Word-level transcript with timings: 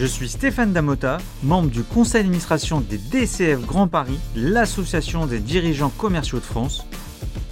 Je 0.00 0.06
suis 0.06 0.30
Stéphane 0.30 0.72
Damota, 0.72 1.18
membre 1.42 1.68
du 1.68 1.82
conseil 1.84 2.22
d'administration 2.22 2.80
des 2.80 2.96
DCF 2.96 3.60
Grand 3.66 3.86
Paris, 3.86 4.18
l'association 4.34 5.26
des 5.26 5.40
dirigeants 5.40 5.90
commerciaux 5.90 6.38
de 6.38 6.44
France. 6.44 6.86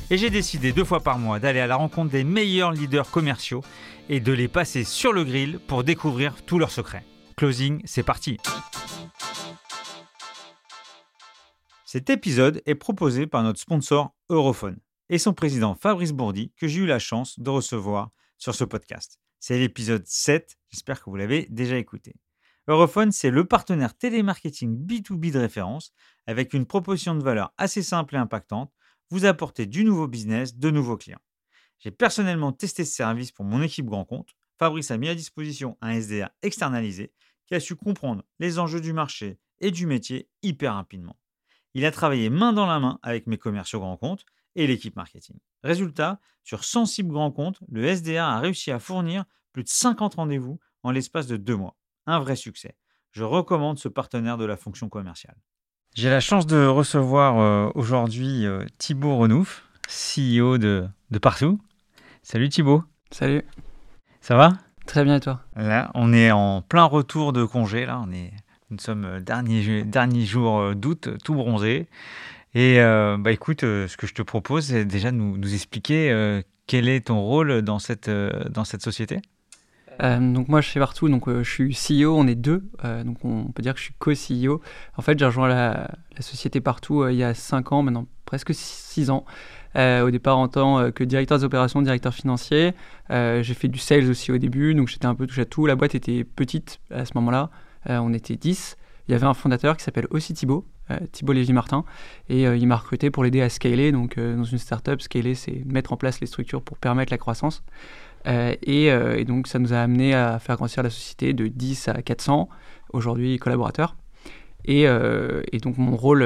Et 0.08 0.16
j'ai 0.16 0.30
décidé 0.30 0.72
deux 0.72 0.86
fois 0.86 1.00
par 1.00 1.18
mois 1.18 1.40
d'aller 1.40 1.60
à 1.60 1.66
la 1.66 1.76
rencontre 1.76 2.10
des 2.10 2.24
meilleurs 2.24 2.72
leaders 2.72 3.10
commerciaux 3.10 3.62
et 4.08 4.20
de 4.20 4.32
les 4.32 4.48
passer 4.48 4.84
sur 4.84 5.12
le 5.12 5.24
grill 5.24 5.58
pour 5.66 5.84
découvrir 5.84 6.42
tous 6.46 6.58
leurs 6.58 6.70
secrets. 6.70 7.04
Closing, 7.36 7.82
c'est 7.84 8.02
parti 8.02 8.38
Cet 11.84 12.08
épisode 12.08 12.62
est 12.64 12.76
proposé 12.76 13.26
par 13.26 13.42
notre 13.42 13.60
sponsor 13.60 14.14
Europhone 14.30 14.78
et 15.10 15.18
son 15.18 15.34
président 15.34 15.74
Fabrice 15.74 16.12
Bourdi 16.12 16.50
que 16.56 16.66
j'ai 16.66 16.80
eu 16.80 16.86
la 16.86 16.98
chance 16.98 17.38
de 17.38 17.50
recevoir 17.50 18.08
sur 18.38 18.54
ce 18.54 18.64
podcast. 18.64 19.20
C'est 19.38 19.58
l'épisode 19.58 20.06
7, 20.06 20.56
j'espère 20.70 21.04
que 21.04 21.10
vous 21.10 21.16
l'avez 21.16 21.46
déjà 21.50 21.76
écouté. 21.76 22.14
Europhone, 22.70 23.12
c'est 23.12 23.30
le 23.30 23.46
partenaire 23.46 23.96
télémarketing 23.96 24.84
B2B 24.84 25.32
de 25.32 25.38
référence 25.38 25.90
avec 26.26 26.52
une 26.52 26.66
proposition 26.66 27.14
de 27.14 27.24
valeur 27.24 27.54
assez 27.56 27.82
simple 27.82 28.14
et 28.14 28.18
impactante, 28.18 28.70
vous 29.08 29.24
apporter 29.24 29.64
du 29.64 29.84
nouveau 29.84 30.06
business, 30.06 30.54
de 30.54 30.68
nouveaux 30.68 30.98
clients. 30.98 31.22
J'ai 31.78 31.90
personnellement 31.90 32.52
testé 32.52 32.84
ce 32.84 32.92
service 32.92 33.32
pour 33.32 33.46
mon 33.46 33.62
équipe 33.62 33.86
grand 33.86 34.04
compte. 34.04 34.36
Fabrice 34.58 34.90
a 34.90 34.98
mis 34.98 35.08
à 35.08 35.14
disposition 35.14 35.78
un 35.80 35.98
SDR 35.98 36.28
externalisé 36.42 37.14
qui 37.46 37.54
a 37.54 37.60
su 37.60 37.74
comprendre 37.74 38.22
les 38.38 38.58
enjeux 38.58 38.82
du 38.82 38.92
marché 38.92 39.38
et 39.60 39.70
du 39.70 39.86
métier 39.86 40.28
hyper 40.42 40.74
rapidement. 40.74 41.16
Il 41.72 41.86
a 41.86 41.90
travaillé 41.90 42.28
main 42.28 42.52
dans 42.52 42.66
la 42.66 42.80
main 42.80 42.98
avec 43.02 43.26
mes 43.26 43.38
commerciaux 43.38 43.80
grand 43.80 43.96
compte 43.96 44.26
et 44.56 44.66
l'équipe 44.66 44.94
marketing. 44.94 45.38
Résultat, 45.62 46.20
sur 46.44 46.64
100 46.64 46.84
cibles 46.84 47.12
grand 47.12 47.32
compte, 47.32 47.60
le 47.70 47.86
SDR 47.86 48.24
a 48.24 48.40
réussi 48.40 48.70
à 48.70 48.78
fournir 48.78 49.24
plus 49.54 49.62
de 49.62 49.68
50 49.70 50.16
rendez-vous 50.16 50.60
en 50.82 50.90
l'espace 50.90 51.28
de 51.28 51.38
deux 51.38 51.56
mois 51.56 51.78
un 52.08 52.18
vrai 52.18 52.34
succès. 52.36 52.74
Je 53.12 53.22
recommande 53.22 53.78
ce 53.78 53.88
partenaire 53.88 54.38
de 54.38 54.44
la 54.44 54.56
fonction 54.56 54.88
commerciale. 54.88 55.36
J'ai 55.94 56.10
la 56.10 56.20
chance 56.20 56.46
de 56.46 56.66
recevoir 56.66 57.38
euh, 57.38 57.70
aujourd'hui 57.74 58.46
euh, 58.46 58.64
Thibaut 58.78 59.16
Renouf, 59.16 59.68
CEO 59.88 60.58
de, 60.58 60.86
de 61.10 61.18
Partout. 61.18 61.60
Salut 62.22 62.48
Thibaut. 62.48 62.82
Salut. 63.10 63.42
Ça 64.20 64.36
va? 64.36 64.52
Très 64.86 65.04
bien 65.04 65.16
et 65.16 65.20
toi? 65.20 65.40
Là, 65.54 65.90
on 65.94 66.12
est 66.12 66.30
en 66.30 66.62
plein 66.62 66.84
retour 66.84 67.32
de 67.32 67.44
congé. 67.44 67.84
Là, 67.84 68.00
on 68.06 68.10
est, 68.12 68.32
nous 68.70 68.78
sommes 68.78 69.04
euh, 69.04 69.20
dernier, 69.20 69.84
dernier 69.84 70.24
jour 70.24 70.74
d'août, 70.74 71.10
tout 71.24 71.34
bronzé. 71.34 71.88
Et 72.54 72.78
bah 72.80 73.30
écoute, 73.30 73.60
ce 73.60 73.96
que 73.96 74.06
je 74.06 74.14
te 74.14 74.22
propose, 74.22 74.64
c'est 74.64 74.86
déjà 74.86 75.10
de 75.10 75.16
nous, 75.16 75.36
nous 75.36 75.54
expliquer 75.54 76.42
quel 76.66 76.88
est 76.88 77.06
ton 77.06 77.20
rôle 77.20 77.60
dans 77.60 77.78
cette, 77.78 78.10
dans 78.10 78.64
cette 78.64 78.82
société? 78.82 79.20
Euh, 80.02 80.32
donc 80.32 80.48
moi 80.48 80.62
fais 80.62 80.78
partout, 80.78 81.08
donc 81.08 81.28
euh, 81.28 81.42
je 81.42 81.50
suis 81.50 82.04
CEO, 82.04 82.14
on 82.16 82.26
est 82.26 82.36
deux, 82.36 82.68
euh, 82.84 83.02
donc 83.02 83.24
on 83.24 83.44
peut 83.46 83.62
dire 83.62 83.74
que 83.74 83.80
je 83.80 83.84
suis 83.84 83.94
co-CEO. 83.98 84.60
En 84.96 85.02
fait 85.02 85.18
j'ai 85.18 85.24
rejoint 85.24 85.48
la, 85.48 85.90
société 86.20 86.60
partout 86.60 87.06
il 87.08 87.16
y 87.16 87.22
a 87.22 87.34
5 87.34 87.72
ans, 87.72 87.82
maintenant 87.82 88.06
presque 88.24 88.52
6 88.52 89.10
ans. 89.10 89.24
au 89.76 90.10
départ 90.10 90.38
en 90.38 90.48
tant 90.48 90.90
que 90.90 91.04
directeur 91.04 91.38
des 91.38 91.44
opérations, 91.44 91.80
directeur 91.82 92.12
financier. 92.12 92.74
j'ai 93.10 93.54
fait 93.54 93.68
du 93.68 93.78
sales 93.78 94.10
aussi 94.10 94.32
au 94.32 94.38
début, 94.38 94.74
donc 94.74 94.88
j'étais 94.88 95.06
un 95.06 95.14
peu 95.14 95.26
touche 95.26 95.38
à 95.38 95.44
tout. 95.44 95.66
La 95.66 95.76
boîte 95.76 95.94
était 95.94 96.24
petite 96.24 96.80
à 96.90 97.04
ce 97.04 97.12
moment-là, 97.16 97.50
on 97.86 98.12
était 98.12 98.36
10. 98.36 98.76
Il 99.08 99.12
y 99.12 99.14
avait 99.14 99.26
un 99.26 99.34
fondateur 99.34 99.76
qui 99.76 99.84
s'appelle 99.84 100.08
aussi 100.10 100.34
Thibaut, 100.34 100.66
Thibaut 101.12 101.32
Lévy-Martin, 101.32 101.84
et 102.28 102.42
il 102.42 102.66
m'a 102.66 102.76
recruté 102.76 103.10
pour 103.10 103.22
l'aider 103.22 103.40
à 103.40 103.48
scaler. 103.48 103.92
Donc 103.92 104.18
dans 104.18 104.44
une 104.44 104.58
startup, 104.58 105.00
scaler 105.00 105.36
c'est 105.36 105.64
mettre 105.64 105.92
en 105.92 105.96
place 105.96 106.20
les 106.20 106.26
structures 106.26 106.62
pour 106.62 106.78
permettre 106.78 107.12
la 107.12 107.18
croissance. 107.18 107.62
Euh, 108.26 108.54
euh, 108.68 109.16
et, 109.16 109.24
donc 109.24 109.46
ça 109.46 109.58
nous 109.58 109.72
a 109.72 109.78
amené 109.78 110.14
à 110.14 110.38
faire 110.38 110.56
grandir 110.56 110.82
la 110.82 110.90
société 110.90 111.32
de 111.32 111.46
10 111.46 111.88
à 111.88 112.02
400 112.02 112.48
aujourd'hui 112.92 113.38
collaborateurs. 113.38 113.96
Et, 114.64 114.86
euh, 114.86 115.42
et, 115.52 115.58
donc 115.58 115.78
mon 115.78 115.96
rôle 115.96 116.22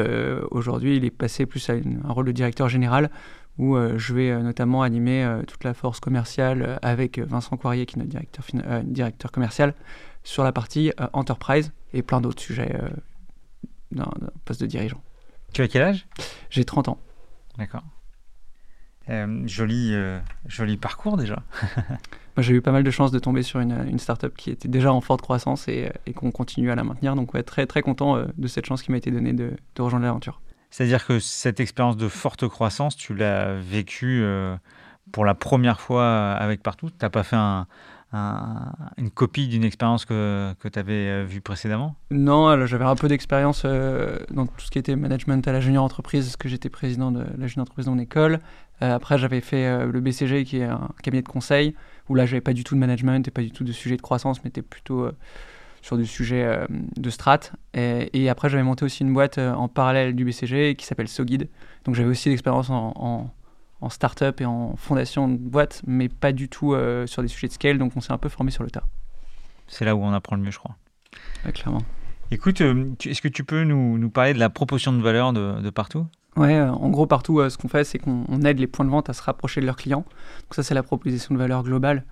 aujourd'hui, 0.51 0.97
il 0.97 1.05
est 1.05 1.11
passé 1.11 1.47
plus 1.47 1.69
à 1.71 1.75
un 1.75 2.13
rôle 2.13 2.27
de 2.27 2.33
directeur 2.33 2.69
général 2.69 3.11
où 3.59 3.77
je 3.97 4.15
vais 4.15 4.43
notamment 4.43 4.83
animer 4.83 5.31
toute 5.47 5.63
la 5.65 5.75
force 5.75 6.01
commerciale 6.01 6.79
avec 6.81 7.19
Vincent 7.19 7.59
Coirier, 7.59 7.85
qui 7.85 7.97
est 7.97 7.99
notre 7.99 8.09
directeur, 8.09 8.45
directeur 8.83 9.31
commercial, 9.31 9.75
sur 10.25 10.43
la 10.43 10.53
partie 10.53 10.91
enterprise 11.13 11.73
et 11.93 12.01
plein 12.01 12.23
d'autres 12.23 12.41
sujets 12.41 12.75
d'un 13.91 14.11
poste 14.47 14.63
de 14.63 14.67
dirigeant. 14.67 15.03
Tu 15.53 15.61
as 15.61 15.69
quel 15.69 15.83
âge? 15.83 16.07
J'ai 16.49 16.65
30 16.65 16.89
ans. 16.89 16.99
D'accord. 17.59 17.83
Euh, 19.11 19.43
joli, 19.47 19.91
euh, 19.93 20.19
joli 20.47 20.77
parcours 20.77 21.17
déjà. 21.17 21.43
Moi, 22.37 22.43
j'ai 22.43 22.55
eu 22.55 22.63
pas 22.63 22.73
mal 22.73 22.83
de 22.83 22.91
chance 22.91 23.11
de 23.11 23.19
tomber 23.19 23.43
sur 23.43 23.61
une, 23.61 23.87
une 23.89 23.99
startup 23.99 24.35
qui 24.35 24.51
était 24.51 24.69
déjà 24.69 24.93
en 24.93 25.01
forte 25.01 25.21
croissance 25.21 25.69
et, 25.69 25.91
et 26.07 26.13
qu'on 26.13 26.31
continue 26.31 26.71
à 26.71 26.75
la 26.75 26.85
maintenir. 26.85 27.15
Donc, 27.15 27.35
ouais, 27.35 27.43
très, 27.43 27.67
très 27.67 27.83
content 27.83 28.17
euh, 28.17 28.25
de 28.39 28.47
cette 28.47 28.65
chance 28.65 28.83
qui 28.83 28.91
m'a 28.91 28.97
été 28.97 29.11
donnée 29.11 29.33
de, 29.33 29.53
de 29.75 29.83
rejoindre 29.83 30.07
l'aventure. 30.07 30.41
C'est-à-dire 30.71 31.07
que 31.07 31.19
cette 31.19 31.61
expérience 31.61 31.99
de 31.99 32.09
forte 32.09 32.49
croissance, 32.49 32.97
tu 32.97 33.15
l'as 33.15 33.55
vécue 33.55 34.25
pour 35.13 35.27
la 35.27 35.35
première 35.35 35.83
fois 35.83 36.33
avec 36.33 36.63
Partout 36.63 36.89
Tu 36.89 36.97
n'as 37.03 37.11
pas 37.11 37.23
fait 37.23 37.37
un, 37.37 37.67
une 38.97 39.11
copie 39.11 39.49
d'une 39.49 39.65
expérience 39.65 40.07
que, 40.07 40.55
que 40.61 40.69
tu 40.69 40.79
avais 40.79 41.25
vue 41.25 41.43
précédemment? 41.43 41.95
Non, 42.11 42.65
j'avais 42.65 42.87
un 42.87 42.95
peu 42.95 43.09
d'expérience 43.09 43.67
dans 43.67 44.47
tout 44.47 44.61
ce 44.61 44.71
qui 44.71 44.79
était 44.79 44.97
management 44.97 45.47
à 45.47 45.53
la 45.53 45.61
junior 45.61 45.85
entreprise, 45.85 46.25
parce 46.25 46.37
que 46.39 46.49
j'étais 46.49 46.71
président 46.71 47.13
de 47.13 47.23
la 47.37 47.47
junior 47.47 47.65
entreprise 47.65 47.85
dans 47.85 47.93
mon 47.93 48.01
école. 48.01 48.41
Euh, 48.83 48.95
après, 48.95 49.17
j'avais 49.17 49.41
fait 49.41 49.67
euh, 49.67 49.87
le 49.87 50.01
BCG, 50.01 50.45
qui 50.45 50.59
est 50.59 50.65
un 50.65 50.91
cabinet 51.03 51.23
de 51.23 51.29
conseil, 51.29 51.75
où 52.09 52.15
là, 52.15 52.27
j'avais 52.27 52.41
pas 52.41 52.53
du 52.53 52.65
tout 52.65 52.75
de 52.75 52.81
management 52.81 53.27
et 53.27 53.31
pas 53.31 53.43
du 53.43 53.53
tout 53.53 53.65
de 53.65 53.73
sujet 53.73 53.97
de 53.97 54.03
croissance, 54.03 54.43
mais 54.43 54.49
était 54.49 54.63
plutôt 54.63 55.05
euh, 55.05 55.13
sur 55.83 55.97
des 55.97 56.05
sujets 56.05 56.67
de 56.97 57.11
strat. 57.11 57.41
Et, 57.75 58.29
après, 58.29 58.49
j'avais 58.49 58.63
monté 58.63 58.85
aussi 58.85 59.03
une 59.03 59.13
boîte 59.13 59.39
en 59.39 59.69
parallèle 59.69 60.15
du 60.15 60.25
BCG 60.25 60.77
qui 60.77 60.87
s'appelle 60.87 61.09
SoGuide. 61.09 61.49
Donc, 61.85 61.97
j'avais 61.97 62.09
aussi 62.09 62.29
l'expérience 62.29 62.71
en, 62.71 62.93
en, 62.95 63.31
en 63.81 63.89
start-up 63.89 64.41
et 64.41 64.45
en 64.45 64.77
fondation 64.77 65.29
de 65.29 65.37
boîte, 65.37 65.83
mais 65.87 66.09
pas 66.09 66.31
du 66.31 66.49
tout 66.49 66.77
sur 67.07 67.23
des 67.23 67.29
sujets 67.29 67.49
de 67.49 67.53
scale. 67.53 67.79
Donc, 67.79 67.97
on 67.97 68.01
s'est 68.01 68.13
un 68.13 68.19
peu 68.19 68.29
formé 68.29 68.53
sur 68.53 68.63
le 68.63 68.71
tas. 68.71 68.85
C'est 69.67 69.85
là 69.85 69.97
où 69.97 70.05
on 70.05 70.13
apprend 70.13 70.37
le 70.37 70.43
mieux, 70.43 70.53
je 70.53 70.59
crois. 70.59 70.77
clairement. 71.53 71.83
Écoute, 72.31 72.61
est-ce 72.61 73.21
que 73.21 73.29
tu 73.29 73.43
peux 73.43 73.65
nous, 73.65 73.99
nous, 73.99 74.11
parler 74.11 74.35
de 74.35 74.39
la 74.39 74.51
proposition 74.51 74.93
de 74.93 75.03
valeur 75.03 75.33
de, 75.33 75.61
de 75.61 75.71
partout? 75.71 76.07
Ouais, 76.37 76.55
euh, 76.55 76.71
en 76.71 76.89
gros, 76.89 77.07
partout, 77.07 77.41
euh, 77.41 77.51
ce 77.51 77.59
qu'on 77.59 77.69
fait, 77.69 77.85
c'est 77.85 77.99
qu'on 77.99 78.41
aide 78.43 78.59
les 78.59 78.67
points 78.67 78.87
de 78.87 78.91
vente 78.91 79.11
à 79.11 79.13
se 79.13 79.23
rapprocher 79.23 79.61
de 79.61 79.67
leurs 79.67 79.77
clients. 79.77 80.05
Donc 80.41 80.55
ça, 80.55 80.63
c'est 80.63 80.75
la 80.75 80.83
proposition 80.83 81.35
de 81.35 81.39
valeur 81.39 81.63
globale. 81.63 82.05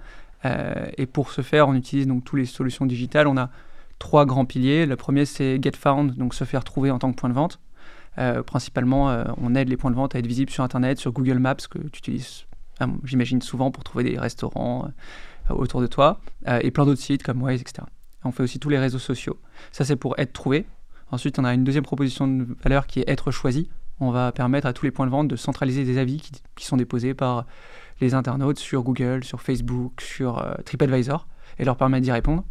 Euh, 0.44 0.86
et 0.98 1.06
pour 1.06 1.30
ce 1.30 1.40
faire, 1.42 1.68
on 1.68 1.74
utilise 1.74 2.06
donc 2.06 2.24
toutes 2.24 2.38
les 2.38 2.46
solutions 2.46 2.84
digitales. 2.84 3.26
On 3.26 3.38
a 3.38 3.50
trois 3.98 4.26
grands 4.26 4.44
piliers. 4.44 4.84
Le 4.84 4.96
premier, 4.96 5.24
c'est 5.24 5.58
Get 5.62 5.72
Found, 5.76 6.16
donc 6.16 6.34
se 6.34 6.44
faire 6.44 6.64
trouver 6.64 6.90
en 6.90 6.98
tant 6.98 7.10
que 7.12 7.16
point 7.16 7.30
de 7.30 7.34
vente. 7.34 7.60
principalement, 8.44 9.24
on 9.38 9.54
aide 9.54 9.68
les 9.70 9.78
points 9.78 9.90
de 9.90 9.96
vente 9.96 10.14
à 10.14 10.18
être 10.18 10.26
visibles 10.26 10.50
sur 10.50 10.62
Internet, 10.64 10.98
sur 10.98 11.12
Google 11.12 11.38
Maps, 11.38 11.54
que 11.70 11.78
tu 11.78 11.98
utilises, 11.98 12.44
j'imagine, 13.04 13.40
souvent 13.40 13.70
pour 13.70 13.84
trouver 13.84 14.04
des 14.04 14.18
restaurants 14.18 14.90
autour 15.48 15.80
de 15.80 15.86
toi, 15.86 16.20
et 16.60 16.70
plein 16.70 16.84
d'autres 16.84 17.00
sites 17.00 17.22
comme 17.22 17.40
Waze, 17.42 17.62
etc. 17.62 17.86
On 18.24 18.32
fait 18.32 18.42
aussi 18.42 18.58
tous 18.58 18.68
les 18.68 18.78
réseaux 18.78 18.98
sociaux. 18.98 19.38
Ça, 19.72 19.84
c'est 19.84 19.96
pour 19.96 20.18
être 20.18 20.34
trouvé. 20.34 20.66
Ensuite, 21.10 21.38
on 21.38 21.44
a 21.44 21.54
une 21.54 21.64
deuxième 21.64 21.84
proposition 21.84 22.28
de 22.28 22.46
valeur 22.62 22.86
qui 22.86 23.00
est 23.00 23.08
être 23.08 23.30
choisi 23.30 23.70
on 24.00 24.10
va 24.10 24.32
permettre 24.32 24.66
à 24.66 24.72
tous 24.72 24.84
les 24.84 24.90
points 24.90 25.06
de 25.06 25.10
vente 25.10 25.28
de 25.28 25.36
centraliser 25.36 25.84
des 25.84 25.98
avis 25.98 26.22
qui, 26.56 26.66
sont 26.66 26.76
déposés 26.76 27.14
par 27.14 27.46
les 28.00 28.14
internautes 28.14 28.58
sur 28.58 28.82
Google, 28.82 29.24
sur 29.24 29.42
Facebook, 29.42 30.00
sur 30.00 30.38
euh, 30.38 30.54
TripAdvisor, 30.64 31.26
et 31.58 31.64
leur 31.64 31.76
permettre 31.76 32.04
d'y 32.04 32.12
répondre, 32.12 32.44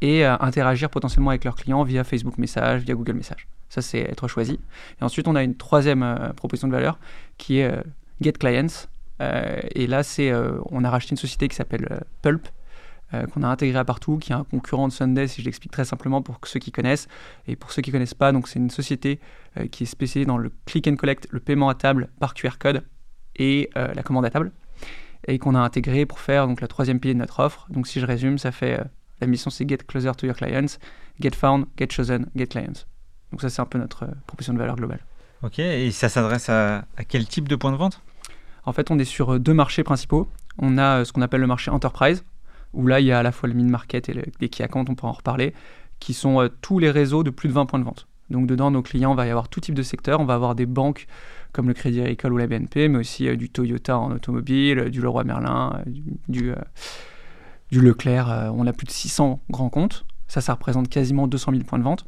et 0.00 0.26
euh, 0.26 0.36
interagir 0.40 0.90
potentiellement 0.90 1.30
avec 1.30 1.44
leurs 1.44 1.54
clients 1.54 1.84
via 1.84 2.02
Facebook 2.02 2.38
Message, 2.38 2.82
via 2.82 2.94
Google 2.94 3.14
Message. 3.14 3.46
Ça, 3.68 3.82
c'est 3.82 4.00
être 4.00 4.28
choisi. 4.28 4.58
Et 5.00 5.04
ensuite, 5.04 5.28
on 5.28 5.36
a 5.36 5.42
une 5.42 5.56
troisième 5.56 6.02
euh, 6.02 6.32
proposition 6.32 6.68
de 6.68 6.72
valeur 6.72 6.98
qui 7.38 7.58
est 7.58 7.72
Get 8.20 8.32
Clients. 8.32 8.88
et 9.20 9.86
là, 9.86 10.02
c'est, 10.02 10.32
on 10.70 10.84
a 10.84 10.90
racheté 10.90 11.12
une 11.12 11.16
société 11.18 11.48
qui 11.48 11.56
s'appelle 11.56 12.02
Pulp, 12.22 12.48
euh, 13.14 13.26
qu'on 13.26 13.42
a 13.44 13.48
intégré 13.48 13.78
à 13.78 13.84
partout, 13.84 14.18
qui 14.18 14.32
est 14.32 14.34
un 14.34 14.42
concurrent 14.42 14.88
de 14.88 14.92
Sunday, 14.92 15.28
si 15.28 15.40
je 15.40 15.46
l'explique 15.46 15.70
très 15.70 15.84
simplement 15.84 16.22
pour 16.22 16.40
ceux 16.44 16.58
qui 16.58 16.72
connaissent. 16.72 17.06
Et 17.46 17.54
pour 17.54 17.70
ceux 17.70 17.80
qui 17.80 17.90
ne 17.90 17.92
connaissent 17.92 18.14
pas, 18.14 18.32
donc 18.32 18.48
c'est 18.48 18.58
une 18.58 18.70
société 18.70 19.20
euh, 19.56 19.68
qui 19.68 19.84
est 19.84 19.86
spécialisée 19.86 20.26
dans 20.26 20.38
le 20.38 20.50
click 20.64 20.88
and 20.88 20.96
collect, 20.96 21.28
le 21.30 21.38
paiement 21.38 21.68
à 21.68 21.74
table 21.74 22.08
par 22.18 22.34
QR 22.34 22.58
code 22.58 22.82
et 23.36 23.70
euh, 23.76 23.94
la 23.94 24.02
commande 24.02 24.24
à 24.24 24.30
table, 24.30 24.50
et 25.28 25.38
qu'on 25.38 25.54
a 25.54 25.60
intégré 25.60 26.04
pour 26.04 26.18
faire 26.18 26.48
donc 26.48 26.60
la 26.60 26.66
troisième 26.66 26.98
pilier 26.98 27.14
de 27.14 27.20
notre 27.20 27.40
offre. 27.40 27.66
Donc 27.70 27.86
si 27.86 28.00
je 28.00 28.06
résume, 28.06 28.38
ça 28.38 28.50
fait 28.50 28.80
la 29.20 29.26
mission 29.26 29.50
c'est 29.50 29.68
get 29.68 29.78
closer 29.78 30.12
to 30.16 30.26
your 30.26 30.34
clients, 30.34 30.78
get 31.20 31.30
found, 31.30 31.66
get 31.78 31.88
chosen, 31.90 32.26
get 32.34 32.46
clients. 32.46 32.86
Donc 33.30 33.40
ça 33.40 33.50
c'est 33.50 33.60
un 33.60 33.66
peu 33.66 33.78
notre 33.78 34.08
proposition 34.26 34.52
de 34.52 34.58
valeur 34.58 34.76
globale. 34.76 35.00
Ok, 35.42 35.58
et 35.58 35.90
ça 35.90 36.08
s'adresse 36.08 36.48
à, 36.48 36.84
quel 37.08 37.26
type 37.26 37.46
de 37.46 37.56
point 37.56 37.70
de 37.70 37.76
vente? 37.76 38.02
En 38.64 38.72
fait, 38.72 38.90
on 38.90 38.98
est 38.98 39.04
sur 39.04 39.38
deux 39.38 39.54
marchés 39.54 39.84
principaux. 39.84 40.28
On 40.58 40.78
a 40.78 41.04
ce 41.04 41.12
qu'on 41.12 41.22
appelle 41.22 41.42
le 41.42 41.46
marché 41.46 41.70
enterprise, 41.70 42.24
où 42.76 42.86
là, 42.86 43.00
il 43.00 43.06
y 43.06 43.12
a 43.12 43.18
à 43.18 43.22
la 43.22 43.32
fois 43.32 43.48
le 43.48 43.54
mid-market 43.54 44.08
et 44.08 44.14
les 44.40 44.48
key 44.48 44.62
accounts, 44.62 44.84
on 44.88 44.94
pourra 44.94 45.10
en 45.10 45.14
reparler, 45.14 45.54
qui 45.98 46.14
sont 46.14 46.48
tous 46.60 46.78
les 46.78 46.90
réseaux 46.90 47.24
de 47.24 47.30
plus 47.30 47.48
de 47.48 47.54
20 47.54 47.66
points 47.66 47.78
de 47.78 47.84
vente. 47.84 48.06
Donc 48.30 48.46
dedans, 48.46 48.70
nos 48.70 48.82
clients, 48.82 49.14
va 49.14 49.26
y 49.26 49.30
avoir 49.30 49.48
tout 49.48 49.60
type 49.60 49.74
de 49.74 49.82
secteur. 49.82 50.20
On 50.20 50.24
va 50.24 50.34
avoir 50.34 50.54
des 50.54 50.66
banques 50.66 51.06
comme 51.52 51.68
le 51.68 51.74
Crédit 51.74 52.00
Agricole 52.00 52.32
ou 52.32 52.36
la 52.36 52.46
BNP, 52.46 52.88
mais 52.88 52.98
aussi 52.98 53.28
euh, 53.28 53.36
du 53.36 53.48
Toyota 53.48 53.98
en 53.98 54.12
automobile, 54.12 54.90
du 54.90 55.00
Leroy 55.00 55.24
Merlin, 55.24 55.80
euh, 55.86 55.90
du, 56.28 56.50
euh, 56.50 56.56
du, 57.70 57.80
Leclerc. 57.80 58.52
on 58.54 58.66
a 58.66 58.72
plus 58.72 58.86
de 58.86 58.90
600 58.90 59.40
grands 59.50 59.70
comptes. 59.70 60.04
Ça, 60.28 60.40
ça 60.40 60.54
représente 60.54 60.88
quasiment 60.88 61.26
200 61.26 61.52
000 61.52 61.64
points 61.64 61.78
de 61.78 61.84
vente 61.84 62.06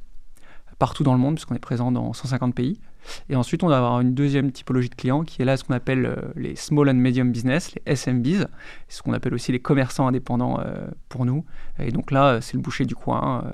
partout 0.79 1.03
dans 1.03 1.13
le 1.13 1.19
monde, 1.19 1.35
puisqu'on 1.35 1.55
est 1.55 1.61
présent 1.61 1.91
dans 1.91 2.13
150 2.13 2.55
pays. 2.55 2.81
Et 3.29 3.37
ensuite, 3.37 3.63
on 3.63 3.69
va 3.69 3.79
avoir 3.79 4.01
une 4.01 4.15
deuxième 4.15 4.53
typologie 4.53 4.89
de 4.89 4.95
clients 4.95 5.25
qui 5.25 5.43
est 5.43 5.45
là 5.45 5.57
ce 5.57 5.65
qu'on 5.65 5.75
appelle 5.75 6.17
les 6.37 6.57
small 6.57 6.89
and 6.89 6.95
medium 6.95 7.33
business, 7.33 7.75
les 7.75 7.83
SMBs, 7.95 8.47
ce 8.89 9.03
qu'on 9.03 9.13
appelle 9.13 9.35
aussi 9.35 9.53
les 9.53 9.61
commerçants 9.61 10.07
indépendants 10.07 10.61
pour 11.09 11.25
nous. 11.25 11.45
Et 11.79 11.91
donc 11.91 12.11
là, 12.11 12.41
c'est 12.41 12.55
le 12.55 12.61
boucher 12.61 12.85
du 12.85 12.95
coin 12.95 13.45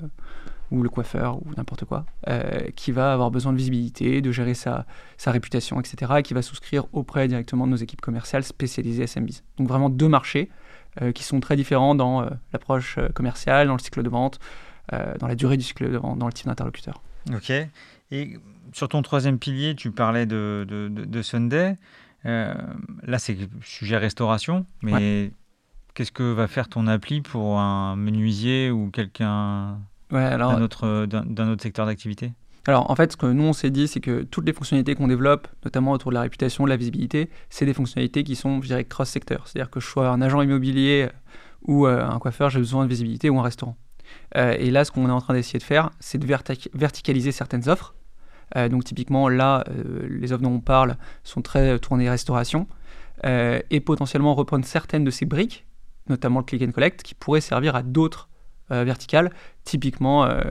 ou 0.71 0.83
le 0.83 0.89
coiffeur 0.89 1.37
ou 1.37 1.53
n'importe 1.55 1.85
quoi, 1.85 2.05
euh, 2.27 2.69
qui 2.75 2.91
va 2.91 3.13
avoir 3.13 3.31
besoin 3.31 3.53
de 3.53 3.57
visibilité, 3.57 4.21
de 4.21 4.31
gérer 4.31 4.53
sa, 4.53 4.85
sa 5.17 5.31
réputation, 5.31 5.79
etc., 5.79 6.13
et 6.17 6.23
qui 6.23 6.33
va 6.33 6.41
souscrire 6.41 6.85
auprès 6.93 7.27
directement 7.27 7.65
de 7.65 7.71
nos 7.71 7.77
équipes 7.77 8.01
commerciales 8.01 8.43
spécialisées 8.43 9.03
SMBs. 9.03 9.43
Donc 9.57 9.67
vraiment 9.67 9.89
deux 9.89 10.07
marchés 10.07 10.49
euh, 11.01 11.11
qui 11.11 11.23
sont 11.23 11.39
très 11.39 11.55
différents 11.55 11.95
dans 11.95 12.23
euh, 12.23 12.29
l'approche 12.53 12.99
commerciale, 13.13 13.67
dans 13.67 13.73
le 13.73 13.79
cycle 13.79 14.03
de 14.03 14.09
vente, 14.09 14.39
dans 15.19 15.27
la 15.27 15.33
durée 15.33 15.57
du 15.57 15.63
cycle 15.63 15.91
de 15.91 15.97
vente, 15.97 16.19
dans 16.19 16.27
le 16.27 16.33
type 16.33 16.45
d'interlocuteur. 16.45 17.01
Ok. 17.33 17.51
Sur 18.75 18.89
ton 18.89 19.01
troisième 19.01 19.39
pilier, 19.39 19.75
tu 19.75 19.91
parlais 19.91 20.25
de, 20.25 20.65
de, 20.67 20.89
de, 20.89 21.21
Sunday. 21.21 21.77
là, 22.23 23.17
c'est 23.17 23.37
sujet 23.61 23.97
restauration, 23.97 24.65
mais 24.81 25.31
qu'est-ce 25.93 26.11
que 26.11 26.33
va 26.33 26.47
faire 26.47 26.67
ton 26.67 26.87
appli 26.87 27.21
pour 27.21 27.59
un 27.59 27.95
menuisier 27.95 28.69
ou 28.71 28.91
quelqu'un 28.91 29.79
d'un 30.11 30.61
autre, 30.61 31.05
d'un 31.05 31.47
autre 31.49 31.63
secteur 31.63 31.85
d'activité? 31.85 32.33
Alors 32.67 32.89
en 32.89 32.95
fait, 32.95 33.11
ce 33.11 33.17
que 33.17 33.27
nous 33.27 33.43
on 33.43 33.53
s'est 33.53 33.69
dit, 33.69 33.87
c'est 33.87 33.99
que 33.99 34.23
toutes 34.23 34.45
les 34.45 34.53
fonctionnalités 34.53 34.95
qu'on 34.95 35.07
développe, 35.07 35.47
notamment 35.63 35.91
autour 35.91 36.11
de 36.11 36.15
la 36.15 36.21
réputation, 36.21 36.63
de 36.63 36.69
la 36.69 36.77
visibilité, 36.77 37.29
c'est 37.49 37.65
des 37.65 37.75
fonctionnalités 37.75 38.23
qui 38.23 38.35
sont, 38.35 38.61
je 38.61 38.67
dirais, 38.67 38.83
cross-secteur. 38.83 39.47
C'est-à-dire 39.47 39.69
que 39.69 39.79
je 39.79 39.87
sois 39.87 40.09
un 40.09 40.21
agent 40.21 40.41
immobilier 40.41 41.09
ou 41.61 41.85
euh, 41.85 42.03
un 42.03 42.17
coiffeur, 42.19 42.49
j'ai 42.49 42.59
besoin 42.59 42.83
de 42.83 42.89
visibilité 42.89 43.29
ou 43.29 43.39
un 43.39 43.43
restaurant. 43.43 43.77
Euh, 44.35 44.55
et 44.57 44.71
là, 44.71 44.83
ce 44.83 44.91
qu'on 44.91 45.07
est 45.07 45.11
en 45.11 45.21
train 45.21 45.33
d'essayer 45.35 45.59
de 45.59 45.63
faire, 45.63 45.91
c'est 45.99 46.17
de 46.17 46.25
verticaliser 46.73 47.31
certaines 47.31 47.69
offres. 47.69 47.93
Euh, 48.55 48.69
donc 48.69 48.83
typiquement, 48.83 49.29
là, 49.29 49.63
les 50.09 50.33
offres 50.33 50.43
dont 50.43 50.53
on 50.53 50.59
parle 50.59 50.97
sont 51.23 51.41
très 51.41 51.79
tournées 51.79 52.09
restauration 52.09 52.67
et 53.23 53.79
potentiellement 53.79 54.35
reprendre 54.35 54.65
certaines 54.65 55.03
de 55.03 55.09
ces 55.09 55.25
briques, 55.25 55.65
notamment 56.09 56.41
le 56.41 56.45
click 56.45 56.61
and 56.61 56.71
collect, 56.71 57.01
qui 57.01 57.15
pourraient 57.15 57.41
servir 57.41 57.75
à 57.75 57.81
d'autres 57.81 58.29
euh, 58.71 58.83
verticale, 58.83 59.29
typiquement 59.63 60.25
euh, 60.25 60.41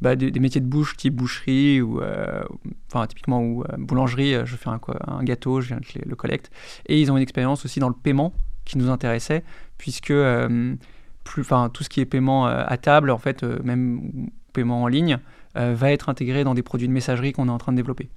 bah, 0.00 0.16
des, 0.16 0.32
métiers 0.40 0.60
de 0.60 0.66
bouche 0.66 0.96
type 0.96 1.14
boucherie 1.14 1.80
ou 1.80 2.00
euh, 2.00 2.42
enfin 2.88 3.06
typiquement 3.06 3.44
ou 3.44 3.62
boulangerie, 3.78 4.34
je 4.44 4.56
fais 4.56 4.68
un, 4.68 5.22
gâteau, 5.22 5.60
je 5.60 5.68
viens 5.68 5.76
de 5.76 5.84
le 6.04 6.16
collecte. 6.16 6.50
Et 6.86 7.00
ils 7.00 7.12
ont 7.12 7.16
une 7.16 7.22
expérience 7.22 7.64
aussi 7.64 7.78
dans 7.78 7.86
le 7.86 7.94
paiement 7.94 8.32
qui 8.64 8.76
nous 8.76 8.90
intéressait, 8.90 9.44
puisque 9.78 10.12
tout 10.12 11.84
ce 11.84 11.88
qui 11.88 12.00
est 12.00 12.06
paiement 12.06 12.46
à 12.46 12.76
table, 12.76 13.12
en 13.12 13.18
fait, 13.18 13.44
même 13.44 14.30
paiement 14.52 14.82
en 14.82 14.88
ligne, 14.88 15.20
va 15.54 15.92
être 15.92 16.08
intégré 16.08 16.44
dans 16.44 16.54
des 16.54 16.62
produits 16.62 16.88
de 16.88 16.92
messagerie 16.92 17.32
qu'on 17.32 17.48
est 17.48 17.52
en 17.52 17.58
train 17.58 17.72
de 17.72 17.76
développer. 17.76 18.08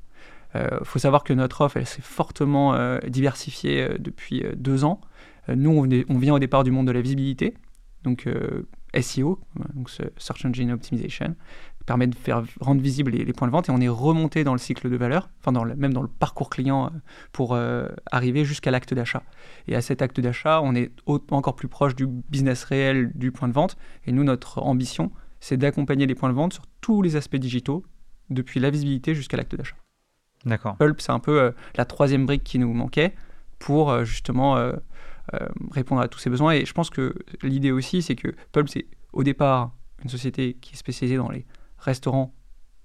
Il 0.55 0.85
faut 0.85 0.99
savoir 0.99 1.23
que 1.23 1.33
notre 1.33 1.61
offre, 1.61 1.77
elle 1.77 1.87
s'est 1.87 2.03
fortement 2.03 2.97
diversifiée 3.07 3.89
depuis 3.97 4.43
deux 4.55 4.83
ans. 4.83 5.01
nous, 5.47 5.71
on, 6.09 6.17
vient 6.17 6.35
au 6.35 6.39
départ 6.39 6.63
du 6.63 6.69
monde 6.69 6.85
de 6.87 6.91
la 6.91 7.01
visibilité, 7.01 7.55
donc 8.03 8.27
SEO, 9.01 9.39
donc 9.73 9.89
Search 10.17 10.45
Engine 10.45 10.71
Optimization, 10.71 11.35
permet 11.85 12.07
de 12.07 12.15
faire 12.15 12.43
rendre 12.59 12.81
visibles 12.81 13.11
les, 13.11 13.33
points 13.33 13.47
de 13.47 13.51
vente 13.51 13.69
et 13.69 13.71
on 13.71 13.81
est 13.81 13.89
remonté 13.89 14.43
dans 14.43 14.53
le 14.53 14.59
cycle 14.59 14.89
de 14.89 14.95
valeur, 14.95 15.29
enfin 15.39 15.51
dans 15.51 15.65
même 15.65 15.93
dans 15.93 16.01
le 16.01 16.07
parcours 16.07 16.49
client 16.49 16.85
euh, 16.85 16.89
pour 17.31 17.53
euh, 17.53 17.87
arriver 18.11 18.45
jusqu'à 18.45 18.71
l'acte 18.71 18.93
d'achat. 18.93 19.23
Et 19.67 19.75
à 19.75 19.81
cet 19.81 20.01
acte 20.01 20.19
d'achat, 20.19 20.61
on 20.61 20.75
est 20.75 20.91
encore 21.05 21.55
plus 21.55 21.67
proche 21.67 21.95
du 21.95 22.07
business 22.07 22.63
réel 22.63 23.11
du 23.15 23.31
point 23.31 23.47
de 23.47 23.53
vente. 23.53 23.77
Et 24.05 24.11
nous, 24.11 24.23
notre 24.23 24.61
ambition, 24.61 25.11
c'est 25.43 25.57
d'accompagner 25.57 26.05
les 26.05 26.15
points 26.15 26.29
de 26.29 26.33
vente 26.33 26.53
sur 26.53 26.63
tous 26.79 27.01
les 27.01 27.17
aspects 27.17 27.35
digitaux, 27.35 27.83
depuis 28.29 28.61
la 28.61 28.69
visibilité 28.69 29.13
jusqu'à 29.13 29.35
l'acte 29.35 29.53
d'achat. 29.53 29.75
D'accord. 30.45 30.77
Pulp, 30.77 31.01
c'est 31.01 31.11
un 31.11 31.19
peu 31.19 31.37
euh, 31.37 31.51
la 31.75 31.83
troisième 31.83 32.25
brique 32.25 32.45
qui 32.45 32.59
nous 32.59 32.71
manquait 32.71 33.13
pour 33.59 34.05
justement 34.05 34.55
euh, 34.55 34.71
répondre 35.71 35.99
à 35.99 36.07
tous 36.07 36.19
ces 36.19 36.29
besoins. 36.29 36.53
Et 36.53 36.65
je 36.65 36.71
pense 36.71 36.89
que 36.89 37.13
l'idée 37.41 37.71
aussi, 37.71 38.01
c'est 38.01 38.15
que 38.15 38.29
Pulp, 38.53 38.69
c'est 38.69 38.85
au 39.11 39.23
départ 39.23 39.73
une 40.01 40.09
société 40.09 40.53
qui 40.61 40.75
est 40.75 40.77
spécialisée 40.77 41.17
dans 41.17 41.29
les 41.29 41.45
restaurants 41.77 42.33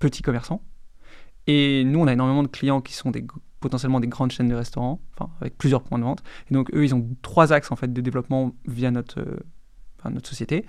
petits 0.00 0.22
commerçants. 0.22 0.60
Et 1.46 1.84
nous, 1.84 2.00
on 2.00 2.08
a 2.08 2.12
énormément 2.12 2.42
de 2.42 2.48
clients 2.48 2.80
qui 2.80 2.92
sont 2.92 3.12
des, 3.12 3.24
potentiellement 3.60 4.00
des 4.00 4.08
grandes 4.08 4.32
chaînes 4.32 4.48
de 4.48 4.56
restaurants, 4.56 5.00
enfin, 5.14 5.30
avec 5.40 5.56
plusieurs 5.56 5.84
points 5.84 6.00
de 6.00 6.04
vente. 6.04 6.24
Et 6.50 6.54
donc, 6.54 6.74
eux, 6.74 6.84
ils 6.84 6.92
ont 6.92 7.08
trois 7.22 7.52
axes 7.52 7.70
en 7.70 7.76
fait, 7.76 7.92
de 7.92 8.00
développement 8.00 8.52
via 8.66 8.90
notre, 8.90 9.24
euh, 10.06 10.10
notre 10.10 10.28
société. 10.28 10.64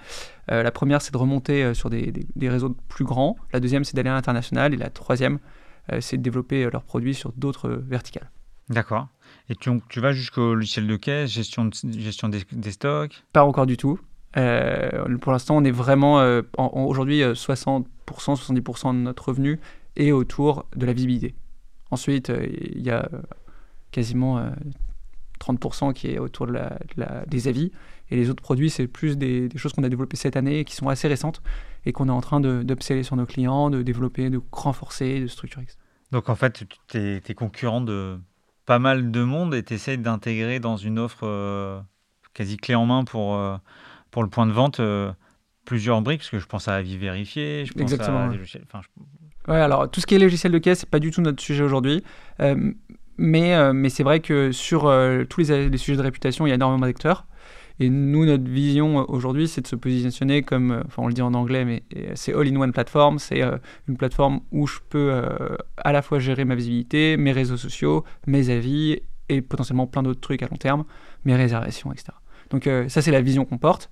Euh, 0.51 0.63
la 0.63 0.71
première, 0.71 1.01
c'est 1.01 1.13
de 1.13 1.17
remonter 1.17 1.73
sur 1.73 1.89
des, 1.89 2.11
des, 2.35 2.49
réseaux 2.49 2.75
plus 2.87 3.05
grands. 3.05 3.35
La 3.53 3.59
deuxième, 3.59 3.83
c'est 3.83 3.95
d'aller 3.95 4.09
à 4.09 4.13
l'international. 4.13 4.73
Et 4.73 4.77
la 4.77 4.89
troisième, 4.89 5.39
c'est 6.01 6.17
de 6.17 6.21
développer 6.21 6.69
leurs 6.69 6.83
produits 6.83 7.15
sur 7.15 7.31
d'autres 7.31 7.69
verticales. 7.69 8.29
D'accord. 8.69 9.07
Et 9.49 9.55
tu, 9.55 9.71
tu 9.89 9.99
vas 9.99 10.13
jusqu'au 10.13 10.53
logiciel 10.53 10.85
de 10.85 10.95
caisse, 10.95 11.31
gestion, 11.31 11.69
gestion 11.71 12.29
des, 12.29 12.71
stocks? 12.71 13.23
Pas 13.33 13.43
encore 13.43 13.65
du 13.65 13.77
tout. 13.77 13.99
Euh, 14.37 15.17
pour 15.17 15.31
l'instant, 15.31 15.57
on 15.57 15.63
est 15.63 15.71
vraiment, 15.71 16.19
euh, 16.19 16.43
aujourd'hui, 16.57 17.21
60%, 17.21 17.85
euh, 18.31 18.35
70% 18.35 18.93
de 18.93 18.99
notre 18.99 19.29
revenu 19.29 19.59
est 19.95 20.11
autour 20.11 20.65
de 20.75 20.85
la 20.85 20.93
visibilité. 20.93 21.33
Ensuite, 21.89 22.31
il 22.75 22.81
y 22.81 22.91
a 22.91 23.09
quasiment 23.89 24.51
30% 25.39 25.93
qui 25.93 26.11
est 26.11 26.19
autour 26.19 26.45
de 26.45 26.53
la, 26.53 27.25
des 27.25 27.47
avis. 27.47 27.71
Et 28.11 28.15
les 28.15 28.29
autres 28.29 28.41
produits, 28.41 28.69
c'est 28.69 28.87
plus 28.87 29.17
des, 29.17 29.49
choses 29.55 29.73
qu'on 29.73 29.83
a 29.83 29.89
développées 29.89 30.17
cette 30.17 30.35
année 30.35 30.59
et 30.59 30.65
qui 30.65 30.75
sont 30.75 30.89
assez 30.89 31.07
récentes 31.07 31.41
et 31.85 31.91
qu'on 31.91 32.07
est 32.07 32.11
en 32.11 32.21
train 32.21 32.39
d'upseller 32.39 33.03
sur 33.03 33.15
nos 33.15 33.25
clients, 33.25 33.69
de 33.69 33.81
développer, 33.81 34.29
de 34.29 34.41
renforcer, 34.51 35.19
de 35.21 35.27
structurer. 35.27 35.67
Donc 36.11 36.29
en 36.29 36.35
fait, 36.35 36.63
tes, 36.87 37.21
tes 37.21 37.33
concurrents 37.35 37.81
de, 37.81 38.17
pas 38.69 38.77
mal 38.77 39.09
de 39.09 39.23
monde 39.23 39.55
et 39.55 39.63
tu 39.63 39.73
essaies 39.73 39.97
d'intégrer 39.97 40.59
dans 40.59 40.77
une 40.77 40.99
offre 40.99 41.23
euh, 41.23 41.79
quasi 42.35 42.55
clé 42.55 42.75
en 42.75 42.85
main 42.85 43.03
pour, 43.03 43.33
euh, 43.33 43.57
pour 44.11 44.21
le 44.21 44.29
point 44.29 44.45
de 44.45 44.51
vente 44.51 44.79
euh, 44.79 45.11
plusieurs 45.65 45.99
briques, 46.03 46.19
parce 46.19 46.29
que 46.29 46.37
je 46.37 46.45
pense 46.45 46.67
à 46.67 46.75
avis 46.75 46.95
vérifié, 46.95 47.65
je 47.65 47.73
pense 47.73 47.81
Exactement, 47.81 48.19
à 48.19 49.51
ouais. 49.51 49.57
alors 49.59 49.89
tout 49.89 50.01
ce 50.01 50.05
qui 50.05 50.13
est 50.13 50.19
logiciel 50.19 50.51
de 50.51 50.59
caisse, 50.59 50.81
c'est 50.81 50.89
pas 50.89 50.99
du 50.99 51.09
tout 51.09 51.21
notre 51.21 51.41
sujet 51.41 51.63
aujourd'hui. 51.63 52.03
mais 53.17 53.73
mais 53.73 53.89
c'est 53.89 54.03
vrai 54.03 54.19
que 54.19 54.51
sur 54.51 54.81
tous 55.29 55.41
les, 55.41 55.67
les, 55.67 55.77
sujets 55.79 55.97
de 55.97 56.03
réputation, 56.03 56.45
il 56.45 56.49
y 56.49 56.51
a 56.51 56.55
énormément 56.55 56.85
d'acteurs. 56.85 57.25
Et 57.79 57.89
nous, 57.89 58.25
notre 58.25 58.49
vision 58.49 58.99
euh, 58.99 59.03
aujourd'hui, 59.07 59.47
c'est 59.47 59.61
de 59.61 59.67
se 59.67 59.75
positionner 59.75 60.43
comme, 60.43 60.71
euh, 60.71 60.83
enfin 60.85 61.03
on 61.03 61.07
le 61.07 61.13
dit 61.13 61.21
en 61.21 61.33
anglais, 61.33 61.63
mais 61.63 61.83
euh, 61.95 62.11
c'est 62.15 62.33
all-in-one 62.33 62.73
platform. 62.73 63.19
C'est 63.19 63.41
une 63.87 63.97
plateforme 63.97 64.41
où 64.51 64.67
je 64.67 64.79
peux 64.89 65.21
à 65.77 65.91
la 65.91 66.01
fois 66.01 66.19
gérer 66.19 66.45
ma 66.45 66.55
visibilité, 66.55 67.17
mes 67.17 67.31
réseaux 67.31 67.57
sociaux, 67.57 68.03
mes 68.27 68.49
avis 68.49 68.99
et 69.29 69.41
potentiellement 69.41 69.87
plein 69.87 70.03
d'autres 70.03 70.19
trucs 70.19 70.43
à 70.43 70.47
long 70.47 70.57
terme, 70.57 70.83
mes 71.23 71.35
réservations, 71.35 71.91
etc. 71.91 72.09
Donc 72.49 72.69
ça, 72.87 73.01
c'est 73.01 73.11
la 73.11 73.21
vision 73.21 73.45
qu'on 73.45 73.57
porte. 73.57 73.91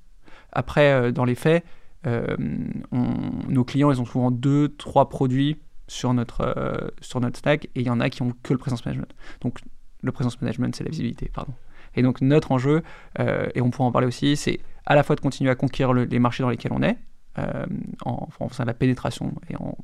Après, 0.51 1.11
dans 1.11 1.25
les 1.25 1.35
faits, 1.35 1.63
nos 2.05 3.63
clients, 3.63 3.91
ils 3.91 4.01
ont 4.01 4.05
souvent 4.05 4.31
deux, 4.31 4.69
trois 4.69 5.09
produits 5.09 5.57
sur 5.87 6.13
notre, 6.13 6.91
sur 7.01 7.21
notre 7.21 7.37
stack 7.37 7.65
et 7.65 7.81
il 7.81 7.87
y 7.87 7.89
en 7.89 7.99
a 7.99 8.09
qui 8.09 8.21
ont 8.21 8.33
que 8.43 8.53
le 8.53 8.59
presence 8.59 8.85
management. 8.85 9.13
Donc 9.41 9.59
le 10.01 10.11
presence 10.11 10.41
management, 10.41 10.75
c'est 10.75 10.83
la 10.83 10.89
visibilité, 10.89 11.29
pardon. 11.33 11.53
Et 11.97 12.03
donc 12.03 12.21
notre 12.21 12.51
enjeu, 12.51 12.83
euh, 13.19 13.47
et 13.55 13.61
on 13.61 13.71
pourra 13.71 13.89
en 13.89 13.91
parler 13.91 14.07
aussi, 14.07 14.37
c'est 14.37 14.59
à 14.85 14.95
la 14.95 15.03
fois 15.03 15.15
de 15.15 15.21
continuer 15.21 15.49
à 15.49 15.55
conquérir 15.55 15.93
les 15.93 16.19
marchés 16.19 16.43
dans 16.43 16.49
lesquels 16.49 16.71
on 16.71 16.83
est, 16.83 16.97
euh, 17.39 17.65
en, 18.05 18.27
faisant 18.49 18.63
de 18.63 18.67
la 18.67 18.73
pénétration 18.73 19.33
et 19.49 19.55
en 19.57 19.75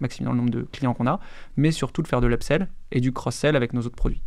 maximisant 0.00 0.32
le 0.32 0.36
nombre 0.36 0.50
de 0.50 0.62
clients 0.62 0.94
qu'on 0.94 1.06
a, 1.06 1.18
mais 1.56 1.72
surtout 1.72 2.02
de 2.02 2.08
faire 2.08 2.20
de 2.20 2.26
l'upsell 2.26 2.68
et 2.92 3.00
du 3.00 3.10
cross-sell 3.10 3.56
avec 3.56 3.72
nos 3.72 3.80
autres 3.80 3.96
produits. 3.96 4.22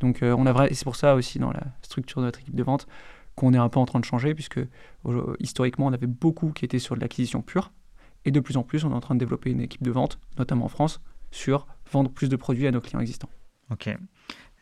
Donc 0.00 0.22
euh, 0.22 0.34
on 0.38 0.46
a 0.46 0.52
vrai, 0.52 0.68
c'est 0.72 0.84
pour 0.84 0.96
ça 0.96 1.16
aussi 1.16 1.40
dans 1.40 1.50
la 1.50 1.62
structure 1.82 2.20
de 2.20 2.26
notre 2.26 2.40
équipe 2.40 2.54
de 2.54 2.62
vente 2.62 2.86
qu'on 3.34 3.52
est 3.54 3.58
un 3.58 3.68
peu 3.68 3.80
en 3.80 3.86
train 3.86 3.98
de 3.98 4.04
changer, 4.04 4.34
puisque 4.34 4.60
historiquement 5.40 5.86
on 5.86 5.92
avait 5.92 6.06
beaucoup 6.06 6.52
qui 6.52 6.64
étaient 6.64 6.78
sur 6.78 6.94
de 6.94 7.00
l'acquisition 7.00 7.42
pure, 7.42 7.72
et 8.24 8.30
de 8.30 8.40
plus 8.40 8.56
en 8.56 8.62
plus 8.62 8.84
on 8.84 8.90
est 8.90 8.94
en 8.94 9.00
train 9.00 9.14
de 9.14 9.20
développer 9.20 9.50
une 9.50 9.60
équipe 9.60 9.82
de 9.82 9.90
vente, 9.90 10.18
notamment 10.38 10.66
en 10.66 10.68
France, 10.68 11.00
sur 11.30 11.66
vendre 11.90 12.10
plus 12.10 12.28
de 12.28 12.36
produits 12.36 12.66
à 12.66 12.70
nos 12.70 12.80
clients 12.80 13.00
existants. 13.00 13.30
Ok. 13.70 13.96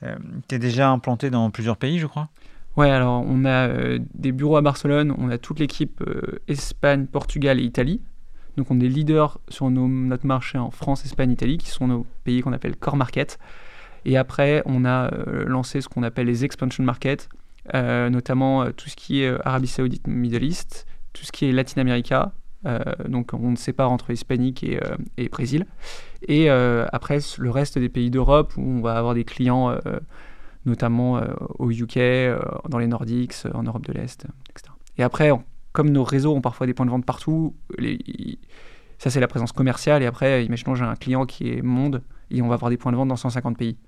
Euh, 0.03 0.17
tu 0.49 0.55
es 0.55 0.59
déjà 0.59 0.91
implanté 0.91 1.31
dans 1.31 1.51
plusieurs 1.51 1.77
pays, 1.77 1.99
je 1.99 2.07
crois? 2.07 2.29
Ouais, 2.77 2.91
alors 2.91 3.25
on 3.27 3.45
a 3.45 3.69
euh, 3.69 3.99
des 4.15 4.33
bureaux 4.33 4.57
à 4.57 4.63
Barcelone, 4.63 5.15
on 5.19 5.29
a 5.29 5.39
toute 5.39 5.59
l'équipe 5.59 6.03
euh, 6.07 6.41
Espagne, 6.49 7.07
Portugal 7.07 7.59
et 7.59 7.63
Italie. 7.63 8.01
Donc 8.57 8.71
on 8.71 8.81
est 8.81 8.89
leader 8.89 9.39
sur 9.49 9.71
notre 9.71 10.27
marché 10.27 10.59
en 10.59 10.71
France, 10.71 11.05
Espagne, 11.05 11.31
Italie, 11.31 11.59
qui 11.59 11.69
sont 11.69 11.87
nos 11.87 12.07
pays 12.25 12.41
qu'on 12.41 12.53
appelle 12.53 12.77
core 12.77 12.97
market. 12.97 13.39
Et 14.05 14.17
après, 14.17 14.63
on 14.67 14.85
a 14.85 15.11
lancé 15.47 15.81
ce 15.81 15.89
qu'on 15.89 16.03
appelle 16.03 16.27
les 16.27 16.45
expansion 16.45 16.83
markets, 16.83 17.29
notamment 17.73 18.71
tout 18.73 18.89
ce 18.89 18.97
qui 18.97 19.23
est 19.23 19.47
Arabie 19.47 19.69
Saoudite, 19.69 20.07
Middle 20.09 20.43
East, 20.43 20.87
tout 21.13 21.25
ce 21.25 21.33
qui 21.33 21.47
est 21.47 21.53
Latin 21.53 21.81
America, 21.81 22.33
donc 23.09 23.33
on 23.33 23.57
sépare 23.57 23.91
entre 23.91 24.11
Hispanique 24.11 24.63
et, 24.63 24.79
et 25.17 25.29
Brésil. 25.29 25.67
Et 26.29 26.51
après, 26.51 27.19
le 27.39 27.51
reste 27.51 27.79
des 27.79 27.89
pays 27.89 28.11
d'Europe, 28.11 28.55
où 28.57 28.63
on 28.63 28.81
va 28.81 28.97
avoir 28.97 29.15
des 29.15 29.25
clients 29.25 29.75
notamment 30.67 31.19
euh, 31.19 31.35
au 31.59 31.71
UK, 31.71 31.97
euh, 31.97 32.39
dans 32.69 32.79
les 32.79 32.87
Nordiques, 32.87 33.35
euh, 33.47 33.51
en 33.55 33.63
Europe 33.63 33.85
de 33.87 33.93
l'Est, 33.93 34.27
etc. 34.51 34.73
Et 34.99 35.03
après, 35.03 35.31
comme 35.73 35.91
nos 35.91 36.05
réseaux 36.05 36.35
ont 36.35 36.41
parfois 36.41 36.67
des 36.67 36.75
points 36.75 36.87
de 36.87 36.91
vente 36.91 37.07
partout, 37.07 37.55
ça 38.99 39.11
c'est 39.11 39.21
la 39.21 39.29
présence 39.29 39.53
commerciale. 39.53 40.03
Et 40.03 40.07
après, 40.07 40.45
imaginons 40.45 40.75
j'ai 40.75 40.85
un 40.85 40.97
client 40.97 41.27
qui 41.27 41.51
est 41.51 41.63
monde 41.63 42.03
et 42.31 42.43
on 42.43 42.49
va 42.49 42.55
avoir 42.55 42.71
des 42.71 42.77
points 42.77 42.93
de 42.93 42.97
vente 42.97 43.09
dans 43.09 43.17
150 43.17 43.57
pays. 43.57 43.79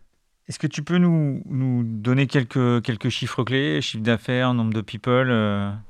Est-ce 0.48 0.58
que 0.58 0.66
tu 0.66 0.82
peux 0.82 0.98
nous, 0.98 1.42
nous, 1.46 1.82
donner 1.84 2.26
quelques, 2.26 2.82
quelques 2.82 3.08
chiffres 3.08 3.44
clés, 3.44 3.80
chiffre 3.80 4.02
d'affaires, 4.02 4.54
nombre 4.54 4.72
de 4.72 4.80
people 4.80 5.30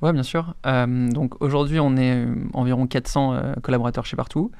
Oui, 0.01 0.13
bien 0.13 0.23
sûr. 0.23 0.55
donc 0.63 1.41
aujourd'hui, 1.41 1.79
on 1.79 1.97
est 1.97 2.27
environ 2.53 2.85
400 2.85 3.55
collaborateurs 3.63 4.05
chez 4.05 4.15
Partout. 4.15 4.51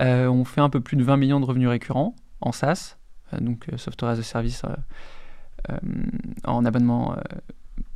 on 0.00 0.44
fait 0.44 0.60
un 0.60 0.70
peu 0.70 0.80
plus 0.80 0.96
de 0.96 1.04
20 1.04 1.16
millions 1.16 1.40
de 1.40 1.44
revenus 1.44 1.68
récurrents 1.68 2.16
en 2.40 2.50
SaaS, 2.50 2.96
donc 3.40 3.66
Software 3.76 4.10
as 4.10 4.18
a 4.18 4.22
Service 4.22 4.62
euh, 5.70 5.76
en 6.44 6.64
abonnement 6.64 7.14
euh, 7.14 7.20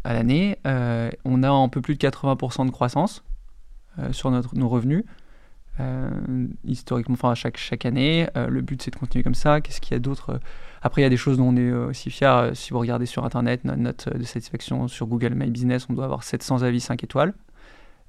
à 0.05 0.13
l'année. 0.13 0.59
Euh, 0.67 1.11
on 1.25 1.43
a 1.43 1.51
un 1.51 1.69
peu 1.69 1.81
plus 1.81 1.95
de 1.95 2.01
80% 2.01 2.67
de 2.67 2.71
croissance 2.71 3.25
sur 4.11 4.31
notre, 4.31 4.57
nos 4.57 4.71
revenus. 4.71 5.05
historiquement, 6.65 7.13
enfin, 7.15 7.35
chaque, 7.35 7.59
chaque 7.59 7.85
année. 7.85 8.27
le 8.35 8.63
but, 8.63 8.83
c'est 8.83 8.91
de 8.91 8.97
continuer 8.97 9.23
comme 9.23 9.35
ça. 9.35 9.61
Qu'est-ce 9.61 9.83
qu'il 9.83 9.93
y 9.93 9.97
a 9.97 9.99
d'autre 9.99 10.41
Après, 10.83 11.01
il 11.01 11.05
y 11.05 11.07
a 11.07 11.11
des 11.11 11.17
choses 11.17 11.39
dont 11.39 11.49
on 11.49 11.57
est 11.57 11.73
aussi 11.73 12.11
fier. 12.11 12.51
Si 12.55 12.71
vous 12.71 12.79
regardez 12.79 13.07
sur 13.07 13.25
Internet, 13.25 13.65
notre 13.65 13.81
note 13.81 14.09
de 14.17 14.25
satisfaction 14.25 14.89
sur 14.89 15.07
Google 15.07 15.35
My 15.35 15.49
Business, 15.49 15.87
on 15.89 15.93
doit 15.93 16.05
avoir 16.05 16.25
700 16.25 16.63
avis 16.63 16.81
5 16.81 17.05
étoiles. 17.05 17.35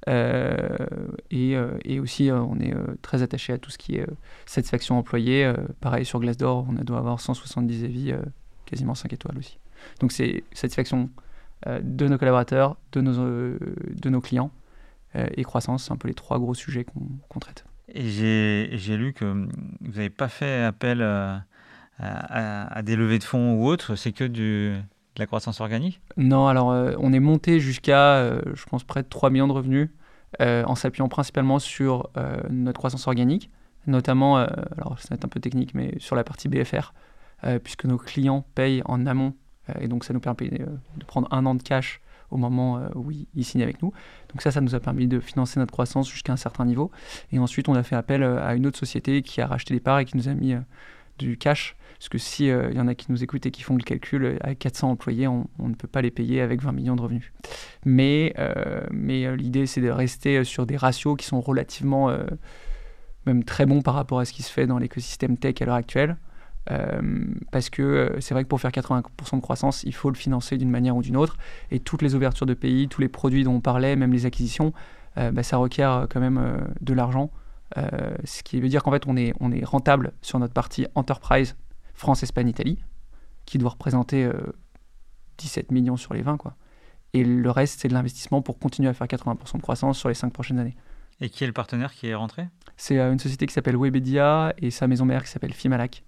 et, 0.07 1.55
et, 1.85 1.99
aussi, 1.99 2.31
on 2.31 2.59
est 2.59 2.73
très 3.03 3.21
attaché 3.21 3.53
à 3.53 3.57
tout 3.59 3.69
ce 3.69 3.77
qui 3.77 3.97
est 3.97 4.07
satisfaction 4.47 4.97
employée. 4.97 5.53
pareil, 5.81 6.03
sur 6.03 6.19
Glassdoor, 6.19 6.65
on 6.67 6.73
doit 6.83 6.97
avoir 6.97 7.19
170 7.19 7.83
avis 7.83 8.13
quasiment 8.65 8.95
5 8.95 9.13
étoiles 9.13 9.37
aussi. 9.37 9.59
Donc 9.99 10.11
c'est 10.11 10.43
satisfaction 10.53 11.09
euh, 11.67 11.79
de 11.81 12.07
nos 12.07 12.17
collaborateurs, 12.17 12.77
de 12.91 13.01
nos, 13.01 13.19
euh, 13.19 13.57
de 14.01 14.09
nos 14.09 14.21
clients 14.21 14.51
euh, 15.15 15.27
et 15.35 15.43
croissance, 15.43 15.85
c'est 15.85 15.93
un 15.93 15.97
peu 15.97 16.07
les 16.07 16.13
trois 16.13 16.39
gros 16.39 16.53
sujets 16.53 16.85
qu'on 16.85 17.39
traite. 17.39 17.65
Et 17.87 18.09
j'ai 18.09 18.97
lu 18.97 19.13
que 19.13 19.25
vous 19.25 19.47
n'avez 19.81 20.09
pas 20.09 20.27
fait 20.27 20.63
appel 20.63 21.01
à, 21.01 21.43
à, 21.99 22.81
des 22.81 22.95
levées 22.95 23.19
de 23.19 23.23
fonds 23.23 23.55
ou 23.55 23.67
autres, 23.67 23.95
c'est 23.95 24.11
que 24.11 24.23
de 24.23 24.75
la 25.17 25.25
croissance 25.25 25.61
organique? 25.61 26.01
Non, 26.17 26.47
alors 26.47 26.67
on 26.99 27.13
est 27.13 27.19
monté 27.19 27.59
jusqu'à, 27.59 28.35
je 28.53 28.65
pense, 28.65 28.83
près 28.83 29.03
de 29.03 29.07
3 29.07 29.29
millions 29.29 29.47
de 29.47 29.53
revenus 29.53 29.89
en 30.39 30.75
s'appuyant 30.75 31.07
principalement 31.07 31.59
sur 31.59 32.09
notre 32.49 32.79
croissance 32.79 33.07
organique, 33.07 33.51
notamment, 33.87 34.37
alors 34.37 34.97
ça 34.99 35.09
va 35.11 35.15
être 35.15 35.25
un 35.25 35.29
peu 35.29 35.39
technique, 35.39 35.73
mais 35.75 35.93
sur 35.99 36.15
la 36.15 36.23
partie 36.23 36.49
BFR. 36.49 36.93
Euh, 37.45 37.59
puisque 37.59 37.83
nos 37.83 37.97
clients 37.97 38.45
payent 38.55 38.81
en 38.85 39.05
amont. 39.05 39.33
Euh, 39.69 39.73
et 39.81 39.87
donc, 39.89 40.05
ça 40.05 40.13
nous 40.13 40.21
permet 40.21 40.61
euh, 40.61 40.65
de 40.95 41.03
prendre 41.03 41.27
un 41.31 41.45
an 41.45 41.55
de 41.55 41.61
cash 41.61 41.99
au 42.31 42.37
moment 42.37 42.81
où 42.95 43.11
ils 43.11 43.45
signent 43.45 43.61
avec 43.61 43.83
nous. 43.83 43.93
Donc 44.29 44.41
ça, 44.41 44.49
ça 44.49 44.59
nous 44.59 44.73
a 44.73 44.79
permis 44.79 45.05
de 45.05 45.19
financer 45.19 45.59
notre 45.59 45.71
croissance 45.71 46.09
jusqu'à 46.09 46.33
un 46.33 46.37
certain 46.37 46.65
niveau. 46.65 46.89
Et 47.31 47.37
ensuite, 47.37 47.69
on 47.69 47.75
a 47.75 47.83
fait 47.83 47.95
appel 47.95 48.23
à 48.23 48.55
une 48.55 48.65
autre 48.65 48.79
société 48.79 49.21
qui 49.21 49.39
a 49.39 49.45
racheté 49.45 49.75
des 49.75 49.79
parts 49.79 49.99
et 49.99 50.05
qui 50.05 50.17
nous 50.17 50.27
a 50.27 50.33
mis 50.33 50.55
du 51.19 51.37
cash. 51.37 51.75
Parce 52.03 52.09
que 52.09 52.17
s'il 52.17 52.47
il 52.47 52.75
y 52.75 52.81
en 52.81 52.87
a 52.89 52.95
qui 52.95 53.11
nous 53.11 53.23
écoutent 53.23 53.45
et 53.45 53.51
qui 53.51 53.61
font 53.61 53.77
le 53.77 53.83
calcul, 53.83 54.37
avec 54.41 54.59
400 54.59 54.91
employés, 54.91 55.27
on, 55.27 55.47
ne 55.59 55.73
peut 55.73 55.87
pas 55.87 56.01
les 56.01 56.11
payer 56.11 56.41
avec 56.41 56.61
20 56.61 56.73
millions 56.73 56.95
de 56.97 57.01
revenus. 57.01 57.31
Mais, 57.85 58.33
mais 58.91 59.33
l'idée, 59.37 59.65
c'est 59.67 59.79
de 59.79 59.89
rester 59.89 60.43
sur 60.43 60.65
des 60.65 60.75
ratios 60.75 61.15
qui 61.17 61.25
sont 61.25 61.39
relativement, 61.39 62.13
même 63.25 63.45
très 63.45 63.65
bons 63.65 63.81
par 63.81 63.93
rapport 63.93 64.19
à 64.19 64.25
ce 64.25 64.33
qui 64.33 64.43
se 64.43 64.51
fait 64.51 64.67
dans 64.67 64.79
l'écosystème 64.79 65.37
tech 65.37 65.61
à 65.61 65.65
l'heure 65.65 65.75
actuelle. 65.75 66.17
Euh, 66.71 67.01
parce 67.51 67.69
que 67.69 67.81
euh, 67.81 68.21
c'est 68.21 68.33
vrai 68.33 68.43
que 68.43 68.47
pour 68.47 68.61
faire 68.61 68.71
80% 68.71 69.35
de 69.35 69.41
croissance, 69.41 69.83
il 69.83 69.93
faut 69.93 70.09
le 70.09 70.15
financer 70.15 70.57
d'une 70.57 70.69
manière 70.69 70.95
ou 70.95 71.01
d'une 71.01 71.17
autre. 71.17 71.37
Et 71.71 71.79
toutes 71.79 72.01
les 72.01 72.15
ouvertures 72.15 72.45
de 72.45 72.53
pays, 72.53 72.87
tous 72.87 73.01
les 73.01 73.09
produits 73.09 73.43
dont 73.43 73.55
on 73.55 73.61
parlait, 73.61 73.95
même 73.95 74.13
les 74.13 74.25
acquisitions, 74.25 74.73
euh, 75.17 75.31
bah, 75.31 75.43
ça 75.43 75.57
requiert 75.57 76.07
quand 76.09 76.19
même 76.19 76.65
de 76.81 76.93
l'argent. 76.93 77.31
ce 77.75 78.43
qui 78.43 78.59
veut 78.61 78.69
dire 78.69 78.83
qu'en 78.83 78.91
fait, 78.91 79.07
on 79.07 79.17
est, 79.17 79.33
on 79.39 79.51
est 79.51 79.65
rentable 79.65 80.13
sur 80.21 80.39
notre 80.39 80.53
partie 80.53 80.85
enterprise 80.95 81.55
France, 81.93 82.23
Espagne, 82.23 82.49
Italie, 82.49 82.83
qui 83.45 83.57
doit 83.57 83.71
représenter 83.71 84.29
17 85.37 85.71
millions 85.71 85.97
sur 85.97 86.13
les 86.13 86.21
20. 86.21 86.37
Quoi. 86.37 86.55
Et 87.13 87.23
le 87.23 87.51
reste, 87.51 87.79
c'est 87.81 87.87
de 87.87 87.93
l'investissement 87.93 88.41
pour 88.41 88.57
continuer 88.57 88.89
à 88.89 88.93
faire 88.93 89.07
80% 89.07 89.57
de 89.57 89.61
croissance 89.61 89.97
sur 89.97 90.09
les 90.09 90.15
5 90.15 90.31
prochaines 90.33 90.59
années. 90.59 90.75
Et 91.21 91.29
qui 91.29 91.43
est 91.43 91.47
le 91.47 91.53
partenaire 91.53 91.93
qui 91.93 92.07
est 92.07 92.15
rentré? 92.15 92.47
C'est 92.75 92.99
une 92.99 93.19
société 93.19 93.45
qui 93.45 93.53
s'appelle 93.53 93.77
Webedia 93.77 94.53
et 94.57 94.71
sa 94.71 94.87
maison 94.87 95.05
mère 95.05 95.23
qui 95.23 95.29
s'appelle 95.29 95.53
Fimalac. 95.53 96.03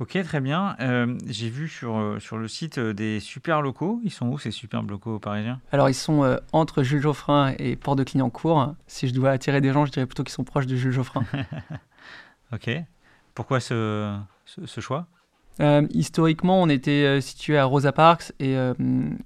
Ok, 0.00 0.18
très 0.24 0.40
bien. 0.40 0.76
Euh, 0.80 1.18
j'ai 1.26 1.50
vu 1.50 1.68
sur, 1.68 1.98
euh, 1.98 2.18
sur 2.20 2.38
le 2.38 2.48
site 2.48 2.78
euh, 2.78 2.94
des 2.94 3.20
super 3.20 3.60
locaux. 3.60 4.00
Ils 4.02 4.10
sont 4.10 4.28
où 4.28 4.38
ces 4.38 4.50
super 4.50 4.80
locaux 4.80 5.18
parisiens? 5.18 5.60
Alors, 5.72 5.90
ils 5.90 5.94
sont 5.94 6.38
entre 6.52 6.82
Jules 6.82 7.02
Geoffrin 7.02 7.52
et 7.58 7.76
Port 7.76 7.96
de 7.96 8.04
Clignancourt. 8.04 8.74
Si 8.86 9.08
je 9.08 9.12
dois 9.12 9.30
attirer 9.32 9.60
des 9.60 9.72
gens, 9.72 9.84
je 9.84 9.92
dirais 9.92 10.06
plutôt 10.06 10.24
qu'ils 10.24 10.32
sont 10.32 10.44
proches 10.44 10.66
de 10.66 10.74
Jules 10.74 10.92
Geoffrin. 10.92 11.22
ok. 12.54 12.70
Pourquoi 13.34 13.60
ce, 13.60 14.20
choix? 14.78 15.06
Historiquement, 15.90 16.62
on 16.62 16.68
était 16.68 17.20
situé 17.20 17.58
à 17.58 17.64
Rosa 17.64 17.92
Parks 17.92 18.32
et, 18.40 18.54
et, 18.54 18.74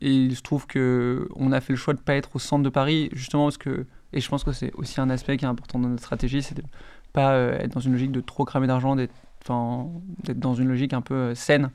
il 0.01 0.35
se 0.37 0.43
trouve 0.43 0.67
que 0.67 1.29
on 1.37 1.53
a 1.53 1.61
fait 1.61 1.73
le 1.73 1.77
choix 1.77 1.95
de 1.95 2.01
ne 2.01 2.05
pas 2.05 2.15
être 2.15 2.35
au 2.35 2.39
centre 2.39 2.65
de 2.65 2.69
Paris, 2.69 3.09
justement 3.13 3.45
parce 3.45 3.59
que, 3.59 3.87
et 4.13 4.21
je 4.21 4.29
pense 4.29 4.43
que 4.43 4.53
c'est 4.53 4.73
aussi 4.75 5.01
un 5.01 5.11
aspect 5.11 5.37
qui 5.37 5.45
est 5.45 5.49
important 5.49 5.79
dans 5.79 5.89
notre 5.89 6.03
stratégie, 6.03 6.43
c'est 6.43 6.57
de 6.57 6.63
ne 6.63 6.67
pas 7.13 7.37
être 7.37 7.73
dans 7.73 7.81
une 7.81 7.93
logique 7.93 8.11
de 8.11 8.21
trop 8.21 8.45
cramer 8.45 8.67
d'argent, 8.67 8.97
d'être 8.97 9.15
dans 9.49 10.55
une 10.55 10.69
logique 10.69 10.93
un 10.93 11.01
peu 11.01 11.15
euh, 11.15 11.35
saine. 11.35 11.71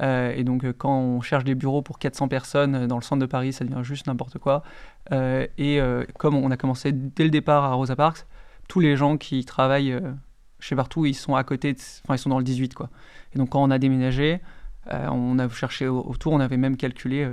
Euh, 0.00 0.32
et 0.36 0.44
donc, 0.44 0.64
euh, 0.64 0.74
quand 0.76 0.98
on 0.98 1.20
cherche 1.22 1.44
des 1.44 1.54
bureaux 1.54 1.82
pour 1.82 1.98
400 1.98 2.28
personnes 2.28 2.86
dans 2.86 2.96
le 2.96 3.02
centre 3.02 3.20
de 3.20 3.26
Paris, 3.26 3.52
ça 3.52 3.64
devient 3.64 3.82
juste 3.82 4.06
n'importe 4.06 4.38
quoi. 4.38 4.62
et 5.10 5.80
comme 6.18 6.34
on 6.36 6.50
a 6.50 6.56
commencé 6.56 6.92
dès 6.92 7.24
le 7.24 7.30
départ 7.30 7.64
à 7.64 7.74
Rosa 7.74 7.96
Parks, 7.96 8.26
tous 8.68 8.80
les 8.80 8.96
gens 8.96 9.16
qui 9.16 9.44
travaillent 9.44 9.98
chez 10.60 10.76
Partout, 10.76 11.06
ils 11.06 11.14
sont 11.14 11.34
à 11.34 11.44
côté, 11.44 11.74
enfin, 12.04 12.14
ils 12.14 12.18
sont 12.18 12.30
dans 12.30 12.38
le 12.38 12.44
18, 12.44 12.74
quoi. 12.74 12.90
Et 13.34 13.38
donc, 13.38 13.50
quand 13.50 13.62
on 13.62 13.70
a 13.70 13.78
déménagé, 13.78 14.40
on 14.90 15.38
a 15.38 15.48
cherché 15.48 15.88
autour, 15.88 16.32
on 16.32 16.40
avait 16.40 16.56
même 16.56 16.76
calculé 16.76 17.28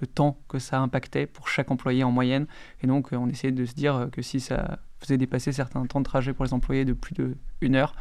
le 0.00 0.06
temps 0.06 0.38
que 0.48 0.58
ça 0.58 0.80
impactait 0.80 1.26
pour 1.26 1.48
chaque 1.48 1.70
employé 1.70 2.04
en 2.04 2.10
moyenne. 2.10 2.46
Et 2.82 2.86
donc, 2.86 3.08
on 3.12 3.28
essayait 3.28 3.52
de 3.52 3.64
se 3.64 3.74
dire 3.74 4.08
que 4.12 4.22
si 4.22 4.40
ça 4.40 4.78
faisait 5.00 5.16
dépasser 5.16 5.52
certains 5.52 5.84
temps 5.86 6.00
de 6.00 6.04
trajet 6.04 6.32
pour 6.32 6.44
les 6.44 6.52
employés 6.52 6.84
de 6.84 6.92
plus 6.92 7.14
d'une 7.60 7.74
heure, 7.74 7.94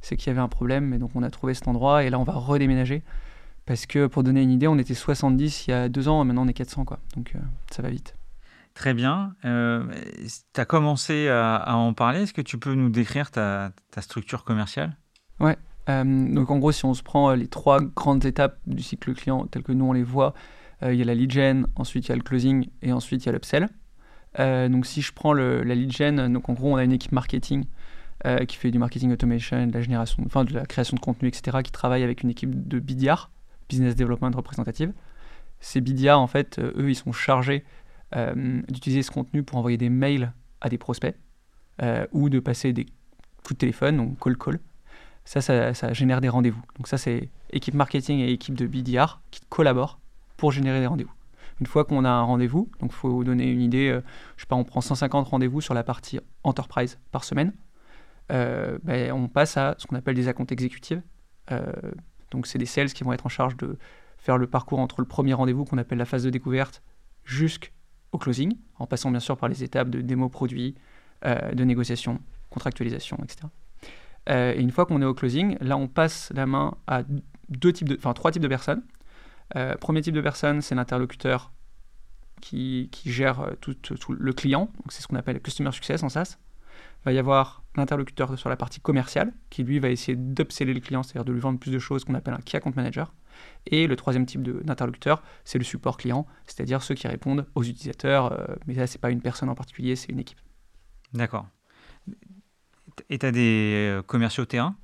c'est 0.00 0.16
qu'il 0.16 0.28
y 0.28 0.30
avait 0.30 0.40
un 0.40 0.48
problème, 0.48 0.92
et 0.92 0.98
donc 0.98 1.10
on 1.14 1.22
a 1.22 1.30
trouvé 1.30 1.54
cet 1.54 1.66
endroit, 1.66 2.04
et 2.04 2.10
là 2.10 2.18
on 2.18 2.24
va 2.24 2.34
redéménager. 2.34 3.02
Parce 3.66 3.86
que 3.86 4.06
pour 4.06 4.22
donner 4.22 4.42
une 4.42 4.50
idée, 4.50 4.68
on 4.68 4.78
était 4.78 4.94
70 4.94 5.66
il 5.66 5.70
y 5.70 5.74
a 5.74 5.88
deux 5.88 6.08
ans, 6.08 6.22
et 6.22 6.26
maintenant 6.26 6.44
on 6.44 6.48
est 6.48 6.54
400, 6.54 6.84
quoi. 6.84 6.98
Donc 7.16 7.32
euh, 7.34 7.38
ça 7.70 7.82
va 7.82 7.88
vite. 7.88 8.14
Très 8.74 8.92
bien. 8.92 9.34
Euh, 9.44 9.84
tu 10.52 10.60
as 10.60 10.64
commencé 10.64 11.28
à, 11.28 11.76
en 11.76 11.94
parler. 11.94 12.22
Est-ce 12.22 12.34
que 12.34 12.42
tu 12.42 12.58
peux 12.58 12.74
nous 12.74 12.90
décrire 12.90 13.30
ta, 13.30 13.72
structure 14.00 14.44
commerciale? 14.44 14.96
Ouais. 15.40 15.56
Euh, 15.88 16.04
donc 16.04 16.50
en 16.50 16.58
gros, 16.58 16.72
si 16.72 16.84
on 16.84 16.94
se 16.94 17.02
prend 17.02 17.32
les 17.34 17.46
trois 17.46 17.80
grandes 17.80 18.24
étapes 18.24 18.58
du 18.66 18.82
cycle 18.82 19.14
client 19.14 19.46
tel 19.46 19.62
que 19.62 19.72
nous 19.72 19.84
on 19.84 19.92
les 19.92 20.02
voit, 20.02 20.34
il 20.82 20.94
y 20.94 21.02
a 21.02 21.04
la 21.04 21.14
lead 21.14 21.30
gen, 21.30 21.66
ensuite 21.76 22.06
il 22.06 22.08
y 22.10 22.12
a 22.12 22.16
le 22.16 22.22
closing 22.22 22.68
et 22.82 22.92
ensuite 22.92 23.24
il 23.24 23.26
y 23.26 23.28
a 23.30 23.32
l'upsell. 23.32 23.68
donc 24.38 24.84
si 24.84 25.00
je 25.00 25.12
prends 25.14 25.32
la 25.32 25.74
lead 25.74 25.92
gen, 25.92 26.30
donc 26.30 26.48
en 26.50 26.52
gros 26.52 26.72
on 26.72 26.76
a 26.76 26.84
une 26.84 26.92
équipe 26.92 27.12
marketing 27.12 27.64
euh, 28.26 28.46
qui 28.46 28.56
fait 28.56 28.70
du 28.70 28.78
marketing 28.78 29.12
automation, 29.12 29.66
de 29.66 29.72
la 29.74 29.82
génération, 29.82 30.22
enfin 30.24 30.44
de 30.44 30.54
la 30.54 30.64
création 30.64 30.94
de 30.94 31.00
contenu, 31.00 31.28
etc., 31.28 31.58
qui 31.62 31.70
travaille 31.70 32.02
avec 32.02 32.22
une 32.22 32.30
équipe 32.30 32.66
de 32.66 32.78
BDR, 32.78 33.28
Business 33.68 33.96
Development 33.96 34.30
Representative. 34.34 34.94
Ces 35.60 35.82
BDR, 35.82 36.18
en 36.18 36.26
fait, 36.26 36.58
euh, 36.58 36.72
eux, 36.78 36.88
ils 36.88 36.94
sont 36.94 37.12
chargés 37.12 37.64
euh, 38.16 38.62
d'utiliser 38.68 39.02
ce 39.02 39.10
contenu 39.10 39.42
pour 39.42 39.58
envoyer 39.58 39.76
des 39.76 39.90
mails 39.90 40.32
à 40.60 40.68
des 40.68 40.78
prospects 40.78 41.16
ou 42.12 42.28
de 42.28 42.38
passer 42.38 42.72
des 42.72 42.84
coups 43.42 43.54
de 43.54 43.58
téléphone, 43.58 43.96
donc 43.96 44.18
call 44.22 44.38
call. 44.38 44.60
Ça, 45.24 45.40
ça, 45.40 45.92
génère 45.92 46.20
des 46.20 46.28
rendez-vous. 46.28 46.62
Donc 46.76 46.86
ça, 46.86 46.98
c'est 46.98 47.30
équipe 47.50 47.74
marketing 47.74 48.20
et 48.20 48.30
équipe 48.30 48.54
de 48.54 48.66
BDR 48.66 49.20
qui 49.30 49.40
collaborent 49.48 49.98
pour 50.36 50.52
générer 50.52 50.80
des 50.80 50.86
rendez-vous. 50.86 51.14
Une 51.60 51.66
fois 51.66 51.84
qu'on 51.84 52.04
a 52.04 52.10
un 52.10 52.22
rendez-vous, 52.22 52.70
donc 52.80 52.92
il 52.92 52.96
faut 52.96 53.10
vous 53.10 53.24
donner 53.24 53.50
une 53.50 53.60
idée, 53.60 53.98
je 54.36 54.42
sais 54.42 54.46
pas, 54.46 54.54
on 54.54 54.64
prend 54.64 54.80
150 54.80 55.26
rendez-vous 55.26 55.60
sur 55.60 55.74
la 55.74 55.82
partie 55.82 56.20
enterprise 56.44 56.98
par 57.10 57.24
semaine. 57.24 57.52
Euh, 58.32 58.78
ben, 58.82 59.12
on 59.12 59.28
passe 59.28 59.56
à 59.56 59.74
ce 59.78 59.86
qu'on 59.86 59.96
appelle 59.96 60.14
des 60.14 60.28
accounts 60.28 60.46
exécutives. 60.46 61.02
Euh, 61.50 61.72
donc 62.30 62.46
c'est 62.46 62.58
des 62.58 62.66
sales 62.66 62.92
qui 62.92 63.04
vont 63.04 63.12
être 63.12 63.26
en 63.26 63.30
charge 63.30 63.56
de 63.56 63.76
faire 64.18 64.38
le 64.38 64.46
parcours 64.46 64.78
entre 64.78 65.00
le 65.00 65.06
premier 65.06 65.34
rendez-vous 65.34 65.64
qu'on 65.64 65.78
appelle 65.78 65.98
la 65.98 66.06
phase 66.06 66.24
de 66.24 66.30
découverte 66.30 66.82
jusqu'au 68.14 68.18
closing, 68.18 68.56
en 68.78 68.86
passant 68.86 69.10
bien 69.10 69.20
sûr 69.20 69.36
par 69.36 69.48
les 69.48 69.62
étapes 69.62 69.90
de 69.90 70.00
démo 70.00 70.28
produit, 70.28 70.74
de 71.24 71.64
négociation, 71.64 72.20
contractualisation, 72.50 73.16
etc. 73.22 73.48
et 74.56 74.60
une 74.60 74.70
fois 74.70 74.84
qu'on 74.84 75.00
est 75.00 75.06
au 75.06 75.14
closing, 75.14 75.56
là, 75.60 75.76
on 75.76 75.88
passe 75.88 76.30
la 76.34 76.44
main 76.46 76.76
à 76.86 77.02
deux 77.48 77.72
types 77.72 77.90
enfin, 77.96 78.12
trois 78.12 78.30
types 78.30 78.42
de 78.42 78.48
personnes. 78.48 78.82
premier 79.80 80.02
type 80.02 80.14
de 80.14 80.20
personne, 80.20 80.60
c'est 80.60 80.74
l'interlocuteur 80.74 81.50
qui, 82.42 82.90
gère 83.06 83.52
tout, 83.60 83.74
le 84.12 84.32
client. 84.32 84.68
C'est 84.90 85.02
ce 85.02 85.08
qu'on 85.08 85.16
appelle 85.16 85.40
Customer 85.40 85.72
Success 85.72 86.02
en 86.02 86.10
SaaS 86.10 86.36
va 87.04 87.12
y 87.12 87.18
avoir 87.18 87.62
l'interlocuteur 87.76 88.38
sur 88.38 88.48
la 88.48 88.56
partie 88.56 88.80
commerciale, 88.80 89.32
qui 89.50 89.62
lui 89.62 89.78
va 89.78 89.90
essayer 89.90 90.16
d'upseller 90.16 90.72
le 90.72 90.80
client, 90.80 91.02
c'est-à-dire 91.02 91.24
de 91.24 91.32
lui 91.32 91.40
vendre 91.40 91.58
plus 91.58 91.70
de 91.70 91.78
choses 91.78 92.04
qu'on 92.04 92.14
appelle 92.14 92.34
un 92.34 92.40
key 92.44 92.56
account 92.56 92.72
manager. 92.76 93.12
Et 93.66 93.86
le 93.86 93.96
troisième 93.96 94.26
type 94.26 94.42
d'interlocuteur, 94.42 95.22
c'est 95.44 95.58
le 95.58 95.64
support 95.64 95.96
client, 95.96 96.26
c'est-à-dire 96.46 96.82
ceux 96.82 96.94
qui 96.94 97.08
répondent 97.08 97.46
aux 97.54 97.62
utilisateurs. 97.62 98.32
Euh, 98.32 98.54
mais 98.66 98.74
là, 98.74 98.86
ce 98.86 98.94
n'est 98.94 99.00
pas 99.00 99.10
une 99.10 99.22
personne 99.22 99.48
en 99.48 99.54
particulier, 99.54 99.96
c'est 99.96 100.12
une 100.12 100.18
équipe. 100.18 100.38
D'accord. 101.12 101.46
Et 103.10 103.18
tu 103.18 103.26
as 103.26 103.32
des 103.32 103.90
euh, 103.90 104.02
commerciaux 104.02 104.44
terrain? 104.44 104.76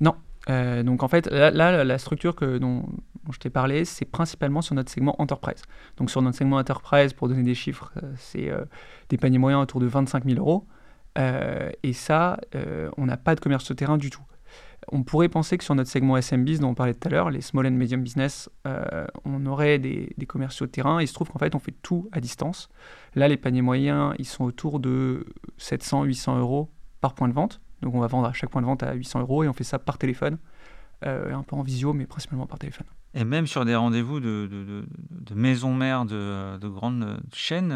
Non. 0.00 0.16
Euh, 0.50 0.82
donc 0.82 1.02
en 1.02 1.08
fait, 1.08 1.26
là, 1.26 1.84
la 1.84 1.98
structure 1.98 2.34
que, 2.34 2.58
dont, 2.58 2.86
je 3.30 3.38
t'ai 3.38 3.50
parlé, 3.50 3.84
c'est 3.84 4.04
principalement 4.04 4.62
sur 4.62 4.74
notre 4.74 4.90
segment 4.90 5.20
enterprise. 5.20 5.62
Donc 5.96 6.10
sur 6.10 6.22
notre 6.22 6.36
segment 6.36 6.56
enterprise, 6.56 7.12
pour 7.12 7.28
donner 7.28 7.42
des 7.42 7.54
chiffres, 7.54 7.92
c'est 8.16 8.50
des 9.10 9.18
paniers 9.18 9.38
moyens 9.38 9.62
autour 9.62 9.80
de 9.80 9.86
25 9.86 10.24
000 10.24 10.38
euros. 10.38 10.66
Euh, 11.18 11.70
et 11.82 11.92
ça, 11.92 12.38
on 12.96 13.04
n'a 13.04 13.18
pas 13.18 13.34
de 13.34 13.40
commerce 13.40 13.68
de 13.68 13.74
terrain 13.74 13.98
du 13.98 14.08
tout. 14.08 14.22
On 14.90 15.02
pourrait 15.02 15.28
penser 15.28 15.58
que 15.58 15.64
sur 15.64 15.74
notre 15.74 15.90
segment 15.90 16.16
SMBs 16.16 16.58
dont 16.60 16.70
on 16.70 16.74
parlait 16.74 16.94
tout 16.94 17.06
à 17.08 17.10
l'heure, 17.10 17.30
les 17.30 17.40
small 17.40 17.66
and 17.66 17.72
medium 17.72 18.02
business, 18.02 18.48
euh, 18.66 19.06
on 19.24 19.44
aurait 19.46 19.78
des, 19.78 20.14
commerciaux 20.26 20.66
terrain. 20.66 21.00
Il 21.00 21.08
se 21.08 21.14
trouve 21.14 21.28
qu'en 21.28 21.38
fait, 21.38 21.54
on 21.54 21.58
fait 21.58 21.74
tout 21.82 22.08
à 22.12 22.20
distance. 22.20 22.68
Là, 23.14 23.28
les 23.28 23.36
paniers 23.36 23.62
moyens, 23.62 24.14
ils 24.18 24.26
sont 24.26 24.44
autour 24.44 24.80
de 24.80 25.26
700-800 25.58 26.38
euros 26.38 26.70
par 27.00 27.14
point 27.14 27.28
de 27.28 27.34
vente. 27.34 27.60
Donc, 27.82 27.94
on 27.94 28.00
va 28.00 28.06
vendre 28.06 28.26
à 28.28 28.32
chaque 28.32 28.50
point 28.50 28.62
de 28.62 28.66
vente 28.66 28.82
à 28.82 28.92
800 28.94 29.20
euros 29.20 29.44
et 29.44 29.48
on 29.48 29.52
fait 29.52 29.64
ça 29.64 29.78
par 29.78 29.98
téléphone, 29.98 30.38
un 31.02 31.42
peu 31.42 31.54
en 31.54 31.62
visio, 31.62 31.92
mais 31.92 32.06
principalement 32.06 32.46
par 32.46 32.58
téléphone. 32.58 32.86
Et 33.14 33.24
même 33.24 33.46
sur 33.46 33.64
des 33.64 33.74
rendez-vous 33.74 34.20
de, 34.20 34.46
de, 34.50 35.34
maisons 35.34 35.74
mères 35.74 36.04
de, 36.04 36.68
grandes 36.68 37.20
chaînes 37.32 37.72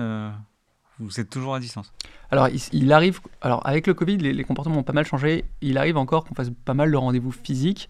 vous 0.98 1.20
êtes 1.20 1.30
toujours 1.30 1.54
à 1.54 1.60
distance 1.60 1.92
Alors, 2.30 2.48
il, 2.72 2.92
arrive. 2.92 3.20
Alors, 3.40 3.66
avec 3.66 3.86
le 3.86 3.94
Covid, 3.94 4.18
les, 4.18 4.44
comportements 4.44 4.78
ont 4.78 4.82
pas 4.82 4.92
mal 4.92 5.06
changé. 5.06 5.44
Il 5.60 5.78
arrive 5.78 5.96
encore 5.96 6.24
qu'on 6.24 6.34
fasse 6.34 6.50
pas 6.64 6.74
mal 6.74 6.90
de 6.90 6.96
rendez-vous 6.96 7.32
physiques. 7.32 7.88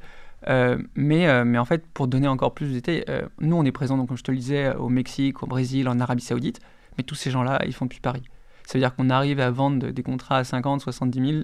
Euh, 0.48 0.78
mais, 0.94 1.28
euh, 1.28 1.44
mais 1.44 1.58
en 1.58 1.64
fait, 1.64 1.86
pour 1.86 2.08
donner 2.08 2.28
encore 2.28 2.54
plus 2.54 2.68
de 2.68 2.72
détails, 2.72 3.04
euh, 3.08 3.22
nous, 3.40 3.56
on 3.56 3.64
est 3.64 3.72
présents, 3.72 3.96
donc, 3.96 4.08
comme 4.08 4.16
je 4.16 4.22
te 4.22 4.30
le 4.30 4.36
disais, 4.36 4.74
au 4.74 4.88
Mexique, 4.88 5.42
au 5.42 5.46
Brésil, 5.46 5.88
en 5.88 6.00
Arabie 6.00 6.22
Saoudite. 6.22 6.60
Mais 6.96 7.04
tous 7.04 7.14
ces 7.14 7.30
gens-là, 7.30 7.60
ils 7.66 7.72
font 7.72 7.86
depuis 7.86 8.00
Paris. 8.00 8.22
Ça 8.66 8.74
veut 8.74 8.80
dire 8.80 8.94
qu'on 8.94 9.10
arrive 9.10 9.40
à 9.40 9.50
vendre 9.50 9.90
des 9.90 10.02
contrats 10.02 10.38
à 10.38 10.44
50, 10.44 10.80
70 10.80 11.32
000 11.32 11.42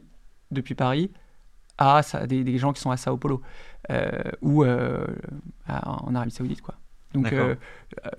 depuis 0.50 0.74
Paris 0.74 1.10
à 1.80 2.02
des, 2.26 2.42
des 2.42 2.58
gens 2.58 2.72
qui 2.72 2.80
sont 2.80 2.90
à 2.90 2.96
Sao 2.96 3.16
Paulo 3.16 3.40
ou 4.42 4.64
en 4.64 6.14
Arabie 6.14 6.32
Saoudite. 6.32 6.60
Quoi. 6.60 6.74
Donc, 7.14 7.32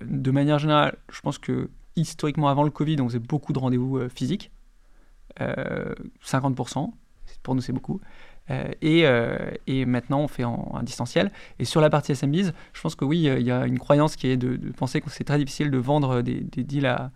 de 0.00 0.30
manière 0.30 0.58
générale, 0.58 0.96
je 1.12 1.20
pense 1.20 1.38
que 1.38 1.68
historiquement, 2.00 2.48
avant 2.48 2.64
le 2.64 2.70
Covid, 2.70 3.00
on 3.00 3.08
faisait 3.08 3.18
beaucoup 3.18 3.52
de 3.52 3.58
rendez-vous 3.58 3.98
euh, 3.98 4.08
physiques. 4.08 4.50
50%, 5.38 5.40
euh, 5.40 6.86
pour 7.42 7.54
nous 7.54 7.60
c'est 7.60 7.72
beaucoup. 7.72 8.00
Euh, 8.50 8.68
et, 8.82 9.04
et, 9.68 9.86
maintenant, 9.86 10.20
on 10.20 10.28
fait 10.28 10.42
en, 10.42 10.80
distanciel. 10.82 11.30
Et 11.60 11.64
sur 11.64 11.80
la 11.80 11.88
partie 11.88 12.12
SMBs, 12.12 12.52
je 12.72 12.80
pense 12.80 12.96
que 12.96 13.04
oui, 13.04 13.22
il 13.22 13.42
y 13.42 13.50
a 13.52 13.66
une 13.66 13.78
croyance 13.78 14.16
qui 14.16 14.26
est 14.26 14.36
de, 14.36 14.56
penser 14.72 15.00
que 15.00 15.08
c'est 15.08 15.22
très 15.22 15.38
difficile 15.38 15.70
de 15.70 15.78
vendre 15.78 16.20
des, 16.20 16.40
deals 16.40 16.86
à, 16.86 17.12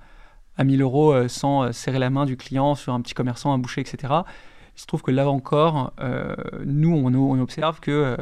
à 0.56 0.62
1000 0.62 0.80
euros 0.80 1.26
sans 1.26 1.72
serrer 1.72 1.98
la 1.98 2.10
main 2.10 2.24
du 2.24 2.36
client 2.36 2.76
sur 2.76 2.94
un 2.94 3.00
petit 3.00 3.14
commerçant, 3.14 3.52
un 3.52 3.58
boucher, 3.58 3.80
etc. 3.80 4.14
Il 4.76 4.80
se 4.80 4.86
trouve 4.86 5.02
que 5.02 5.10
là 5.10 5.28
encore, 5.28 5.92
nous, 6.64 6.94
on, 6.94 7.40
observe 7.40 7.80
que 7.80 8.16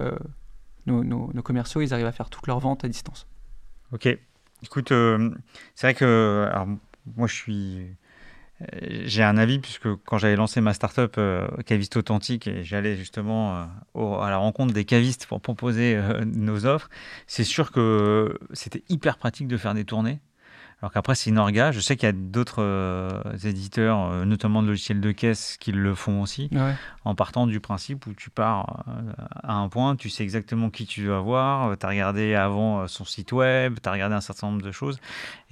nos, 0.86 1.04
nos, 1.04 1.42
commerciaux, 1.42 1.82
ils 1.82 1.92
arrivent 1.92 2.06
à 2.06 2.12
faire 2.12 2.30
toutes 2.30 2.46
leurs 2.46 2.60
ventes 2.60 2.82
à 2.82 2.88
distance. 2.88 3.26
Ok. 3.92 4.18
Écoute, 4.62 4.92
euh, 4.92 5.30
c'est 5.74 5.88
vrai 5.88 5.94
que 5.94 6.48
moi 7.16 7.26
je 7.26 7.34
suis 7.34 7.78
euh, 8.62 9.02
j'ai 9.04 9.24
un 9.24 9.36
avis 9.36 9.58
puisque 9.58 9.88
quand 10.04 10.18
j'avais 10.18 10.36
lancé 10.36 10.60
ma 10.60 10.72
startup 10.72 11.16
euh, 11.18 11.48
Caviste 11.66 11.96
Authentique 11.96 12.46
et 12.46 12.62
j'allais 12.62 12.96
justement 12.96 13.54
à 13.94 14.30
la 14.30 14.36
rencontre 14.36 14.72
des 14.72 14.84
cavistes 14.84 15.26
pour 15.26 15.40
proposer 15.40 16.00
nos 16.24 16.64
offres, 16.66 16.88
c'est 17.26 17.44
sûr 17.44 17.72
que 17.72 18.38
c'était 18.52 18.84
hyper 18.88 19.18
pratique 19.18 19.48
de 19.48 19.56
faire 19.56 19.74
des 19.74 19.84
tournées 19.84 20.20
alors 20.82 20.92
qu'après, 20.92 21.14
c'est 21.14 21.30
une 21.30 21.38
orga. 21.38 21.70
Je 21.70 21.78
sais 21.78 21.96
qu'il 21.96 22.08
y 22.08 22.10
a 22.10 22.12
d'autres 22.12 22.60
euh, 22.60 23.22
éditeurs, 23.44 24.10
euh, 24.10 24.24
notamment 24.24 24.64
de 24.64 24.66
logiciels 24.66 25.00
de 25.00 25.12
caisse, 25.12 25.56
qui 25.56 25.70
le 25.70 25.94
font 25.94 26.20
aussi, 26.20 26.50
en 27.04 27.14
partant 27.14 27.46
du 27.46 27.60
principe 27.60 28.04
où 28.08 28.14
tu 28.14 28.30
pars 28.30 28.82
euh, 28.88 29.12
à 29.44 29.54
un 29.54 29.68
point, 29.68 29.94
tu 29.94 30.10
sais 30.10 30.24
exactement 30.24 30.70
qui 30.70 30.84
tu 30.84 31.04
veux 31.04 31.14
avoir, 31.14 31.78
tu 31.78 31.86
as 31.86 31.88
regardé 31.88 32.34
avant 32.34 32.88
son 32.88 33.04
site 33.04 33.30
web, 33.30 33.78
tu 33.80 33.88
as 33.88 33.92
regardé 33.92 34.16
un 34.16 34.20
certain 34.20 34.48
nombre 34.48 34.62
de 34.62 34.72
choses. 34.72 34.98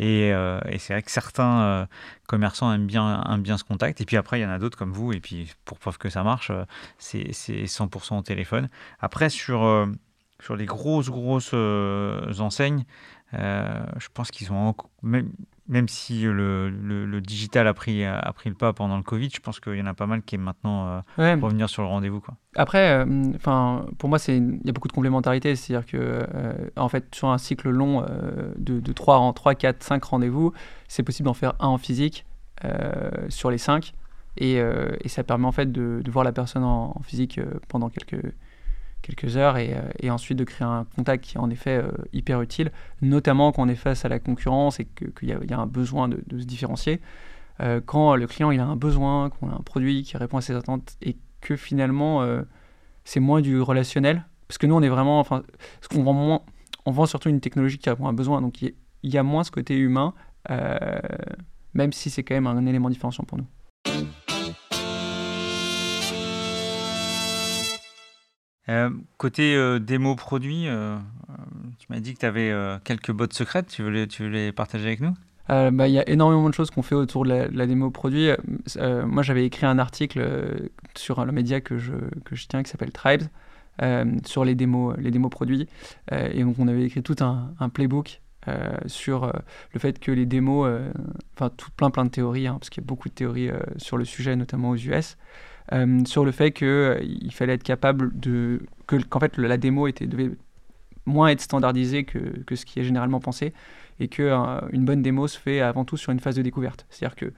Et, 0.01 0.33
c'est 0.79 0.95
vrai 0.95 1.03
que 1.03 1.11
certains 1.13 1.87
commerçants 2.27 2.73
aiment 2.73 2.87
bien, 2.87 3.23
aiment 3.31 3.43
bien 3.43 3.57
ce 3.57 3.65
contact. 3.65 4.01
Et 4.01 4.07
puis 4.07 4.17
après, 4.17 4.41
il 4.41 4.43
y 4.43 4.47
en 4.47 4.51
a 4.51 4.59
d'autres 4.59 4.77
comme 4.77 4.93
vous. 4.93 5.13
Et 5.13 5.21
puis, 5.21 5.53
pour 5.65 5.79
preuve 5.79 5.99
que 5.99 6.09
ça 6.09 6.25
marche, 6.25 6.51
c'est 6.99 7.31
100% 7.31 8.19
au 8.19 8.23
téléphone. 8.23 8.69
Après, 8.99 9.31
sur, 9.31 9.89
sur 10.43 10.57
les 10.57 10.67
grosses, 10.67 11.09
grosses 11.09 11.55
enseignes, 12.41 12.85
euh, 13.35 13.85
je 13.99 14.09
pense 14.13 14.31
qu'ils 14.31 14.53
ont 14.53 14.75
même, 15.03 15.31
même 15.69 15.89
si 15.89 16.23
le, 16.23 16.69
le, 16.69 17.21
digital 17.21 17.69
a 17.69 17.75
pris, 17.75 18.05
a 18.05 18.33
pris 18.33 18.51
le 18.51 18.57
pas 18.57 18.73
pendant 18.73 18.97
le 18.97 19.03
Covid, 19.03 19.31
je 19.33 19.41
pense 19.41 19.61
qu'il 19.61 19.77
y 19.77 19.83
en 19.83 19.87
a 19.87 19.95
pas 19.95 20.07
mal 20.07 20.23
qui 20.23 20.35
est 20.35 20.39
maintenant 20.39 21.03
euh, 21.19 21.37
revenir 21.37 21.69
sur 21.69 21.83
le 21.83 21.89
rendez-vous. 21.89 22.21
Quoi. 22.21 22.35
Après, 22.57 23.05
euh, 23.05 23.33
pour 23.99 24.09
moi, 24.09 24.19
il 24.27 24.61
y 24.65 24.69
a 24.69 24.73
beaucoup 24.73 24.89
de 24.89 24.93
complémentarité. 24.93 25.55
C'est-à-dire 25.55 25.87
que, 25.87 26.27
en 26.77 26.89
fait, 26.89 27.15
sur 27.15 27.29
un 27.29 27.39
cycle 27.39 27.71
long 27.71 28.05
de, 28.57 28.81
de 28.81 28.93
3, 28.93 29.19
en 29.19 29.33
3, 29.33 29.55
4, 29.55 29.83
5 29.83 30.03
rendez-vous, 30.03 30.53
c'est 30.89 31.05
possible 31.05 31.27
d'en 31.27 31.35
faire 31.35 31.55
un 31.61 31.69
en 31.69 31.79
physique 31.79 32.27
sur 33.29 33.51
les 33.51 33.59
5. 33.59 33.93
Et, 34.39 34.55
et, 34.55 35.09
ça 35.09 35.23
permet 35.23 35.47
en 35.47 35.53
fait 35.53 35.71
de, 35.71 36.01
de 36.03 36.11
voir 36.11 36.25
la 36.25 36.33
personne 36.33 36.65
en, 36.65 36.97
en 36.97 37.03
physique 37.03 37.41
pendant 37.69 37.91
quelques, 37.91 38.35
quelques 39.03 39.37
heures 39.37 39.57
et, 39.57 39.75
euh, 39.75 39.81
et, 40.01 40.11
ensuite 40.11 40.39
de 40.39 40.45
créer 40.45 40.67
un 40.67 40.87
contact 40.97 41.25
qui 41.25 41.37
est 41.37 41.41
en 41.41 41.51
effet 41.51 41.79
euh, 41.79 41.91
hyper 42.13 42.41
utile, 42.43 42.71
notamment 43.03 43.53
quand 43.53 43.63
on 43.63 43.69
est 43.69 43.75
face 43.75 44.05
à 44.05 44.09
la 44.09 44.19
concurrence 44.19 44.81
et 44.81 44.87
qu'il 44.87 45.29
y, 45.29 45.53
a 45.53 45.59
un 45.59 45.67
besoin 45.67 46.09
de, 46.09 46.23
se 46.31 46.45
différencier. 46.45 47.01
Euh, 47.61 47.81
quand 47.85 48.15
le 48.17 48.27
client 48.27 48.51
il 48.51 48.61
a 48.61 48.65
un 48.65 48.77
besoin, 48.77 49.31
qu'on 49.31 49.51
a 49.51 49.55
un 49.55 49.63
produit 49.63 50.03
qui 50.03 50.17
répond 50.17 50.39
à 50.39 50.41
ses 50.41 50.55
attentes 50.55 50.97
et 51.03 51.17
que 51.41 51.57
finalement 51.57 52.27
c'est 53.05 53.21
moins 53.21 53.41
du 53.41 53.61
relationnel, 53.61 54.25
parce 54.47 54.59
que 54.59 54.67
nous 54.67 54.75
on 54.75 54.83
est 54.83 54.89
vraiment, 54.89 55.21
enfin, 55.21 55.43
ce 55.81 55.99
vend 55.99 56.13
moins, 56.13 56.43
on 56.85 56.91
vend 56.91 57.07
surtout 57.07 57.31
une 57.31 57.41
technologie 57.41 57.79
qui 57.79 57.89
répond 57.89 58.07
à 58.07 58.11
un 58.11 58.15
besoin, 58.15 58.43
donc 58.43 58.61
il 58.61 58.75
y, 59.03 59.17
a 59.17 59.23
moins 59.23 59.45
ce 59.45 59.51
côté 59.51 59.77
humain, 59.77 60.13
même 61.73 61.93
si 61.93 62.11
c'est 62.11 62.23
quand 62.23 62.35
même 62.35 62.47
un 62.47 62.67
élément 62.67 62.91
différenciant 62.91 63.25
pour 63.25 63.39
nous. 63.39 63.47
Euh, 68.71 68.91
côté 69.17 69.57
euh, 69.57 69.81
démo 69.81 70.15
produit, 70.15 70.69
euh, 70.69 70.97
tu 71.79 71.87
m'as 71.91 71.99
dit 71.99 72.15
que 72.15 72.21
tu 72.21 72.27
avais 72.27 72.55
quelques 72.85 73.11
bottes 73.11 73.33
secrètes, 73.33 73.67
tu 73.67 73.83
veux 73.83 73.91
les, 73.91 74.07
tu 74.07 74.23
veux 74.23 74.29
les 74.29 74.53
partager 74.53 74.87
avec 74.87 75.01
nous? 75.01 75.15
Bah, 75.49 75.89
il 75.89 75.93
y 75.93 75.99
a 75.99 76.09
énormément 76.09 76.49
de 76.49 76.55
choses 76.55 76.71
qu'on 76.71 76.83
fait 76.83 76.95
autour 76.95 77.25
de 77.25 77.49
la, 77.51 77.67
démo 77.67 77.91
produit. 77.91 78.31
moi, 78.79 79.25
j'avais 79.25 79.45
écrit 79.45 79.67
un 79.67 79.81
article 79.81 80.71
sur 80.95 81.25
le 81.25 81.33
média 81.33 81.61
que 81.61 81.77
je, 81.77 81.95
que 82.25 82.37
je 82.37 82.47
tiens 82.47 82.63
qui 82.63 82.71
s'appelle 82.71 82.93
Tribes 82.93 83.25
sur 84.25 84.45
les 84.45 84.55
démos, 84.55 84.97
les 84.99 85.11
démos 85.11 85.29
produits. 85.31 85.69
et 86.13 86.45
donc, 86.45 86.55
on 86.61 86.69
avait 86.69 86.85
écrit 86.85 87.03
tout 87.03 87.17
un, 87.19 87.53
un 87.59 87.69
playbook 87.69 88.21
sur 88.87 89.33
le 89.73 89.81
fait 89.81 89.99
que 89.99 90.13
les 90.13 90.25
démos, 90.25 90.71
enfin, 91.35 91.51
tout 91.57 91.71
plein 91.77 91.91
plein 91.91 92.05
de 92.05 92.11
théories, 92.11 92.47
hein, 92.47 92.57
parce 92.61 92.71
qu'il 92.71 92.85
y 92.85 92.87
a 92.87 92.87
beaucoup 92.87 93.09
de 93.09 93.15
théories 93.15 93.51
sur 93.77 93.97
le 93.97 94.05
sujet, 94.05 94.37
notamment 94.37 94.71
aux 94.71 94.77
US. 94.77 95.17
Euh, 95.73 96.05
sur 96.05 96.25
le 96.25 96.33
fait 96.33 96.51
qu'il 96.51 96.67
euh, 96.67 96.99
il 97.03 97.33
fallait 97.33 97.55
être 97.55 97.63
capable 97.63 98.19
de. 98.19 98.61
qu'en 98.87 99.21
fait 99.21 99.37
la 99.37 99.57
démo 99.57 99.87
était, 99.87 100.07
devait 100.07 100.33
moins 101.07 101.29
être 101.29 101.41
standardisée 101.41 102.05
que, 102.05 102.19
que 102.19 102.57
ce 102.57 102.67
qui 102.67 102.81
est 102.81 102.85
généralement 102.85 103.21
pensé 103.21 103.53
et 104.01 104.09
qu'une 104.09 104.27
euh, 104.27 104.61
une 104.73 104.85
bonne 104.85 105.03
démo 105.03 105.29
se 105.29 105.39
fait 105.39 105.61
avant 105.61 105.85
tout 105.85 105.97
sur 105.97 106.13
une 106.13 106.21
phase 106.21 106.35
de 106.35 106.43
découverte. 106.43 106.87
C'est-à-dire 106.91 107.17
que 107.17 107.33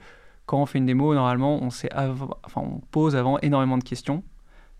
quand 0.45 0.61
on 0.61 0.65
fait 0.65 0.79
une 0.79 0.85
démo, 0.85 1.13
normalement, 1.13 1.61
on, 1.61 1.67
enfin, 1.67 2.61
on 2.61 2.81
pose 2.91 3.15
avant 3.15 3.39
énormément 3.39 3.77
de 3.77 3.83
questions 3.83 4.23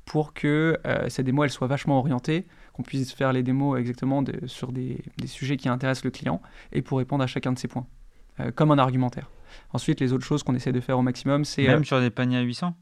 pour 0.04 0.34
que 0.34 0.78
cette 1.08 1.26
démo 1.26 1.46
elle 1.46 1.50
soit 1.50 1.68
vachement 1.68 1.98
orientée, 2.00 2.46
qu'on 2.74 2.84
puisse 2.84 3.14
faire 3.14 3.32
les 3.32 3.44
démos 3.44 3.80
exactement 3.80 4.22
sur 4.46 4.74
des, 4.74 5.02
des, 5.18 5.28
sujets 5.28 5.56
qui 5.56 5.70
intéressent 5.70 6.04
le 6.04 6.12
client 6.12 6.42
et 6.74 6.82
pour 6.82 6.98
répondre 6.98 7.24
à 7.24 7.28
chacun 7.28 7.54
de 7.54 7.58
ces 7.58 7.70
points, 7.70 7.88
comme 8.56 8.72
un 8.72 8.78
argumentaire. 8.78 9.30
Ensuite, 9.72 10.02
les 10.02 10.12
autres 10.12 10.26
choses 10.26 10.44
qu'on 10.44 10.56
essaie 10.56 10.74
de 10.74 10.82
faire 10.82 11.00
au 11.00 11.02
maximum, 11.02 11.46
c'est... 11.46 11.66
Même 11.66 11.86
sur 11.86 12.02
des 12.02 12.10
paniers 12.10 12.40
à 12.40 12.42
800 12.42 12.76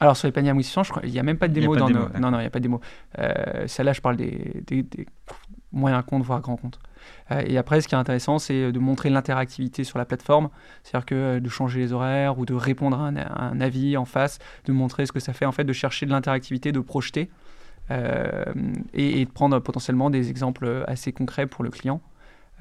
alors 0.00 0.16
sur 0.16 0.28
les 0.28 0.32
paniers 0.32 0.50
à 0.50 0.54
il 1.02 1.10
n'y 1.10 1.18
a 1.18 1.22
même 1.22 1.38
pas 1.38 1.48
de 1.48 1.54
démo 1.54 1.74
dans 1.74 1.90
nos... 1.90 2.08
Non, 2.20 2.30
non, 2.30 2.38
il 2.38 2.42
n'y 2.42 2.46
a 2.46 2.50
pas 2.50 2.60
de 2.60 2.64
démo. 2.64 2.80
Euh, 3.18 3.66
Celle-là, 3.66 3.92
je 3.92 4.00
parle 4.00 4.16
des, 4.16 4.62
moyen 5.72 6.02
compte, 6.02 6.22
voire 6.22 6.40
grand 6.40 6.56
compte. 6.56 6.78
et 7.30 7.58
après, 7.58 7.80
ce 7.80 7.88
qui 7.88 7.94
est 7.94 7.98
intéressant, 7.98 8.38
c'est 8.38 8.70
de 8.70 8.78
montrer 8.78 9.10
l'interactivité 9.10 9.82
sur 9.82 9.98
la 9.98 10.04
plateforme, 10.04 10.50
c'est-à-dire 10.82 11.06
que 11.06 11.38
de 11.40 11.48
changer 11.48 11.80
les 11.80 11.92
horaires 11.92 12.38
ou 12.38 12.46
de 12.46 12.54
répondre 12.54 12.98
à 12.98 13.08
un, 13.08 13.60
avis 13.60 13.96
en 13.96 14.04
face, 14.04 14.38
de 14.66 14.72
montrer 14.72 15.04
ce 15.04 15.12
que 15.12 15.20
ça 15.20 15.32
fait, 15.32 15.46
en 15.46 15.52
fait, 15.52 15.64
de 15.64 15.72
chercher 15.72 16.06
de 16.06 16.12
l'interactivité, 16.12 16.70
de 16.72 16.80
projeter. 16.80 17.30
Et, 17.90 19.22
et, 19.22 19.24
de 19.24 19.30
prendre 19.30 19.58
potentiellement 19.60 20.10
des 20.10 20.28
exemples 20.28 20.84
assez 20.86 21.10
concrets 21.10 21.46
pour 21.46 21.64
le 21.64 21.70
client. 21.70 22.02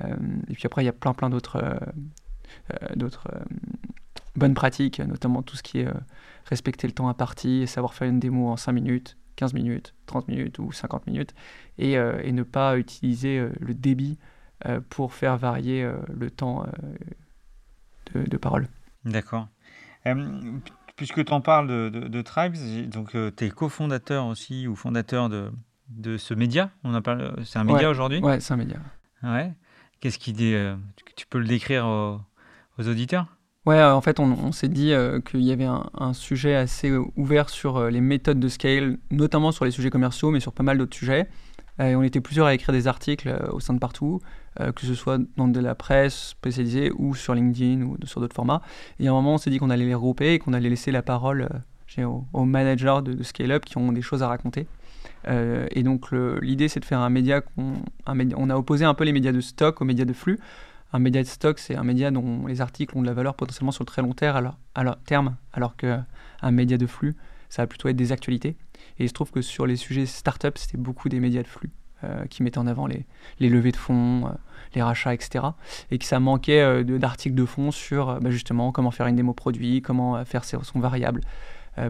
et 0.01 0.53
puis 0.53 0.63
après, 0.65 0.83
il 0.83 0.85
y 0.85 0.89
a 0.89 0.93
plein 0.93 1.13
plein 1.13 1.29
d'autres 1.29 1.61
d'autres 2.95 3.27
bonnes 4.37 4.53
pratiques, 4.53 5.01
notamment 5.01 5.41
tout 5.41 5.57
ce 5.57 5.63
qui 5.63 5.79
est 5.79 5.87
respecter 6.47 6.87
le 6.87 6.93
temps 6.93 7.09
imparti, 7.09 7.67
savoir 7.67 7.93
faire 7.93 8.07
une 8.07 8.19
démo 8.19 8.49
en 8.49 8.57
5 8.57 8.71
minutes, 8.71 9.17
15 9.35 9.53
minutes, 9.53 9.93
30 10.05 10.27
minutes 10.27 10.59
ou 10.59 10.71
50 10.71 11.07
minutes, 11.07 11.33
et, 11.77 11.97
euh, 11.97 12.19
et 12.23 12.31
ne 12.31 12.43
pas 12.43 12.77
utiliser 12.77 13.39
euh, 13.39 13.51
le 13.59 13.73
débit 13.73 14.17
euh, 14.65 14.79
pour 14.89 15.13
faire 15.13 15.37
varier 15.37 15.89
le 16.09 16.31
temps 16.31 16.65
de, 18.13 18.37
parole. 18.37 18.67
D'accord. 19.05 19.47
puisque 20.95 21.23
tu 21.23 21.33
en 21.33 21.41
parles 21.41 21.67
de, 21.67 21.89
de, 21.89 22.21
Tribes, 22.21 22.55
donc 22.89 23.15
tu 23.35 23.45
es 23.45 23.49
cofondateur 23.49 24.25
aussi 24.25 24.67
ou 24.67 24.75
fondateur 24.75 25.29
de, 25.29 25.51
de 25.89 26.17
ce 26.17 26.33
média. 26.33 26.71
On 26.83 26.99
parle, 27.01 27.35
c'est 27.45 27.59
un 27.59 27.63
média 27.63 27.89
aujourd'hui? 27.89 28.19
Ouais, 28.19 28.39
c'est 28.39 28.53
un 28.53 28.57
média. 28.57 28.77
Ouais. 29.23 29.53
Qu'est-ce 29.99 30.19
qui 30.19 30.33
dit 30.33 30.55
Tu 31.15 31.27
peux 31.27 31.39
le 31.39 31.47
décrire 31.47 31.85
aux 31.85 32.87
auditeurs? 32.87 33.27
Ouais, 33.67 33.75
euh, 33.75 33.93
en 33.93 33.99
fait, 33.99 34.21
on, 34.21 34.53
s'est 34.53 34.69
dit 34.69 34.93
euh, 34.93 35.19
qu'il 35.19 35.41
y 35.41 35.51
avait 35.51 35.65
un, 35.65 36.13
sujet 36.13 36.55
assez 36.55 36.89
euh, 36.89 37.03
ouvert 37.17 37.49
sur 37.49 37.89
les 37.89 37.99
méthodes 37.99 38.39
de 38.39 38.47
scale, 38.47 38.97
notamment 39.11 39.51
sur 39.51 39.65
les 39.65 39.71
sujets 39.71 39.89
commerciaux, 39.89 40.31
mais 40.31 40.39
sur 40.39 40.53
pas 40.53 40.63
mal 40.63 40.77
d'autres 40.77 40.95
sujets. 40.95 41.27
Et 41.77 41.93
on 41.93 42.01
était 42.01 42.21
plusieurs 42.21 42.47
à 42.47 42.53
écrire 42.53 42.71
des 42.71 42.87
articles 42.87 43.29
au 43.51 43.59
sein 43.59 43.73
de 43.73 43.79
partout, 43.79 44.19
que 44.57 44.81
ce 44.83 44.95
soit 44.95 45.19
dans 45.35 45.47
de 45.47 45.59
la 45.59 45.75
presse 45.75 46.29
spécialisée 46.29 46.91
ou 46.97 47.13
sur 47.13 47.35
LinkedIn 47.35 47.83
ou 47.83 47.97
sur 48.05 48.19
d'autres 48.19 48.35
formats. 48.35 48.63
Et 48.99 49.07
à 49.07 49.11
un 49.11 49.13
moment, 49.13 49.35
on 49.35 49.37
s'est 49.37 49.51
dit 49.51 49.59
qu'on 49.59 49.69
allait 49.69 49.85
les 49.85 49.93
regrouper 49.93 50.33
et 50.33 50.39
qu'on 50.39 50.53
allait 50.53 50.69
laisser 50.69 50.89
la 50.89 51.03
parole 51.03 51.47
aux, 52.33 52.45
managers 52.45 53.01
de, 53.03 53.21
scale-up 53.21 53.63
qui 53.63 53.77
ont 53.77 53.91
des 53.91 54.01
choses 54.01 54.23
à 54.23 54.27
raconter. 54.27 54.65
et 55.27 55.83
donc 55.83 56.11
l'idée, 56.41 56.67
c'est 56.67 56.79
de 56.79 56.85
faire 56.85 57.01
un 57.01 57.11
média, 57.11 57.43
média, 58.11 58.37
On 58.39 58.49
a 58.49 58.55
opposé 58.55 58.83
un 58.83 58.95
peu 58.95 59.03
les 59.03 59.13
médias 59.13 59.31
de 59.31 59.41
stock 59.41 59.79
aux 59.79 59.85
médias 59.85 60.05
de 60.05 60.13
flux 60.13 60.39
un 60.93 60.99
média 60.99 61.21
de 61.21 61.27
stock, 61.27 61.59
c'est 61.59 61.75
un 61.75 61.83
média 61.83 62.11
dont 62.11 62.47
les 62.47 62.61
articles 62.61 62.97
ont 62.97 63.01
de 63.01 63.07
la 63.07 63.13
valeur 63.13 63.35
potentiellement 63.35 63.71
sur 63.71 63.83
le 63.83 63.87
très 63.87 64.01
long 64.01 64.13
terme, 64.13 64.53
alors, 64.75 64.97
terme, 65.03 65.35
alors 65.53 65.75
qu'un 65.75 66.05
média 66.51 66.77
de 66.77 66.87
flux, 66.87 67.15
ça 67.49 67.63
va 67.63 67.67
plutôt 67.67 67.89
être 67.89 67.95
des 67.95 68.11
actualités. 68.11 68.55
Et 68.99 69.03
il 69.03 69.07
se 69.09 69.13
trouve 69.13 69.31
que 69.31 69.41
sur 69.41 69.65
les 69.65 69.75
sujets 69.75 70.05
start-up, 70.05 70.57
c'était 70.57 70.77
beaucoup 70.77 71.09
des 71.09 71.19
médias 71.19 71.43
de 71.43 71.47
flux 71.47 71.71
euh, 72.03 72.25
qui 72.25 72.43
mettaient 72.43 72.57
en 72.57 72.67
avant 72.67 72.87
les, 72.87 73.05
levées 73.39 73.71
de 73.71 73.77
fonds, 73.77 74.27
euh, 74.27 74.31
les 74.75 74.81
rachats, 74.81 75.13
etc. 75.13 75.45
Et 75.91 75.97
que 75.97 76.05
ça 76.05 76.19
manquait 76.19 76.61
euh, 76.61 76.83
d'articles 76.83 77.35
de 77.35 77.45
fond 77.45 77.71
sur 77.71 78.19
bah, 78.19 78.29
justement 78.29 78.71
comment 78.71 78.91
faire 78.91 79.07
une 79.07 79.15
démo 79.15 79.33
produit, 79.33 79.81
comment 79.81 80.23
faire 80.25 80.43
son 80.45 80.79
variable 80.79 81.21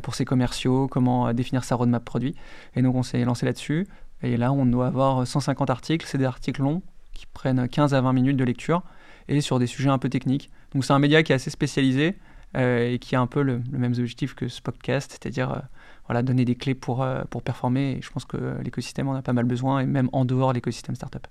pour 0.03 0.15
ses 0.15 0.25
commerciaux, 0.25 0.89
comment 0.89 1.31
définir 1.31 1.63
sa 1.63 1.75
roadmap 1.75 2.03
produit. 2.03 2.35
Et 2.75 2.81
donc 2.81 2.95
on 2.95 3.03
s'est 3.03 3.23
lancé 3.23 3.45
là-dessus. 3.45 3.87
Et 4.21 4.35
là, 4.35 4.51
on 4.51 4.65
doit 4.65 4.87
avoir 4.87 5.25
150 5.25 5.69
articles. 5.69 6.05
C'est 6.05 6.17
des 6.17 6.25
articles 6.25 6.61
longs, 6.61 6.81
qui 7.17 7.25
prennent 7.25 7.67
15 7.67 7.93
à 7.93 8.01
20 8.01 8.13
minutes 8.13 8.37
de 8.37 8.43
lecture 8.43 8.83
et 9.27 9.41
sur 9.41 9.59
des 9.59 9.67
sujets 9.67 9.89
un 9.89 9.97
peu 9.97 10.09
techniques. 10.09 10.49
Donc 10.73 10.85
c'est 10.85 10.93
un 10.93 10.99
média 10.99 11.23
qui 11.23 11.31
est 11.31 11.35
assez 11.35 11.49
spécialisé 11.49 12.15
euh, 12.55 12.93
et 12.93 12.99
qui 12.99 13.15
a 13.15 13.19
un 13.19 13.27
peu 13.27 13.41
le, 13.41 13.61
même 13.71 13.91
objectif 13.91 14.33
que 14.33 14.47
ce 14.47 14.61
podcast, 14.61 15.11
c'est-à-dire 15.11 15.51
euh, 15.51 15.59
voilà, 16.05 16.21
donner 16.21 16.45
des 16.45 16.55
clés 16.55 16.75
pour, 16.75 17.03
euh, 17.03 17.23
pour 17.29 17.43
performer. 17.43 17.97
Et 17.97 18.01
je 18.01 18.09
pense 18.09 18.25
que 18.25 18.57
l'écosystème 18.61 19.07
en 19.09 19.15
a 19.15 19.21
pas 19.21 19.33
mal 19.33 19.45
besoin, 19.45 19.79
et 19.79 19.85
même 19.85 20.09
en 20.13 20.23
dehors 20.23 20.49
de 20.49 20.55
l'écosystème 20.55 20.95
startup. 20.95 21.27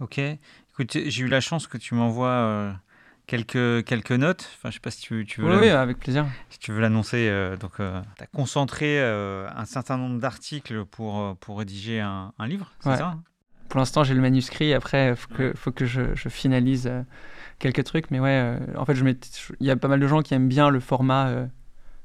Ok. 0.00 0.18
Écoute, 0.18 0.96
j'ai 1.06 1.22
eu 1.22 1.28
la 1.28 1.40
chance 1.40 1.66
que 1.66 1.78
tu 1.78 1.94
m'envoies 1.94 2.72
quelques, 3.26 3.84
quelques 3.84 4.12
notes. 4.12 4.48
Enfin, 4.56 4.70
je 4.70 4.74
sais 4.74 4.80
pas 4.80 4.90
si 4.90 5.00
tu, 5.00 5.26
tu 5.26 5.42
veux. 5.42 5.58
Oui, 5.58 5.68
avec 5.68 5.98
plaisir. 5.98 6.26
Si 6.50 6.58
tu 6.58 6.72
veux 6.72 6.80
l'annoncer. 6.80 7.28
donc, 7.60 7.76
tu 7.76 7.82
as 7.82 8.26
concentré 8.32 9.00
un 9.00 9.64
certain 9.64 9.96
nombre 9.96 10.20
d'articles 10.20 10.84
pour, 10.84 11.36
pour 11.38 11.58
rédiger 11.58 12.00
un, 12.00 12.32
un 12.38 12.46
livre, 12.46 12.70
c'est 12.80 12.96
ça 12.96 13.08
hein? 13.08 13.22
Pour 13.68 13.78
l'instant, 13.78 14.04
j'ai 14.04 14.14
le 14.14 14.20
manuscrit. 14.20 14.72
Après, 14.74 15.10
il 15.10 15.16
faut 15.16 15.34
que, 15.34 15.52
faut 15.54 15.72
que 15.72 15.86
je, 15.86 16.14
finalise 16.28 16.86
euh, 16.86 17.02
quelques 17.58 17.84
trucs. 17.84 18.10
Mais 18.10 18.20
ouais, 18.20 18.30
euh, 18.30 18.58
en 18.76 18.84
fait, 18.84 18.94
il 19.60 19.66
y 19.66 19.70
a 19.70 19.76
pas 19.76 19.88
mal 19.88 20.00
de 20.00 20.06
gens 20.06 20.22
qui 20.22 20.34
aiment 20.34 20.48
bien 20.48 20.70
le 20.70 20.80
format 20.80 21.28
euh, 21.28 21.46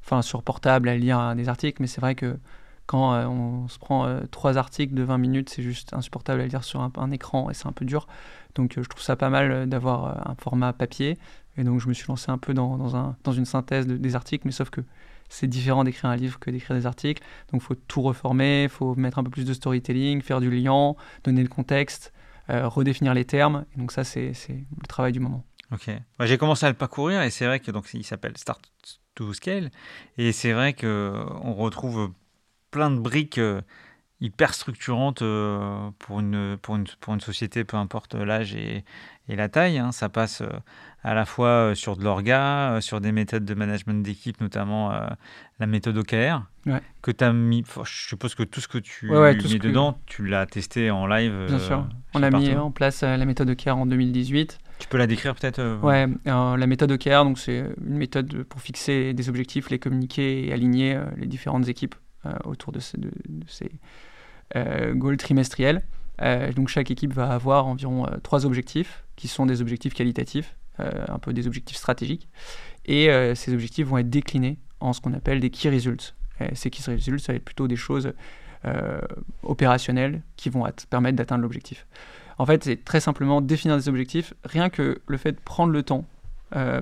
enfin 0.04 0.22
sur 0.22 0.42
portable 0.42 0.88
à 0.88 0.96
lire 0.96 1.34
des 1.34 1.48
articles. 1.48 1.80
Mais 1.80 1.88
c'est 1.88 2.00
vrai 2.00 2.14
que 2.14 2.36
quand 2.86 3.14
on 3.14 3.66
se 3.68 3.78
prend 3.78 4.20
trois 4.30 4.58
articles 4.58 4.92
de 4.94 5.02
20 5.02 5.16
minutes, 5.16 5.48
c'est 5.48 5.62
juste 5.62 5.94
insupportable 5.94 6.42
à 6.42 6.46
lire 6.46 6.62
sur 6.62 6.82
un, 6.82 7.10
écran 7.12 7.48
et 7.48 7.54
c'est 7.54 7.66
un 7.66 7.72
peu 7.72 7.86
dur. 7.86 8.06
Donc, 8.56 8.74
je 8.76 8.86
trouve 8.86 9.02
ça 9.02 9.16
pas 9.16 9.30
mal 9.30 9.66
d'avoir 9.66 10.28
un 10.28 10.34
format 10.34 10.74
papier. 10.74 11.18
Et 11.56 11.64
donc, 11.64 11.80
je 11.80 11.88
me 11.88 11.94
suis 11.94 12.06
lancé 12.08 12.30
un 12.30 12.36
peu 12.36 12.52
dans, 12.52 12.76
dans, 12.76 12.94
un, 12.94 13.16
dans 13.24 13.32
une 13.32 13.46
synthèse 13.46 13.86
des 13.86 14.16
articles. 14.16 14.46
Mais 14.46 14.52
sauf 14.52 14.68
que 14.68 14.82
c'est 15.34 15.48
différent 15.48 15.82
d'écrire 15.82 16.10
un 16.10 16.16
livre 16.16 16.38
que 16.38 16.50
d'écrire 16.50 16.76
des 16.76 16.86
articles. 16.86 17.22
Donc 17.50 17.60
il 17.60 17.64
faut 17.64 17.74
tout 17.74 18.02
reformer, 18.02 18.64
il 18.64 18.68
faut 18.68 18.94
mettre 18.94 19.18
un 19.18 19.24
peu 19.24 19.30
plus 19.30 19.44
de 19.44 19.52
storytelling, 19.52 20.22
faire 20.22 20.40
du 20.40 20.48
lien, 20.48 20.94
donner 21.24 21.42
le 21.42 21.48
contexte, 21.48 22.12
euh, 22.50 22.68
redéfinir 22.68 23.14
les 23.14 23.24
termes. 23.24 23.64
Donc 23.76 23.90
ça, 23.90 24.04
c'est 24.04 24.32
le 24.48 24.86
travail 24.88 25.12
du 25.12 25.20
moment. 25.20 25.44
Ok. 25.72 25.90
J'ai 26.20 26.38
commencé 26.38 26.66
à 26.66 26.68
le 26.68 26.76
parcourir 26.76 27.22
et 27.22 27.30
c'est 27.30 27.46
vrai 27.46 27.58
que 27.58 27.72
donc 27.72 27.86
il 27.94 28.04
s'appelle 28.04 28.36
Start 28.36 28.62
to 29.16 29.32
Scale 29.32 29.70
et 30.18 30.30
c'est 30.30 30.52
vrai 30.52 30.72
que 30.72 31.12
on 31.42 31.54
retrouve 31.54 32.12
plein 32.70 32.90
de 32.90 33.00
briques 33.00 33.38
euh, 33.38 33.60
hyper 34.20 34.54
structurantes 34.54 35.22
euh, 35.22 35.90
pour 35.98 36.20
une 36.20 36.56
pour 36.62 36.76
une 36.76 36.86
pour 37.00 37.14
une 37.14 37.20
société, 37.20 37.64
peu 37.64 37.76
importe 37.76 38.14
l'âge 38.14 38.54
et, 38.54 38.84
et 39.28 39.36
la 39.36 39.48
taille. 39.48 39.78
Hein. 39.78 39.92
Ça 39.92 40.08
passe 40.08 40.42
à 41.04 41.12
la 41.12 41.26
fois 41.26 41.48
euh, 41.48 41.74
sur 41.74 41.96
de 41.96 42.02
l'orga, 42.02 42.72
euh, 42.72 42.80
sur 42.80 43.00
des 43.00 43.12
méthodes 43.12 43.44
de 43.44 43.54
management 43.54 44.02
d'équipe, 44.02 44.40
notamment 44.40 44.90
euh, 44.92 45.06
la 45.60 45.66
méthode 45.66 45.98
OKR, 45.98 46.42
que 47.02 47.10
tu 47.10 47.22
as 47.22 47.32
mis. 47.32 47.62
Je 47.84 48.08
suppose 48.08 48.34
que 48.34 48.42
tout 48.42 48.62
ce 48.62 48.68
que 48.68 48.78
tu 48.78 49.10
mets 49.10 49.58
dedans, 49.58 49.98
tu 50.06 50.26
l'as 50.26 50.46
testé 50.46 50.90
en 50.90 51.06
live. 51.06 51.44
Bien 51.46 51.58
sûr. 51.58 51.86
On 52.14 52.22
a 52.22 52.30
mis 52.30 52.52
en 52.54 52.70
place 52.70 53.02
la 53.02 53.24
méthode 53.26 53.50
OKR 53.50 53.76
en 53.76 53.86
2018. 53.86 54.58
Tu 54.78 54.88
peux 54.88 54.96
la 54.96 55.06
décrire 55.06 55.34
peut-être 55.34 55.78
Ouais, 55.82 56.08
la 56.24 56.66
méthode 56.66 56.90
OKR, 56.90 57.24
donc 57.24 57.38
c'est 57.38 57.64
une 57.86 57.98
méthode 57.98 58.42
pour 58.44 58.60
fixer 58.60 59.12
des 59.12 59.28
objectifs, 59.28 59.70
les 59.70 59.78
communiquer 59.78 60.48
et 60.48 60.52
aligner 60.52 60.98
les 61.18 61.26
différentes 61.26 61.68
équipes 61.68 61.94
autour 62.44 62.72
de 62.72 62.80
ces, 62.80 62.96
de, 62.96 63.10
ces 63.46 63.70
goals 64.94 65.18
trimestriels. 65.18 65.82
Donc 66.18 66.68
chaque 66.68 66.90
équipe 66.90 67.12
va 67.12 67.30
avoir 67.30 67.66
environ 67.66 68.06
trois 68.22 68.46
objectifs 68.46 69.04
qui 69.16 69.28
sont 69.28 69.46
des 69.46 69.60
objectifs 69.60 69.94
qualitatifs 69.94 70.56
euh, 70.80 70.90
un 71.06 71.20
peu 71.20 71.32
des 71.32 71.46
objectifs 71.46 71.76
stratégiques. 71.76 72.28
Et 72.84 73.08
euh, 73.08 73.36
ces 73.36 73.54
objectifs 73.54 73.86
vont 73.86 73.98
être 73.98 74.10
déclinés 74.10 74.58
en 74.80 74.92
ce 74.92 75.00
qu'on 75.00 75.12
appelle 75.12 75.38
des 75.38 75.50
key 75.50 75.70
results. 75.70 76.14
ces 76.54 76.68
key 76.68 76.82
results, 76.90 77.20
ça 77.20 77.32
va 77.32 77.36
être 77.36 77.44
plutôt 77.44 77.68
des 77.68 77.76
choses 77.76 78.12
euh, 78.64 79.00
opérationnelles 79.44 80.22
qui 80.34 80.50
vont 80.50 80.66
permettre 80.90 81.14
d'atteindre 81.14 81.42
l'objectif. 81.42 81.86
En 82.38 82.46
fait, 82.46 82.64
c'est 82.64 82.84
très 82.84 82.98
simplement 82.98 83.40
définir 83.40 83.76
des 83.76 83.88
objectifs. 83.88 84.34
Rien 84.42 84.68
que 84.68 85.00
le 85.06 85.16
fait 85.16 85.30
de 85.30 85.40
prendre 85.44 85.72
le 85.72 85.84
temps 85.84 86.04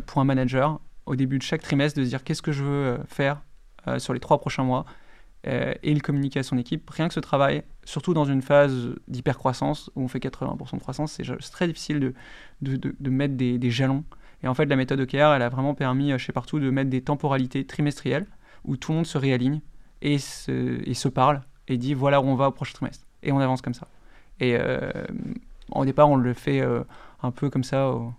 pour 0.06 0.20
un 0.20 0.24
manager 0.24 0.80
au 1.06 1.16
début 1.16 1.38
de 1.38 1.42
chaque 1.42 1.62
trimestre 1.62 1.98
de 1.98 2.04
se 2.04 2.08
dire 2.08 2.24
qu'est-ce 2.24 2.42
que 2.42 2.52
je 2.52 2.62
veux 2.62 2.98
faire 3.08 3.42
sur 3.98 4.12
les 4.12 4.20
trois 4.20 4.38
prochains 4.38 4.64
mois 4.64 4.84
et 5.44 5.92
le 5.92 6.00
communiquer 6.00 6.38
à 6.38 6.42
son 6.44 6.56
équipe. 6.56 6.88
Rien 6.88 7.08
que 7.08 7.14
ce 7.14 7.20
travail, 7.20 7.64
surtout 7.84 8.14
dans 8.14 8.24
une 8.24 8.42
phase 8.42 8.94
d'hypercroissance 9.08 9.90
où 9.96 10.02
on 10.02 10.08
fait 10.08 10.20
80% 10.20 10.76
de 10.76 10.80
croissance, 10.80 11.12
c'est 11.20 11.50
très 11.50 11.66
difficile 11.66 11.98
de, 11.98 12.14
de, 12.60 12.94
de, 12.98 13.10
mettre 13.10 13.34
des, 13.34 13.58
des, 13.58 13.70
jalons. 13.70 14.04
Et 14.44 14.48
en 14.48 14.54
fait, 14.54 14.66
la 14.66 14.76
méthode 14.76 15.00
OKR, 15.00 15.34
elle 15.34 15.42
a 15.42 15.48
vraiment 15.48 15.74
permis 15.74 16.16
chez 16.18 16.32
Partout 16.32 16.60
de 16.60 16.70
mettre 16.70 16.90
des 16.90 17.02
temporalités 17.02 17.66
trimestrielles 17.66 18.26
où 18.64 18.76
tout 18.76 18.92
le 18.92 18.98
monde 18.98 19.06
se 19.06 19.18
réaligne 19.18 19.60
et 20.00 20.18
se, 20.18 20.88
et 20.88 20.94
se 20.94 21.08
parle 21.08 21.42
et 21.68 21.76
dit 21.78 21.94
voilà 21.94 22.20
où 22.20 22.24
on 22.24 22.34
va 22.34 22.48
au 22.48 22.52
prochain 22.52 22.74
trimestre. 22.74 23.04
Et 23.22 23.32
on 23.32 23.38
avance 23.38 23.62
comme 23.62 23.74
ça. 23.74 23.86
Et 24.40 24.56
euh, 24.58 24.90
au 25.70 25.84
départ, 25.84 26.08
on 26.10 26.16
le 26.16 26.34
fait 26.34 26.60
euh, 26.60 26.82
un 27.22 27.30
peu 27.30 27.50
comme 27.50 27.64
ça 27.64 27.88
au, 27.88 28.12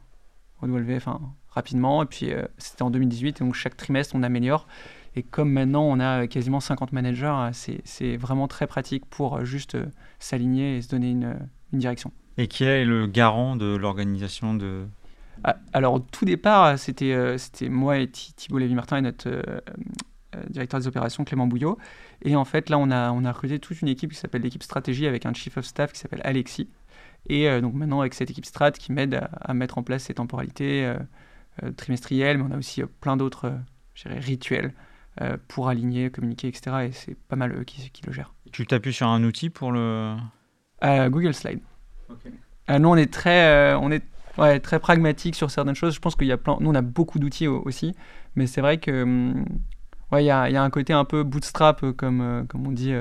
au 0.61 0.67
W, 0.67 0.95
enfin 0.95 1.19
rapidement. 1.49 2.03
Et 2.03 2.05
puis 2.05 2.31
euh, 2.31 2.45
c'était 2.57 2.83
en 2.83 2.89
2018, 2.89 3.41
et 3.41 3.43
donc 3.43 3.53
chaque 3.53 3.77
trimestre, 3.77 4.15
on 4.15 4.23
améliore. 4.23 4.67
Et 5.15 5.23
comme 5.23 5.51
maintenant, 5.51 5.83
on 5.83 5.99
a 5.99 6.27
quasiment 6.27 6.59
50 6.59 6.91
managers, 6.91 7.49
c'est 7.83 8.17
vraiment 8.17 8.47
très 8.47 8.67
pratique 8.67 9.05
pour 9.05 9.45
juste 9.45 9.77
s'aligner 10.19 10.77
et 10.77 10.81
se 10.81 10.89
donner 10.89 11.11
une, 11.11 11.37
une 11.71 11.79
direction. 11.79 12.11
Et 12.37 12.47
qui 12.47 12.63
est 12.63 12.85
le 12.85 13.07
garant 13.07 13.55
de 13.55 13.75
l'organisation 13.75 14.53
de... 14.53 14.85
Ah, 15.43 15.57
alors, 15.73 15.95
au 15.95 15.99
tout 15.99 16.25
départ, 16.25 16.77
c'était 16.79 17.13
euh, 17.13 17.37
c'était 17.37 17.69
moi 17.69 17.97
et 17.97 18.07
Thibault 18.07 18.59
Lévy-Martin 18.59 18.97
et 18.97 19.01
notre 19.01 19.29
euh, 19.29 19.41
euh, 20.35 20.43
directeur 20.49 20.79
des 20.79 20.87
opérations, 20.87 21.23
Clément 21.25 21.47
Bouillot. 21.47 21.77
Et 22.23 22.35
en 22.35 22.45
fait, 22.45 22.69
là, 22.69 22.77
on 22.77 22.91
a, 22.91 23.11
on 23.11 23.25
a 23.25 23.31
recruté 23.31 23.59
toute 23.59 23.81
une 23.81 23.87
équipe 23.87 24.11
qui 24.13 24.17
s'appelle 24.17 24.41
l'équipe 24.41 24.63
stratégie 24.63 25.07
avec 25.07 25.25
un 25.25 25.33
chief 25.33 25.57
of 25.57 25.65
staff 25.65 25.93
qui 25.93 25.99
s'appelle 25.99 26.21
Alexis. 26.23 26.69
Et 27.29 27.61
donc 27.61 27.73
maintenant, 27.73 28.01
avec 28.01 28.13
cette 28.15 28.29
équipe 28.31 28.45
strat 28.45 28.71
qui 28.71 28.91
m'aide 28.91 29.25
à, 29.39 29.53
mettre 29.53 29.77
en 29.77 29.83
place 29.83 30.03
ces 30.03 30.13
temporalités 30.13 30.93
trimestrielles, 31.77 32.37
mais 32.37 32.43
on 32.49 32.51
a 32.51 32.57
aussi 32.57 32.83
plein 32.99 33.15
d'autres 33.15 33.53
rituels 34.05 34.73
pour 35.47 35.69
aligner, 35.69 36.09
communiquer, 36.09 36.47
etc. 36.47 36.87
Et 36.87 36.91
c'est 36.91 37.15
pas 37.15 37.35
mal 37.35 37.53
eux 37.57 37.63
qui, 37.63 37.89
qui, 37.91 38.05
le 38.05 38.11
gèrent. 38.11 38.33
Tu 38.51 38.65
t'appuies 38.65 38.93
sur 38.93 39.07
un 39.07 39.23
outil 39.23 39.49
pour 39.49 39.71
le... 39.71 40.15
Google 40.81 41.33
Slide. 41.33 41.61
Euh, 42.69 42.79
nous, 42.79 42.89
on 42.89 42.95
est 42.95 43.11
très, 43.11 43.73
on 43.75 43.91
est 43.91 44.03
ouais, 44.37 44.59
très 44.59 44.79
pragmatique 44.79 45.35
sur 45.35 45.51
certaines 45.51 45.75
choses. 45.75 45.95
Je 45.95 45.99
pense 45.99 46.15
qu'il 46.15 46.27
y 46.27 46.31
a 46.31 46.37
plein. 46.37 46.57
Nous, 46.59 46.69
on 46.69 46.75
a 46.75 46.81
beaucoup 46.81 47.19
d'outils 47.19 47.47
aussi, 47.47 47.95
mais 48.35 48.47
c'est 48.47 48.61
vrai 48.61 48.77
que 48.77 49.03
hum, 49.03 49.45
ouais, 50.11 50.23
il 50.23 50.27
y 50.27 50.31
a, 50.31 50.49
y 50.49 50.55
a, 50.55 50.63
un 50.63 50.69
côté 50.69 50.93
un 50.93 51.05
peu 51.05 51.23
bootstrap, 51.23 51.91
comme, 51.91 52.45
comme 52.49 52.67
on 52.67 52.71
dit 52.71 52.93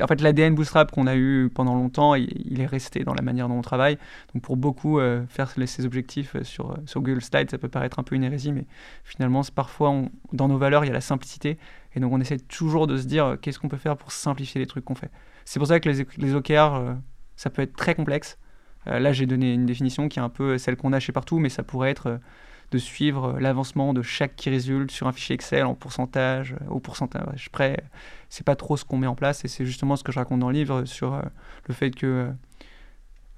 en 0.00 0.06
fait, 0.06 0.20
l'ADN 0.20 0.54
Bootstrap 0.54 0.90
qu'on 0.90 1.06
a 1.06 1.16
eu 1.16 1.50
pendant 1.54 1.74
longtemps, 1.74 2.14
il, 2.14 2.60
est 2.60 2.66
resté 2.66 3.04
dans 3.04 3.14
la 3.14 3.22
manière 3.22 3.48
dont 3.48 3.58
on 3.58 3.62
travaille. 3.62 3.98
Donc, 4.34 4.42
pour 4.42 4.56
beaucoup, 4.56 4.98
euh, 4.98 5.24
faire 5.28 5.50
ces 5.50 5.84
objectifs 5.84 6.36
euh, 6.36 6.44
sur, 6.44 6.72
euh, 6.72 6.76
sur 6.86 7.00
Google 7.00 7.22
Slides, 7.22 7.50
ça 7.50 7.58
peut 7.58 7.68
paraître 7.68 7.98
un 7.98 8.02
peu 8.02 8.14
une 8.14 8.24
hérésie, 8.24 8.52
mais 8.52 8.66
finalement, 9.04 9.42
parfois, 9.54 9.94
dans 10.32 10.48
nos 10.48 10.58
valeurs, 10.58 10.84
il 10.84 10.88
y 10.88 10.90
a 10.90 10.94
la 10.94 11.00
simplicité. 11.00 11.58
Et 11.94 12.00
donc, 12.00 12.12
on 12.12 12.20
essaie 12.20 12.38
toujours 12.38 12.86
de 12.86 12.96
se 12.96 13.06
dire 13.06 13.36
qu'est-ce 13.40 13.58
qu'on 13.58 13.68
peut 13.68 13.76
faire 13.76 13.96
pour 13.96 14.12
simplifier 14.12 14.60
les 14.60 14.66
trucs 14.66 14.84
qu'on 14.84 14.94
fait. 14.94 15.10
C'est 15.44 15.58
pour 15.58 15.68
ça 15.68 15.80
que 15.80 15.88
les, 15.88 16.06
les 16.18 16.34
OKR, 16.34 16.96
ça 17.36 17.50
peut 17.50 17.62
être 17.62 17.74
très 17.74 17.94
complexe. 17.94 18.38
là, 18.86 19.12
j'ai 19.12 19.26
donné 19.26 19.54
une 19.54 19.66
définition 19.66 20.08
qui 20.08 20.18
est 20.18 20.22
un 20.22 20.28
peu 20.28 20.58
celle 20.58 20.76
qu'on 20.76 20.92
a 20.92 21.00
chez 21.00 21.12
partout, 21.12 21.38
mais 21.38 21.48
ça 21.48 21.62
pourrait 21.62 21.90
être 21.90 22.20
de 22.70 22.78
suivre 22.78 23.38
l'avancement 23.40 23.92
de 23.92 24.02
chaque 24.02 24.36
qui 24.36 24.50
résulte 24.50 24.90
sur 24.90 25.06
un 25.08 25.12
fichier 25.12 25.34
Excel 25.34 25.64
en 25.64 25.74
pourcentage, 25.74 26.54
au 26.68 26.78
pourcentage 26.78 27.50
près 27.50 27.84
c'est 28.30 28.46
pas 28.46 28.56
trop 28.56 28.76
ce 28.76 28.84
qu'on 28.84 28.96
met 28.96 29.08
en 29.08 29.16
place 29.16 29.44
et 29.44 29.48
c'est 29.48 29.66
justement 29.66 29.96
ce 29.96 30.04
que 30.04 30.12
je 30.12 30.18
raconte 30.18 30.40
dans 30.40 30.48
le 30.48 30.54
livre 30.54 30.84
sur 30.84 31.14
euh, 31.14 31.22
le 31.66 31.74
fait 31.74 31.90
que 31.90 32.30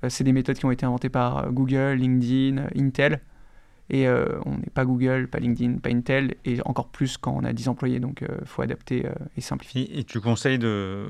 euh, 0.05 0.09
c'est 0.09 0.23
des 0.23 0.33
méthodes 0.33 0.59
qui 0.59 0.67
ont 0.67 0.71
été 0.71 0.87
inventées 0.87 1.09
par 1.09 1.39
euh, 1.39 1.51
Google, 1.51 1.95
LinkedIn, 1.95 2.67
Intel. 2.77 3.21
Et 3.91 4.09
on 4.09 4.57
n'est 4.57 4.71
pas 4.73 4.87
Google, 4.87 5.29
pas 5.29 5.39
LinkedIn, 5.39 5.75
pas 5.79 5.91
Intel, 5.91 6.37
et 6.47 6.61
encore 6.65 6.89
plus 6.89 7.19
quand 7.19 7.33
on 7.37 7.45
a 7.45 7.53
10 7.53 7.69
employés. 7.69 8.01
Donc 8.01 8.23
il 8.23 8.47
faut 8.47 8.63
adapter 8.63 9.07
et 9.37 9.41
simplifier. 9.43 9.99
Et 9.99 10.05
tu 10.05 10.19
conseilles, 10.19 10.59
de, 10.59 11.09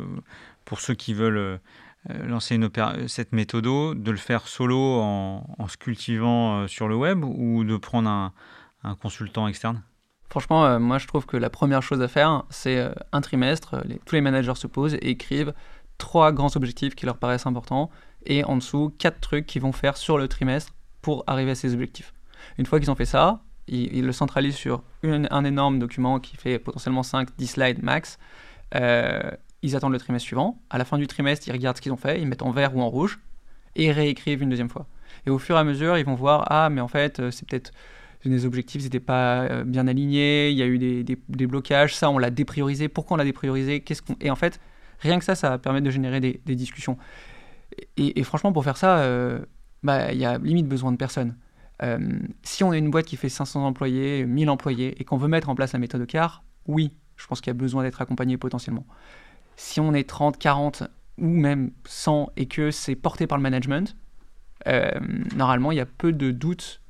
pour 0.65 0.81
ceux 0.81 0.95
qui 0.95 1.15
veulent 1.15 1.61
lancer 2.09 2.57
une 2.57 2.69
cette 3.07 3.33
méthode, 3.33 3.65
de 3.65 4.11
le 4.11 4.17
faire 4.17 4.49
solo 4.49 5.01
en, 5.01 5.47
en 5.59 5.69
se 5.69 5.77
cultivant 5.77 6.67
sur 6.67 6.89
le 6.89 6.97
web 6.97 7.25
ou 7.25 7.65
de 7.65 7.77
prendre 7.77 8.09
un, 8.09 8.33
consultant 8.97 9.47
externe? 9.49 9.83
Franchement, 10.33 10.65
euh, 10.65 10.79
moi 10.79 10.97
je 10.97 11.07
trouve 11.07 11.27
que 11.27 11.37
la 11.37 11.51
première 11.51 11.83
chose 11.83 12.01
à 12.01 12.09
faire, 12.09 12.45
c'est 12.49 12.79
euh, 12.79 12.91
un 13.13 13.21
trimestre, 13.21 13.75
euh, 13.75 13.83
tous 14.07 14.15
les 14.15 14.23
managers 14.23 14.55
se 14.55 14.67
posent 14.67 14.95
et 14.95 15.11
écrivent 15.11 15.53
trois 15.99 16.33
grands 16.33 16.57
objectifs 16.57 16.95
qui 16.95 17.05
leur 17.05 17.19
paraissent 17.19 17.45
importants 17.45 17.91
et 18.25 18.43
en 18.43 18.57
dessous 18.57 18.95
quatre 18.99 19.21
trucs 19.21 19.45
qu'ils 19.45 19.61
vont 19.61 19.73
faire 19.73 19.99
sur 19.99 20.17
le 20.17 20.29
trimestre 20.29 20.73
pour 21.03 21.23
arriver 21.27 21.51
à 21.51 21.55
ces 21.55 21.75
objectifs. 21.75 22.15
Une 22.57 22.65
fois 22.65 22.81
qu'ils 22.81 22.91
ont 22.91 22.95
fait 22.95 23.05
ça, 23.05 23.43
ils, 23.69 24.07
le 24.07 24.13
centralisent 24.13 24.57
sur 24.57 24.83
un 25.03 25.45
énorme 25.45 25.79
document 25.79 26.19
qui 26.19 26.39
fait 26.39 26.59
potentiellement 26.59 27.03
5-10 27.03 27.47
slides 27.47 27.83
max. 27.83 28.19
Ils 29.63 29.77
attendent 29.77 29.93
le 29.93 29.99
trimestre 29.99 30.27
suivant. 30.27 30.61
À 30.71 30.79
la 30.79 30.85
fin 30.85 30.99
du 30.99 31.07
trimestre, 31.07 31.47
ils 31.49 31.53
regardent 31.53 31.77
ce 31.77 31.83
qu'ils 31.83 31.93
ont 31.93 31.97
fait, 31.97 32.21
ils 32.21 32.27
mettent 32.27 32.43
en 32.43 32.51
vert 32.51 32.77
ou 32.77 32.81
en 32.81 32.89
rouge 32.89 33.21
et 33.75 33.91
réécrivent 33.93 34.43
une 34.43 34.51
deuxième 34.51 34.69
fois. 34.69 34.87
Et 35.27 35.31
au 35.31 35.39
fur 35.39 35.57
et 35.57 35.59
à 35.59 35.65
mesure, 35.65 35.97
ils 35.99 36.05
vont 36.05 36.15
voir 36.15 36.47
ah 36.51 36.69
mais 36.71 36.81
en 36.81 36.89
fait 36.89 37.31
c'est 37.31 37.49
peut-être 37.49 37.73
les 38.25 38.47
objectifs 38.47 38.83
n'étaient 38.83 39.01
pas 39.01 39.43
euh, 39.43 39.65
bien 39.65 39.87
alignés, 39.89 40.51
il 40.51 40.57
y 40.57 40.63
a 40.63 40.67
eu 40.67 40.79
des, 40.79 41.03
des, 41.05 41.47
blocages, 41.47 41.95
ça 41.97 42.11
on 42.11 42.19
l'a 42.19 42.31
dépriorisé, 42.31 42.89
pourquoi 42.89 43.17
on 43.17 43.19
l'a 43.19 43.25
dépriorisé, 43.25 43.81
qu'est-ce 43.81 44.03
qu'on... 44.03 44.17
Et 44.21 44.31
en 44.31 44.37
fait, 44.37 44.61
rien 45.01 45.19
que 45.19 45.25
ça, 45.25 45.35
ça 45.35 45.59
permet 45.59 45.81
de 45.81 45.91
générer 45.91 46.21
des, 46.21 46.41
des 46.45 46.55
discussions. 46.55 46.97
Et, 47.97 48.23
franchement, 48.23 48.53
pour 48.53 48.65
faire 48.65 48.77
ça, 48.77 48.99
euh, 48.99 49.41
bah, 49.83 50.13
il 50.13 50.19
y 50.19 50.27
a 50.27 50.39
limite 50.39 50.69
besoin 50.69 50.93
de 50.93 50.99
personne. 50.99 51.37
Euh, 51.83 51.99
si 52.43 52.63
on 52.63 52.73
est 52.73 52.79
une 52.79 52.91
boîte 52.91 53.07
qui 53.07 53.17
fait 53.17 53.31
500 53.31 53.67
employés, 53.67 54.27
1000 54.27 54.51
employés, 54.51 55.01
et 55.01 55.05
qu'on 55.05 55.17
veut 55.17 55.29
mettre 55.29 55.49
en 55.49 55.55
place 55.55 55.73
la 55.73 55.79
méthode 55.79 56.07
CAR, 56.07 56.45
oui, 56.67 56.93
je 57.17 57.27
pense 57.27 57.41
qu'il 57.41 57.49
y 57.49 57.57
a 57.57 57.59
besoin 57.59 57.83
d'être 57.83 58.03
accompagné 58.03 58.37
potentiellement. 58.37 58.87
Si 59.63 59.81
on 59.81 59.95
est 59.95 60.09
30, 60.09 60.39
40 60.39 60.83
ou 61.19 61.27
même 61.27 61.71
100 61.87 62.31
et 62.37 62.47
que 62.47 62.71
c'est 62.71 62.97
porté 62.97 63.27
par 63.27 63.39
le 63.39 63.43
management, 63.43 63.97
normalement, 65.37 65.73
il 65.73 65.77
y 65.77 65.81
a 65.81 65.87
peu 65.87 66.13
de 66.13 66.31
doutes 66.31 66.83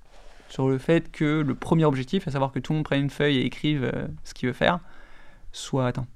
sur 0.52 0.68
le 0.68 0.76
fait 0.76 1.10
que 1.10 1.40
le 1.40 1.54
premier 1.54 1.86
objectif, 1.86 2.28
à 2.28 2.30
savoir 2.30 2.52
que 2.52 2.58
tout 2.58 2.74
le 2.74 2.78
monde 2.78 2.84
prenne 2.84 3.00
une 3.00 3.10
feuille 3.10 3.38
et 3.38 3.46
écrive 3.46 3.84
euh, 3.84 4.06
ce 4.22 4.34
qu'il 4.34 4.48
veut 4.48 4.52
faire, 4.52 4.80
soit 5.50 5.86
atteint. 5.86 6.06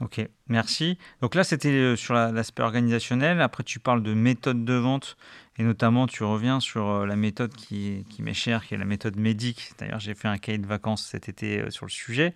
Ok, 0.00 0.26
merci. 0.48 0.96
Donc 1.20 1.34
là, 1.34 1.44
c'était 1.44 1.68
euh, 1.68 1.96
sur 1.96 2.14
l'aspect 2.14 2.62
organisationnel. 2.62 3.42
Après, 3.42 3.62
tu 3.62 3.78
parles 3.78 4.02
de 4.02 4.14
méthode 4.14 4.64
de 4.64 4.72
vente 4.72 5.18
et 5.58 5.64
notamment, 5.64 6.06
tu 6.06 6.24
reviens 6.24 6.60
sur 6.60 6.88
euh, 6.88 7.06
la 7.06 7.16
méthode 7.16 7.52
qui, 7.52 8.06
qui 8.08 8.22
m'est 8.22 8.32
chère, 8.32 8.64
qui 8.64 8.72
est 8.72 8.78
la 8.78 8.86
méthode 8.86 9.16
médic. 9.16 9.72
D'ailleurs, 9.78 10.00
j'ai 10.00 10.14
fait 10.14 10.28
un 10.28 10.38
cahier 10.38 10.56
de 10.56 10.66
vacances 10.66 11.04
cet 11.04 11.28
été 11.28 11.70
sur 11.70 11.84
le 11.84 11.90
sujet. 11.90 12.34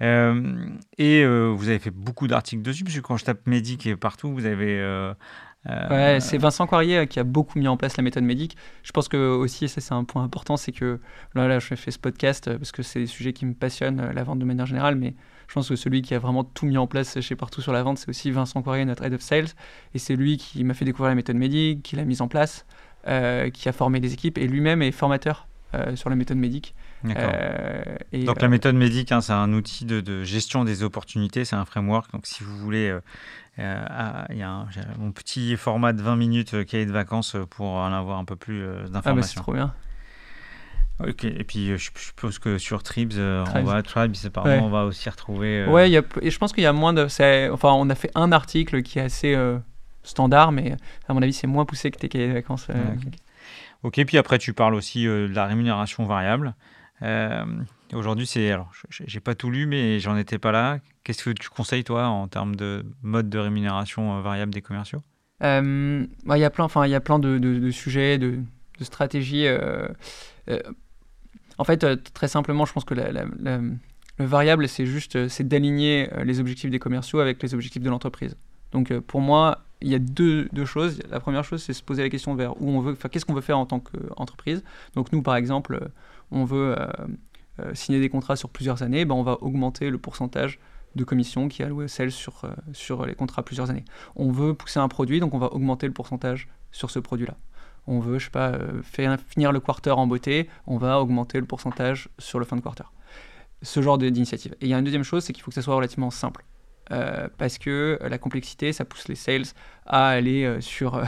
Et 0.00 1.26
vous 1.26 1.68
avez 1.68 1.78
fait 1.78 1.90
beaucoup 1.90 2.28
d'articles 2.28 2.62
dessus, 2.62 2.84
parce 2.84 2.96
que 2.96 3.00
quand 3.00 3.16
je 3.16 3.24
tape 3.24 3.46
médic 3.46 3.94
partout, 3.96 4.32
vous 4.32 4.46
avez 4.46 5.14
euh, 5.68 5.88
ouais, 5.88 6.20
c'est 6.20 6.38
Vincent 6.38 6.66
Coirier 6.66 6.98
euh, 6.98 7.06
qui 7.06 7.18
a 7.18 7.24
beaucoup 7.24 7.58
mis 7.58 7.68
en 7.68 7.76
place 7.76 7.96
la 7.96 8.02
méthode 8.02 8.22
médic. 8.22 8.56
Je 8.82 8.92
pense 8.92 9.08
que 9.08 9.16
aussi, 9.16 9.64
et 9.64 9.68
ça 9.68 9.80
c'est 9.80 9.92
un 9.92 10.04
point 10.04 10.22
important, 10.22 10.56
c'est 10.56 10.72
que 10.72 11.00
là, 11.34 11.58
je 11.58 11.74
fais 11.74 11.90
ce 11.90 11.98
podcast 11.98 12.48
euh, 12.48 12.58
parce 12.58 12.72
que 12.72 12.82
c'est 12.82 13.00
des 13.00 13.06
sujets 13.06 13.32
qui 13.32 13.44
me 13.44 13.54
passionnent, 13.54 14.12
la 14.12 14.22
vente 14.22 14.38
de 14.38 14.44
manière 14.44 14.66
générale, 14.66 14.94
mais 14.94 15.14
je 15.48 15.54
pense 15.54 15.68
que 15.68 15.76
celui 15.76 16.02
qui 16.02 16.14
a 16.14 16.18
vraiment 16.18 16.44
tout 16.44 16.66
mis 16.66 16.78
en 16.78 16.86
place 16.86 17.20
chez 17.20 17.36
Partout 17.36 17.60
sur 17.60 17.72
la 17.72 17.82
vente, 17.82 17.98
c'est 17.98 18.08
aussi 18.08 18.30
Vincent 18.30 18.62
Coirier, 18.62 18.84
notre 18.84 19.04
Head 19.04 19.14
of 19.14 19.20
Sales. 19.20 19.48
Et 19.94 19.98
c'est 19.98 20.14
lui 20.14 20.36
qui 20.36 20.62
m'a 20.64 20.74
fait 20.74 20.84
découvrir 20.84 21.08
la 21.10 21.14
méthode 21.14 21.36
médic, 21.36 21.82
qui 21.82 21.96
l'a 21.96 22.04
mise 22.04 22.20
en 22.20 22.28
place, 22.28 22.66
qui 23.06 23.68
a 23.68 23.72
formé 23.72 24.00
des 24.00 24.12
équipes, 24.12 24.36
et 24.36 24.46
lui-même 24.46 24.82
est 24.82 24.92
formateur 24.92 25.48
sur 25.94 26.10
la 26.10 26.16
méthode 26.16 26.36
médic. 26.36 26.74
Euh, 27.04 27.96
donc 28.24 28.42
la 28.42 28.48
méthode 28.48 28.74
médic, 28.74 29.12
hein, 29.12 29.20
c'est 29.20 29.32
un 29.32 29.52
outil 29.52 29.84
de, 29.84 30.00
de, 30.00 30.24
gestion 30.24 30.64
des 30.64 30.82
opportunités, 30.82 31.44
c'est 31.44 31.56
un 31.56 31.64
framework. 31.64 32.10
Donc 32.12 32.26
si 32.26 32.42
vous 32.42 32.56
voulez 32.56 32.98
euh, 33.58 33.84
ah, 33.88 34.26
il 34.30 34.36
y 34.36 34.42
a 34.42 34.66
mon 34.98 35.10
petit 35.10 35.56
format 35.56 35.92
de 35.92 36.00
20 36.00 36.14
minutes 36.14 36.54
euh, 36.54 36.64
cahier 36.64 36.86
de 36.86 36.92
vacances 36.92 37.34
euh, 37.34 37.44
pour 37.44 37.66
en 37.66 37.92
avoir 37.92 38.18
un 38.18 38.24
peu 38.24 38.36
plus 38.36 38.64
d'informations. 38.88 39.02
Ah 39.04 39.14
bah 39.14 39.22
c'est 39.22 39.34
trop 39.34 39.52
bien. 39.52 39.74
Ok, 41.00 41.24
et 41.24 41.44
puis 41.44 41.76
je 41.76 41.90
suppose 41.94 42.38
que 42.40 42.58
sur 42.58 42.82
Tribes, 42.82 43.12
on 43.16 43.62
va, 43.62 43.82
Tribes 43.82 44.16
apparemment, 44.24 44.66
on 44.66 44.70
va 44.70 44.84
aussi 44.84 45.08
retrouver. 45.08 45.64
Ouais, 45.66 45.90
y 45.90 45.96
a, 45.96 46.02
et 46.22 46.30
je 46.30 46.38
pense 46.38 46.52
qu'il 46.52 46.64
y 46.64 46.66
a 46.66 46.72
moins 46.72 46.92
de. 46.92 47.04
Enfin, 47.52 47.70
on 47.72 47.88
a 47.88 47.94
fait 47.94 48.10
un 48.16 48.32
article 48.32 48.82
qui 48.82 48.98
est 48.98 49.02
assez 49.02 49.36
standard, 50.02 50.50
mais 50.50 50.76
à 51.08 51.14
mon 51.14 51.22
avis, 51.22 51.32
c'est 51.32 51.46
moins 51.46 51.64
poussé 51.64 51.92
que 51.92 51.98
tes 51.98 52.08
cahiers 52.08 52.28
de 52.28 52.32
vacances. 52.32 52.66
ok, 53.84 54.04
puis 54.06 54.18
après, 54.18 54.38
tu 54.38 54.54
parles 54.54 54.74
aussi 54.74 55.04
de 55.04 55.30
la 55.32 55.46
rémunération 55.46 56.04
variable. 56.04 56.54
Aujourd'hui, 57.94 58.26
c'est. 58.26 58.50
Alors, 58.50 58.70
j'ai 58.90 59.20
pas 59.20 59.34
tout 59.34 59.50
lu, 59.50 59.66
mais 59.66 59.98
j'en 60.00 60.16
étais 60.16 60.38
pas 60.38 60.52
là. 60.52 60.78
Qu'est-ce 61.04 61.24
que 61.24 61.30
tu 61.30 61.48
conseilles, 61.48 61.84
toi, 61.84 62.06
en 62.06 62.28
termes 62.28 62.54
de 62.54 62.84
mode 63.02 63.30
de 63.30 63.38
rémunération 63.38 64.18
euh, 64.18 64.20
variable 64.20 64.52
des 64.52 64.60
commerciaux? 64.60 65.02
Euh, 65.42 66.04
Il 66.26 66.38
y 66.38 66.44
a 66.44 66.50
plein, 66.50 66.64
enfin, 66.64 66.86
il 66.86 66.90
y 66.90 66.94
a 66.94 67.00
plein 67.00 67.18
de, 67.18 67.70
sujets, 67.70 68.18
de, 68.18 68.40
stratégies. 68.82 69.46
Euh, 69.46 69.88
en 71.56 71.64
fait, 71.64 71.86
très 72.12 72.28
simplement, 72.28 72.66
je 72.66 72.72
pense 72.72 72.84
que 72.84 72.94
la, 72.94 73.24
le 73.24 74.24
variable, 74.24 74.68
c'est 74.68 74.86
juste 74.86 75.16
d'aligner 75.42 76.10
les 76.24 76.40
objectifs 76.40 76.70
des 76.70 76.78
commerciaux 76.78 77.20
avec 77.20 77.42
les 77.42 77.54
objectifs 77.54 77.82
de 77.82 77.90
l'entreprise. 77.90 78.36
Donc, 78.72 78.92
pour 79.00 79.22
moi, 79.22 79.62
il 79.80 79.88
y 79.88 79.94
a 79.94 79.98
deux, 79.98 80.48
deux, 80.52 80.66
choses. 80.66 81.00
La 81.08 81.20
première 81.20 81.44
chose, 81.44 81.62
c'est 81.62 81.72
se 81.72 81.82
poser 81.82 82.02
la 82.02 82.10
question 82.10 82.34
vers 82.34 82.60
où 82.60 82.68
on 82.68 82.80
veut, 82.80 82.94
qu'est-ce 82.94 83.24
qu'on 83.24 83.34
veut 83.34 83.40
faire 83.40 83.58
en 83.58 83.66
tant 83.66 83.80
qu'entreprise? 83.80 84.62
Donc, 84.94 85.12
nous, 85.12 85.22
par 85.22 85.36
exemple, 85.36 85.88
on 86.30 86.44
veut 86.44 86.76
signer 87.74 88.00
des 88.00 88.08
contrats 88.08 88.36
sur 88.36 88.50
plusieurs 88.50 88.82
années, 88.82 89.04
ben, 89.04 89.14
on 89.14 89.22
va 89.22 89.38
augmenter 89.42 89.90
le 89.90 89.98
pourcentage 89.98 90.58
de 90.94 91.04
commission 91.04 91.48
qui 91.48 91.62
est 91.62 92.08
sur, 92.10 92.44
euh, 92.44 92.50
sur 92.72 93.06
les 93.06 93.14
contrats 93.14 93.42
plusieurs 93.42 93.70
années. 93.70 93.84
On 94.16 94.30
veut 94.30 94.54
pousser 94.54 94.80
un 94.80 94.88
produit, 94.88 95.20
donc 95.20 95.34
on 95.34 95.38
va 95.38 95.52
augmenter 95.52 95.86
le 95.86 95.92
pourcentage 95.92 96.48
sur 96.70 96.90
ce 96.90 96.98
produit-là. 96.98 97.36
On 97.86 98.00
veut, 98.00 98.18
je 98.18 98.26
sais 98.26 98.30
pas, 98.30 98.50
euh, 98.50 98.82
finir 98.82 99.52
le 99.52 99.60
quarter 99.60 99.90
en 99.90 100.06
beauté, 100.06 100.48
on 100.66 100.76
va 100.76 101.00
augmenter 101.00 101.40
le 101.40 101.46
pourcentage 101.46 102.08
sur 102.18 102.38
le 102.38 102.44
fin 102.44 102.56
de 102.56 102.60
quarter. 102.60 102.84
Ce 103.62 103.80
genre 103.80 103.98
d'initiative. 103.98 104.54
Et 104.60 104.66
il 104.66 104.68
y 104.68 104.74
a 104.74 104.78
une 104.78 104.84
deuxième 104.84 105.04
chose, 105.04 105.24
c'est 105.24 105.32
qu'il 105.32 105.42
faut 105.42 105.50
que 105.50 105.54
ça 105.54 105.62
soit 105.62 105.74
relativement 105.74 106.10
simple. 106.10 106.44
Euh, 106.90 107.28
parce 107.38 107.58
que 107.58 107.98
la 108.02 108.18
complexité, 108.18 108.72
ça 108.72 108.84
pousse 108.84 109.08
les 109.08 109.14
sales 109.14 109.44
à 109.84 110.08
aller 110.08 110.58
sur, 110.60 111.02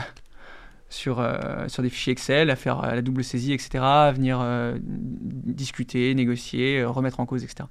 sur, 0.91 1.25
sur 1.67 1.81
des 1.81 1.89
fichiers 1.89 2.11
Excel, 2.11 2.49
à 2.49 2.55
faire 2.55 2.81
la 2.81 3.01
double 3.01 3.23
saisie, 3.23 3.53
etc., 3.53 3.79
à 3.81 4.11
venir 4.11 4.45
discuter, 4.83 6.13
négocier, 6.13 6.83
remettre 6.83 7.19
en 7.19 7.25
cause, 7.25 7.43
etc. 7.43 7.65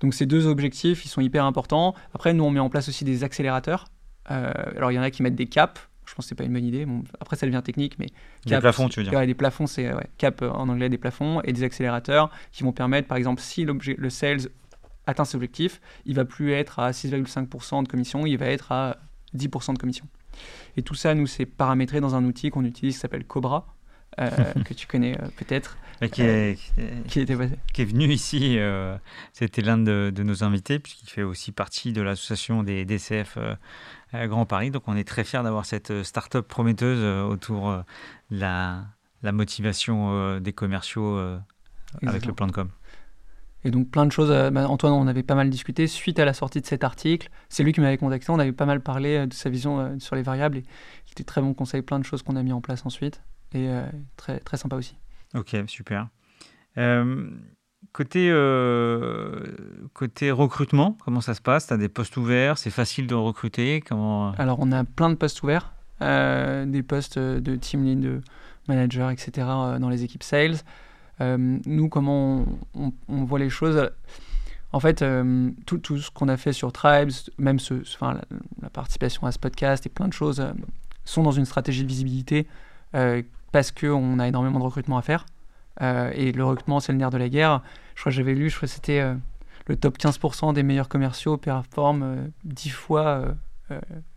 Donc 0.00 0.14
ces 0.14 0.26
deux 0.26 0.46
objectifs, 0.46 1.04
ils 1.04 1.08
sont 1.08 1.20
hyper 1.20 1.44
importants. 1.44 1.94
Après, 2.14 2.32
nous, 2.32 2.44
on 2.44 2.50
met 2.50 2.60
en 2.60 2.68
place 2.68 2.88
aussi 2.88 3.04
des 3.04 3.24
accélérateurs. 3.24 3.86
Euh, 4.30 4.52
alors, 4.76 4.92
il 4.92 4.94
y 4.94 4.98
en 4.98 5.02
a 5.02 5.10
qui 5.10 5.22
mettent 5.22 5.34
des 5.34 5.46
caps. 5.46 5.80
Je 6.06 6.14
pense 6.14 6.24
que 6.24 6.28
c'est 6.30 6.34
pas 6.34 6.44
une 6.44 6.54
bonne 6.54 6.64
idée. 6.64 6.86
après, 7.20 7.36
ça 7.36 7.46
devient 7.46 7.60
technique, 7.62 7.98
mais 7.98 8.06
des 8.46 8.58
plafonds, 8.58 8.88
tu 8.88 9.00
veux 9.00 9.10
dire 9.10 9.26
Des 9.26 9.34
plafonds, 9.34 9.66
c'est 9.66 9.90
cap 10.16 10.40
euh, 10.40 10.50
en 10.50 10.68
anglais 10.68 10.88
des 10.88 10.96
plafonds 10.96 11.42
et 11.42 11.52
des 11.52 11.64
accélérateurs 11.64 12.30
qui 12.50 12.62
vont 12.62 12.72
permettre, 12.72 13.08
par 13.08 13.18
exemple, 13.18 13.42
si 13.42 13.66
le 13.66 14.10
sales 14.10 14.48
atteint 15.06 15.24
ses 15.24 15.36
objectifs, 15.36 15.80
il 16.06 16.14
va 16.14 16.24
plus 16.24 16.52
être 16.52 16.78
à 16.78 16.92
6,5% 16.92 17.82
de 17.82 17.88
commission, 17.88 18.24
il 18.24 18.36
va 18.38 18.46
être 18.46 18.72
à 18.72 18.96
10% 19.36 19.74
de 19.74 19.78
commission. 19.78 20.06
Et 20.76 20.82
tout 20.82 20.94
ça, 20.94 21.14
nous, 21.14 21.26
c'est 21.26 21.46
paramétré 21.46 22.00
dans 22.00 22.14
un 22.14 22.24
outil 22.24 22.50
qu'on 22.50 22.64
utilise 22.64 22.94
qui 22.94 23.00
s'appelle 23.00 23.24
Cobra, 23.24 23.74
que 24.18 24.74
tu 24.74 24.86
connais 24.86 25.16
peut-être. 25.36 25.78
Qui 26.12 26.22
est, 26.22 26.58
qui, 27.08 27.20
est 27.20 27.84
venu 27.84 28.06
ici, 28.06 28.58
c'était 29.32 29.62
l'un 29.62 29.78
de, 29.78 30.12
nos 30.16 30.44
invités, 30.44 30.78
puisqu'il 30.78 31.08
fait 31.08 31.24
aussi 31.24 31.50
partie 31.50 31.92
de 31.92 32.02
l'association 32.02 32.62
des 32.62 32.84
DCF 32.84 33.36
Grand 34.14 34.46
Paris. 34.46 34.70
Donc 34.70 34.84
on 34.86 34.96
est 34.96 35.06
très 35.06 35.24
fiers 35.24 35.42
d'avoir 35.42 35.66
cette 35.66 36.04
start-up 36.04 36.46
prometteuse 36.46 37.02
autour 37.28 37.72
de 38.30 38.38
la, 38.38 38.86
la 39.22 39.32
motivation 39.32 40.38
des 40.38 40.52
commerciaux 40.52 41.18
avec 42.06 42.26
le 42.26 42.32
plan 42.32 42.46
de 42.46 42.52
com. 42.52 42.70
Et 43.64 43.70
donc 43.70 43.90
plein 43.90 44.06
de 44.06 44.12
choses. 44.12 44.30
Euh, 44.30 44.50
bah, 44.50 44.68
Antoine, 44.68 44.92
on 44.92 45.06
avait 45.06 45.22
pas 45.22 45.34
mal 45.34 45.50
discuté 45.50 45.86
suite 45.86 46.18
à 46.18 46.24
la 46.24 46.32
sortie 46.32 46.60
de 46.60 46.66
cet 46.66 46.84
article. 46.84 47.28
C'est 47.48 47.62
lui 47.62 47.72
qui 47.72 47.80
m'avait 47.80 47.98
contacté. 47.98 48.30
On 48.30 48.38
avait 48.38 48.52
pas 48.52 48.66
mal 48.66 48.80
parlé 48.80 49.16
euh, 49.16 49.26
de 49.26 49.34
sa 49.34 49.50
vision 49.50 49.80
euh, 49.80 49.98
sur 49.98 50.14
les 50.14 50.22
variables. 50.22 50.58
Et 50.58 50.64
il 51.08 51.12
était 51.12 51.24
très 51.24 51.40
bon 51.40 51.54
conseil, 51.54 51.82
plein 51.82 51.98
de 51.98 52.04
choses 52.04 52.22
qu'on 52.22 52.36
a 52.36 52.42
mis 52.42 52.52
en 52.52 52.60
place 52.60 52.86
ensuite. 52.86 53.22
Et 53.54 53.70
très, 54.18 54.40
très 54.40 54.58
sympa 54.58 54.76
aussi. 54.76 54.94
Ok, 55.34 55.56
super. 55.68 56.08
côté, 57.94 58.30
côté 59.94 60.30
recrutement, 60.30 60.98
comment 61.02 61.22
ça 61.22 61.32
se 61.32 61.40
passe? 61.40 61.68
Tu 61.68 61.72
as 61.72 61.78
des 61.78 61.88
postes 61.88 62.18
ouverts 62.18 62.58
C'est 62.58 62.68
facile 62.68 63.06
de 63.06 63.14
recruter 63.14 63.80
comment... 63.80 64.32
Alors, 64.32 64.58
on 64.60 64.70
a 64.70 64.84
plein 64.84 65.08
de 65.08 65.14
postes 65.14 65.42
ouverts. 65.42 65.72
des 66.02 66.82
postes 66.86 67.18
de 67.18 67.56
team 67.56 67.84
lead, 67.84 68.00
de 68.00 68.20
manager, 68.68 69.10
etc. 69.10 69.46
dans 69.80 69.88
les 69.88 70.04
équipes 70.04 70.24
sales. 70.24 70.56
Euh, 71.20 71.58
nous, 71.66 71.88
comment 71.88 72.44
on, 72.74 73.24
voit 73.24 73.38
les 73.38 73.50
choses 73.50 73.90
en 74.72 74.80
fait, 74.80 75.00
euh, 75.00 75.50
tout, 75.64 75.78
tout, 75.78 75.98
ce 75.98 76.10
qu'on 76.10 76.28
a 76.28 76.36
fait 76.36 76.52
sur 76.52 76.72
Tribes, 76.72 77.10
même 77.38 77.58
ce, 77.58 77.74
enfin, 77.94 78.20
la, 78.60 78.68
participation 78.68 79.26
à 79.26 79.32
ce 79.32 79.38
podcast 79.38 79.86
et 79.86 79.88
plein 79.88 80.08
de 80.08 80.12
choses 80.12 80.40
euh, 80.40 80.52
sont 81.06 81.22
dans 81.22 81.32
une 81.32 81.46
stratégie 81.46 81.82
de 81.82 81.88
visibilité 81.88 82.46
parce 83.52 83.70
qu'on 83.70 84.18
a 84.18 84.28
énormément 84.28 84.58
de 84.58 84.64
recrutement 84.64 84.98
à 84.98 85.02
faire. 85.02 85.26
et 85.80 86.32
le 86.32 86.44
recrutement, 86.44 86.80
c'est 86.80 86.92
le 86.92 86.98
nerf 86.98 87.10
de 87.10 87.18
la 87.18 87.28
guerre. 87.28 87.62
Je 87.94 88.00
crois 88.00 88.10
que 88.10 88.16
j'avais 88.16 88.34
lu, 88.34 88.48
je 88.48 88.56
crois 88.56 88.66
que 88.66 88.74
c'était 88.74 89.02
le 89.66 89.76
top 89.76 89.98
15% 89.98 90.54
des 90.54 90.62
meilleurs 90.62 90.88
commerciaux 90.88 91.36
performent 91.36 92.30
10 92.44 92.70
fois 92.70 93.24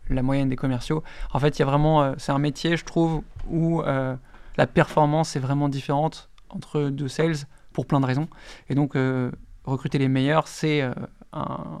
la 0.08 0.22
moyenne 0.22 0.48
des 0.48 0.56
commerciaux. 0.56 1.02
En 1.32 1.38
fait, 1.38 1.58
il 1.58 1.60
y 1.60 1.62
a 1.62 1.66
vraiment, 1.66 2.14
c'est 2.16 2.32
un 2.32 2.38
métier, 2.38 2.78
je 2.78 2.84
trouve, 2.84 3.22
où 3.50 3.82
la 3.82 4.66
performance 4.66 5.36
est 5.36 5.40
vraiment 5.40 5.68
différente 5.68 6.30
entre 6.52 6.90
deux 6.90 7.08
sales 7.08 7.46
pour 7.72 7.86
plein 7.86 8.00
de 8.00 8.06
raisons. 8.06 8.28
Et 8.68 8.74
donc, 8.74 8.96
euh, 8.96 9.30
recruter 9.64 9.98
les 9.98 10.08
meilleurs, 10.08 10.48
c'est 10.48 10.82
euh, 10.82 10.92
un, 11.32 11.80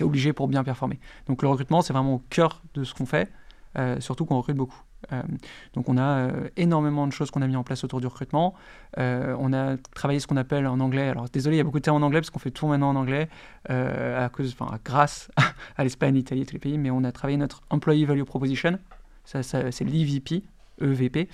obligé 0.00 0.32
pour 0.32 0.48
bien 0.48 0.64
performer. 0.64 0.98
Donc, 1.26 1.42
le 1.42 1.48
recrutement, 1.48 1.82
c'est 1.82 1.92
vraiment 1.92 2.14
au 2.14 2.22
cœur 2.30 2.62
de 2.74 2.84
ce 2.84 2.94
qu'on 2.94 3.06
fait, 3.06 3.30
euh, 3.76 4.00
surtout 4.00 4.24
qu'on 4.24 4.36
recrute 4.36 4.56
beaucoup. 4.56 4.82
donc, 5.74 5.88
on 5.88 5.96
a 5.96 6.28
énormément 6.56 7.06
de 7.06 7.12
choses 7.12 7.30
qu'on 7.30 7.40
a 7.40 7.46
mis 7.46 7.54
en 7.54 7.62
place 7.62 7.84
autour 7.84 8.00
du 8.00 8.08
recrutement. 8.08 8.54
on 8.96 9.52
a 9.52 9.76
travaillé 9.94 10.18
ce 10.18 10.26
qu'on 10.26 10.36
appelle 10.36 10.66
en 10.66 10.80
anglais. 10.80 11.08
Alors, 11.08 11.28
désolé, 11.28 11.56
il 11.56 11.58
y 11.58 11.60
a 11.60 11.64
beaucoup 11.64 11.78
de 11.78 11.84
termes 11.84 12.02
en 12.02 12.06
anglais 12.06 12.20
parce 12.20 12.30
qu'on 12.30 12.40
fait 12.40 12.50
tout 12.50 12.66
maintenant 12.66 12.90
en 12.90 12.96
anglais, 12.96 13.28
à 13.68 14.28
cause, 14.28 14.54
enfin, 14.58 14.76
grâce 14.84 15.30
à 15.76 15.84
l'Espagne, 15.84 16.14
l'Italie 16.14 16.44
tous 16.44 16.54
les 16.54 16.58
pays. 16.58 16.78
Mais 16.78 16.90
on 16.90 17.04
a 17.04 17.12
travaillé 17.12 17.38
notre 17.38 17.62
Employee 17.70 18.06
Value 18.06 18.24
Proposition. 18.24 18.78
Ça, 19.24 19.44
ça 19.44 19.70
c'est 19.70 19.84
l'EVP, 19.84 20.42
EVP. 20.80 21.28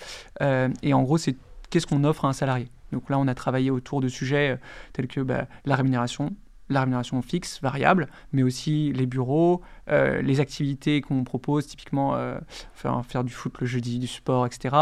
et 0.83 0.95
en 0.95 1.03
gros, 1.03 1.17
c'est 1.17 1.37
qu'est-ce 1.75 1.89
qu'on 1.89 2.05
offre 2.05 2.25
à 2.25 2.29
un 2.29 2.33
salarié. 2.33 2.69
Donc 2.93 3.11
là, 3.11 3.19
on 3.19 3.27
a 3.27 3.35
travaillé 3.35 3.69
autour 3.73 4.01
de 4.01 4.07
sujets 4.07 4.51
euh, 4.51 4.57
tels 4.93 5.09
que 5.09 5.21
bah, 5.21 5.49
la 5.65 5.75
rémunération, 5.75 6.33
la 6.69 6.79
rémunération 6.79 7.21
fixe, 7.21 7.61
variable, 7.61 8.07
mais 8.33 8.45
aussi 8.45 8.93
les 8.93 9.07
bureaux, 9.07 9.61
euh, 9.91 10.23
les 10.23 10.39
activités 10.39 11.01
qu'on 11.01 11.25
propose, 11.25 11.67
typiquement 11.67 12.15
euh, 12.15 12.39
faire, 12.75 13.25
du 13.25 13.33
foot 13.33 13.59
le 13.61 13.67
jeudi, 13.67 13.99
du 13.99 14.07
sport, 14.07 14.47
etc. 14.47 14.77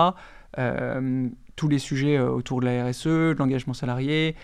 tous 1.56 1.68
les 1.68 1.78
sujets 1.78 2.18
autour 2.18 2.60
de 2.60 2.66
la 2.66 2.84
RSE, 2.84 3.06
de 3.06 3.36
l'engagement 3.38 3.72
salarié, 3.72 4.36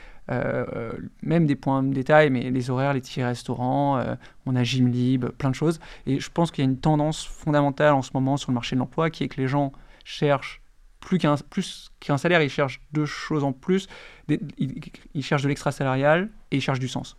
même 1.23 1.47
des 1.47 1.55
points 1.55 1.83
de 1.83 1.93
détail, 1.93 2.31
mais 2.31 2.51
les 2.51 2.71
horaires, 2.71 2.95
les 2.95 3.03
tickets 3.03 3.27
restaurants, 3.27 4.03
on 4.47 4.57
a 4.57 4.63
Gym 4.63 4.89
Libre, 4.89 5.33
plein 5.33 5.51
de 5.51 5.55
choses. 5.55 5.81
Et 6.07 6.19
je 6.19 6.31
pense 6.31 6.51
qu'il 6.51 6.65
y 6.65 6.67
a 6.67 6.71
une 6.71 6.79
tendance 6.79 7.27
fondamentale 7.27 7.93
en 7.93 8.03
ce 8.03 8.11
moment 8.15 8.39
sur 8.39 8.51
le 8.51 8.55
marché 8.55 8.75
de 8.75 8.81
l'emploi 8.81 9.11
qui 9.11 9.25
est 9.25 9.29
que 9.29 9.41
les 9.41 9.49
gens 9.49 9.73
cherchent 10.05 10.63
plus 11.01 11.19
qu'un 11.19 11.37
plus 11.51 11.91
qu'un 12.01 12.19
salaire, 12.19 12.43
ils 12.43 12.51
cherchent 12.51 12.81
deux 12.93 13.07
choses 13.07 13.45
en 13.45 13.53
plus. 13.53 13.89
Ils, 14.29 15.23
cherchent 15.23 15.43
de 15.43 15.49
l'extra 15.49 15.73
salarial 15.73 16.31
et 16.51 16.57
ils 16.57 16.61
cherchent 16.61 16.81
du 16.81 16.89
sens. 16.89 17.17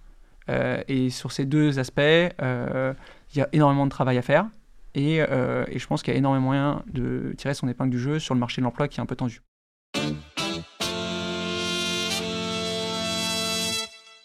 Euh, 0.50 0.82
et 0.88 1.10
sur 1.10 1.32
ces 1.32 1.46
deux 1.46 1.80
aspects, 1.80 2.00
euh, 2.00 2.94
il 3.34 3.38
y 3.38 3.42
a 3.42 3.50
énormément 3.52 3.86
de 3.86 3.92
travail 3.92 4.18
à 4.18 4.22
faire. 4.22 4.48
Et, 4.96 5.22
euh, 5.22 5.66
et 5.68 5.80
je 5.80 5.88
pense 5.88 6.02
qu'il 6.02 6.14
y 6.14 6.16
a 6.16 6.20
énormément 6.20 6.48
moyen 6.48 6.84
de 6.92 7.34
tirer 7.38 7.54
son 7.54 7.68
épingle 7.68 7.92
du 7.92 8.00
jeu 8.00 8.20
sur 8.20 8.34
le 8.34 8.40
marché 8.40 8.62
de 8.62 8.64
l'emploi 8.64 8.88
qui 8.88 9.00
est 9.00 9.04
un 9.04 9.06
peu 9.06 9.16
tendu. 9.16 9.42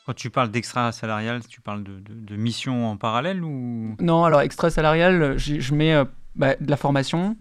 Quand 0.07 0.15
tu 0.15 0.29
parles 0.29 0.51
d'extra 0.51 0.93
salarial, 0.93 1.47
tu 1.47 1.63
parles 1.63 1.83
de, 1.83 1.99
de, 2.01 2.37
mission 2.37 2.91
en 2.91 2.99
parallèle 2.99 3.43
ou? 3.43 3.97
Non, 4.01 4.25
alors 4.25 4.43
extra 4.43 4.69
salarial, 4.69 5.39
je, 5.39 5.75
mets 5.75 6.03
bah, 6.37 6.57
de 6.61 6.69
la 6.69 6.77
formation, 6.77 7.39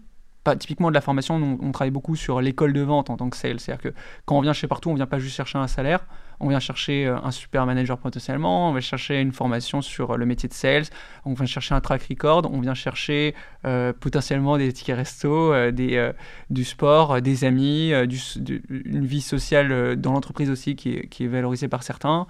typiquement 0.58 0.90
de 0.90 0.94
la 0.94 1.00
formation, 1.00 1.58
on, 1.60 1.72
travaille 1.72 1.90
beaucoup 1.90 2.16
sur 2.16 2.40
l'école 2.40 2.72
de 2.72 2.82
vente 2.82 3.10
en 3.10 3.16
tant 3.16 3.30
que 3.30 3.36
sales. 3.36 3.60
C'est-à-dire 3.60 3.82
que 3.82 3.94
quand 4.26 4.36
on 4.36 4.40
vient 4.40 4.52
chez 4.52 4.68
Partout, 4.68 4.90
on 4.90 4.94
vient 4.94 5.06
pas 5.06 5.18
juste 5.18 5.36
chercher 5.36 5.58
un 5.58 5.66
salaire, 5.66 6.06
on 6.40 6.48
vient 6.48 6.60
chercher 6.60 7.06
euh, 7.06 7.16
un 7.22 7.30
super 7.30 7.64
manager 7.66 7.98
potentiellement, 7.98 8.68
on 8.70 8.72
va 8.72 8.80
chercher 8.80 9.20
une 9.20 9.32
formation 9.32 9.80
sur 9.80 10.12
euh, 10.12 10.16
le 10.16 10.26
métier 10.26 10.48
de 10.48 10.54
sales, 10.54 10.84
on 11.24 11.34
vient 11.34 11.46
chercher 11.46 11.74
un 11.74 11.80
track 11.80 12.02
record, 12.10 12.48
on 12.52 12.60
vient 12.60 12.74
chercher 12.74 13.34
euh, 13.64 13.92
potentiellement 13.98 14.58
des 14.58 14.72
tickets 14.72 14.96
resto, 14.96 15.70
des, 15.70 16.10
du 16.50 16.64
sport, 16.64 17.22
des 17.22 17.44
amis, 17.44 17.92
une 17.92 19.06
vie 19.06 19.22
sociale 19.22 19.96
dans 19.96 20.12
l'entreprise 20.12 20.50
aussi 20.50 20.76
qui 20.76 20.94
est, 20.94 21.06
qui 21.08 21.24
est, 21.24 21.28
valorisée 21.28 21.68
par 21.68 21.82
certains. 21.82 22.26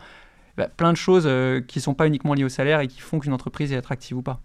Bah, 0.57 0.69
plein 0.69 0.93
de 0.93 0.97
choses 0.97 1.29
qui 1.67 1.79
ne 1.79 1.83
sont 1.83 1.95
pas 1.95 2.07
uniquement 2.07 2.35
liées 2.35 2.45
au 2.45 2.49
salaire 2.49 2.81
et 2.81 2.87
qui 2.87 3.01
font 3.01 3.19
qu'une 3.19 3.33
entreprise 3.33 3.73
est 3.73 3.77
attractive 3.77 4.17
ou 4.17 4.23
pas. 4.23 4.41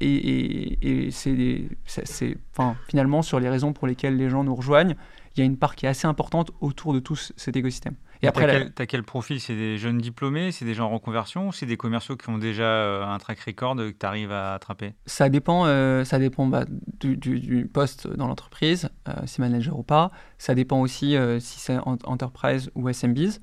Et, 0.00 1.08
c'est, 1.10 2.36
enfin, 2.52 2.76
finalement, 2.88 3.22
sur 3.22 3.40
les 3.40 3.48
raisons 3.48 3.72
pour 3.72 3.86
lesquelles 3.86 4.16
les 4.16 4.30
gens 4.30 4.44
nous 4.44 4.54
rejoignent, 4.54 4.96
il 5.36 5.40
y 5.40 5.42
a 5.42 5.46
une 5.46 5.58
part 5.58 5.76
qui 5.76 5.86
est 5.86 5.88
assez 5.88 6.06
importante 6.06 6.50
autour 6.60 6.94
de 6.94 6.98
tout 6.98 7.16
cet 7.16 7.56
écosystème. 7.56 7.94
Et 8.22 8.28
après, 8.28 8.70
tu 8.74 8.82
as, 8.82 8.86
quel 8.86 9.02
profil? 9.02 9.40
C'est 9.40 9.54
des 9.54 9.76
jeunes 9.76 9.98
diplômés? 9.98 10.50
C'est 10.50 10.64
des 10.64 10.72
gens 10.72 10.86
en 10.86 10.94
reconversion? 10.94 11.52
C'est 11.52 11.66
des 11.66 11.76
commerciaux 11.76 12.16
qui 12.16 12.30
ont 12.30 12.38
déjà 12.38 12.64
euh, 12.64 13.04
un 13.04 13.18
track 13.18 13.40
record 13.40 13.76
que 13.76 13.90
tu 13.90 14.06
arrives 14.06 14.32
à 14.32 14.54
attraper? 14.54 14.94
Ça 15.04 15.28
dépend, 15.28 15.66
euh, 15.66 16.04
ça 16.04 16.18
dépend 16.18 16.46
bah, 16.46 16.64
du, 17.00 17.70
poste 17.72 18.08
dans 18.08 18.26
l'entreprise, 18.26 18.88
euh, 19.08 19.12
si 19.26 19.40
manager 19.42 19.78
ou 19.78 19.82
pas. 19.82 20.10
Ça 20.38 20.54
dépend 20.54 20.80
aussi 20.80 21.16
si 21.40 21.60
c'est 21.60 21.78
enterprise 21.78 22.70
ou 22.74 22.88
SMBs. 22.88 23.38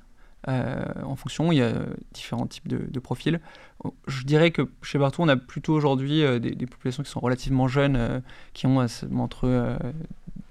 Euh, 0.47 0.83
en 1.03 1.15
fonction, 1.15 1.51
il 1.51 1.57
y 1.57 1.61
a 1.61 1.73
différents 2.13 2.47
types 2.47 2.67
de, 2.67 2.99
profils. 2.99 3.39
Je 4.07 4.23
dirais 4.23 4.51
que 4.51 4.69
chez 4.81 4.97
Bartou, 4.97 5.21
on 5.21 5.27
a 5.27 5.37
plutôt 5.37 5.73
aujourd'hui 5.73 6.23
euh, 6.23 6.39
des, 6.39 6.65
populations 6.65 7.03
qui 7.03 7.09
sont 7.09 7.19
relativement 7.19 7.67
jeunes, 7.67 7.95
euh, 7.95 8.19
qui 8.53 8.67
ont 8.67 8.85
entre 9.17 9.77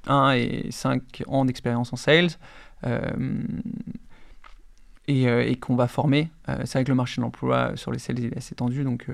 1 0.06 0.32
et 0.32 0.70
5 0.70 1.24
ans 1.26 1.44
d'expérience 1.44 1.92
en 1.92 1.96
sales. 1.96 2.30
et, 5.08 5.56
qu'on 5.56 5.76
va 5.76 5.88
former. 5.88 6.30
c'est 6.46 6.72
vrai 6.72 6.84
que 6.84 6.90
le 6.90 6.94
marché 6.94 7.20
de 7.20 7.22
l'emploi 7.22 7.76
sur 7.76 7.92
les 7.92 7.98
sales 7.98 8.24
est 8.24 8.36
assez 8.36 8.54
tendu, 8.54 8.82
donc 8.82 9.06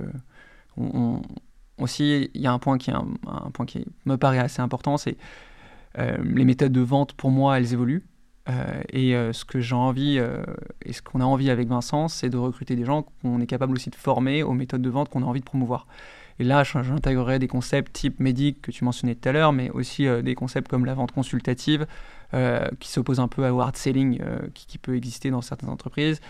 aussi 1.77 2.31
il 2.35 2.41
y 2.41 2.47
a 2.47 2.53
un 2.53 2.59
point 2.59 2.79
qui, 2.79 2.91
un, 2.91 3.05
point 3.53 3.67
qui 3.67 3.85
me 4.07 4.17
paraît 4.17 4.38
assez 4.38 4.62
important, 4.62 4.97
c'est 4.97 5.17
les 5.97 6.45
méthodes 6.45 6.73
de 6.73 6.81
vente 6.81 7.14
pour 7.14 7.31
moi 7.31 7.59
elles 7.59 7.73
évoluent. 7.73 8.05
Euh, 8.48 8.80
et 8.92 9.14
euh, 9.14 9.32
ce 9.32 9.44
que 9.44 9.61
j'ai 9.61 9.74
envie 9.74 10.18
euh, 10.18 10.42
et 10.84 10.92
ce 10.92 11.02
qu'on 11.02 11.20
a 11.20 11.24
envie 11.24 11.50
avec 11.50 11.68
Vincent, 11.68 12.08
c'est 12.08 12.30
de 12.30 12.38
recruter 12.38 12.76
des 12.76 12.84
gens 12.84 13.02
qu'on 13.02 13.40
est 13.40 13.46
capable 13.46 13.74
aussi 13.74 13.90
de 13.90 13.94
former 13.94 14.42
aux 14.42 14.54
méthodes 14.54 14.82
de 14.82 14.90
vente 14.90 15.11
qu'on 15.11 15.22
a 15.22 15.26
envie 15.26 15.40
de 15.40 15.44
promouvoir. 15.44 15.87
Et 16.40 16.44
là, 16.44 16.62
j'intégrerai 16.62 17.40
des 17.40 17.48
concepts 17.48 17.92
type 17.92 18.20
médic 18.20 18.62
que 18.62 18.70
tu 18.70 18.84
mentionnais 18.84 19.16
tout 19.16 19.28
à 19.28 19.32
l'heure, 19.32 19.52
mais 19.52 19.70
aussi 19.70 20.06
des 20.22 20.37
concepts 20.37 20.68
comme 20.68 20.84
la 20.84 20.94
vente 20.94 21.11
consultative, 21.11 21.84
qui 22.78 22.88
s'oppose 22.90 23.18
un 23.18 23.26
peu 23.26 23.48
au 23.48 23.61
hard 23.61 23.74
selling 23.74 24.20
qui, 24.54 24.78
peut 24.78 24.94
exister 24.94 25.32
dans 25.32 25.42
certaines 25.42 25.68
entreprises. 25.68 26.20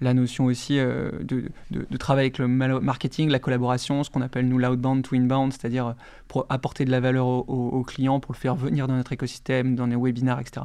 La 0.00 0.14
notion 0.14 0.46
aussi 0.46 0.76
de, 0.76 1.50
de, 1.70 1.96
travail 1.98 2.22
avec 2.22 2.38
le 2.38 2.48
marketing, 2.48 3.28
la 3.28 3.40
collaboration, 3.40 4.04
ce 4.04 4.08
qu'on 4.08 4.22
appelle 4.22 4.48
nous 4.48 4.56
l'outbound 4.56 5.02
to 5.02 5.14
inbound, 5.14 5.52
c'est-à-dire 5.52 5.94
apporter 6.48 6.86
de 6.86 6.90
la 6.90 7.00
valeur 7.00 7.26
aux 7.26 7.84
clients, 7.86 8.20
pour 8.20 8.32
le 8.32 8.38
faire 8.38 8.54
venir 8.54 8.88
dans 8.88 8.96
notre 8.96 9.12
écosystème, 9.12 9.74
dans 9.74 9.84
les 9.84 9.96
webinars, 9.96 10.40
etc 10.40 10.62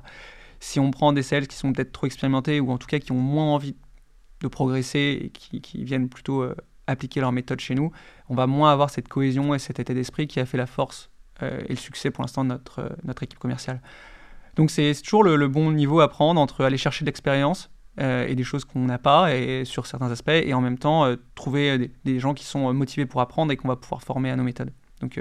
si 0.63 0.79
on 0.79 0.91
prend 0.91 1.11
des 1.11 1.23
sales 1.23 1.47
qui 1.47 1.57
sont 1.57 1.73
peut-être 1.73 1.91
trop 1.91 2.07
expérimentés 2.07 2.61
ou 2.61 2.71
en 2.71 2.77
tout 2.77 2.87
cas 2.87 2.99
qui 2.99 3.11
ont 3.11 3.19
moins 3.19 3.53
envie 3.53 3.75
de 4.39 4.47
progresser 4.47 5.19
et 5.21 5.29
qui, 5.29 5.83
viennent 5.83 6.07
plutôt 6.07 6.41
euh, 6.41 6.55
appliquer 6.87 7.19
leur 7.19 7.33
méthode 7.33 7.59
chez 7.59 7.75
nous, 7.75 7.91
on 8.29 8.35
va 8.35 8.47
moins 8.47 8.71
avoir 8.71 8.89
cette 8.89 9.09
cohésion 9.09 9.53
et 9.53 9.59
cet 9.59 9.79
état 9.79 9.93
d'esprit 9.93 10.25
qui 10.25 10.39
a 10.39 10.45
fait 10.45 10.57
la 10.57 10.65
force 10.65 11.11
euh, 11.41 11.61
et 11.65 11.69
le 11.73 11.75
succès 11.75 12.11
pour 12.11 12.23
l'instant 12.23 12.45
de 12.45 12.49
notre, 12.49 12.79
euh, 12.79 13.13
équipe 13.21 13.39
commerciale. 13.39 13.81
Donc 14.55 14.71
c'est 14.71 14.93
toujours 15.01 15.23
le, 15.23 15.47
bon 15.47 15.71
niveau 15.71 15.99
à 15.99 16.07
prendre 16.07 16.39
entre 16.39 16.63
aller 16.63 16.77
chercher 16.77 17.03
de 17.03 17.07
l'expérience 17.07 17.69
et 17.99 18.33
des 18.33 18.43
choses 18.43 18.65
qu'on 18.65 18.85
n'a 18.85 18.97
pas 18.97 19.35
et 19.35 19.65
sur 19.65 19.85
certains 19.85 20.09
aspects 20.09 20.29
et 20.29 20.53
en 20.55 20.61
même 20.61 20.79
temps 20.79 21.15
trouver 21.35 21.77
des, 21.77 21.91
des, 22.05 22.19
gens 22.19 22.33
qui 22.33 22.43
sont 22.43 22.73
motivés 22.73 23.05
pour 23.05 23.21
apprendre 23.21 23.51
et 23.51 23.57
qu'on 23.57 23.67
va 23.67 23.75
pouvoir 23.75 24.01
former 24.01 24.31
à 24.31 24.35
nos 24.35 24.43
méthodes. 24.43 24.73
Donc 24.99 25.19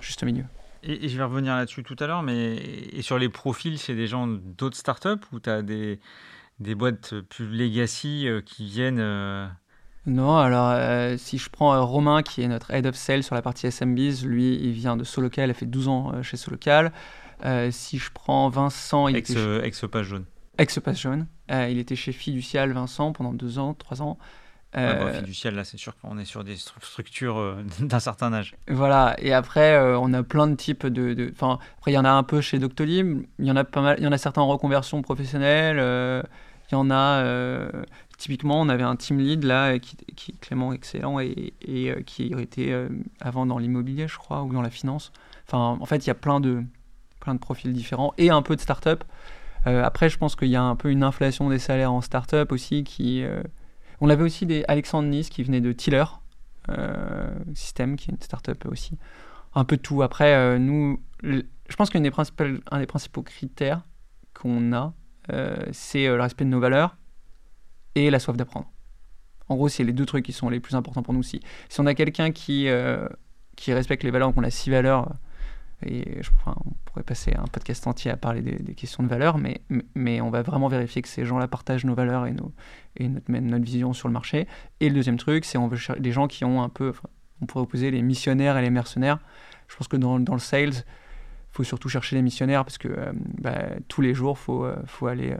juste 0.00 0.22
au 0.22 0.26
milieu. 0.26 0.44
Et, 0.82 1.08
je 1.08 1.16
vais 1.16 1.24
revenir 1.24 1.54
là-dessus 1.54 1.82
tout 1.82 1.96
à 1.98 2.06
l'heure, 2.06 2.22
mais 2.22 2.56
et 2.56 3.02
sur 3.02 3.18
les 3.18 3.28
profils, 3.28 3.78
c'est 3.78 3.94
des 3.94 4.06
gens 4.06 4.26
d'autres 4.26 4.76
startups 4.76 5.24
ou 5.32 5.40
tu 5.40 5.50
as 5.50 5.62
des, 5.62 6.00
des 6.58 6.74
boîtes 6.74 7.20
plus 7.20 7.46
legacy 7.46 8.26
euh, 8.26 8.40
qui 8.40 8.66
viennent 8.66 9.00
euh, 9.00 9.46
Non, 10.06 10.36
alors 10.36 10.70
euh, 10.70 11.16
si 11.18 11.38
je 11.38 11.50
prends 11.50 11.84
Romain 11.84 12.22
qui 12.22 12.42
est 12.42 12.48
notre 12.48 12.70
head 12.70 12.86
of 12.86 12.94
sales 12.94 13.22
sur 13.22 13.34
la 13.34 13.42
partie 13.42 13.66
SMBs, 13.66 14.24
lui 14.24 14.54
il 14.54 14.72
vient 14.72 14.96
de 14.96 15.04
Solocal, 15.04 15.48
il 15.48 15.50
a 15.50 15.54
fait 15.54 15.66
12 15.66 15.88
ans 15.88 16.22
chez 16.22 16.36
Solocal. 16.36 16.92
si 17.70 17.98
je 17.98 18.10
prends 18.12 18.48
Vincent, 18.48 19.08
il 19.08 19.16
ex, 19.16 19.30
était 19.30 19.66
ex 19.66 19.84
Page 19.90 20.06
Jaune. 20.06 20.24
Ex 20.58 20.78
Page 20.80 21.00
Jaune. 21.00 21.26
il 21.48 21.78
était 21.78 21.96
chez 21.96 22.12
Fiducial 22.12 22.72
Vincent 22.72 23.12
pendant 23.12 23.32
2 23.32 23.58
ans, 23.58 23.74
3 23.74 24.02
ans. 24.02 24.18
Euh, 24.76 25.12
fiducial, 25.14 25.54
là, 25.54 25.64
c'est 25.64 25.78
sûr 25.78 25.96
qu'on 25.96 26.16
est 26.18 26.24
sur 26.24 26.44
des 26.44 26.56
structures 26.56 27.38
euh, 27.38 27.64
d'un 27.80 27.98
certain 27.98 28.32
âge. 28.32 28.54
Voilà, 28.68 29.16
et 29.18 29.32
après, 29.32 29.74
euh, 29.74 29.98
on 29.98 30.12
a 30.12 30.22
plein 30.22 30.46
de 30.46 30.54
types 30.54 30.86
de. 30.86 31.30
Enfin, 31.32 31.58
après, 31.78 31.90
il 31.90 31.94
y 31.94 31.98
en 31.98 32.04
a 32.04 32.10
un 32.10 32.22
peu 32.22 32.40
chez 32.40 32.58
Doctolib, 32.58 33.24
il 33.38 33.44
y 33.44 33.50
en 33.50 33.56
a 33.56 33.64
pas 33.64 33.80
mal, 33.80 33.96
il 33.98 34.04
y 34.04 34.06
en 34.06 34.12
a 34.12 34.18
certains 34.18 34.42
en 34.42 34.48
reconversion 34.48 35.02
professionnelle, 35.02 35.76
il 36.70 36.74
y 36.74 36.76
en 36.76 36.90
a. 36.90 37.24
typiquement, 38.16 38.60
on 38.60 38.68
avait 38.68 38.84
un 38.84 38.96
team 38.96 39.18
lead 39.18 39.44
là, 39.44 39.78
qui, 39.78 39.96
qui 40.14 40.32
est 40.32 40.40
Clément 40.40 40.72
excellent 40.72 41.18
et, 41.18 41.52
et 41.62 41.92
qui 42.04 42.32
était 42.38 42.74
avant 43.20 43.46
dans 43.46 43.58
l'immobilier, 43.58 44.06
je 44.06 44.18
crois, 44.18 44.42
ou 44.42 44.52
dans 44.52 44.62
la 44.62 44.70
finance. 44.70 45.10
Enfin, 45.48 45.78
en 45.80 45.86
fait, 45.86 46.04
il 46.04 46.06
y 46.06 46.10
a 46.10 46.14
plein 46.14 46.38
de, 46.38 46.62
plein 47.18 47.34
de 47.34 47.40
profils 47.40 47.72
différents 47.72 48.14
et 48.18 48.30
un 48.30 48.42
peu 48.42 48.54
de 48.54 48.60
start-up. 48.60 49.02
après, 49.64 50.08
je 50.08 50.16
pense 50.16 50.36
qu'il 50.36 50.48
y 50.48 50.56
a 50.56 50.62
un 50.62 50.76
peu 50.76 50.90
une 50.90 51.02
inflation 51.02 51.48
des 51.48 51.58
salaires 51.58 51.92
en 51.92 52.02
start-up 52.02 52.52
aussi 52.52 52.84
qui 52.84 53.24
on 54.00 54.08
avait 54.08 54.22
aussi 54.22 54.46
des 54.46 54.64
Alexandre 54.68 55.08
Nice 55.08 55.28
qui 55.28 55.42
venait 55.42 55.60
de 55.60 55.72
Tiller 55.72 56.04
euh, 56.68 57.30
System, 57.54 57.96
qui 57.96 58.10
est 58.10 58.14
une 58.14 58.20
startup 58.20 58.66
aussi. 58.66 58.98
Un 59.54 59.64
peu 59.64 59.76
tout. 59.76 60.02
Après, 60.02 60.34
euh, 60.34 60.58
nous, 60.58 61.02
je 61.22 61.76
pense 61.76 61.90
qu'un 61.90 62.00
des, 62.00 62.10
principaux 62.10 63.22
critères 63.22 63.82
qu'on 64.34 64.72
a, 64.72 64.94
euh, 65.32 65.56
c'est 65.72 66.06
le 66.06 66.20
respect 66.20 66.44
de 66.44 66.50
nos 66.50 66.60
valeurs 66.60 66.96
et 67.94 68.10
la 68.10 68.18
soif 68.18 68.36
d'apprendre. 68.36 68.70
En 69.48 69.56
gros, 69.56 69.68
c'est 69.68 69.84
les 69.84 69.92
deux 69.92 70.06
trucs 70.06 70.24
qui 70.24 70.32
sont 70.32 70.48
les 70.48 70.60
plus 70.60 70.76
importants 70.76 71.02
pour 71.02 71.12
nous 71.12 71.20
aussi. 71.20 71.40
Si 71.68 71.80
on 71.80 71.86
a 71.86 71.94
quelqu'un 71.94 72.30
qui, 72.30 72.68
qui 73.56 73.72
respecte 73.72 74.04
les 74.04 74.12
valeurs, 74.12 74.32
qu'on 74.32 74.44
a 74.44 74.50
six 74.50 74.70
valeurs, 74.70 75.12
et 75.82 76.22
je, 76.22 76.30
on 76.46 76.72
pourrait 76.84 77.02
passer 77.02 77.34
un 77.34 77.44
podcast 77.44 77.86
entier 77.86 78.10
à 78.10 78.16
parler 78.16 78.42
des, 78.42 78.74
questions 78.74 79.02
de 79.02 79.08
valeurs, 79.08 79.38
mais, 79.38 79.62
mais 79.94 80.20
on 80.20 80.30
va 80.30 80.42
vraiment 80.42 80.68
vérifier 80.68 81.00
que 81.02 81.08
ces 81.08 81.24
gens-là 81.24 81.48
partagent 81.48 81.84
nos 81.84 81.94
valeurs 81.94 82.26
et, 82.26 82.32
nos, 82.32 82.52
et 82.96 83.08
notre, 83.08 83.30
notre 83.30 83.64
vision 83.64 83.92
sur 83.92 84.08
le 84.08 84.12
marché. 84.12 84.46
Et 84.80 84.88
le 84.88 84.94
deuxième 84.94 85.16
truc, 85.16 85.44
c'est 85.44 85.58
on 85.58 85.68
veut 85.68 85.78
des 85.98 86.12
gens 86.12 86.28
qui 86.28 86.44
ont 86.44 86.62
un 86.62 86.68
peu, 86.68 86.92
on 87.40 87.46
pourrait 87.46 87.62
opposer 87.62 87.90
les 87.90 88.02
missionnaires 88.02 88.58
et 88.58 88.62
les 88.62 88.70
mercenaires. 88.70 89.18
Je 89.68 89.76
pense 89.76 89.88
que 89.88 89.96
dans, 89.96 90.20
dans 90.20 90.34
le 90.34 90.40
sales, 90.40 90.74
il 90.74 91.52
faut 91.52 91.64
surtout 91.64 91.88
chercher 91.88 92.16
les 92.16 92.22
missionnaires 92.22 92.64
parce 92.64 92.78
que 92.78 92.88
euh, 92.88 93.12
bah, 93.14 93.64
tous 93.88 94.02
les 94.02 94.12
jours, 94.12 94.36
il 94.38 94.44
faut, 94.44 94.64
euh, 94.64 94.76
faut 94.86 95.06
aller 95.06 95.32
euh, 95.32 95.38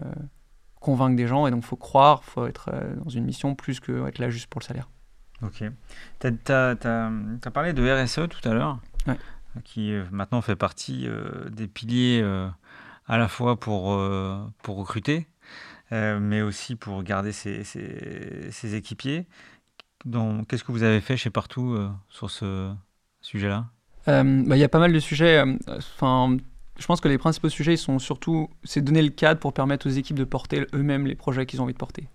convaincre 0.80 1.16
des 1.16 1.26
gens 1.26 1.46
et 1.46 1.50
donc 1.50 1.64
il 1.64 1.66
faut 1.66 1.76
croire, 1.76 2.22
il 2.26 2.30
faut 2.30 2.46
être 2.46 2.72
dans 3.04 3.10
une 3.10 3.24
mission 3.24 3.54
plus 3.54 3.78
que 3.78 4.08
être 4.08 4.18
là 4.18 4.30
juste 4.30 4.46
pour 4.46 4.60
le 4.60 4.64
salaire. 4.64 4.88
Ok. 5.42 5.64
Tu 6.20 6.52
as, 6.52 6.76
as, 6.84 7.50
parlé 7.50 7.72
de 7.72 8.02
RSE 8.02 8.28
tout 8.28 8.48
à 8.48 8.54
l'heure. 8.54 8.78
Ouais 9.06 9.16
qui 9.64 9.92
euh, 9.92 10.04
maintenant 10.10 10.40
fait 10.40 10.56
partie 10.56 11.06
euh, 11.06 11.48
des 11.50 11.66
piliers 11.66 12.20
euh, 12.22 12.48
à 13.06 13.18
la 13.18 13.28
fois 13.28 13.58
pour, 13.58 14.00
pour 14.62 14.76
recruter, 14.76 15.26
mais 15.90 16.42
aussi 16.42 16.76
pour 16.76 17.02
garder 17.02 17.32
ses, 17.32 17.64
ses, 17.64 18.74
équipiers. 18.76 19.26
Qu'est-ce 20.48 20.62
que 20.62 20.70
vous 20.70 20.84
avez 20.84 21.00
fait 21.00 21.16
chez 21.16 21.28
Partout 21.28 21.76
sur 22.08 22.30
ce 22.30 22.72
sujet-là? 23.20 23.66
Bah, 24.06 24.22
Il 24.22 24.58
y 24.58 24.62
a 24.62 24.68
pas 24.68 24.78
mal 24.78 24.92
de 24.92 25.00
sujets. 25.00 25.42
Enfin, 25.66 26.36
je 26.78 26.86
pense 26.86 27.00
que 27.00 27.08
les 27.08 27.18
principaux 27.18 27.48
sujets 27.48 27.76
sont 27.76 27.98
surtout, 27.98 28.48
c'est 28.62 28.80
donner 28.80 29.02
le 29.02 29.10
cadre 29.10 29.40
pour 29.40 29.52
permettre 29.52 29.88
aux 29.88 29.92
équipes 29.92 30.18
de 30.18 30.22
porter 30.22 30.68
eux-mêmes 30.72 31.08
les 31.08 31.16
projets 31.16 31.46
qu'ils 31.46 31.60
ont 31.60 31.64
envie 31.64 31.72
de 31.72 31.78
porter. 31.78 32.06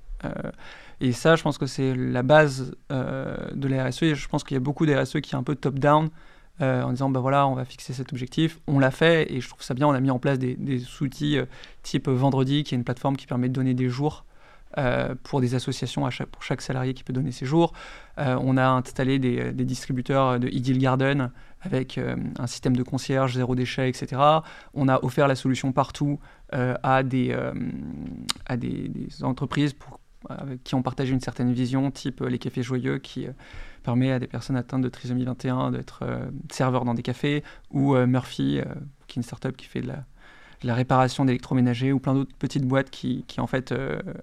et 1.02 1.12
ça, 1.12 1.36
je 1.36 1.44
pense 1.44 1.58
que 1.58 1.66
c'est 1.66 1.94
la 1.94 2.24
base 2.24 2.74
de 2.90 3.68
la 3.68 3.90
RSE. 3.90 4.14
je 4.14 4.28
pense 4.30 4.46
qu'il 4.46 4.56
y 4.56 4.58
a 4.58 4.62
beaucoup 4.62 4.86
de 4.86 4.96
RSE 4.96 5.20
qui 5.20 5.36
est 5.36 5.38
un 5.38 5.44
peu 5.44 5.56
top-down, 5.56 6.10
euh, 6.62 6.84
en 6.84 6.92
disant 6.92 7.10
bah 7.10 7.20
voilà, 7.20 7.48
on 7.48 7.56
va 7.56 7.66
fixer 7.66 7.94
cet 7.94 8.14
objectif. 8.14 8.60
On 8.68 8.80
l'a 8.80 8.92
fait 8.92 9.32
et 9.32 9.42
je 9.42 9.50
trouve 9.50 9.62
ça 9.62 9.74
bien. 9.74 9.88
On 9.88 9.92
a 9.92 10.00
mis 10.00 10.12
en 10.12 10.20
place 10.20 10.40
des, 10.40 10.86
outils 11.02 11.38
euh, 11.38 11.46
type 11.84 12.08
Vendredi, 12.08 12.64
qui 12.64 12.76
est 12.76 12.78
une 12.78 12.86
plateforme 12.86 13.18
qui 13.18 13.28
permet 13.28 13.50
de 13.50 13.54
donner 13.54 13.74
des 13.74 13.90
jours 13.90 14.26
euh, 14.78 15.16
pour 15.24 15.42
des 15.42 15.54
associations 15.56 16.06
à 16.06 16.10
chaque, 16.12 16.30
pour 16.30 16.44
chaque 16.44 16.62
salarié 16.62 16.94
qui 16.94 17.04
peut 17.04 17.12
donner 17.12 17.32
ses 17.32 17.46
jours. 17.46 17.74
on 18.18 18.58
a 18.58 18.68
installé 18.68 19.20
des, 19.20 19.52
distributeurs 19.66 20.40
de 20.40 20.48
Idyll 20.48 20.78
Garden 20.78 21.32
avec 21.62 21.98
un 21.98 22.48
système 22.48 22.76
de 22.76 22.84
concierge, 22.84 23.34
zéro 23.36 23.56
déchet, 23.56 23.90
etc. 23.90 24.22
On 24.74 24.88
a 24.88 25.04
offert 25.04 25.28
la 25.28 25.36
solution 25.36 25.72
partout 25.72 26.20
à, 26.52 27.04
des, 27.04 27.36
à 28.46 28.58
des, 28.58 28.88
des 28.90 29.24
entreprises 29.24 29.74
pour, 29.74 30.00
qui 30.64 30.76
ont 30.76 30.82
partagé 30.82 31.14
une 31.14 31.22
certaine 31.22 31.52
vision, 31.54 31.90
type 31.92 32.22
les 32.22 32.38
cafés 32.38 32.64
joyeux 32.64 33.00
qui 33.00 33.28
permet 33.86 34.12
à 34.12 34.20
des 34.20 34.28
personnes 34.28 34.58
atteintes 34.58 34.82
de 34.82 34.90
trisomie 34.90 35.24
21 35.24 35.72
d'être 35.72 36.00
euh, 36.02 36.26
serveurs 36.52 36.86
dans 36.86 36.96
des 36.96 37.04
cafés, 37.04 37.44
ou 37.70 37.96
euh, 37.96 38.08
Murphy, 38.08 38.60
euh, 38.60 38.66
qui 39.08 39.20
est 39.20 39.22
une 39.22 39.24
startup 39.24 39.56
qui 39.56 39.68
fait 39.68 39.82
de 39.82 39.88
la, 40.64 40.74
réparation 40.74 41.24
d'électroménager, 41.26 41.94
ou 41.94 42.00
plein 42.00 42.16
d'autres 42.16 42.36
petites 42.40 42.66
boîtes 42.66 42.90
qui, 42.90 43.24
en 43.38 43.46
fait 43.46 43.74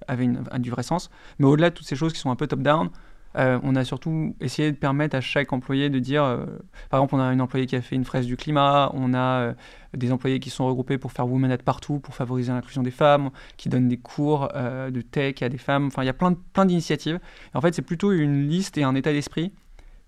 avaient 0.09 0.25
une, 0.25 0.43
du 0.59 0.71
vrai 0.71 0.83
sens. 0.83 1.09
Mais 1.39 1.47
au-delà 1.47 1.71
de 1.71 1.75
toutes 1.77 1.87
ces 1.87 1.95
choses 1.95 2.13
qui 2.13 2.19
sont 2.19 2.33
un 2.33 2.37
peu 2.37 2.49
top-down, 2.49 2.91
on 3.35 3.77
a 3.77 3.85
surtout 3.85 4.37
essayé 4.41 4.71
de 4.71 4.77
permettre 4.77 5.17
à 5.17 5.21
chaque 5.21 5.53
employé 5.53 5.91
de 5.91 5.99
dire, 5.99 6.23
par 6.91 7.01
exemple, 7.01 7.15
on 7.15 7.21
a 7.21 7.33
une 7.33 7.41
employée 7.41 7.67
qui 7.67 7.77
a 7.77 7.83
fait 7.83 7.97
une 7.97 8.05
fraise 8.05 8.27
du 8.27 8.37
climat, 8.37 8.91
on 8.95 9.15
a 9.15 9.55
des 9.95 10.13
employés 10.13 10.41
qui 10.41 10.51
sont 10.51 10.67
regroupés 10.67 10.99
pour 10.99 11.13
faire 11.13 11.27
Women 11.27 11.51
at 11.51 11.59
Partout, 11.59 11.99
pour 11.99 12.15
favoriser 12.15 12.53
l'inclusion 12.53 12.83
des 12.83 12.91
femmes, 12.91 13.31
qui 13.57 13.69
donnent 13.69 13.89
des 13.89 13.99
cours 13.99 14.49
de 14.55 15.01
tech 15.01 15.43
à 15.43 15.49
des 15.49 15.59
femmes. 15.59 15.87
Enfin, 15.87 16.03
il 16.03 16.07
y 16.07 16.11
a 16.11 16.15
plein, 16.15 16.35
plein 16.53 16.67
d'initiatives. 16.67 17.21
En 17.55 17.61
fait, 17.61 17.75
c'est 17.75 17.83
plutôt 17.83 18.13
une 18.13 18.49
liste 18.49 18.77
et 18.79 18.85
un 18.85 18.95
état 18.95 19.13
d'esprit 19.13 19.53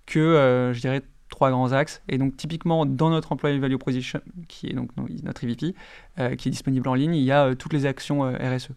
que, 0.07 0.18
euh, 0.18 0.72
je 0.72 0.81
dirais, 0.81 1.03
trois 1.29 1.51
grands 1.51 1.72
axes. 1.72 2.03
Et 2.09 2.18
donc, 2.18 2.37
typiquement, 2.37 2.87
dans 2.87 3.11
notre 3.11 3.33
Employee 3.33 3.59
Value 3.59 3.77
Proposition, 3.77 4.20
qui 4.49 4.68
est 4.68 4.75
donc 4.75 4.91
notre 4.97 5.45
EVP, 5.45 5.75
euh, 6.18 6.37
qui 6.37 6.49
est 6.49 6.51
disponible 6.51 6.89
en 6.89 6.95
ligne, 6.95 7.14
il 7.14 7.25
y 7.25 7.33
a 7.33 7.47
euh, 7.47 7.55
toutes 7.55 7.72
les 7.72 7.87
actions 7.87 8.22
RSE. 8.22 8.70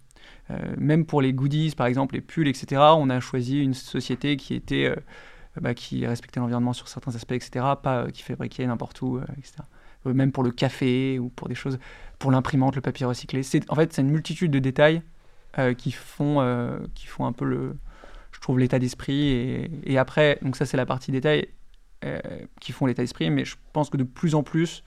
Même 0.77 1.05
pour 1.05 1.21
les 1.21 1.33
goodies, 1.33 1.73
par 1.75 1.87
exemple, 1.87 2.15
les 2.15 2.21
pulls, 2.21 2.47
etc., 2.47 2.81
on 2.95 3.09
a 3.09 3.19
choisi 3.19 3.59
une 3.59 3.73
société 3.73 4.37
qui 4.37 4.55
était... 4.55 4.93
Bah, 5.59 5.73
qui 5.73 6.05
respectait 6.05 6.39
l'environnement 6.39 6.71
sur 6.71 6.87
certains 6.87 7.15
aspects, 7.15 7.31
etc., 7.31 7.65
pas 7.81 8.11
qui 8.11 8.21
fabriquait 8.21 8.67
n'importe 8.67 9.01
où, 9.01 9.19
etc. 9.39 9.55
même 10.05 10.31
pour 10.31 10.43
le 10.43 10.51
café 10.51 11.17
ou 11.17 11.29
pour 11.29 11.47
des 11.47 11.55
choses, 11.55 11.79
pour 12.19 12.29
l'imprimante, 12.29 12.75
le 12.75 12.81
papier 12.81 13.07
recyclé. 13.07 13.41
En 13.69 13.73
fait, 13.73 13.91
c'est 13.91 14.03
une 14.03 14.11
multitude 14.11 14.51
de 14.51 14.59
détails 14.59 15.01
qui, 15.77 15.91
font, 15.91 16.79
qui 16.93 17.07
font 17.07 17.25
un 17.25 17.31
peu 17.31 17.45
le, 17.45 17.75
je 18.37 18.41
trouve 18.41 18.59
l'état 18.59 18.77
d'esprit. 18.77 19.69
Et, 19.83 19.97
après, 19.97 20.37
donc 20.43 20.55
ça 20.55 20.65
c'est 20.65 20.77
la 20.77 20.85
partie 20.85 21.11
détail 21.11 21.47
euh, 22.05 22.19
qui 22.61 22.71
font 22.71 22.85
l'état 22.85 23.01
d'esprit, 23.01 23.31
mais 23.31 23.45
je 23.45 23.55
pense 23.73 23.89
que 23.89 23.97
de 23.97 24.03
plus 24.03 24.35
en 24.35 24.43
plus, 24.43 24.83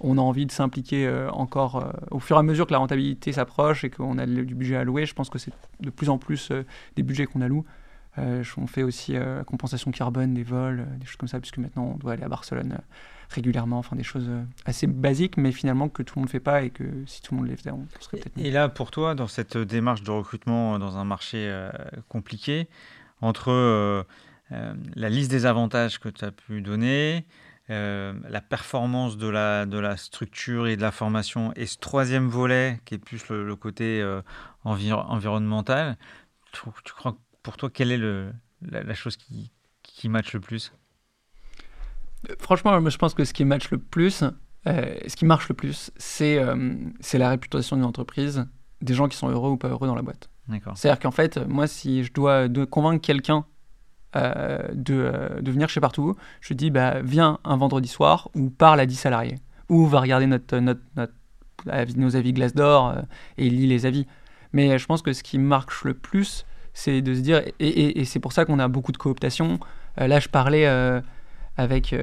on 0.00 0.18
a 0.18 0.20
envie 0.20 0.46
de 0.46 0.52
s'impliquer 0.52 1.06
euh, 1.06 1.30
encore 1.30 1.76
euh, 1.76 1.92
au 2.10 2.18
fur 2.18 2.36
et 2.36 2.38
à 2.38 2.42
mesure 2.42 2.66
que 2.66 2.72
la 2.72 2.78
rentabilité 2.78 3.32
s'approche 3.32 3.84
et 3.84 3.90
qu'on 3.90 4.18
a 4.18 4.26
du 4.26 4.54
budget 4.54 4.84
louer. 4.84 5.06
Je 5.06 5.14
pense 5.14 5.30
que 5.30 5.38
c'est 5.38 5.52
de 5.80 5.90
plus 5.90 6.08
en 6.08 6.18
plus 6.18 6.50
des 6.96 7.02
budgets 7.02 7.26
qu'on 7.26 7.40
alloue. 7.40 7.64
on 8.16 8.66
fait 8.66 8.82
aussi 8.82 9.12
la 9.12 9.44
compensation 9.44 9.90
carbone 9.90 10.34
des 10.34 10.42
vols, 10.42 10.86
des 10.98 11.06
choses 11.06 11.16
comme 11.16 11.28
ça, 11.28 11.40
puisque 11.40 11.58
maintenant 11.58 11.92
on 11.94 11.96
doit 11.96 12.12
aller 12.12 12.24
à 12.24 12.28
Barcelone 12.28 12.78
régulièrement, 13.30 13.78
enfin 13.78 13.94
des 13.94 14.02
choses 14.02 14.28
assez 14.64 14.88
basiques, 14.88 15.36
mais 15.36 15.52
finalement 15.52 15.88
que 15.88 16.02
tout 16.02 16.14
le 16.16 16.20
monde 16.20 16.28
ne 16.28 16.32
fait 16.32 16.40
pas 16.40 16.62
et 16.62 16.70
que 16.70 16.84
si 17.06 17.22
tout 17.22 17.34
le 17.34 17.40
monde 17.40 17.48
les 17.48 17.56
faisait, 17.56 17.70
on 17.70 17.86
serait 18.00 18.16
peut-être 18.16 18.38
Et 18.38 18.50
là, 18.50 18.68
pour 18.68 18.90
toi, 18.90 19.14
dans 19.14 19.28
cette 19.28 19.56
démarche 19.56 20.02
de 20.02 20.10
recrutement 20.10 20.78
dans 20.78 20.98
un 20.98 21.04
marché 21.04 21.48
compliqué, 22.08 22.68
entre 23.20 23.50
euh, 23.50 24.02
euh, 24.52 24.74
la 24.94 25.08
liste 25.08 25.30
des 25.30 25.46
avantages 25.46 25.98
que 25.98 26.08
tu 26.08 26.24
as 26.24 26.30
pu 26.30 26.62
donner, 26.62 27.24
euh, 27.70 28.12
la 28.28 28.40
performance 28.40 29.16
de 29.16 29.28
la, 29.28 29.66
de 29.66 29.78
la 29.78 29.96
structure 29.96 30.66
et 30.66 30.76
de 30.76 30.82
la 30.82 30.90
formation, 30.90 31.52
et 31.56 31.66
ce 31.66 31.78
troisième 31.78 32.28
volet 32.28 32.80
qui 32.84 32.94
est 32.94 32.98
plus 32.98 33.28
le, 33.28 33.56
côté 33.56 34.04
environnemental, 34.64 35.96
tu, 36.52 36.62
tu, 36.84 36.92
crois 36.92 37.16
pour 37.42 37.56
toi, 37.56 37.70
quelle 37.70 37.92
est 37.92 37.98
le, 37.98 38.32
la, 38.62 38.94
chose 38.94 39.16
qui, 39.16 39.50
qui 39.82 40.08
match 40.08 40.32
le 40.32 40.40
plus? 40.40 40.72
Franchement, 42.38 42.88
je 42.88 42.98
pense 42.98 43.14
que 43.14 43.24
ce 43.24 43.32
qui 43.32 43.44
match 43.44 43.70
le 43.70 43.78
plus, 43.78 44.24
ce 44.66 45.16
qui 45.16 45.24
marche 45.24 45.48
le 45.48 45.54
plus, 45.54 45.90
c'est 45.96 46.38
la 46.38 47.28
réputation 47.30 47.76
d'une 47.76 47.86
entreprise, 47.86 48.46
des 48.82 48.94
gens 48.94 49.08
qui 49.08 49.16
sont 49.16 49.28
heureux 49.28 49.50
ou 49.50 49.56
pas 49.56 49.68
heureux 49.68 49.86
dans 49.86 49.94
la 49.94 50.02
boîte. 50.02 50.30
C'est-à-dire 50.74 50.98
qu'en 50.98 51.10
fait, 51.10 51.38
moi, 51.48 51.66
si 51.66 52.04
je 52.04 52.12
dois 52.12 52.48
convaincre 52.68 53.04
quelqu'un 53.04 53.46
euh, 54.16 54.58
de, 54.72 54.94
euh, 54.94 55.40
de, 55.40 55.52
venir 55.52 55.68
chez 55.68 55.80
Partout, 55.80 56.16
je 56.40 56.52
dis 56.52 56.70
bah, 56.70 57.00
viens 57.00 57.38
un 57.44 57.56
vendredi 57.56 57.86
soir 57.86 58.28
ou 58.34 58.50
parle 58.50 58.80
à 58.80 58.86
10 58.86 58.96
salariés. 58.96 59.36
Ou 59.68 59.86
va 59.86 60.00
regarder 60.00 60.26
notre, 60.26 60.58
notre, 60.58 60.80
nos 61.96 62.16
avis 62.16 62.32
Glassdoor 62.32 62.88
euh, 62.88 63.02
et 63.38 63.48
lit 63.48 63.68
les 63.68 63.86
avis. 63.86 64.06
Mais 64.52 64.78
je 64.78 64.86
pense 64.86 65.02
que 65.02 65.12
ce 65.12 65.22
qui 65.22 65.38
marche 65.38 65.84
le 65.84 65.94
plus, 65.94 66.44
c'est 66.72 67.02
de 67.02 67.14
se 67.14 67.20
dire, 67.20 67.40
et, 67.60 68.00
et, 68.00 68.04
c'est 68.04 68.18
pour 68.18 68.32
ça 68.32 68.44
qu'on 68.44 68.58
a 68.58 68.66
beaucoup 68.66 68.90
de 68.90 68.96
cooptation. 68.96 69.60
là, 69.96 70.18
je 70.18 70.28
parlais 70.28 70.66
avec, 71.56 71.94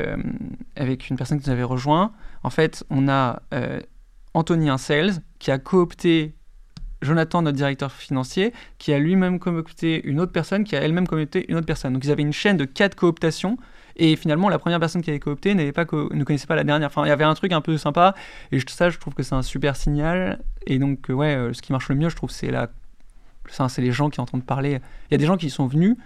avec 0.77 1.09
une 1.09 1.17
personne 1.17 1.41
qui 1.41 1.49
nous 1.49 1.53
avait 1.53 1.63
rejoint. 1.63 2.13
En 2.43 2.49
fait, 2.49 2.85
on 2.89 3.09
a 3.09 3.41
Anthony, 4.33 4.69
sales, 4.77 5.15
qui 5.39 5.51
a 5.51 5.57
coopté 5.57 6.36
Jonathan, 7.01 7.41
notre 7.41 7.57
directeur 7.57 7.91
financier, 7.91 8.53
qui 8.77 8.93
a 8.93 8.99
lui-même 8.99 9.39
coopté 9.39 10.05
une 10.07 10.19
autre 10.19 10.31
personne, 10.31 10.63
qui 10.63 10.75
a 10.75 10.81
elle-même 10.81 11.07
coopté 11.07 11.45
une 11.49 11.55
autre 11.55 11.65
personne. 11.65 11.93
Donc 11.93 12.03
ils 12.03 12.11
avaient 12.11 12.23
une 12.23 12.33
chaîne 12.33 12.57
de 12.57 12.65
quatre 12.65 12.95
cooptations. 12.95 13.57
Et 13.97 14.15
finalement, 14.15 14.49
la 14.49 14.59
première 14.59 14.79
personne 14.79 15.01
qui 15.01 15.09
avait 15.09 15.19
coopté 15.19 15.55
n'avait 15.55 15.73
ne 15.75 16.23
connaissait 16.23 16.47
pas 16.47 16.55
la 16.55 16.63
dernière. 16.63 16.87
Enfin, 16.87 17.03
il 17.05 17.09
y 17.09 17.11
avait 17.11 17.23
un 17.23 17.33
truc 17.33 17.51
un 17.51 17.61
peu 17.61 17.77
sympa. 17.77 18.13
Et 18.51 18.59
ça, 18.67 18.89
je 18.89 18.97
trouve 18.99 19.13
que 19.15 19.23
c'est 19.23 19.35
un 19.35 19.41
super 19.41 19.75
signal. 19.75 20.39
Et 20.67 20.77
donc, 20.77 21.07
ouais, 21.09 21.35
euh, 21.35 21.53
ce 21.53 21.61
qui 21.61 21.71
marche 21.71 21.89
le 21.89 21.95
mieux, 21.95 22.09
je 22.09 22.15
trouve, 22.15 22.29
c'est 22.29 22.51
la... 22.51 22.69
c'est 23.47 23.81
les 23.81 23.91
gens 23.91 24.09
qui 24.09 24.21
entendent 24.21 24.45
parler. 24.45 24.79
Il 25.09 25.13
y 25.13 25.15
a 25.15 25.17
des 25.17 25.25
gens 25.25 25.37
qui 25.37 25.49
sont 25.49 25.65
venus 25.65 25.97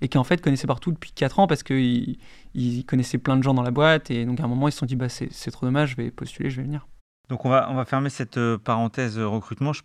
et 0.00 0.08
qui 0.08 0.16
en 0.16 0.24
fait 0.24 0.40
connaissaient 0.40 0.68
partout 0.68 0.92
depuis 0.92 1.12
4 1.12 1.40
ans 1.40 1.46
parce 1.46 1.62
qu'ils 1.62 2.18
ils 2.54 2.84
connaissaient 2.86 3.18
plein 3.18 3.36
de 3.36 3.42
gens 3.42 3.54
dans 3.54 3.62
la 3.62 3.72
boîte. 3.72 4.12
Et 4.12 4.24
donc, 4.24 4.38
à 4.38 4.44
un 4.44 4.48
moment, 4.48 4.68
ils 4.68 4.72
se 4.72 4.78
sont 4.78 4.86
dit, 4.86 4.96
bah, 4.96 5.08
c'est 5.08 5.50
trop 5.50 5.66
dommage, 5.66 5.90
je 5.90 5.96
vais 5.96 6.10
postuler, 6.12 6.50
je 6.50 6.56
vais 6.58 6.62
venir. 6.62 6.86
Donc 7.30 7.44
on 7.44 7.48
va, 7.48 7.68
on 7.70 7.74
va 7.74 7.84
fermer 7.84 8.10
cette 8.10 8.38
euh, 8.38 8.58
parenthèse 8.58 9.16
euh, 9.16 9.26
recrutement. 9.26 9.72
Je, 9.72 9.82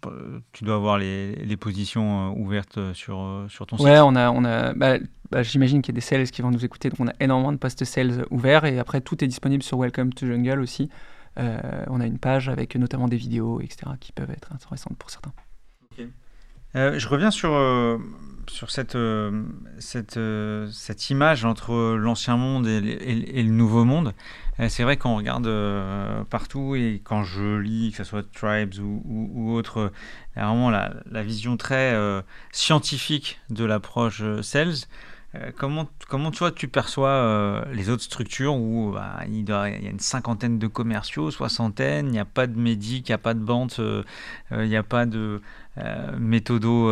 tu 0.51 0.63
dois 0.63 0.75
avoir 0.75 0.97
les, 0.97 1.35
les 1.35 1.57
positions 1.57 2.31
euh, 2.31 2.33
ouvertes 2.35 2.93
sur, 2.93 3.45
sur 3.49 3.67
ton 3.67 3.77
site. 3.77 3.85
Ouais, 3.85 3.99
on 3.99 4.15
a, 4.15 4.31
on 4.31 4.43
a, 4.43 4.73
bah, 4.73 4.97
bah, 5.29 5.43
j'imagine 5.43 5.83
qu'il 5.83 5.93
y 5.93 5.95
a 5.95 5.99
des 5.99 6.01
sales 6.01 6.25
qui 6.31 6.41
vont 6.41 6.49
nous 6.49 6.65
écouter. 6.65 6.89
Donc 6.89 6.99
on 6.99 7.07
a 7.07 7.13
énormément 7.19 7.51
de 7.51 7.57
postes 7.57 7.85
sales 7.85 8.25
ouverts 8.31 8.65
et 8.65 8.79
après 8.79 8.99
tout 8.99 9.23
est 9.23 9.27
disponible 9.27 9.61
sur 9.61 9.77
Welcome 9.77 10.11
to 10.13 10.25
Jungle 10.25 10.59
aussi. 10.59 10.89
on 11.37 12.01
a 12.01 12.05
une 12.07 12.17
page 12.17 12.49
avec 12.49 12.75
notamment 12.75 13.07
des 13.07 13.17
vidéos, 13.17 13.61
etc., 13.61 13.91
qui 13.99 14.11
peuvent 14.11 14.31
être 14.31 14.51
intéressantes 14.51 14.97
pour 14.97 15.11
certains. 15.11 15.33
je 16.73 17.07
reviens 17.07 17.29
sur, 17.29 17.51
sur 18.49 18.71
cette, 18.71 18.97
cette, 19.79 20.19
cette 20.71 21.09
image 21.09 21.45
entre 21.45 21.95
l'ancien 21.95 22.37
monde 22.37 22.67
et, 22.67 23.43
le 23.43 23.51
nouveau 23.51 23.85
monde. 23.85 24.13
Euh, 24.59 24.69
c'est 24.69 24.83
vrai 24.83 24.97
qu'on 24.97 25.17
regarde 25.17 25.47
euh, 25.47 26.23
partout 26.25 26.75
et 26.75 27.01
quand 27.03 27.23
je 27.23 27.57
lis, 27.57 27.91
que 27.91 27.97
ce 27.97 28.03
soit 28.03 28.23
Tribes 28.31 28.75
ou, 28.79 29.01
ou, 29.05 29.53
autre, 29.53 29.91
il 30.35 30.39
y 30.39 30.41
a 30.41 30.47
vraiment 30.47 30.69
la, 30.69 31.23
vision 31.23 31.57
très 31.57 31.93
euh, 31.93 32.21
scientifique 32.51 33.39
de 33.49 33.65
l'approche 33.65 34.23
sales. 34.41 34.75
Comment, 35.57 35.87
comment 36.07 36.31
toi 36.31 36.51
tu 36.51 36.67
perçois 36.67 37.65
les 37.71 37.89
autres 37.89 38.03
structures 38.03 38.55
où 38.55 38.91
bah, 38.93 39.19
il, 39.27 39.47
y 39.47 39.51
a 39.51 39.67
une 39.67 39.99
cinquantaine 39.99 40.59
de 40.59 40.67
commerciaux, 40.67 41.31
soixantaine, 41.31 42.07
il 42.07 42.11
n'y 42.11 42.19
a 42.19 42.25
pas 42.25 42.47
de 42.47 42.59
médic, 42.59 43.09
il 43.09 43.11
n'y 43.11 43.15
a 43.15 43.19
pas 43.19 43.33
de 43.33 43.39
bande, 43.39 43.73
il 44.51 44.67
n'y 44.67 44.77
a 44.77 44.83
pas 44.83 45.05
de 45.05 45.41
méthodo 46.17 46.89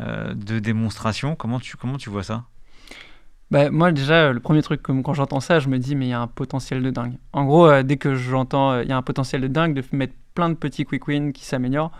de 0.00 0.58
démonstration. 0.58 1.36
Comment 1.36 1.60
tu, 1.60 1.76
comment 1.76 1.98
tu 1.98 2.10
vois 2.10 2.22
ça? 2.22 2.44
Bah, 3.50 3.70
moi, 3.70 3.92
déjà, 3.92 4.32
le 4.32 4.40
premier 4.40 4.62
truc, 4.62 4.82
quand 4.82 5.14
j'entends 5.14 5.40
ça, 5.40 5.60
je 5.60 5.68
me 5.68 5.78
dis, 5.78 5.94
mais 5.94 6.06
il 6.06 6.10
y 6.10 6.12
a 6.12 6.20
un 6.20 6.26
potentiel 6.26 6.82
de 6.82 6.90
dingue. 6.90 7.14
En 7.32 7.44
gros, 7.44 7.66
euh, 7.68 7.82
dès 7.84 7.96
que 7.96 8.14
j'entends, 8.16 8.72
euh, 8.72 8.82
il 8.82 8.88
y 8.88 8.92
a 8.92 8.96
un 8.96 9.02
potentiel 9.02 9.40
de 9.40 9.46
dingue 9.46 9.74
de 9.74 9.84
mettre 9.92 10.14
plein 10.34 10.50
de 10.50 10.54
petits 10.54 10.84
quick 10.84 11.06
wins 11.06 11.32
qui 11.32 11.44
s'améliorent. 11.44 11.92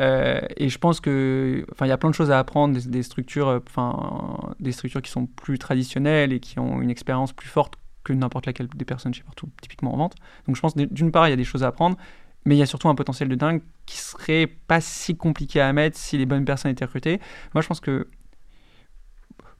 Euh, 0.00 0.40
et 0.56 0.68
je 0.68 0.78
pense 0.78 1.00
que, 1.00 1.64
enfin, 1.72 1.86
il 1.86 1.88
y 1.88 1.92
a 1.92 1.98
plein 1.98 2.10
de 2.10 2.14
choses 2.14 2.30
à 2.30 2.38
apprendre 2.38 2.78
des, 2.78 3.02
structures, 3.02 3.60
enfin, 3.66 4.54
des 4.60 4.72
structures 4.72 5.02
qui 5.02 5.10
sont 5.10 5.26
plus 5.26 5.58
traditionnelles 5.58 6.32
et 6.32 6.40
qui 6.40 6.58
ont 6.58 6.80
une 6.80 6.90
expérience 6.90 7.32
plus 7.32 7.48
forte 7.48 7.74
que 8.02 8.12
n'importe 8.12 8.46
laquelle 8.46 8.68
des 8.68 8.84
personnes 8.84 9.14
chez 9.14 9.22
partout, 9.22 9.48
typiquement 9.62 9.94
en 9.94 9.96
vente. 9.96 10.14
Donc, 10.46 10.56
je 10.56 10.60
pense 10.60 10.76
d'une 10.76 11.12
part, 11.12 11.26
il 11.26 11.30
y 11.30 11.34
a 11.34 11.36
des 11.36 11.44
choses 11.44 11.64
à 11.64 11.68
apprendre, 11.68 11.96
mais 12.44 12.56
il 12.56 12.58
y 12.58 12.62
a 12.62 12.66
surtout 12.66 12.88
un 12.88 12.94
potentiel 12.94 13.28
de 13.28 13.34
dingue 13.34 13.62
qui 13.86 13.96
serait 13.96 14.46
pas 14.46 14.80
si 14.80 15.16
compliqué 15.16 15.60
à 15.60 15.72
mettre 15.72 15.96
si 15.96 16.18
les 16.18 16.26
bonnes 16.26 16.44
personnes 16.44 16.70
étaient 16.70 16.84
recrutées. 16.84 17.20
Moi, 17.54 17.62
je 17.62 17.68
pense 17.68 17.80
que 17.80 18.08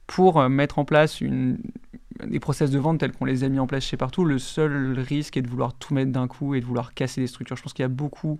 pour 0.07 0.39
euh, 0.39 0.49
mettre 0.49 0.77
en 0.77 0.85
place 0.85 1.23
des 1.23 2.39
process 2.39 2.69
de 2.69 2.77
vente 2.77 2.99
tels 2.99 3.11
qu'on 3.11 3.25
les 3.25 3.43
a 3.43 3.49
mis 3.49 3.59
en 3.59 3.67
place 3.67 3.83
chez 3.83 3.97
partout, 3.97 4.23
le 4.23 4.37
seul 4.37 4.99
risque 4.99 5.37
est 5.37 5.41
de 5.41 5.49
vouloir 5.49 5.73
tout 5.73 5.93
mettre 5.93 6.11
d'un 6.11 6.27
coup 6.27 6.55
et 6.55 6.61
de 6.61 6.65
vouloir 6.65 6.93
casser 6.93 7.21
des 7.21 7.27
structures. 7.27 7.55
Je 7.55 7.63
pense 7.63 7.73
qu'il 7.73 7.83
y 7.83 7.85
a 7.85 7.89
beaucoup 7.89 8.39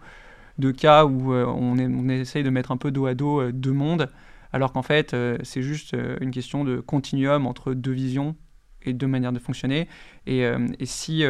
de 0.58 0.72
cas 0.72 1.06
où 1.06 1.34
euh, 1.34 1.45
on, 1.45 1.78
essaye 2.10 2.43
de 2.43 2.49
mettre 2.49 2.72
un 2.72 2.78
peu 2.78 2.91
dos 2.91 3.06
à 3.06 3.14
dos 3.14 3.41
euh, 3.41 3.51
deux 3.51 3.72
mondes, 3.72 4.12
alors 4.53 4.72
qu'en 4.72 4.84
fait, 4.84 5.14
c'est 5.43 5.62
juste 5.62 5.97
une 6.22 6.32
question 6.32 6.64
de 6.64 6.80
continuum 6.80 7.45
entre 7.45 7.74
deux 7.74 7.91
visions 7.91 8.38
et 8.84 8.93
deux 8.93 9.08
manières 9.08 9.34
de 9.34 9.39
fonctionner. 9.39 9.89
Et, 10.28 10.45
si, 10.86 11.24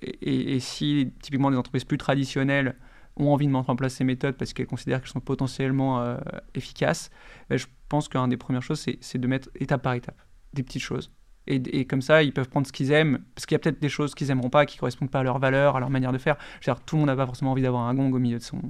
et, 0.00 0.60
si, 0.60 1.12
typiquement, 1.20 1.50
des 1.50 1.58
entreprises 1.58 1.84
plus 1.84 1.98
traditionnelles 1.98 2.76
ont 3.18 3.32
envie 3.32 3.46
de 3.46 3.52
mettre 3.52 3.70
en 3.70 3.76
place 3.76 3.94
ces 3.94 4.04
méthodes 4.04 4.36
parce 4.36 4.52
qu'elles 4.52 4.66
considèrent 4.66 5.00
qu'elles 5.00 5.10
sont 5.10 5.20
potentiellement 5.20 6.00
euh, 6.00 6.16
efficaces, 6.54 7.10
ben, 7.50 7.58
je 7.58 7.66
pense 7.88 8.08
qu'une 8.08 8.28
des 8.28 8.36
premières 8.36 8.62
choses, 8.62 8.84
c'est 9.00 9.18
de 9.18 9.26
mettre 9.26 9.50
étape 9.56 9.82
par 9.82 9.94
étape 9.94 10.20
des 10.54 10.62
petites 10.62 10.82
choses. 10.82 11.12
Et, 11.50 11.86
comme 11.86 12.02
ça, 12.02 12.22
ils 12.22 12.32
peuvent 12.32 12.48
prendre 12.48 12.66
ce 12.66 12.72
qu'ils 12.72 12.92
aiment, 12.92 13.20
parce 13.34 13.46
qu'il 13.46 13.54
y 13.54 13.56
a 13.56 13.58
peut-être 13.58 13.80
des 13.80 13.88
choses 13.88 14.14
qu'ils 14.14 14.28
n'aimeront 14.28 14.50
pas, 14.50 14.66
qui 14.66 14.76
ne 14.76 14.80
correspondent 14.80 15.10
pas 15.10 15.20
à 15.20 15.22
leurs 15.22 15.38
valeurs, 15.38 15.76
à 15.76 15.80
leur 15.80 15.88
manière 15.88 16.12
de 16.12 16.18
faire. 16.18 16.36
Je 16.60 16.70
tout 16.84 16.96
le 16.96 17.00
monde 17.00 17.06
n'a 17.06 17.16
pas 17.16 17.24
forcément 17.24 17.52
envie 17.52 17.62
d'avoir 17.62 17.82
un 17.84 17.94
gong 17.94 18.12
au 18.12 18.18
milieu 18.18 18.38
de 18.38 18.42
son, 18.42 18.60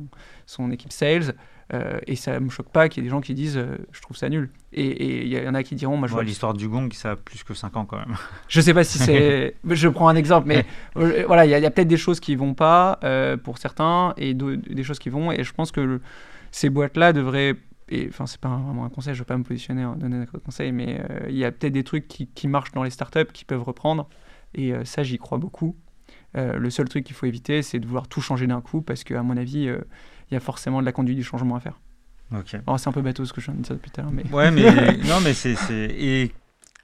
son 0.47 0.71
équipe 0.71 0.93
sales. 0.93 1.35
Euh, 1.75 1.99
et 2.07 2.17
ça 2.17 2.41
me 2.41 2.49
choque 2.49 2.71
pas 2.71 2.89
qu'il 2.89 3.03
y 3.03 3.07
ait 3.07 3.09
des 3.09 3.11
gens 3.11 3.21
qui 3.21 3.35
disent 3.35 3.59
euh, 3.59 3.77
je 3.93 4.01
trouve 4.01 4.17
ça 4.17 4.31
nul. 4.31 4.49
Et 4.73 5.27
il 5.27 5.29
y 5.29 5.47
en 5.47 5.55
a 5.55 5.63
qui 5.63 5.75
diront 5.75 5.99
moi 5.99 6.09
je 6.09 6.15
vois 6.15 6.25
l'histoire 6.25 6.55
du 6.55 6.67
gong 6.67 6.89
ça 6.93 7.11
a 7.11 7.17
plus 7.17 7.45
que 7.45 7.53
5 7.53 7.77
ans 7.77 7.85
quand 7.85 7.99
même. 7.99 8.17
Je 8.49 8.63
sais 8.63 8.73
pas 8.73 8.85
si 8.85 8.97
c'est 8.99 9.55
je 9.69 9.89
prends 9.89 10.09
un 10.09 10.17
exemple 10.17 10.49
mais 10.49 10.65
euh, 10.97 11.25
voilà 11.27 11.45
il 11.45 11.51
y 11.51 11.55
a, 11.55 11.71
peut-être 11.71 11.89
des 11.89 11.99
choses 11.99 12.21
qui 12.21 12.37
vont 12.37 12.55
pas 12.55 12.99
pour 13.45 13.59
certains 13.59 14.15
et 14.17 14.33
des 14.33 14.83
choses 14.83 14.99
qui 14.99 15.11
vont 15.11 15.31
et 15.31 15.45
je 15.45 15.53
pense 15.53 15.71
que 15.71 16.01
ces 16.53 16.71
boîtes 16.71 16.97
là 16.97 17.13
devraient 17.13 17.55
enfin 18.09 18.27
c'est 18.27 18.41
pas 18.41 18.49
vraiment 18.49 18.85
un 18.85 18.91
conseil 18.91 19.15
je 19.15 19.21
veux 19.21 19.25
pas 19.25 19.39
me 19.39 19.45
positionner 19.45 19.85
en 19.85 19.97
donner 19.97 20.17
un 20.17 20.39
conseil 20.39 20.73
mais 20.73 21.03
il 21.29 21.37
y 21.37 21.45
a 21.45 21.53
peut-être 21.53 21.73
des 21.73 21.85
trucs 21.85 22.09
qui, 22.09 22.27
qui, 22.27 22.49
marchent 22.49 22.73
dans 22.73 22.83
les 22.83 22.91
startups 22.91 23.33
qui 23.33 23.45
peuvent 23.45 23.63
reprendre 23.63 24.09
et 24.55 24.73
ça 24.85 25.03
j'y 25.03 25.19
crois 25.19 25.39
beaucoup. 25.39 25.77
le 26.35 26.71
seul 26.71 26.89
truc 26.89 27.05
qu'il 27.05 27.17
faut 27.17 27.27
éviter 27.27 27.63
c'est 27.63 27.79
de 27.79 27.87
vouloir 27.87 28.09
tout 28.09 28.21
changer 28.21 28.47
d'un 28.47 28.61
coup 28.61 28.83
parce 28.83 29.05
que 29.05 29.15
à 29.15 29.23
mon 29.23 29.37
avis 29.37 29.71
il 30.31 30.35
y 30.35 30.37
a 30.37 30.41
forcément 30.41 30.81
de 30.81 30.87
la 30.87 30.93
conduite 30.93 31.17
du 31.17 31.25
changement 31.25 31.57
à 31.57 31.61
faire. 31.61 31.79
Ok. 32.35 32.57
c'est 32.77 32.89
un 32.89 32.93
peu 32.93 33.01
bateau 33.03 33.25
ce 33.25 33.33
que 33.33 33.41
je 33.41 33.47
viens 33.47 33.55
de 33.55 33.63
dire 33.63 33.75
depuis 33.75 33.91
tout 33.91 34.01
à 34.01 34.05
l'heure. 34.05 34.13
Mais... 34.13 34.25
Ouais, 34.31 34.51
mais 34.51 34.97
non, 35.09 35.21
mais 35.23 35.33
c'est. 35.33 35.57
Et 35.71 36.33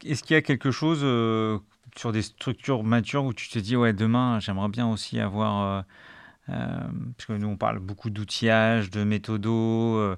est-ce 0.04 0.22
qu'il 0.22 0.34
y 0.34 0.38
a 0.38 0.42
quelque 0.42 0.70
chose 0.70 1.00
euh, 1.02 1.58
sur 1.96 2.12
des 2.12 2.22
structures 2.22 2.82
matures 2.82 3.24
où 3.24 3.34
tu 3.34 3.48
te 3.48 3.58
dis, 3.58 3.76
ouais, 3.76 3.92
demain, 3.92 4.40
j'aimerais 4.40 4.68
bien 4.68 4.88
aussi 4.88 5.20
avoir. 5.20 5.84
Euh, 6.48 6.52
euh, 6.52 6.78
parce 7.16 7.26
que 7.26 7.32
nous, 7.32 7.48
on 7.48 7.56
parle 7.56 7.78
beaucoup 7.78 8.10
d'outillage, 8.10 8.90
de 8.90 9.04
méthodos. 9.04 10.16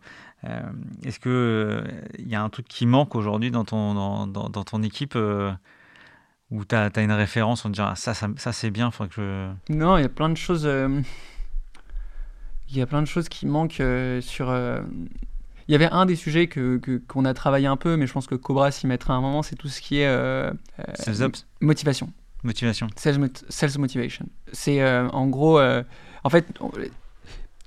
Est-ce 1.05 1.21
qu'il 1.21 2.19
il 2.19 2.29
y 2.29 2.35
a 2.35 2.43
un 2.43 2.49
truc 2.49 2.67
qui 2.69 2.87
manque 2.87 3.15
aujourd'hui 3.15 3.51
dans 3.51 3.65
ton, 3.65 3.95
dans, 3.95 4.27
dans, 4.27 4.65
ton 4.65 4.83
équipe 4.83 5.17
où 6.51 6.65
tu 6.65 6.75
as, 6.75 6.91
une 7.01 7.13
référence, 7.13 7.65
on 7.65 7.71
te 7.71 7.75
dit, 7.75 7.81
ah, 7.81 7.95
ça, 7.97 8.15
ça, 8.15 8.29
ça 8.37 8.53
c'est 8.53 8.71
bien, 8.71 8.91
faudrait 8.91 9.09
que 9.09 9.23
je... 9.69 9.75
Non, 9.75 9.99
il 9.99 10.03
y 10.03 10.05
a 10.07 10.09
plein 10.09 10.29
de 10.29 10.37
choses 10.37 10.69
il 12.69 12.77
y 12.77 12.83
a 12.83 12.87
plein 12.87 13.03
de 13.03 13.07
choses 13.07 13.29
qui 13.29 13.47
manquent 13.47 13.81
euh, 13.81 14.21
sur. 14.21 14.51
Euh, 14.51 14.81
il 15.69 15.73
y 15.73 15.75
avait 15.75 15.89
un 15.91 16.07
des 16.07 16.15
sujets 16.15 16.47
que, 16.47 16.81
qu'on 17.09 17.25
a 17.25 17.35
travaillé 17.35 17.67
un 17.67 17.77
peu, 17.77 17.97
mais 17.97 18.07
je 18.07 18.13
pense 18.13 18.27
que 18.27 18.37
Cobra 18.37 18.71
s'y 18.71 18.87
mettra 18.87 19.15
un 19.15 19.21
moment, 19.21 19.43
c'est 19.43 19.57
tout 19.57 19.69
ce 19.69 19.81
qui 19.81 19.99
est. 19.99 20.07
Euh, 20.07 20.53
sales 20.95 21.31
Motivation. 21.61 22.13
Motivation. 22.45 22.87
Sales, 22.97 23.19
sales 23.49 23.79
motivation. 23.79 24.27
C'est 24.53 24.87
en 24.87 25.27
gros. 25.27 25.61
En 26.27 26.31
fait. 26.31 26.47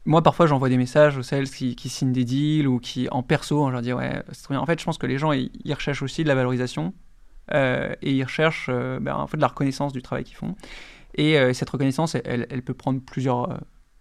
Moi, 0.06 0.24
parfois, 0.24 0.48
j'envoie 0.48 0.70
des 0.70 0.78
messages 0.78 1.18
aux 1.18 1.24
sales 1.24 1.50
qui, 1.50 1.90
signent 1.90 2.14
des 2.14 2.26
deals 2.26 2.68
ou 2.68 2.80
qui, 2.80 3.08
en 3.10 3.22
perso, 3.22 3.68
je 3.68 3.72
leur 3.72 3.82
dis 3.82 3.94
Ouais, 3.94 4.24
c'est 4.32 4.44
trop 4.44 4.54
bien. 4.54 4.62
En 4.62 4.66
fait, 4.66 4.80
je 4.80 4.86
pense 4.86 4.98
que 4.98 5.08
les 5.08 5.18
gens, 5.18 5.32
ils, 5.32 5.74
recherchent 5.74 6.02
aussi 6.02 6.24
de 6.24 6.28
la 6.28 6.36
valorisation 6.36 6.94
et 7.52 8.12
ils 8.12 8.24
recherchent 8.24 8.70
ben, 8.70 9.16
en 9.16 9.28
fait, 9.28 9.38
de 9.38 9.42
la 9.42 9.48
reconnaissance 9.48 9.94
du 9.94 10.02
travail 10.02 10.24
qu'ils 10.24 10.38
font. 10.38 10.56
Et 11.16 11.54
cette 11.54 11.70
reconnaissance, 11.70 12.16
elle, 12.16 12.62
peut 12.64 12.74
prendre 12.74 13.02
plusieurs 13.02 13.60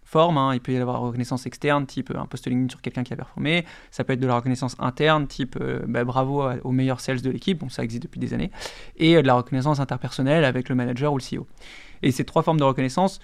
forme. 0.09 0.37
Hein. 0.37 0.53
Il 0.53 0.59
peut 0.59 0.73
y 0.73 0.77
avoir 0.77 0.99
reconnaissance 0.99 1.45
externe, 1.45 1.85
type 1.85 2.11
un 2.15 2.25
post 2.25 2.47
LinkedIn 2.47 2.69
sur 2.69 2.81
quelqu'un 2.81 3.03
qui 3.03 3.13
a 3.13 3.15
performé. 3.15 3.65
Ça 3.91 4.03
peut 4.03 4.13
être 4.13 4.19
de 4.19 4.27
la 4.27 4.35
reconnaissance 4.35 4.75
interne, 4.79 5.27
type 5.27 5.57
euh, 5.61 5.81
bah, 5.87 6.03
bravo 6.03 6.43
aux 6.63 6.71
meilleurs 6.71 6.99
sales 6.99 7.21
de 7.21 7.29
l'équipe, 7.29 7.59
bon, 7.59 7.69
ça 7.69 7.83
existe 7.83 8.03
depuis 8.03 8.19
des 8.19 8.33
années. 8.33 8.51
Et 8.97 9.15
euh, 9.15 9.21
de 9.21 9.27
la 9.27 9.35
reconnaissance 9.35 9.79
interpersonnelle 9.79 10.43
avec 10.43 10.67
le 10.67 10.75
manager 10.75 11.13
ou 11.13 11.17
le 11.17 11.23
CEO. 11.23 11.47
Et 12.01 12.11
ces 12.11 12.25
trois 12.25 12.41
formes 12.41 12.59
de 12.59 12.63
reconnaissance, 12.63 13.19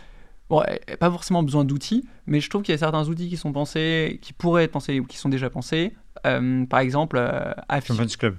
bon, 0.50 0.64
pas 1.00 1.12
forcément 1.12 1.43
besoin 1.43 1.66
d'outils, 1.66 2.08
mais 2.26 2.39
je 2.39 2.50
trouve 2.50 2.62
qu'il 2.62 2.74
y 2.74 2.76
a 2.76 2.80
certains 2.80 3.08
outils 3.08 3.30
qui 3.30 3.38
sont 3.38 3.52
pensés, 3.52 4.20
qui 4.22 4.34
pourraient 4.34 4.66
être 4.66 4.72
pensés 4.72 5.00
ou 5.00 5.06
qui 5.06 5.18
sont 5.18 5.30
déjà 5.30 5.50
pensés. 5.50 5.96
Euh, 6.26 6.66
par 6.66 6.80
exemple, 6.80 7.18
à 7.18 7.82
Club. 7.82 8.38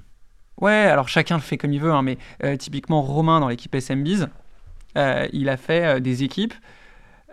Ouais, 0.60 0.72
alors 0.72 1.08
chacun 1.08 1.36
le 1.36 1.42
fait 1.42 1.58
comme 1.58 1.72
il 1.72 1.80
veut, 1.80 1.92
hein, 1.92 2.02
mais 2.02 2.18
typiquement 2.58 3.02
Romain 3.02 3.40
dans 3.40 3.48
l'équipe 3.48 3.74
SMBs, 3.74 4.28
il 4.94 5.48
a 5.48 5.56
fait 5.56 6.00
des 6.00 6.22
équipes 6.22 6.54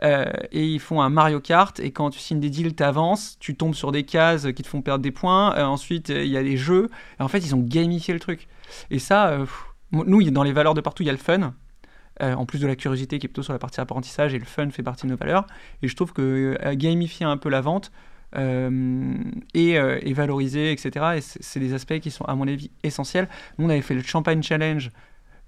euh, 0.01 0.25
et 0.51 0.65
ils 0.65 0.79
font 0.79 1.01
un 1.01 1.09
Mario 1.09 1.39
Kart 1.39 1.79
et 1.79 1.91
quand 1.91 2.09
tu 2.09 2.19
signes 2.19 2.39
des 2.39 2.49
deals, 2.49 2.75
tu 2.75 2.83
avances, 2.83 3.37
tu 3.39 3.55
tombes 3.55 3.75
sur 3.75 3.91
des 3.91 4.03
cases 4.03 4.47
qui 4.53 4.63
te 4.63 4.67
font 4.67 4.81
perdre 4.81 5.03
des 5.03 5.11
points. 5.11 5.55
Euh, 5.55 5.63
ensuite, 5.63 6.09
il 6.09 6.27
y 6.27 6.37
a 6.37 6.43
des 6.43 6.57
jeux. 6.57 6.89
Et 7.19 7.23
en 7.23 7.27
fait, 7.27 7.39
ils 7.39 7.55
ont 7.55 7.61
gamifié 7.61 8.13
le 8.13 8.19
truc. 8.19 8.47
Et 8.89 8.99
ça, 8.99 9.27
euh, 9.27 9.45
nous, 9.91 10.23
dans 10.31 10.43
les 10.43 10.51
valeurs 10.51 10.73
de 10.73 10.81
partout, 10.81 11.03
il 11.03 11.05
y 11.05 11.09
a 11.09 11.13
le 11.13 11.17
fun. 11.17 11.53
En 12.19 12.45
plus 12.45 12.59
de 12.59 12.67
la 12.67 12.75
curiosité 12.75 13.19
qui 13.19 13.25
est 13.25 13.29
plutôt 13.29 13.43
sur 13.43 13.53
la 13.53 13.59
partie 13.59 13.81
apprentissage 13.81 14.33
et 14.33 14.39
le 14.39 14.45
fun 14.45 14.69
fait 14.69 14.83
partie 14.83 15.05
de 15.05 15.11
nos 15.11 15.17
valeurs. 15.17 15.47
Et 15.81 15.87
je 15.87 15.95
trouve 15.95 16.13
que 16.13 16.57
gamifier 16.73 17.25
un 17.25 17.37
peu 17.37 17.49
la 17.49 17.61
vente 17.61 17.91
et, 18.35 19.71
et, 19.73 20.13
valoriser, 20.13 20.71
etc., 20.71 21.19
c'est 21.21 21.59
des 21.59 21.73
aspects 21.73 21.99
qui 21.99 22.11
sont, 22.11 22.25
à 22.25 22.35
mon 22.35 22.47
avis, 22.47 22.71
essentiels. 22.83 23.27
Nous, 23.57 23.65
on 23.65 23.69
avait 23.69 23.81
fait 23.81 23.95
le 23.95 24.03
Champagne 24.03 24.43
Challenge 24.43 24.91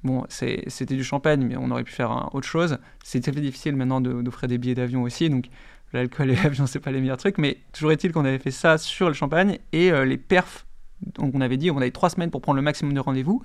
Bon, 0.06 0.24
c'était 0.30 0.96
du 0.96 1.04
champagne, 1.04 1.44
mais 1.44 1.58
on 1.58 1.72
aurait 1.72 1.84
pu 1.84 1.92
faire 1.92 2.30
autre 2.34 2.48
chose. 2.48 2.78
C'est 3.04 3.22
très 3.22 3.32
difficile 3.32 3.76
maintenant 3.76 4.00
d'offrir 4.02 4.48
des 4.48 4.60
billets 4.60 4.76
d'avion 4.76 5.02
aussi, 5.02 5.32
donc 5.32 5.48
l'alcool 5.94 6.30
et 6.30 6.36
l'avion, 6.44 6.68
c'est 6.68 6.80
pas 6.80 6.92
les 6.92 7.02
meilleurs 7.02 7.18
trucs. 7.18 7.40
Mais 7.40 7.58
toujours 7.74 7.92
est-il 7.92 8.12
qu'on 8.12 8.24
avait 8.24 8.38
fait 8.38 8.52
ça 8.52 8.78
sur 8.78 9.08
le 9.08 9.16
champagne 9.16 9.58
et 9.72 9.92
euh, 9.92 10.06
les 10.06 10.18
perfs. 10.18 10.68
Donc 11.14 11.34
on 11.36 11.42
avait 11.42 11.58
dit, 11.58 11.72
on 11.72 11.78
avait 11.78 11.92
trois 11.92 12.10
semaines 12.10 12.32
pour 12.32 12.42
prendre 12.42 12.58
le 12.58 12.62
maximum 12.62 12.94
de 12.94 13.00
rendez-vous. 13.00 13.42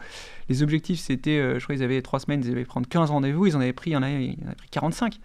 Les 0.48 0.62
objectifs, 0.62 1.00
c'était, 1.00 1.38
euh, 1.38 1.58
je 1.58 1.64
crois 1.64 1.74
qu'ils 1.74 1.84
avaient 1.84 2.02
trois 2.02 2.20
semaines, 2.20 2.42
ils 2.44 2.50
avaient 2.50 2.64
prendre 2.64 2.88
15 2.88 3.10
rendez-vous, 3.10 3.46
ils 3.46 3.56
en 3.56 3.60
avaient 3.60 3.72
pris, 3.72 3.90
il 3.90 3.96
en 3.96 4.02
avait, 4.02 4.36
pris 4.56 4.68
45. 4.70 5.18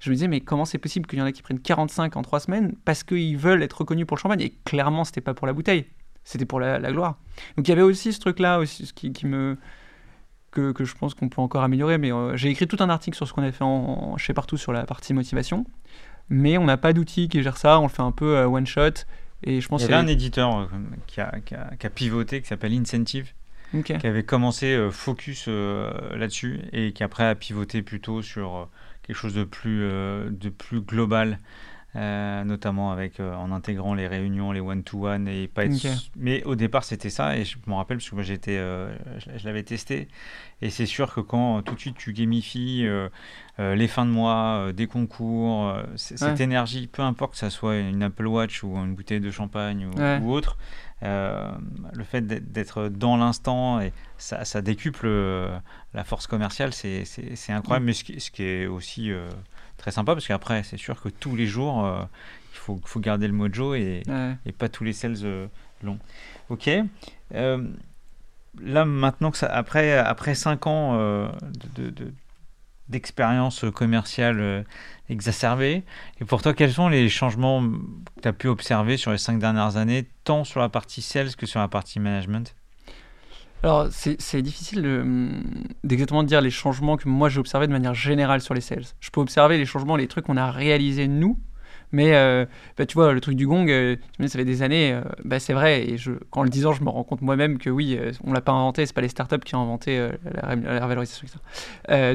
Je 0.00 0.10
me 0.10 0.14
disais, 0.14 0.28
mais 0.28 0.40
comment 0.40 0.64
c'est 0.64 0.78
possible 0.78 1.06
qu'il 1.06 1.18
y 1.18 1.22
en 1.22 1.26
a 1.26 1.32
qui 1.32 1.42
prennent 1.42 1.60
45 1.60 2.16
en 2.16 2.22
trois 2.22 2.40
semaines 2.40 2.74
parce 2.84 3.04
qu'ils 3.04 3.36
veulent 3.36 3.62
être 3.62 3.78
reconnus 3.78 4.06
pour 4.06 4.16
le 4.16 4.20
champagne? 4.20 4.40
Et 4.40 4.54
clairement, 4.64 5.04
c'était 5.04 5.20
pas 5.20 5.34
pour 5.34 5.46
la 5.46 5.52
bouteille, 5.52 5.86
c'était 6.24 6.44
pour 6.44 6.58
la, 6.58 6.80
gloire. 6.90 7.18
Donc 7.56 7.68
il 7.68 7.70
y 7.70 7.72
avait 7.72 7.82
aussi 7.82 8.12
ce 8.12 8.18
truc-là 8.18 8.58
aussi, 8.58 8.86
ce 8.86 8.92
qui, 8.92 9.26
me 9.26 9.56
que, 10.50 10.74
je 10.80 10.94
pense 10.94 11.14
qu'on 11.14 11.28
peut 11.28 11.40
encore 11.40 11.62
améliorer. 11.62 11.98
Mais 11.98 12.12
euh, 12.12 12.36
j'ai 12.36 12.50
écrit 12.50 12.66
tout 12.66 12.78
un 12.80 12.90
article 12.90 13.16
sur 13.16 13.28
ce 13.28 13.32
qu'on 13.32 13.42
a 13.42 13.52
fait 13.52 13.62
en, 13.62 14.16
chez 14.16 14.34
Partout 14.34 14.56
sur 14.56 14.72
la 14.72 14.84
partie 14.86 15.14
motivation. 15.14 15.64
Mais 16.28 16.58
on 16.58 16.64
n'a 16.64 16.76
pas 16.76 16.92
d'outil 16.92 17.28
qui 17.28 17.42
gère 17.42 17.56
ça. 17.56 17.78
On 17.78 17.84
le 17.84 17.88
fait 17.88 18.02
un 18.02 18.12
peu 18.12 18.42
one 18.42 18.66
shot. 18.66 19.04
Et 19.44 19.60
je 19.60 19.68
pense 19.68 19.82
Il 19.82 19.90
y 19.90 19.92
avait 19.92 20.02
un 20.02 20.06
éditeur 20.06 20.56
euh, 20.56 20.66
qui, 21.06 21.20
a, 21.20 21.40
qui, 21.44 21.54
a, 21.54 21.72
qui, 21.78 21.86
a, 21.86 21.90
pivoté 21.90 22.40
qui 22.40 22.48
s'appelle 22.48 22.72
Incentive. 22.72 23.32
qui 23.82 24.06
avait 24.06 24.24
commencé 24.24 24.66
euh, 24.74 24.90
focus 24.90 25.48
là-dessus 25.48 26.60
et 26.72 26.92
qui 26.92 27.02
après 27.02 27.24
a 27.24 27.34
pivoté 27.34 27.82
plutôt 27.82 28.22
sur 28.22 28.68
quelque 29.02 29.16
chose 29.16 29.34
de 29.34 29.44
plus, 29.44 29.80
de 29.80 30.48
plus 30.48 30.80
global 30.80 31.38
euh, 31.94 32.42
notamment 32.44 32.90
avec 32.90 33.20
euh, 33.20 33.34
en 33.34 33.52
intégrant 33.52 33.92
les 33.92 34.06
réunions, 34.06 34.50
les 34.50 34.60
one-to-one 34.60 35.28
et 35.28 35.46
pas 35.46 35.66
être... 35.66 35.74
Mais 36.16 36.42
au 36.44 36.54
départ, 36.54 36.84
c'était 36.84 37.10
ça 37.10 37.36
et 37.36 37.44
je 37.44 37.58
me 37.66 37.74
rappelle 37.74 37.98
parce 37.98 38.08
que 38.08 38.14
moi 38.14 38.24
j'étais, 38.24 38.56
euh, 38.56 38.96
je, 39.18 39.44
l'avais 39.44 39.62
testé 39.62 40.08
et 40.62 40.70
c'est 40.70 40.86
sûr 40.86 41.12
que 41.12 41.20
quand 41.20 41.60
tout 41.60 41.74
de 41.74 41.80
suite 41.80 41.98
tu 41.98 42.14
gamifies 42.14 42.88
les 43.58 43.88
fins 43.88 44.06
de 44.06 44.10
mois, 44.10 44.72
des 44.72 44.86
concours, 44.86 45.74
cette 45.96 46.40
énergie, 46.40 46.86
peu 46.86 47.02
importe 47.02 47.32
que 47.32 47.38
ça 47.38 47.50
soit 47.50 47.76
une 47.76 48.02
Apple 48.02 48.26
Watch 48.26 48.62
ou 48.64 48.74
une 48.76 48.94
bouteille 48.94 49.20
de 49.20 49.30
champagne 49.30 49.86
ou, 50.22 50.32
autre, 50.32 50.56
le 51.02 52.04
fait 52.04 52.26
d'être 52.26 52.88
dans 52.88 53.18
l'instant 53.18 53.80
et 53.80 53.92
ça, 54.16 54.46
ça 54.46 54.62
décuple 54.62 55.08
la 55.92 56.04
force 56.04 56.26
commerciale, 56.26 56.72
c'est 56.72 57.04
incroyable. 57.50 57.84
Mais 57.84 57.92
ce 57.92 58.04
qui, 58.04 58.18
ce 58.20 58.30
qui, 58.30 58.44
est 58.44 58.66
aussi 58.66 59.10
très 59.82 59.90
sympa 59.90 60.14
parce 60.14 60.28
qu'après, 60.28 60.62
c'est 60.62 60.76
sûr 60.76 61.02
que 61.02 61.08
tous 61.08 61.34
les 61.34 61.46
jours, 61.46 61.84
euh, 61.84 62.04
il 62.54 62.58
faut, 62.58 62.80
faut, 62.84 63.00
garder 63.00 63.26
le 63.26 63.32
mojo 63.32 63.74
et, 63.74 64.04
et 64.46 64.52
pas 64.52 64.68
tous 64.68 64.84
les 64.84 64.92
sales 64.92 65.16
euh, 65.24 65.48
longs. 65.82 65.98
Ok. 66.50 66.70
Euh, 67.34 67.68
là, 68.60 68.84
maintenant 68.84 69.32
que 69.32 69.36
ça, 69.36 69.48
après, 69.48 69.98
après 69.98 70.36
5 70.36 70.66
ans 70.68 70.96
de, 71.74 71.92
d'expérience 72.88 73.64
commerciale 73.74 74.64
exacerbée. 75.08 75.82
Et 76.20 76.24
pour 76.24 76.42
toi, 76.42 76.54
quels 76.54 76.72
sont 76.72 76.88
les 76.88 77.08
changements 77.08 77.60
que 77.60 78.20
tu 78.22 78.28
as 78.28 78.32
pu 78.32 78.46
observer 78.46 78.96
sur 78.96 79.10
les 79.10 79.18
cinq 79.18 79.40
dernières 79.40 79.76
années, 79.78 80.06
tant 80.22 80.44
sur 80.44 80.60
la 80.60 80.68
partie 80.68 81.02
sales 81.02 81.34
que 81.34 81.46
sur 81.46 81.58
la 81.58 81.66
partie 81.66 81.98
management? 81.98 82.54
Alors, 83.62 83.88
c'est 83.90 84.42
difficile 84.42 84.82
d'exactement 85.84 86.24
dire 86.24 86.40
les 86.40 86.50
changements 86.50 86.96
que 86.96 87.08
moi 87.08 87.28
j'ai 87.28 87.38
observés 87.38 87.68
de 87.68 87.72
manière 87.72 87.94
générale 87.94 88.40
sur 88.40 88.54
les 88.54 88.60
sales. 88.60 88.84
Je 88.98 89.10
peux 89.10 89.20
observer 89.20 89.56
les 89.56 89.66
changements, 89.66 89.94
les 89.94 90.08
trucs 90.08 90.24
qu'on 90.24 90.36
a 90.36 90.50
réalisés 90.50 91.06
nous, 91.06 91.38
mais 91.92 92.14
euh, 92.14 92.46
bah, 92.76 92.86
tu 92.86 92.94
vois, 92.94 93.12
le 93.12 93.20
truc 93.20 93.36
du 93.36 93.46
gong, 93.46 93.68
euh, 93.68 93.96
ça 94.20 94.38
fait 94.38 94.44
des 94.44 94.62
années, 94.62 94.92
euh, 94.92 95.02
bah, 95.24 95.38
c'est 95.38 95.52
vrai, 95.52 95.88
et 95.88 95.98
je, 95.98 96.12
qu'en 96.30 96.42
le 96.42 96.48
disant, 96.48 96.72
je 96.72 96.82
me 96.82 96.88
rends 96.88 97.04
compte 97.04 97.20
moi-même 97.20 97.58
que 97.58 97.70
oui, 97.70 97.98
on 98.24 98.32
l'a 98.32 98.40
pas 98.40 98.52
inventé, 98.52 98.86
c'est 98.86 98.94
pas 98.94 99.02
les 99.02 99.08
startups 99.08 99.40
qui 99.40 99.54
ont 99.54 99.62
inventé 99.62 100.08
la, 100.24 100.56
la, 100.56 100.84
revalorisation. 100.84 101.38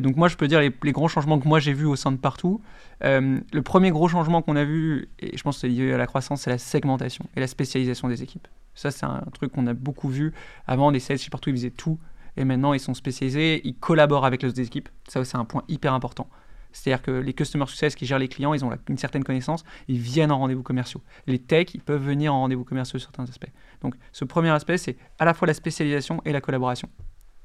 donc 0.01 0.15
moi, 0.15 0.28
je 0.28 0.36
peux 0.36 0.47
dire 0.47 0.59
les, 0.59 0.71
les 0.84 0.91
grands 0.91 1.07
changements 1.07 1.39
que 1.39 1.47
moi 1.47 1.59
j'ai 1.59 1.73
vus 1.73 1.86
au 1.86 1.95
sein 1.95 2.11
de 2.11 2.17
partout. 2.17 2.61
le 3.01 3.61
premier 3.61 3.91
gros 3.91 4.07
changement 4.07 4.41
qu'on 4.41 4.55
a 4.55 4.65
vu, 4.65 5.09
et 5.19 5.38
je 5.38 5.43
pense 5.43 5.57
que 5.57 5.61
c'est 5.61 5.69
lié 5.69 5.93
à 5.93 5.97
la 5.97 6.07
croissance, 6.07 6.41
c'est 6.41 6.49
la 6.49 6.57
segmentation 6.57 7.25
et 7.36 7.39
la 7.39 7.47
spécialisation 7.47 8.07
des 8.07 8.23
équipes. 8.23 8.47
Ça, 8.78 8.91
c'est 8.91 9.05
un 9.05 9.23
truc 9.34 9.51
qu'on 9.53 9.65
a 9.65 9.73
beaucoup 9.73 10.07
vu. 10.07 10.34
Avant, 10.67 10.91
les 10.91 10.99
sales, 10.99 11.17
chez 11.17 11.32
partout, 11.32 11.49
ils 11.49 11.55
faisaient 11.55 11.71
tout. 11.71 11.97
Et 12.38 12.45
maintenant, 12.45 12.73
ils 12.73 12.80
sont 12.80 12.93
spécialisés, 12.93 13.59
ils 13.63 13.75
collaborent 13.75 14.25
avec 14.25 14.43
les 14.43 14.49
autres 14.49 14.61
équipes. 14.61 14.89
Ça, 15.07 15.25
c'est 15.25 15.38
un 15.38 15.45
point 15.45 15.63
hyper 15.67 15.93
important. 15.93 16.30
C'est-à-dire 16.78 17.01
que 17.01 17.11
les 17.11 17.34
customer 17.34 17.65
success 17.65 17.95
qui 17.95 18.05
gèrent 18.05 18.19
les 18.19 18.28
clients, 18.28 18.53
ils 18.53 18.63
ont 18.63 18.71
une 18.88 18.97
certaine 18.97 19.23
connaissance, 19.23 19.63
ils 19.88 19.99
viennent 19.99 20.32
en 20.32 20.38
rendez-vous 20.38 20.63
commerciaux. 20.63 21.01
Les 21.25 21.39
techs, 21.39 21.73
ils 21.73 21.82
peuvent 21.82 22.03
venir 22.03 22.34
en 22.34 22.41
rendez-vous 22.41 22.63
commerciaux 22.63 22.99
sur 22.99 23.09
certains 23.09 23.23
aspects. 23.23 23.51
Donc, 23.82 23.95
ce 24.11 24.25
premier 24.25 24.49
aspect, 24.49 24.78
c'est 24.78 24.95
à 25.19 25.25
la 25.25 25.34
fois 25.34 25.47
la 25.47 25.53
spécialisation 25.53 26.21
et 26.25 26.32
la 26.32 26.41
collaboration. 26.41 26.89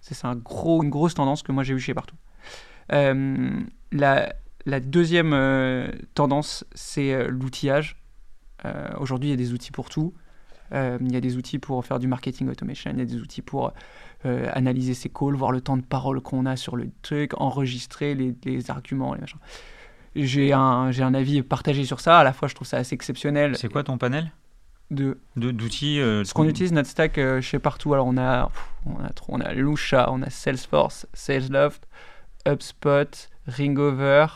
C'est 0.01 0.25
un 0.27 0.37
gros, 0.37 0.83
une 0.83 0.91
grosse 0.91 1.15
tendance 1.15 1.43
que 1.43 1.53
moi 1.53 1.63
j'ai 1.63 1.75
vu 1.75 1.81
chez 1.81 1.95
partout. 1.95 2.17
Euh, 2.93 3.61
la, 3.93 4.81
deuxième 4.81 5.33
euh, 5.33 5.91
tendance, 6.15 6.65
c'est 6.75 7.13
euh, 7.13 7.29
l'outillage. 7.29 7.99
Aujourd'hui, 9.01 9.31
il 9.31 9.33
y 9.33 9.35
a 9.35 9.37
des 9.37 9.53
outils 9.53 9.73
pour 9.73 9.89
tout. 9.89 10.15
Euh, 10.73 10.99
il 11.01 11.13
y 11.13 11.17
a 11.17 11.21
des 11.21 11.37
outils 11.37 11.59
pour 11.59 11.85
faire 11.85 11.99
du 11.99 12.09
marketing 12.09 12.49
automation, 12.49 12.91
il 12.93 12.99
y 12.99 13.03
a 13.03 13.05
des 13.05 13.21
outils 13.21 13.43
pour 13.43 13.73
euh, 14.25 14.49
analyser 14.53 14.95
ses 14.95 15.09
calls, 15.09 15.35
voir 15.35 15.53
le 15.53 15.61
temps 15.61 15.77
de 15.77 15.83
parole 15.83 16.21
qu'on 16.21 16.47
a 16.47 16.57
sur 16.57 16.77
le 16.77 16.89
truc, 17.03 17.33
enregistrer 17.39 18.15
les, 18.15 18.71
arguments, 18.71 19.15
les 19.15 19.21
machins. 19.21 19.39
J'ai 20.15 20.53
un, 20.53 20.91
j'ai 20.91 21.03
un 21.03 21.15
avis 21.15 21.43
partagé 21.43 21.85
sur 21.85 22.01
ça. 22.01 22.19
À 22.19 22.25
la 22.25 22.33
fois, 22.33 22.49
je 22.49 22.55
trouve 22.55 22.67
ça 22.67 22.79
assez 22.79 22.95
exceptionnel. 22.95 23.57
C'est 23.57 23.71
quoi 23.71 23.83
ton 23.83 23.99
panel? 23.99 24.31
De 24.91 25.19
d'outils 25.37 26.01
euh, 26.01 26.23
Ce 26.23 26.35
qu'on 26.35 26.47
utilise 26.47 26.73
notre 26.73 26.89
stack 26.89 27.19
chez 27.41 27.59
partout. 27.59 27.95
Alors 27.95 28.07
on 28.07 28.19
a 28.19 28.51
on 28.85 29.03
a 29.03 29.09
on 29.29 29.41
a 29.41 29.55
Lusha, 29.55 30.11
on 30.13 30.21
a 30.21 30.29
Salesforce, 30.29 31.07
Salesloft, 31.15 31.87
HubSpot, 32.47 33.31
Ringover. 33.47 34.27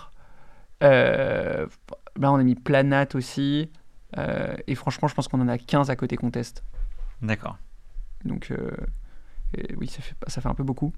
là 0.80 1.66
on 2.16 2.37
a 2.37 2.43
mis 2.43 2.55
Planat 2.55 3.09
aussi. 3.14 3.68
Euh, 4.19 4.55
et 4.67 4.75
franchement, 4.75 5.09
je 5.09 5.15
pense 5.15 5.29
qu'on 5.29 5.41
en 5.41 5.49
a 5.49 5.59
15 5.59 5.91
à 5.91 5.97
côté 5.97 6.17
qu'on 6.17 6.31
teste. 6.31 6.63
D'accord. 7.23 7.57
Donc, 8.25 8.51
euh, 8.51 8.71
oui, 9.77 9.89
ça 9.89 10.03
fait, 10.03 10.15
ça 10.27 10.41
fait 10.41 10.49
un 10.49 10.55
peu 10.55 10.65
beaucoup. 10.65 10.93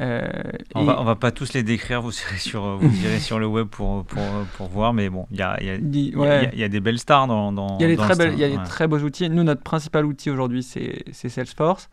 Euh, 0.00 0.26
on, 0.74 0.84
va, 0.84 1.00
on 1.00 1.04
va 1.04 1.14
pas 1.14 1.30
tous 1.30 1.52
les 1.52 1.62
décrire, 1.62 2.02
vous 2.02 2.12
irez 2.12 2.38
sur, 2.38 2.78
vous 2.78 3.04
irez 3.04 3.20
sur 3.20 3.38
le 3.38 3.46
web 3.46 3.68
pour, 3.68 4.04
pour, 4.04 4.22
pour 4.56 4.66
voir, 4.66 4.92
mais 4.92 5.08
bon, 5.08 5.26
il 5.30 5.36
y 5.36 5.42
a, 5.42 5.62
y, 5.62 5.70
a, 5.70 5.76
y, 5.76 6.58
y 6.58 6.64
a, 6.64 6.68
des 6.68 6.80
belles 6.80 6.98
stars 6.98 7.28
dans. 7.28 7.78
il 7.78 7.82
y 7.82 7.84
a 7.84 7.88
des, 7.88 7.96
très, 7.96 8.16
belles, 8.16 8.36
y 8.36 8.42
a 8.42 8.48
des 8.48 8.62
très 8.64 8.88
beaux 8.88 8.98
outils. 8.98 9.30
Nous, 9.30 9.44
notre 9.44 9.62
principal 9.62 10.04
outil 10.04 10.30
aujourd'hui, 10.30 10.64
c'est 10.64 11.12
Salesforce. 11.12 11.90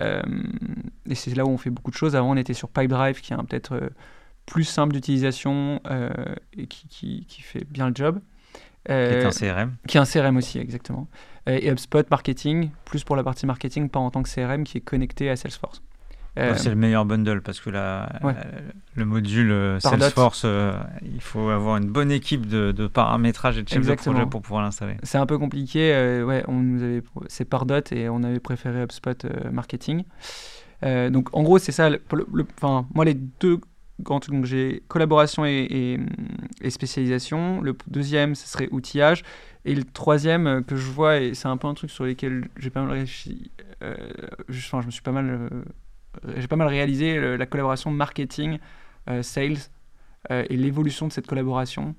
et 0.00 1.14
c'est 1.14 1.34
là 1.34 1.44
où 1.44 1.50
on 1.50 1.58
fait 1.58 1.70
beaucoup 1.70 1.90
de 1.90 1.96
choses. 1.96 2.16
Avant, 2.16 2.30
on 2.30 2.36
était 2.36 2.54
sur 2.54 2.70
Pipedrive, 2.70 3.20
qui 3.20 3.34
est 3.34 3.36
peut-être 3.36 3.90
plus 4.46 4.64
simple 4.64 4.94
d'utilisation 4.94 5.82
et 6.54 6.66
qui, 6.66 6.88
qui, 6.88 7.26
qui, 7.28 7.42
fait 7.42 7.64
bien 7.64 7.88
le 7.88 7.94
job. 7.94 8.20
Euh, 8.90 9.30
qui 9.30 9.40
est 9.40 9.48
un 9.48 9.54
CRM. 9.54 9.76
Qui 9.86 9.96
est 9.96 10.00
un 10.00 10.04
CRM 10.04 10.36
aussi, 10.36 10.58
exactement. 10.58 11.08
Euh, 11.48 11.58
et 11.60 11.70
HubSpot 11.70 12.04
Marketing, 12.10 12.70
plus 12.84 13.04
pour 13.04 13.16
la 13.16 13.22
partie 13.22 13.46
marketing, 13.46 13.88
pas 13.88 14.00
en 14.00 14.10
tant 14.10 14.22
que 14.22 14.28
CRM, 14.28 14.64
qui 14.64 14.78
est 14.78 14.82
connecté 14.82 15.30
à 15.30 15.36
Salesforce. 15.36 15.82
Euh, 16.36 16.54
c'est 16.56 16.68
le 16.68 16.74
meilleur 16.74 17.04
bundle 17.04 17.42
parce 17.42 17.60
que 17.60 17.70
la, 17.70 18.08
le 18.96 19.04
module 19.04 19.76
Salesforce, 19.78 20.44
il 21.02 21.20
faut 21.20 21.48
avoir 21.48 21.76
une 21.76 21.88
bonne 21.88 22.10
équipe 22.10 22.46
de, 22.46 22.88
paramétrage 22.88 23.56
et 23.58 23.62
de 23.62 23.68
chef 23.68 23.86
de 23.86 23.94
projet 23.94 24.26
pour 24.26 24.42
pouvoir 24.42 24.62
l'installer. 24.64 24.96
C'est 25.04 25.18
un 25.18 25.26
peu 25.26 25.38
compliqué. 25.38 25.92
ouais, 26.26 26.42
on 26.48 26.54
nous 26.54 26.82
avait, 26.82 27.02
c'est 27.28 27.44
Pardot 27.44 27.80
et 27.92 28.08
on 28.08 28.24
avait 28.24 28.40
préféré 28.40 28.82
HubSpot 28.82 29.24
Marketing. 29.52 30.02
donc 30.82 31.28
en 31.32 31.44
gros, 31.44 31.58
c'est 31.58 31.70
ça. 31.70 31.88
Le, 31.88 32.00
moi, 32.92 33.04
les 33.04 33.14
deux 33.14 33.60
donc 33.98 34.44
j'ai 34.44 34.82
collaboration 34.88 35.44
et, 35.44 35.98
spécialisation. 36.68 37.60
Le 37.60 37.76
deuxième, 37.86 38.34
ce 38.34 38.46
serait 38.48 38.68
outillage. 38.70 39.22
Et 39.64 39.74
le 39.74 39.84
troisième 39.84 40.46
euh, 40.46 40.60
que 40.60 40.76
je 40.76 40.90
vois, 40.90 41.20
et 41.20 41.34
c'est 41.34 41.48
un 41.48 41.56
peu 41.56 41.68
un 41.68 41.74
truc 41.74 41.90
sur 41.90 42.04
lequel 42.04 42.48
j'ai 42.58 42.70
pas 42.70 42.82
mal 42.82 42.90
réfléchi, 42.92 43.50
euh, 43.82 43.94
je, 44.48 44.76
me 44.76 44.90
suis 44.90 45.02
pas 45.02 45.12
mal, 45.12 45.30
euh, 45.30 46.34
j'ai 46.36 46.48
pas 46.48 46.56
mal 46.56 46.68
réalisé 46.68 47.36
la 47.36 47.46
collaboration 47.46 47.90
marketing, 47.90 48.58
sales 49.22 49.58
et 50.30 50.56
l'évolution 50.56 51.08
de 51.08 51.12
cette 51.12 51.26
collaboration 51.26 51.94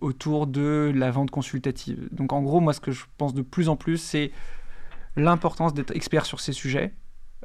autour 0.00 0.46
de 0.46 0.92
la 0.94 1.10
vente 1.10 1.30
consultative. 1.30 2.08
Donc 2.12 2.32
en 2.32 2.42
gros, 2.42 2.60
moi, 2.60 2.72
ce 2.72 2.80
que 2.80 2.92
je 2.92 3.04
pense 3.16 3.34
de 3.34 3.42
plus 3.42 3.68
en 3.68 3.76
plus, 3.76 3.96
c'est 3.96 4.30
l'importance 5.16 5.74
d'être 5.74 5.94
expert 5.94 6.26
sur 6.26 6.40
ces 6.40 6.52
sujets 6.52 6.92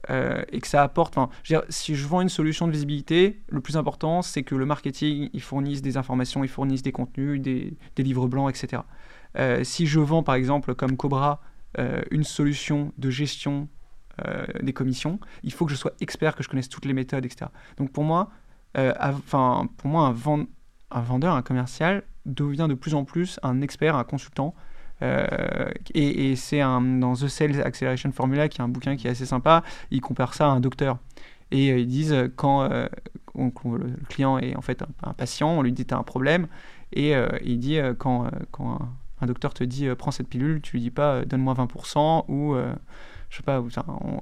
euh, 0.09 0.43
et 0.51 0.59
que 0.59 0.67
ça 0.67 0.83
apporte. 0.83 1.17
si 1.69 1.95
je 1.95 2.07
vends 2.07 2.21
une 2.21 2.29
solution 2.29 2.67
de 2.67 2.73
visibilité, 2.73 3.41
le 3.47 3.61
plus 3.61 3.77
important, 3.77 4.21
c'est 4.21 4.43
que 4.43 4.53
le 4.55 4.65
marketing, 4.65 5.29
il 5.31 5.41
fournisse 5.41 5.81
des 5.81 5.95
informations, 5.95 6.43
il 6.43 6.49
fournisse 6.49 6.81
des 6.81 6.91
contenus, 6.91 7.41
des, 7.41 7.77
livres 7.97 8.27
blancs, 8.27 8.49
etc. 8.49 8.83
Euh, 9.37 9.63
si 9.63 9.87
je 9.87 9.99
vends, 9.99 10.21
par 10.21 10.35
exemple, 10.35 10.75
comme 10.75 10.97
Cobra, 10.97 11.41
euh, 11.79 12.01
une 12.11 12.23
solution 12.23 12.91
de 12.97 13.09
gestion 13.09 13.67
des 14.61 14.73
commissions, 14.73 15.19
il 15.41 15.51
faut 15.51 15.65
que 15.65 15.71
je 15.71 15.75
sois 15.75 15.93
expert, 15.99 16.35
que 16.35 16.43
je 16.43 16.47
connaisse 16.47 16.69
toutes 16.69 16.85
les 16.85 16.93
méthodes, 16.93 17.25
etc. 17.25 17.47
Donc 17.77 17.91
pour 17.91 18.03
moi, 18.03 18.29
enfin, 18.75 19.67
pour 19.77 19.89
moi, 19.89 20.05
un, 20.91 21.01
vendeur, 21.01 21.33
un 21.33 21.41
commercial 21.41 22.03
devient 22.27 22.67
de 22.69 22.75
plus 22.75 22.93
en 22.93 23.05
plus 23.05 23.39
un 23.41 23.61
expert, 23.61 23.95
un 23.95 24.03
consultant 24.03 24.53
et, 25.93 26.31
et 26.31 26.35
c'est 26.35 26.59
dans 26.59 27.13
The 27.13 27.27
Sales 27.27 27.61
Acceleration 27.61 28.11
Formula, 28.11 28.47
qui 28.49 28.61
est 28.61 28.63
un 28.63 28.69
bouquin 28.69 28.95
qui 28.95 29.07
est 29.07 29.11
assez 29.11 29.25
sympa, 29.25 29.63
il 29.91 30.01
compare 30.01 30.33
ça 30.33 30.47
à 30.47 30.49
un 30.49 30.59
docteur. 30.59 30.97
Et 31.51 31.69
ils 31.69 31.87
disent 31.87 32.15
quand, 32.35 32.67
le 32.67 34.05
client 34.09 34.39
est 34.39 34.55
en 34.55 34.61
fait 34.61 34.83
un, 35.03 35.13
patient, 35.13 35.49
on 35.49 35.61
lui 35.61 35.71
dit 35.71 35.85
tu 35.85 35.93
as 35.93 35.97
un 35.97 36.03
problème, 36.03 36.47
et 36.93 37.13
il 37.43 37.59
dit 37.59 37.79
quand, 37.97 38.29
quand 38.51 38.79
un, 39.21 39.25
docteur 39.25 39.53
te 39.53 39.63
dit 39.63 39.87
prends 39.97 40.11
cette 40.11 40.27
pilule, 40.27 40.61
tu 40.61 40.77
lui 40.77 40.81
dis 40.81 40.91
pas 40.91 41.25
donne-moi 41.25 41.53
20% 41.53 42.25
ou 42.27 42.55
je 43.33 43.37
sais 43.37 43.43
pas, 43.43 43.63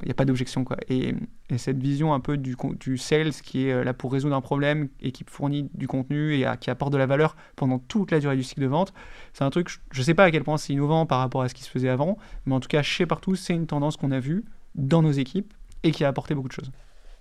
il 0.01 0.05
n'y 0.05 0.12
a 0.12 0.14
pas 0.14 0.24
d'objection. 0.24 0.64
quoi. 0.64 0.78
Et, 0.88 1.14
cette 1.57 1.80
vision 1.80 2.14
un 2.14 2.22
peu 2.22 2.38
du, 2.38 2.55
sales 2.97 3.34
qui 3.34 3.68
est 3.68 3.74
euh, 3.74 3.84
là 3.84 3.93
pour 3.93 4.14
résoudre 4.14 4.38
un 4.38 4.41
problème 4.41 4.88
et 5.01 5.12
qui 5.12 5.26
fournit 5.28 5.70
du 5.74 5.86
contenu 5.86 6.34
et 6.34 6.45
qui 6.62 6.70
apporte 6.70 6.93
de 6.93 6.97
la 6.97 7.07
valeur 7.07 7.36
pendant 7.57 7.78
toute 7.78 8.12
la 8.12 8.22
durée 8.22 8.38
du 8.38 8.43
cycle 8.43 8.62
de 8.62 8.68
vente, 8.68 8.93
c'est 9.34 9.43
un 9.43 9.49
truc, 9.49 9.68
je 9.91 9.99
ne 9.99 10.05
sais 10.05 10.14
pas 10.14 10.24
à 10.24 10.32
quel 10.32 10.45
point 10.45 10.55
c'est 10.55 10.72
innovant 10.72 11.05
par 11.05 11.20
rapport 11.20 11.41
à 11.41 11.49
ce 11.49 11.53
qui 11.53 11.64
se 11.64 11.70
faisait 11.70 11.89
avant, 11.89 12.18
mais 12.45 12.55
en 12.55 12.62
tout 12.62 12.70
cas, 12.70 12.82
chez 12.84 13.05
Partout, 13.05 13.36
c'est 13.36 13.53
une 13.53 13.68
tendance 13.68 13.97
qu'on 13.97 14.12
a 14.12 14.22
vue 14.22 14.45
dans 14.76 15.01
nos 15.01 15.12
équipes 15.12 15.53
et 15.84 15.91
qui 15.91 16.05
a 16.05 16.07
apporté 16.07 16.34
beaucoup 16.34 16.47
de 16.47 16.53
choses. 16.53 16.72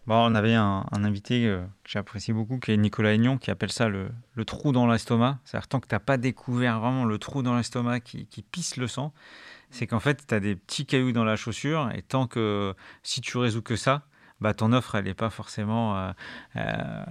Bon, 0.06 0.16
on 0.30 0.34
avait 0.34 0.54
un, 0.54 0.86
invité 0.92 1.46
euh, 1.46 1.60
que 1.84 1.90
j'apprécie 1.90 2.32
beaucoup, 2.32 2.58
qui 2.58 2.72
est 2.72 2.76
Nicolas 2.76 3.14
Aignan, 3.14 3.36
qui 3.36 3.50
appelle 3.50 3.70
ça 3.70 3.88
le, 3.88 4.10
trou 4.44 4.72
dans 4.72 4.86
l'estomac. 4.86 5.38
C'est-à-dire 5.44 5.68
tant 5.68 5.80
que 5.80 5.88
tu 5.88 5.94
n'as 5.94 6.00
pas 6.00 6.16
découvert 6.16 6.80
vraiment 6.80 7.04
le 7.04 7.18
trou 7.18 7.42
dans 7.42 7.56
l'estomac 7.56 8.00
qui, 8.00 8.26
pisse 8.50 8.76
le 8.76 8.86
sang, 8.86 9.12
c'est 9.70 9.86
qu'en 9.86 10.00
fait, 10.00 10.26
tu 10.26 10.34
as 10.34 10.40
des 10.40 10.56
petits 10.56 10.86
cailloux 10.86 11.12
dans 11.12 11.24
la 11.24 11.36
chaussure 11.36 11.90
et 11.94 12.02
tant 12.02 12.26
que 12.26 12.74
si 13.02 13.20
tu 13.20 13.38
résous 13.38 13.62
que 13.62 13.76
ça, 13.76 14.06
bah, 14.40 14.54
ton 14.54 14.72
offre, 14.72 14.94
elle 14.94 15.04
n'est 15.04 15.14
pas 15.14 15.30
forcément. 15.30 15.96
Euh, 15.98 16.12
euh, 16.56 17.04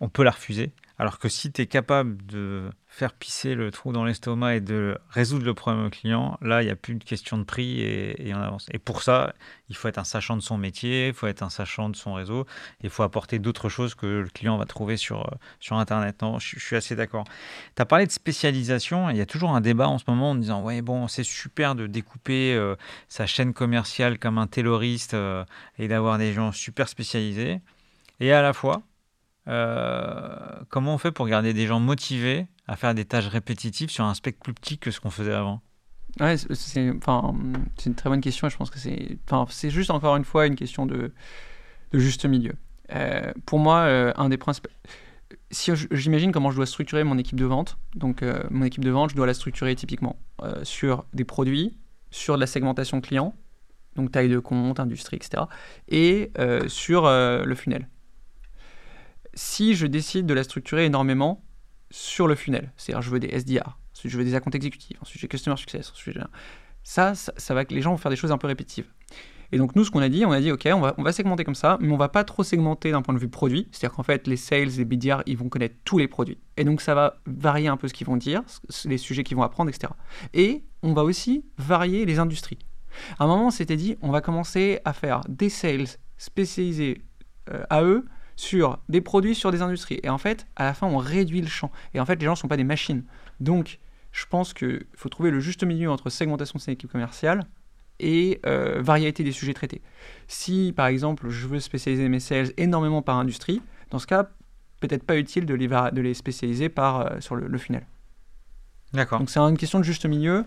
on 0.00 0.08
peut 0.08 0.22
la 0.22 0.32
refuser. 0.32 0.72
Alors 1.00 1.18
que 1.18 1.30
si 1.30 1.50
tu 1.50 1.62
es 1.62 1.66
capable 1.66 2.26
de 2.26 2.68
faire 2.86 3.14
pisser 3.14 3.54
le 3.54 3.70
trou 3.70 3.90
dans 3.90 4.04
l'estomac 4.04 4.56
et 4.56 4.60
de 4.60 4.98
résoudre 5.08 5.46
le 5.46 5.54
problème 5.54 5.86
au 5.86 5.88
client, 5.88 6.36
là, 6.42 6.60
il 6.60 6.66
n'y 6.66 6.70
a 6.70 6.76
plus 6.76 6.94
de 6.94 7.02
question 7.02 7.38
de 7.38 7.44
prix 7.44 7.80
et, 7.80 8.34
on 8.34 8.38
avance. 8.38 8.66
Et 8.70 8.78
pour 8.78 9.02
ça, 9.02 9.32
il 9.70 9.76
faut 9.76 9.88
être 9.88 9.96
un 9.96 10.04
sachant 10.04 10.36
de 10.36 10.42
son 10.42 10.58
métier, 10.58 11.08
il 11.08 11.14
faut 11.14 11.26
être 11.26 11.42
un 11.42 11.48
sachant 11.48 11.88
de 11.88 11.96
son 11.96 12.12
réseau, 12.12 12.46
il 12.82 12.90
faut 12.90 13.02
apporter 13.02 13.38
d'autres 13.38 13.70
choses 13.70 13.94
que 13.94 14.04
le 14.04 14.28
client 14.28 14.58
va 14.58 14.66
trouver 14.66 14.98
sur, 14.98 15.22
euh, 15.22 15.36
sur 15.58 15.76
Internet. 15.78 16.20
Non, 16.20 16.38
je, 16.38 16.58
suis 16.58 16.76
assez 16.76 16.96
d'accord. 16.96 17.24
Tu 17.76 17.80
as 17.80 17.86
parlé 17.86 18.06
de 18.06 18.12
spécialisation, 18.12 19.08
il 19.08 19.16
y 19.16 19.22
a 19.22 19.26
toujours 19.26 19.56
un 19.56 19.62
débat 19.62 19.88
en 19.88 19.96
ce 19.96 20.04
moment 20.06 20.32
en 20.32 20.34
disant, 20.34 20.62
ouais, 20.62 20.82
bon, 20.82 21.08
c'est 21.08 21.24
super 21.24 21.74
de 21.74 21.86
découper 21.86 22.52
euh, 22.52 22.76
sa 23.08 23.24
chaîne 23.24 23.54
commerciale 23.54 24.18
comme 24.18 24.36
un 24.36 24.46
tailoriste 24.46 25.14
euh, 25.14 25.46
et 25.78 25.88
d'avoir 25.88 26.18
des 26.18 26.34
gens 26.34 26.52
super 26.52 26.90
spécialisés. 26.90 27.62
Et 28.22 28.34
à 28.34 28.42
la 28.42 28.52
fois, 28.52 28.82
euh, 29.48 30.60
comment 30.68 30.94
on 30.94 30.98
fait 30.98 31.12
pour 31.12 31.26
garder 31.26 31.52
des 31.52 31.66
gens 31.66 31.80
motivés 31.80 32.46
à 32.66 32.76
faire 32.76 32.94
des 32.94 33.04
tâches 33.04 33.26
répétitives 33.26 33.90
sur 33.90 34.04
un 34.04 34.14
spectre 34.14 34.40
plus 34.42 34.54
petit 34.54 34.78
que 34.78 34.90
ce 34.90 35.00
qu'on 35.00 35.10
faisait 35.10 35.32
avant? 35.32 35.60
Ouais, 36.18 36.36
c'est 36.36 36.90
enfin, 36.96 37.34
une 37.86 37.94
très 37.94 38.10
bonne 38.10 38.20
question 38.20 38.48
je 38.48 38.56
pense 38.56 38.68
que 38.68 38.78
c'est 38.78 39.18
enfin, 39.30 39.46
juste 39.68 39.90
encore 39.90 40.16
une 40.16 40.24
fois 40.24 40.46
une 40.46 40.56
question 40.56 40.86
de, 40.86 41.12
de 41.92 41.98
juste 41.98 42.24
milieu. 42.26 42.52
Euh, 42.92 43.32
pour 43.46 43.60
moi, 43.60 43.80
euh, 43.82 44.12
un 44.16 44.28
des 44.28 44.36
principes. 44.36 44.68
Si 45.52 45.70
j'imagine 45.92 46.32
comment 46.32 46.50
je 46.50 46.56
dois 46.56 46.66
structurer 46.66 47.04
mon 47.04 47.16
équipe 47.18 47.38
de 47.38 47.44
vente, 47.44 47.76
donc 47.94 48.24
mon 48.50 48.64
équipe 48.64 48.84
de 48.84 48.90
vente, 48.90 49.10
je 49.10 49.16
dois 49.16 49.26
la 49.26 49.34
structurer 49.34 49.74
typiquement 49.74 50.16
sur 50.62 51.04
des 51.12 51.24
produits, 51.24 51.76
sur 52.10 52.34
de 52.34 52.40
la 52.40 52.46
segmentation 52.46 53.00
client, 53.00 53.34
donc 53.96 54.12
taille 54.12 54.28
de 54.28 54.38
compte, 54.38 54.78
industrie, 54.78 55.16
etc., 55.16 55.44
et 55.88 56.32
sur 56.68 57.04
le 57.04 57.54
funnel 57.54 57.88
si 59.34 59.74
je 59.74 59.86
décide 59.86 60.26
de 60.26 60.34
la 60.34 60.44
structurer 60.44 60.86
énormément 60.86 61.44
sur 61.90 62.26
le 62.26 62.34
funnel, 62.34 62.72
c'est-à-dire 62.76 63.02
je 63.02 63.10
veux 63.10 63.20
des 63.20 63.28
SDR, 63.28 63.78
je 64.04 64.16
veux 64.16 64.24
des 64.24 64.34
accounts 64.34 64.52
exécutifs, 64.52 64.96
ensuite 65.00 65.20
j'ai 65.20 65.28
Customer 65.28 65.56
Success, 65.56 65.90
ensuite 65.90 66.18
ça, 66.82 67.14
ça, 67.14 67.32
ça, 67.36 67.54
va 67.54 67.64
que 67.64 67.74
les 67.74 67.82
gens 67.82 67.90
vont 67.90 67.98
faire 67.98 68.10
des 68.10 68.16
choses 68.16 68.32
un 68.32 68.38
peu 68.38 68.46
répétitives. 68.46 68.86
Et 69.52 69.58
donc 69.58 69.74
nous, 69.74 69.84
ce 69.84 69.90
qu'on 69.90 70.00
a 70.00 70.08
dit, 70.08 70.24
on 70.24 70.30
a 70.30 70.40
dit, 70.40 70.52
ok, 70.52 70.68
on 70.72 70.80
va, 70.80 70.94
on 70.96 71.02
va 71.02 71.12
segmenter 71.12 71.44
comme 71.44 71.56
ça, 71.56 71.76
mais 71.80 71.92
on 71.92 71.96
va 71.96 72.08
pas 72.08 72.22
trop 72.24 72.44
segmenter 72.44 72.92
d'un 72.92 73.02
point 73.02 73.14
de 73.14 73.18
vue 73.18 73.28
produit, 73.28 73.68
c'est-à-dire 73.72 73.96
qu'en 73.96 74.02
fait, 74.02 74.26
les 74.28 74.36
sales, 74.36 74.68
les 74.68 74.84
BDR, 74.84 75.22
ils 75.26 75.36
vont 75.36 75.48
connaître 75.48 75.74
tous 75.84 75.98
les 75.98 76.08
produits. 76.08 76.38
Et 76.56 76.64
donc 76.64 76.80
ça 76.80 76.94
va 76.94 77.20
varier 77.26 77.68
un 77.68 77.76
peu 77.76 77.88
ce 77.88 77.94
qu'ils 77.94 78.06
vont 78.06 78.16
dire, 78.16 78.42
les 78.84 78.98
sujets 78.98 79.24
qu'ils 79.24 79.36
vont 79.36 79.42
apprendre, 79.42 79.68
etc. 79.68 79.92
Et 80.34 80.64
on 80.82 80.92
va 80.92 81.02
aussi 81.02 81.44
varier 81.58 82.06
les 82.06 82.18
industries. 82.18 82.58
À 83.18 83.24
un 83.24 83.26
moment, 83.26 83.48
on 83.48 83.50
s'était 83.50 83.76
dit, 83.76 83.96
on 84.02 84.10
va 84.10 84.20
commencer 84.20 84.80
à 84.84 84.92
faire 84.92 85.22
des 85.28 85.48
sales 85.48 85.86
spécialisés 86.16 87.02
euh, 87.50 87.64
à 87.70 87.82
eux 87.82 88.04
sur 88.40 88.78
des 88.88 89.02
produits, 89.02 89.34
sur 89.34 89.52
des 89.52 89.60
industries. 89.60 90.00
Et 90.02 90.08
en 90.08 90.16
fait, 90.16 90.46
à 90.56 90.64
la 90.64 90.72
fin, 90.72 90.86
on 90.86 90.96
réduit 90.96 91.42
le 91.42 91.46
champ. 91.46 91.70
Et 91.92 92.00
en 92.00 92.06
fait, 92.06 92.16
les 92.16 92.24
gens 92.24 92.32
ne 92.32 92.36
sont 92.36 92.48
pas 92.48 92.56
des 92.56 92.64
machines. 92.64 93.04
Donc, 93.38 93.78
je 94.12 94.24
pense 94.24 94.54
qu'il 94.54 94.86
faut 94.96 95.10
trouver 95.10 95.30
le 95.30 95.40
juste 95.40 95.62
milieu 95.62 95.90
entre 95.90 96.08
segmentation 96.08 96.56
de 96.56 96.62
ses 96.62 96.72
équipes 96.72 96.90
commerciales 96.90 97.44
et 97.98 98.40
euh, 98.46 98.80
variété 98.80 99.24
des 99.24 99.32
sujets 99.32 99.52
traités. 99.52 99.82
Si, 100.26 100.72
par 100.74 100.86
exemple, 100.86 101.28
je 101.28 101.46
veux 101.46 101.60
spécialiser 101.60 102.08
mes 102.08 102.18
sales 102.18 102.52
énormément 102.56 103.02
par 103.02 103.18
industrie, 103.18 103.60
dans 103.90 103.98
ce 103.98 104.06
cas, 104.06 104.30
peut-être 104.80 105.04
pas 105.04 105.18
utile 105.18 105.44
de 105.44 105.52
les, 105.52 105.68
de 105.68 106.00
les 106.00 106.14
spécialiser 106.14 106.70
par, 106.70 107.00
euh, 107.00 107.20
sur 107.20 107.36
le, 107.36 107.46
le 107.46 107.58
funnel. 107.58 107.86
D'accord. 108.94 109.18
Donc, 109.18 109.28
c'est 109.28 109.38
une 109.38 109.58
question 109.58 109.78
de 109.78 109.84
juste 109.84 110.06
milieu. 110.06 110.46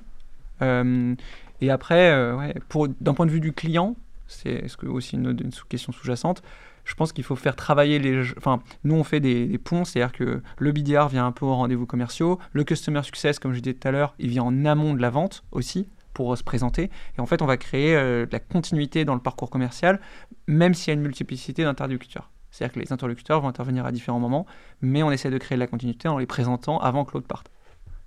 Euh, 0.64 1.14
et 1.62 1.70
après, 1.70 2.34
ouais, 2.34 2.56
d'un 3.02 3.14
point 3.14 3.28
de 3.28 3.32
vue 3.32 3.40
du 3.40 3.54
client, 3.54 3.96
c'est 4.28 4.66
aussi 4.84 5.16
une, 5.16 5.30
une 5.30 5.52
question 5.70 5.94
sous-jacente 5.94 6.42
je 6.86 6.96
pense 6.96 7.14
qu'il 7.14 7.24
faut 7.24 7.36
faire 7.36 7.56
travailler 7.56 8.00
les. 8.00 8.22
Enfin, 8.38 8.62
nous, 8.84 8.96
on 8.96 9.04
fait 9.04 9.20
des, 9.20 9.58
ponts, 9.58 9.86
c'est-à-dire 9.86 10.12
que 10.12 10.42
le 10.58 10.72
BDR 10.72 11.08
vient 11.08 11.26
un 11.26 11.32
peu 11.32 11.46
aux 11.46 11.56
rendez-vous 11.56 11.86
commerciaux, 11.86 12.40
le 12.52 12.64
Customer 12.64 13.02
Success, 13.04 13.40
comme 13.40 13.54
je 13.54 13.60
disais 13.60 13.74
tout 13.74 13.88
à 13.88 13.92
l'heure, 13.92 14.16
il 14.20 14.30
vient 14.30 14.44
en 14.44 14.66
amont 14.66 14.94
de 14.94 15.02
la 15.02 15.10
vente 15.10 15.44
aussi 15.52 15.88
pour 16.14 16.38
se 16.38 16.44
présenter. 16.44 16.92
Et 17.18 17.22
en 17.22 17.26
fait, 17.26 17.42
on 17.42 17.46
va 17.46 17.58
créer 17.58 17.96
euh, 17.96 18.26
de 18.26 18.32
la 18.32 18.40
continuité 18.40 19.06
dans 19.06 19.16
le 19.16 19.20
parcours 19.20 19.50
commercial, 19.50 20.00
même 20.48 20.74
s'il 20.74 20.90
y 20.90 20.92
a 20.92 20.94
une 20.94 21.02
multiplicité 21.02 21.64
d'interlocuteurs. 21.64 22.30
C'est-à-dire 22.52 22.74
que 22.76 22.80
les 22.80 22.94
interlocuteurs 22.94 23.42
vont 23.42 23.48
intervenir 23.48 23.86
à 23.86 23.92
différents 23.92 24.20
moments, 24.20 24.46
mais 24.82 25.02
on 25.02 25.12
essaie 25.12 25.32
de 25.32 25.38
créer 25.40 25.56
de 25.56 25.60
la 25.60 25.68
continuité 25.68 26.08
en 26.08 26.20
les 26.20 26.28
présentant 26.28 26.78
avant 26.80 27.04
que 27.04 27.14
l'autre 27.14 27.28
parte. 27.28 27.50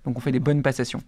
Donc 0.05 0.17
on 0.17 0.21
fait 0.21 0.31
des 0.31 0.39
bonnes 0.39 0.61
passations. 0.61 1.01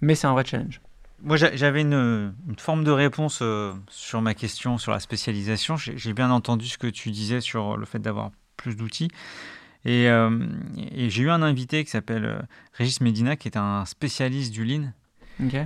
Mais 0.00 0.14
c'est 0.14 0.26
un 0.26 0.32
vrai 0.32 0.44
challenge. 0.46 0.80
Moi, 1.22 1.36
j'avais 1.36 1.80
une, 1.80 2.34
forme 2.58 2.84
de 2.84 2.92
réponse 2.92 3.40
euh, 3.42 3.74
sur 3.90 4.22
ma 4.22 4.34
question 4.34 4.78
sur 4.78 4.92
la 4.92 5.00
spécialisation. 5.00 5.76
J'ai 5.76 6.12
bien 6.12 6.30
entendu 6.30 6.66
ce 6.66 6.78
que 6.78 6.86
tu 6.86 7.10
disais 7.10 7.40
sur 7.40 7.76
le 7.76 7.86
fait 7.86 7.98
d'avoir 7.98 8.30
plus 8.56 8.76
d'outils. 8.76 9.10
Et, 9.84 10.08
euh, 10.08 10.46
j'ai 11.08 11.22
eu 11.22 11.30
un 11.30 11.42
invité 11.42 11.84
qui 11.84 11.90
s'appelle 11.90 12.24
euh, 12.24 12.38
Régis 12.72 13.00
Medina, 13.00 13.36
qui 13.36 13.48
est 13.48 13.56
un 13.56 13.84
spécialiste 13.84 14.52
du 14.52 14.64
lean, 14.64 14.92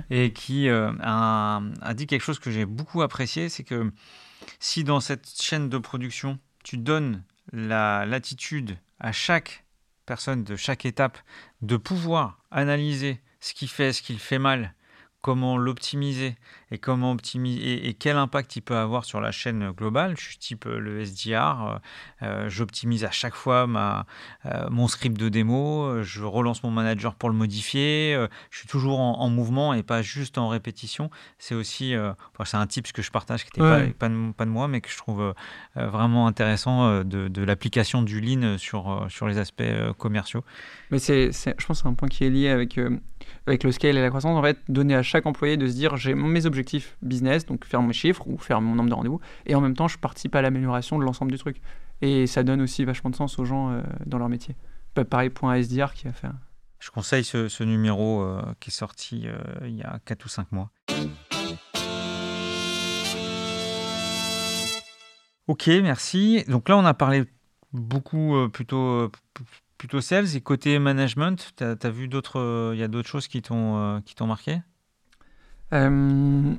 et 0.09 0.33
qui 0.33 0.69
a, 0.69 1.61
dit 1.95 2.07
quelque 2.07 2.21
chose 2.21 2.39
que 2.39 2.51
j'ai 2.51 2.65
beaucoup 2.65 3.01
apprécié, 3.01 3.49
c'est 3.49 3.63
que 3.63 3.91
si 4.59 4.83
dans 4.83 4.99
cette 4.99 5.27
chaîne 5.41 5.67
de 5.67 5.77
production, 5.79 6.37
tu 6.63 6.77
donnes 6.77 7.23
la 7.51 8.05
latitude 8.05 8.77
à 8.99 9.11
chaque 9.11 9.65
personne 10.05 10.43
de 10.43 10.55
chaque 10.55 10.85
étape 10.85 11.17
de 11.61 11.77
pouvoir 11.77 12.39
analyser 12.51 13.19
ce 13.39 13.53
qu'il 13.53 13.67
fait, 13.67 13.93
ce 13.93 14.01
qu'il 14.01 14.19
fait 14.19 14.37
mal, 14.39 14.73
comment 15.23 15.57
l'optimiser 15.57 16.35
et 16.69 16.77
comment 16.77 17.13
optimiser 17.13 17.87
et, 17.87 17.93
quel 17.93 18.17
impact 18.17 18.57
il 18.57 18.61
peut 18.61 18.75
avoir 18.75 19.05
sur 19.05 19.21
la 19.21 19.31
chaîne 19.31 19.71
globale. 19.71 20.15
Je 20.17 20.23
suis 20.25 20.37
type 20.37 20.65
euh, 20.65 20.79
le 20.79 20.99
SDR, 21.05 21.31
euh, 21.31 21.77
euh, 22.23 22.49
j'optimise 22.49 23.05
à 23.05 23.11
chaque 23.11 23.33
fois 23.33 23.65
ma, 23.65 24.05
mon 24.69 24.89
script 24.89 25.17
de 25.17 25.29
démo, 25.29 26.03
je 26.03 26.23
relance 26.23 26.61
mon 26.63 26.71
manager 26.71 27.15
pour 27.15 27.29
le 27.29 27.35
modifier, 27.35 28.27
je 28.51 28.57
suis 28.57 28.67
toujours 28.67 28.99
en, 28.99 29.29
mouvement 29.29 29.73
et 29.73 29.81
pas 29.81 30.01
juste 30.01 30.37
en 30.37 30.49
répétition. 30.49 31.09
C'est 31.39 31.55
aussi, 31.55 31.95
c'est 32.43 32.57
un 32.57 32.67
tip 32.67 32.91
que 32.91 33.01
je 33.01 33.09
partage 33.09 33.45
qui 33.45 33.61
n'était 33.61 33.93
pas, 33.93 34.09
pas, 34.35 34.45
de, 34.45 34.49
moi, 34.49 34.67
mais 34.67 34.81
que 34.81 34.89
je 34.89 34.97
trouve 34.97 35.33
vraiment 35.75 36.27
intéressant 36.27 37.03
de, 37.03 37.29
de 37.29 37.43
l'application 37.43 38.01
du 38.01 38.19
lean 38.19 38.57
sur, 38.57 39.07
sur 39.09 39.27
les 39.27 39.37
aspects 39.37 39.63
commerciaux. 39.97 40.43
Mais 40.91 40.99
c'est, 40.99 41.31
je 41.31 41.65
pense 41.65 41.77
que 41.77 41.83
c'est 41.83 41.87
un 41.87 41.93
point 41.93 42.09
qui 42.09 42.25
est 42.25 42.29
lié 42.29 42.49
avec 42.49 42.77
avec 43.47 43.63
le 43.63 43.71
scale 43.71 43.97
et 43.97 44.01
la 44.01 44.09
croissance, 44.09 44.37
en 44.37 44.41
fait, 44.41 44.59
donner 44.69 44.95
à 44.95 45.03
chaque 45.03 45.25
employé 45.25 45.57
de 45.57 45.67
se 45.67 45.73
dire 45.73 45.97
j'ai 45.97 46.15
mes 46.15 46.45
objectifs 46.45 46.97
business, 47.01 47.45
donc 47.45 47.65
faire 47.65 47.81
mes 47.81 47.93
chiffres 47.93 48.27
ou 48.27 48.37
faire 48.37 48.61
mon 48.61 48.75
nombre 48.75 48.89
de 48.89 48.95
rendez-vous, 48.95 49.19
et 49.45 49.55
en 49.55 49.61
même 49.61 49.75
temps, 49.75 49.87
je 49.87 49.97
participe 49.97 50.35
à 50.35 50.41
l'amélioration 50.41 50.99
de 50.99 51.03
l'ensemble 51.03 51.31
du 51.31 51.37
truc. 51.37 51.61
Et 52.01 52.27
ça 52.27 52.43
donne 52.43 52.61
aussi 52.61 52.83
vachement 52.83 53.09
de 53.09 53.15
sens 53.15 53.39
aux 53.39 53.45
gens 53.45 53.71
euh, 53.71 53.81
dans 54.05 54.17
leur 54.17 54.29
métier. 54.29 54.55
Pareil, 55.09 55.29
point 55.29 55.55
SDR 55.55 55.93
qui 55.93 56.07
a 56.07 56.11
fait. 56.11 56.27
Je 56.79 56.91
conseille 56.91 57.23
ce, 57.23 57.63
numéro 57.63 58.21
euh, 58.21 58.41
qui 58.59 58.69
est 58.69 58.73
sorti 58.73 59.23
euh, 59.25 59.37
il 59.63 59.77
y 59.77 59.83
a 59.83 59.99
4 60.05 60.25
ou 60.25 60.27
5 60.27 60.51
mois. 60.51 60.69
Ok, 65.47 65.67
merci. 65.67 66.43
Donc 66.47 66.67
là, 66.67 66.77
on 66.77 66.85
a 66.85 66.93
parlé 66.93 67.23
beaucoup 67.71 68.35
plutôt 68.51 69.09
plutôt 69.83 69.99
sales 69.99 70.33
et 70.33 70.39
côté 70.39 70.79
management, 70.79 71.51
tu 71.57 71.63
as, 71.65 71.89
vu 71.89 72.07
d'autres, 72.07 72.71
il 72.73 72.79
y 72.79 72.83
a 72.83 72.87
d'autres 72.87 73.09
choses 73.09 73.27
qui 73.27 73.41
t'ont 73.41 73.75
euh, 73.75 73.99
t'ont 74.15 74.27
marqué? 74.27 74.61
Euh, 75.73 76.53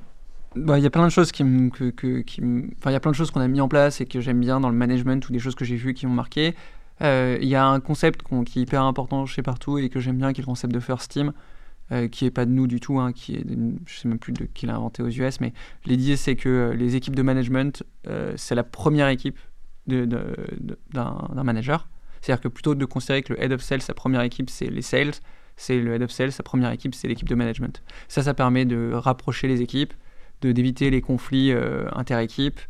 bah, 0.54 0.78
il 0.78 0.84
y 0.84 0.86
a 0.86 0.90
plein 0.90 1.06
de 1.06 1.10
choses 1.10 1.32
qui 1.32 1.42
que, 1.70 2.20
qui 2.20 2.42
enfin, 2.78 2.90
y 2.90 2.94
a 2.94 3.00
plein 3.00 3.12
de 3.12 3.16
choses 3.16 3.30
qu'on 3.30 3.40
a 3.40 3.48
mis 3.48 3.62
en 3.62 3.68
place 3.68 4.02
et 4.02 4.04
que 4.04 4.20
j'aime 4.20 4.40
bien 4.40 4.60
dans 4.60 4.68
le 4.68 4.76
management 4.76 5.26
ou 5.26 5.32
des 5.32 5.38
choses 5.38 5.54
que 5.54 5.64
j'ai 5.64 5.76
vues 5.76 5.94
qui 5.94 6.06
m'ont 6.06 6.12
marqué. 6.12 6.54
Euh, 7.00 7.38
il 7.40 7.48
y 7.48 7.54
a 7.54 7.66
un 7.66 7.80
concept 7.80 8.24
qui 8.44 8.58
est 8.58 8.62
hyper 8.62 8.82
important 8.82 9.24
chez 9.24 9.40
Partout 9.40 9.78
et 9.78 9.88
que 9.88 10.00
j'aime 10.00 10.18
bien, 10.18 10.34
qui 10.34 10.42
est 10.42 10.44
le 10.44 10.46
concept 10.46 10.74
de 10.74 10.80
First 10.80 11.10
Team, 11.10 11.32
qui 12.10 12.26
est 12.26 12.30
pas 12.30 12.44
de 12.44 12.50
nous 12.50 12.66
du 12.66 12.78
tout, 12.78 13.00
hein, 13.00 13.12
qui 13.12 13.36
est, 13.36 13.46
je 13.86 14.00
sais 14.00 14.06
même 14.06 14.18
plus 14.18 14.34
qui 14.52 14.66
l'a 14.66 14.74
inventé 14.74 15.02
aux 15.02 15.08
US, 15.08 15.40
mais 15.40 15.54
l'idée 15.86 16.18
c'est 16.18 16.36
que 16.36 16.74
les 16.76 16.94
équipes 16.94 17.16
de 17.16 17.22
management, 17.22 17.84
c'est 18.36 18.54
la 18.54 18.64
première 18.64 19.08
équipe 19.08 19.38
d'un 19.86 21.42
manager. 21.42 21.88
C'est-à-dire 22.24 22.40
que 22.40 22.48
plutôt 22.48 22.74
de 22.74 22.84
considérer 22.86 23.22
que 23.22 23.34
le 23.34 23.42
head 23.42 23.52
of 23.52 23.60
sales, 23.60 23.82
sa 23.82 23.92
première 23.92 24.22
équipe, 24.22 24.48
c'est 24.48 24.70
les 24.70 24.80
sales, 24.80 25.12
c'est 25.58 25.78
le 25.78 25.94
head 25.94 26.00
of 26.00 26.10
sales, 26.10 26.32
sa 26.32 26.42
première 26.42 26.70
équipe, 26.70 26.94
c'est 26.94 27.06
l'équipe 27.06 27.28
de 27.28 27.34
management. 27.34 27.82
Ça, 28.08 28.22
ça 28.22 28.32
permet 28.32 28.64
de 28.64 28.92
rapprocher 28.94 29.46
les 29.46 29.60
équipes, 29.60 29.92
d'éviter 30.40 30.88
les 30.88 31.02
conflits 31.02 31.52
euh, 31.52 31.84
inter-équipes, 31.92 32.60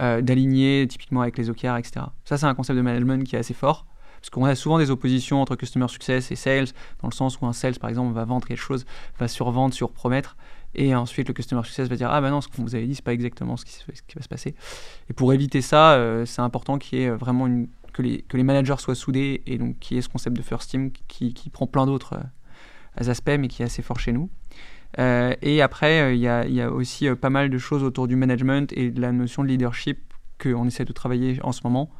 euh, 0.00 0.20
d'aligner 0.20 0.86
typiquement 0.88 1.22
avec 1.22 1.38
les 1.38 1.50
OKR, 1.50 1.76
etc. 1.76 2.06
Ça, 2.24 2.38
c'est 2.38 2.46
un 2.46 2.54
concept 2.54 2.76
de 2.76 2.82
management 2.82 3.24
qui 3.24 3.34
est 3.34 3.40
assez 3.40 3.52
fort. 3.52 3.84
Parce 4.20 4.30
qu'on 4.30 4.44
a 4.44 4.54
souvent 4.54 4.78
des 4.78 4.92
oppositions 4.92 5.42
entre 5.42 5.56
customer 5.56 5.88
success 5.88 6.30
et 6.30 6.36
sales, 6.36 6.68
dans 7.02 7.08
le 7.08 7.12
sens 7.14 7.40
où 7.40 7.46
un 7.46 7.52
sales, 7.52 7.80
par 7.80 7.90
exemple, 7.90 8.14
va 8.14 8.24
vendre 8.24 8.46
quelque 8.46 8.60
chose, 8.60 8.86
va 9.18 9.26
survendre, 9.26 9.74
surpromettre, 9.74 10.36
et 10.74 10.94
ensuite 10.94 11.26
le 11.26 11.34
customer 11.34 11.64
success 11.64 11.88
va 11.88 11.96
dire 11.96 12.10
Ah 12.10 12.20
ben 12.20 12.30
non, 12.30 12.40
ce 12.40 12.46
que 12.46 12.60
vous 12.60 12.76
avez 12.76 12.86
dit, 12.86 12.94
c'est 12.94 13.04
pas 13.04 13.12
exactement 13.12 13.56
ce 13.56 13.64
qui, 13.64 13.82
va 14.14 14.22
se 14.22 14.28
passer. 14.28 14.54
Et 15.08 15.14
pour 15.14 15.32
éviter 15.32 15.62
ça, 15.62 15.94
euh, 15.94 16.24
c'est 16.26 16.42
important 16.42 16.78
qu'il 16.78 17.00
y 17.00 17.02
ait 17.02 17.10
vraiment 17.10 17.46
une, 17.48 17.66
que, 17.92 18.02
les, 18.02 18.22
que 18.22 18.36
les 18.36 18.42
managers 18.42 18.76
soient 18.78 18.94
soudés, 18.94 19.42
et 19.46 19.58
donc 19.58 19.78
qu'il 19.78 19.96
y 19.96 19.98
ait 19.98 20.02
ce 20.02 20.08
concept 20.08 20.36
de 20.36 20.42
first 20.42 20.70
team 20.70 20.90
qui, 21.08 21.34
qui 21.34 21.50
prend 21.50 21.66
plein 21.66 21.86
d'autres 21.86 22.14
euh, 22.14 23.10
aspects, 23.10 23.36
mais 23.38 23.48
qui 23.48 23.62
est 23.62 23.66
assez 23.66 23.82
fort 23.82 23.98
chez 23.98 24.12
nous. 24.12 24.30
Euh, 24.98 25.34
et 25.42 25.62
après, 25.62 26.16
il 26.16 26.20
y, 26.20 26.28
a, 26.28 26.46
y, 26.46 26.60
a 26.60 26.70
aussi 26.70 27.08
pas 27.14 27.30
mal 27.30 27.48
de 27.48 27.58
choses 27.58 27.84
autour 27.84 28.08
du 28.08 28.16
management 28.16 28.72
et 28.76 28.90
de 28.90 29.00
la 29.00 29.12
notion 29.12 29.44
de 29.44 29.48
leadership 29.48 29.98
qu'on 30.42 30.66
essaie 30.66 30.84
de 30.84 30.92
travailler 30.92 31.38
en 31.42 31.52
ce 31.52 31.60
moment. 31.64 31.90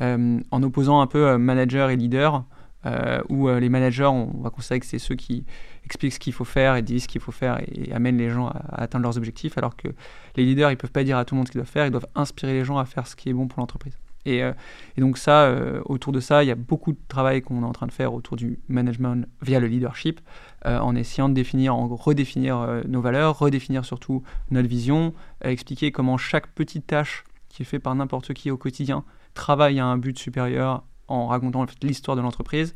Euh, 0.00 0.40
en 0.52 0.62
opposant 0.62 1.00
un 1.00 1.08
peu 1.08 1.26
euh, 1.26 1.38
manager 1.38 1.90
et 1.90 1.96
leader, 1.96 2.44
euh, 2.86 3.20
où 3.28 3.48
les 3.48 3.68
managers, 3.68 4.04
on 4.04 4.40
va 4.42 4.50
considérer 4.50 4.78
que 4.78 4.86
c'est 4.86 5.00
ceux 5.00 5.16
qui 5.16 5.44
expliquent 5.84 6.12
ce 6.12 6.20
qu'il 6.20 6.32
faut 6.32 6.44
faire 6.44 6.76
et 6.76 6.82
disent 6.82 7.04
ce 7.04 7.08
qu'il 7.08 7.20
faut 7.20 7.32
faire 7.32 7.60
et, 7.66 7.92
amènent 7.92 8.18
les 8.18 8.30
gens 8.30 8.46
à, 8.46 8.82
atteindre 8.82 9.02
leurs 9.02 9.16
objectifs, 9.16 9.58
alors 9.58 9.76
que 9.76 9.88
les 10.36 10.44
leaders, 10.44 10.70
ils 10.70 10.76
peuvent 10.76 10.92
pas 10.92 11.02
dire 11.02 11.18
à 11.18 11.24
tout 11.24 11.34
le 11.34 11.38
monde 11.38 11.48
ce 11.48 11.52
qu'ils 11.52 11.58
doivent 11.58 11.70
faire, 11.70 11.86
ils 11.86 11.90
doivent 11.90 12.06
inspirer 12.14 12.52
les 12.52 12.64
gens 12.64 12.78
à 12.78 12.84
faire 12.84 13.08
ce 13.08 13.16
qui 13.16 13.28
est 13.28 13.32
bon 13.32 13.48
pour 13.48 13.58
l'entreprise. 13.58 13.98
Et, 14.28 14.52
donc 15.00 15.18
ça, 15.18 15.54
autour 15.84 16.12
de 16.12 16.20
ça, 16.20 16.42
il 16.44 16.46
y 16.46 16.50
a 16.50 16.54
beaucoup 16.54 16.92
de 16.92 16.98
travail 17.08 17.40
qu'on 17.42 17.62
est 17.62 17.66
en 17.66 17.72
train 17.72 17.86
de 17.86 17.92
faire 17.92 18.12
autour 18.12 18.36
du 18.36 18.58
management 18.68 19.26
via 19.42 19.60
le 19.60 19.66
leadership, 19.66 20.20
en 20.64 20.94
essayant 20.94 21.28
de 21.28 21.34
définir, 21.34 21.74
en 21.74 21.88
redéfinir 21.88 22.82
nos 22.86 23.00
valeurs, 23.00 23.38
redéfinir 23.38 23.84
surtout 23.84 24.22
notre 24.50 24.68
vision, 24.68 25.14
expliquer 25.42 25.92
comment 25.92 26.18
chaque 26.18 26.48
petite 26.48 26.86
tâche 26.86 27.24
qui 27.48 27.62
est 27.62 27.64
faite 27.64 27.82
par 27.82 27.94
n'importe 27.94 28.34
qui 28.34 28.50
au 28.50 28.56
quotidien 28.56 29.04
travaille 29.34 29.80
à 29.80 29.86
un 29.86 29.98
but 29.98 30.18
supérieur 30.18 30.82
en 31.08 31.26
racontant 31.26 31.66
l'histoire 31.82 32.16
de 32.16 32.22
l'entreprise, 32.22 32.74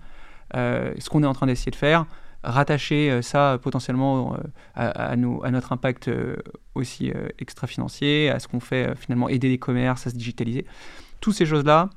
euh, 0.57 0.93
ce 0.99 1.09
qu'on 1.09 1.23
est 1.23 1.27
en 1.27 1.35
train 1.35 1.47
d'essayer 1.47 1.71
de 1.71 1.77
faire, 1.77 2.07
rattacher 2.43 3.11
euh, 3.11 3.23
ça 3.23 3.59
potentiellement 3.63 4.35
euh, 4.35 4.39
à, 4.75 5.17
notre 5.17 5.73
impact 5.73 6.11
aussi 6.75 7.13
extra-financier, 7.39 8.31
à 8.31 8.39
ce 8.39 8.49
qu'on 8.49 8.61
fait 8.61 8.97
finalement 8.97 9.29
aider 9.29 9.49
les 9.49 9.59
commerces 9.59 10.07
à 10.07 10.11
se 10.11 10.17
digitaliser. 10.17 10.67
Toutes 11.23 11.35
ces 11.35 11.47
choses-là, 11.47 11.89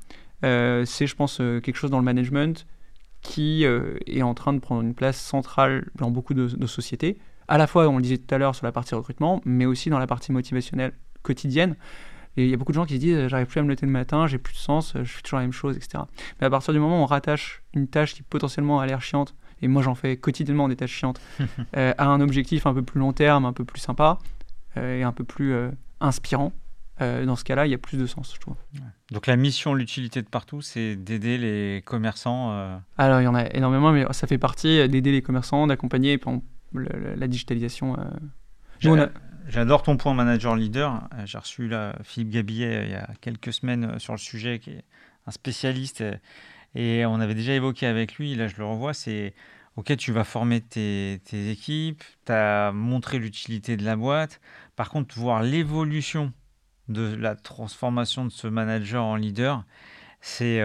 c'est 0.41 1.07
je 1.07 1.15
pense 1.15 1.37
quelque 1.37 1.75
chose 1.75 1.91
dans 1.91 1.99
le 1.99 2.05
management 2.05 2.65
qui 3.21 3.65
est 3.65 4.21
en 4.21 4.33
train 4.33 4.53
de 4.53 4.59
prendre 4.59 4.81
une 4.81 4.93
place 4.93 5.19
centrale 5.19 5.89
dans 5.95 6.11
beaucoup 6.11 6.33
de, 6.33 6.47
de 6.47 6.67
sociétés, 6.67 7.17
à 7.47 7.57
la 7.57 7.67
fois, 7.67 7.87
on 7.87 7.97
le 7.97 8.01
disait 8.01 8.17
tout 8.17 8.33
à 8.33 8.37
l'heure, 8.37 8.55
sur 8.55 8.65
la 8.65 8.71
partie 8.71 8.95
recrutement, 8.95 9.41
mais 9.45 9.65
aussi 9.65 9.89
dans 9.89 9.99
la 9.99 10.07
partie 10.07 10.31
motivationnelle 10.31 10.93
quotidienne. 11.21 11.75
Et 12.37 12.43
il 12.43 12.49
y 12.49 12.53
a 12.53 12.57
beaucoup 12.57 12.71
de 12.71 12.75
gens 12.75 12.85
qui 12.85 12.95
se 12.95 12.99
disent 12.99 13.15
euh, 13.15 13.29
j'arrive 13.29 13.47
plus 13.47 13.59
à 13.59 13.63
me 13.63 13.69
lever 13.69 13.85
le 13.85 13.91
matin, 13.91 14.27
j'ai 14.27 14.37
plus 14.37 14.53
de 14.53 14.59
sens, 14.59 14.95
euh, 14.95 15.03
je 15.03 15.13
fais 15.13 15.21
toujours 15.21 15.39
la 15.39 15.45
même 15.45 15.53
chose, 15.53 15.77
etc. 15.77 16.03
Mais 16.39 16.47
à 16.47 16.49
partir 16.49 16.73
du 16.73 16.79
moment 16.79 16.99
où 16.99 17.03
on 17.03 17.05
rattache 17.05 17.63
une 17.73 17.87
tâche 17.87 18.13
qui 18.13 18.23
potentiellement 18.23 18.79
a 18.81 18.85
l'air 18.85 19.01
chiante, 19.01 19.35
et 19.61 19.69
moi 19.69 19.81
j'en 19.81 19.95
fais 19.95 20.17
quotidiennement 20.17 20.67
des 20.67 20.75
tâches 20.75 20.91
chiantes, 20.91 21.21
euh, 21.77 21.93
à 21.97 22.07
un 22.07 22.19
objectif 22.19 22.65
un 22.65 22.73
peu 22.73 22.81
plus 22.81 22.99
long 22.99 23.13
terme, 23.13 23.45
un 23.45 23.53
peu 23.53 23.63
plus 23.63 23.79
sympa 23.79 24.19
et 24.75 25.03
un 25.03 25.13
peu 25.13 25.23
plus 25.23 25.55
inspirant, 26.01 26.51
dans 26.99 27.35
ce 27.35 27.43
cas-là, 27.43 27.65
il 27.67 27.71
y 27.71 27.73
a 27.73 27.77
plus 27.77 27.97
de 27.97 28.05
sens, 28.05 28.33
je 28.33 28.39
trouve. 28.39 28.55
Donc 29.11 29.27
la 29.27 29.35
mission, 29.35 29.73
l'utilité 29.73 30.21
de 30.21 30.27
partout, 30.27 30.61
c'est 30.61 30.95
d'aider 30.95 31.37
les 31.37 31.81
commerçants. 31.85 32.79
Alors 32.97 33.21
il 33.21 33.25
y 33.25 33.27
en 33.27 33.35
a 33.35 33.45
énormément, 33.53 33.91
mais 33.91 34.05
ça 34.11 34.27
fait 34.27 34.37
partie 34.37 34.87
d'aider 34.87 35.11
les 35.11 35.21
commerçants, 35.21 35.67
d'accompagner 35.67 36.19
la 36.73 37.27
digitalisation. 37.27 37.97
J'adore 39.47 39.83
ton 39.83 39.95
point 39.95 40.13
manager 40.13 40.55
leader. 40.55 41.07
Euh, 41.13 41.25
j'ai 41.25 41.37
reçu 41.37 41.67
là, 41.67 41.95
Philippe 42.03 42.31
Gabillet 42.31 42.75
euh, 42.75 42.85
il 42.85 42.91
y 42.91 42.95
a 42.95 43.07
quelques 43.21 43.53
semaines 43.53 43.85
euh, 43.85 43.99
sur 43.99 44.13
le 44.13 44.17
sujet, 44.17 44.59
qui 44.59 44.71
est 44.71 44.83
un 45.27 45.31
spécialiste. 45.31 46.03
Et 46.73 47.05
on 47.05 47.19
avait 47.19 47.35
déjà 47.35 47.53
évoqué 47.53 47.85
avec 47.85 48.15
lui, 48.15 48.35
là 48.35 48.47
je 48.47 48.57
le 48.57 48.65
revois, 48.65 48.93
c'est 48.93 49.33
OK, 49.77 49.95
tu 49.97 50.11
vas 50.11 50.23
former 50.23 50.61
tes, 50.61 51.21
équipes, 51.31 52.03
tu 52.25 52.31
as 52.31 52.71
montré 52.71 53.19
l'utilité 53.19 53.77
de 53.77 53.85
la 53.85 53.95
boîte. 53.95 54.41
Par 54.75 54.89
contre, 54.89 55.17
voir 55.17 55.43
l'évolution 55.43 56.33
de 56.89 57.15
la 57.15 57.35
transformation 57.35 58.25
de 58.25 58.31
ce 58.31 58.47
manager 58.47 59.03
en 59.03 59.15
leader, 59.15 59.63
c'est 60.21 60.61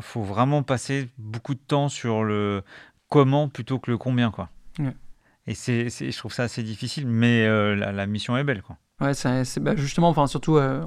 faut 0.00 0.22
vraiment 0.22 0.62
passer 0.62 1.08
beaucoup 1.18 1.54
de 1.54 1.60
temps 1.60 1.88
sur 1.88 2.24
le 2.24 2.62
comment 3.08 3.48
plutôt 3.48 3.78
que 3.78 3.90
le 3.90 3.98
combien. 3.98 4.30
quoi. 4.30 4.48
Et 5.46 5.54
c'est, 5.54 5.88
je 5.90 6.16
trouve 6.16 6.32
ça 6.32 6.44
assez 6.44 6.62
difficile, 6.62 7.06
mais 7.06 7.46
euh, 7.46 7.74
la, 7.74 8.06
mission 8.06 8.36
est 8.36 8.44
belle. 8.44 8.62
Quoi. 8.62 8.76
Ouais, 9.00 9.14
c'est, 9.14 9.60
bah, 9.60 9.74
justement, 9.76 10.08
enfin, 10.08 10.26
surtout 10.26 10.56
euh, 10.56 10.84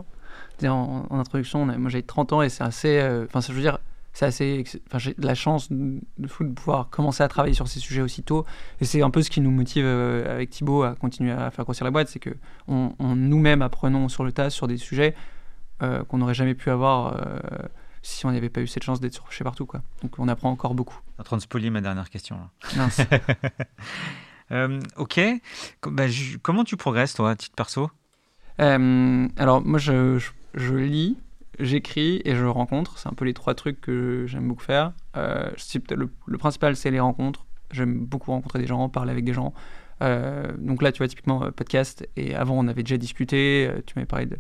en, 0.63 1.05
introduction, 1.11 1.65
moi 1.65 1.89
j'ai 1.89 2.03
30 2.03 2.33
ans 2.33 2.41
et 2.41 2.49
c'est 2.49 2.63
assez. 2.63 2.99
Euh, 2.99 3.25
enfin, 3.25 3.41
je 3.41 3.51
veux 3.53 3.61
dire, 3.61 3.79
c'est 4.15 4.25
assez. 4.25 4.63
Enfin, 4.87 4.97
j'ai 4.97 5.13
la 5.19 5.35
chance 5.35 5.71
de, 5.71 6.01
de, 6.17 6.27
pouvoir 6.27 6.89
commencer 6.89 7.21
à 7.21 7.27
travailler 7.27 7.53
sur 7.53 7.67
ces 7.67 7.79
sujets 7.79 8.01
aussitôt. 8.01 8.45
Et 8.81 8.85
c'est 8.85 9.03
un 9.03 9.11
peu 9.11 9.21
ce 9.21 9.29
qui 9.29 9.41
nous 9.41 9.51
motive 9.51 9.85
avec 9.85 10.49
Thibaut 10.49 10.81
à 10.81 10.95
continuer 10.95 11.31
à 11.31 11.51
faire 11.51 11.65
grossir 11.65 11.85
la 11.85 11.91
boîte 11.91 12.07
c'est 12.07 12.19
que 12.19 12.31
on, 12.67 12.93
nous-mêmes 12.99 13.61
apprenons 13.61 14.09
sur 14.09 14.23
le 14.23 14.31
tas 14.31 14.49
sur 14.49 14.67
des 14.67 14.77
sujets 14.77 15.13
qu'on 15.79 16.17
n'aurait 16.17 16.33
jamais 16.33 16.55
pu 16.55 16.71
avoir 16.71 17.21
si 18.01 18.25
on 18.25 18.31
n'avait 18.31 18.49
pas 18.49 18.61
eu 18.61 18.67
cette 18.67 18.83
chance 18.83 18.99
d'être 18.99 19.31
chez 19.31 19.43
partout. 19.43 19.65
Quoi. 19.65 19.81
Donc 20.01 20.17
on 20.19 20.27
apprend 20.27 20.49
encore 20.49 20.75
beaucoup. 20.75 20.99
En 21.19 21.23
train 21.23 21.37
de 21.37 21.41
spoiler 21.41 21.69
ma 21.69 21.81
dernière 21.81 22.09
question. 22.09 22.39
Là. 22.75 22.89
Euh, 24.51 24.79
ok. 24.97 25.19
Bah, 25.87 26.03
comment 26.43 26.63
tu 26.63 26.77
progresses, 26.77 27.15
toi, 27.15 27.31
à 27.31 27.35
titre 27.35 27.55
perso? 27.55 27.89
Euh, 28.59 29.27
Alors, 29.37 29.61
moi, 29.65 29.79
je, 29.79 30.19
je, 30.53 30.73
lis, 30.75 31.17
j'écris 31.59 32.21
et 32.25 32.35
je 32.35 32.45
rencontre. 32.45 32.97
C'est 32.97 33.09
un 33.09 33.13
peu 33.13 33.25
les 33.25 33.33
trois 33.33 33.55
trucs 33.55 33.81
que 33.81 34.25
j'aime 34.27 34.47
beaucoup 34.47 34.63
faire. 34.63 34.93
Euh, 35.17 35.49
le, 35.91 36.37
principal, 36.37 36.75
c'est 36.75 36.91
les 36.91 36.99
rencontres. 36.99 37.45
J'aime 37.71 38.05
beaucoup 38.05 38.31
rencontrer 38.31 38.59
des 38.59 38.67
gens, 38.67 38.87
parler 38.89 39.11
avec 39.11 39.25
des 39.25 39.33
gens. 39.33 39.53
donc 40.01 40.81
là, 40.81 40.91
tu 40.91 40.99
vois, 40.99 41.07
typiquement, 41.07 41.51
podcast. 41.51 42.07
Et 42.15 42.35
avant, 42.35 42.57
on 42.57 42.67
avait 42.67 42.83
déjà 42.83 42.97
discuté. 42.97 43.69
tu 43.85 43.93
m'avais 43.95 44.05
parlé 44.05 44.25
de 44.27 44.37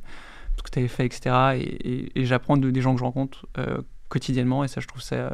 ce 0.57 0.63
que 0.63 0.69
tu 0.69 0.79
avais 0.79 0.87
fait, 0.87 1.05
etc. 1.05 1.57
Et, 2.15 2.25
j'apprends 2.25 2.57
de, 2.57 2.69
des 2.69 2.81
gens 2.81 2.93
que 2.93 2.99
je 2.99 3.05
rencontre 3.05 3.47
quotidiennement. 4.09 4.63
Et 4.63 4.67
ça, 4.67 4.81
je 4.81 4.87
trouve 4.87 5.01
ça 5.01 5.33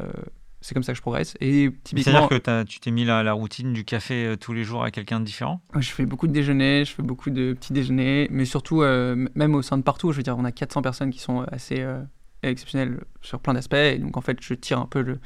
c'est 0.62 0.76
comme 0.76 0.84
ça 0.84 0.93
que 0.93 0.97
je 0.97 1.01
progresse. 1.01 1.36
Et 1.41 1.72
typiquement, 1.84 2.28
c'est-à-dire 2.30 2.64
que 2.64 2.64
tu 2.64 2.80
t'es 2.80 2.91
mis 2.91 3.03
la, 3.03 3.24
la, 3.24 3.34
routine 3.34 3.74
du 3.74 3.84
café 3.84 4.26
euh, 4.26 4.38
tous 4.38 4.53
les 4.53 4.64
jours 4.64 4.84
à 4.84 4.91
quelqu'un 4.91 5.20
de 5.20 5.26
différent? 5.26 5.59
Je 5.78 5.89
fais 5.89 6.05
beaucoup 6.05 6.28
de 6.28 6.34
déjeuners, 6.34 6.86
je 6.86 6.93
fais 6.93 7.01
beaucoup 7.01 7.32
de 7.32 7.53
petits 7.53 7.74
déjeuners, 7.74 8.28
mais 8.30 8.45
surtout, 8.45 8.84
euh, 8.84 9.28
même 9.34 9.55
au 9.55 9.64
sein 9.64 9.78
de 9.78 9.84
partout, 9.84 10.12
je 10.12 10.18
veux 10.18 10.24
dire, 10.24 10.38
on 10.38 10.45
a 10.45 10.51
400 10.51 10.84
personnes 10.84 11.09
qui 11.09 11.20
sont 11.20 11.41
assez 11.51 11.80
euh, 11.80 11.99
exceptionnelles 12.43 12.99
sur 13.22 13.39
plein 13.39 13.55
d'aspects. 13.55 13.74
Et 13.74 13.97
donc, 13.97 14.16
en 14.18 14.22
fait, 14.22 14.38
je 14.39 14.53
tire 14.53 14.80
un 14.80 14.86
peu 14.86 15.01
le. 15.01 15.20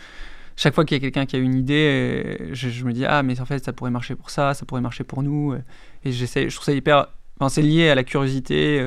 Chaque 0.55 0.73
fois 0.73 0.85
qu'il 0.85 0.95
y 0.95 0.99
a 0.99 1.01
quelqu'un 1.01 1.25
qui 1.25 1.35
a 1.35 1.39
une 1.39 1.53
idée, 1.53 2.49
je, 2.53 2.85
me 2.85 2.93
dis, 2.93 3.03
ah, 3.05 3.23
mais 3.23 3.41
en 3.41 3.45
fait, 3.45 3.65
ça 3.65 3.73
pourrait 3.73 3.91
marcher 3.91 4.15
pour 4.15 4.29
ça, 4.29 4.53
ça 4.53 4.65
pourrait 4.65 4.79
marcher 4.79 5.03
pour 5.03 5.21
nous. 5.21 5.53
Et 6.05 6.13
j'essaie, 6.13 6.49
je 6.49 6.55
trouve 6.55 6.63
ça 6.63 6.71
hyper. 6.71 7.07
Enfin, 7.37 7.49
c'est 7.49 7.61
lié 7.61 7.89
à 7.89 7.95
la 7.95 8.05
curiosité, 8.05 8.81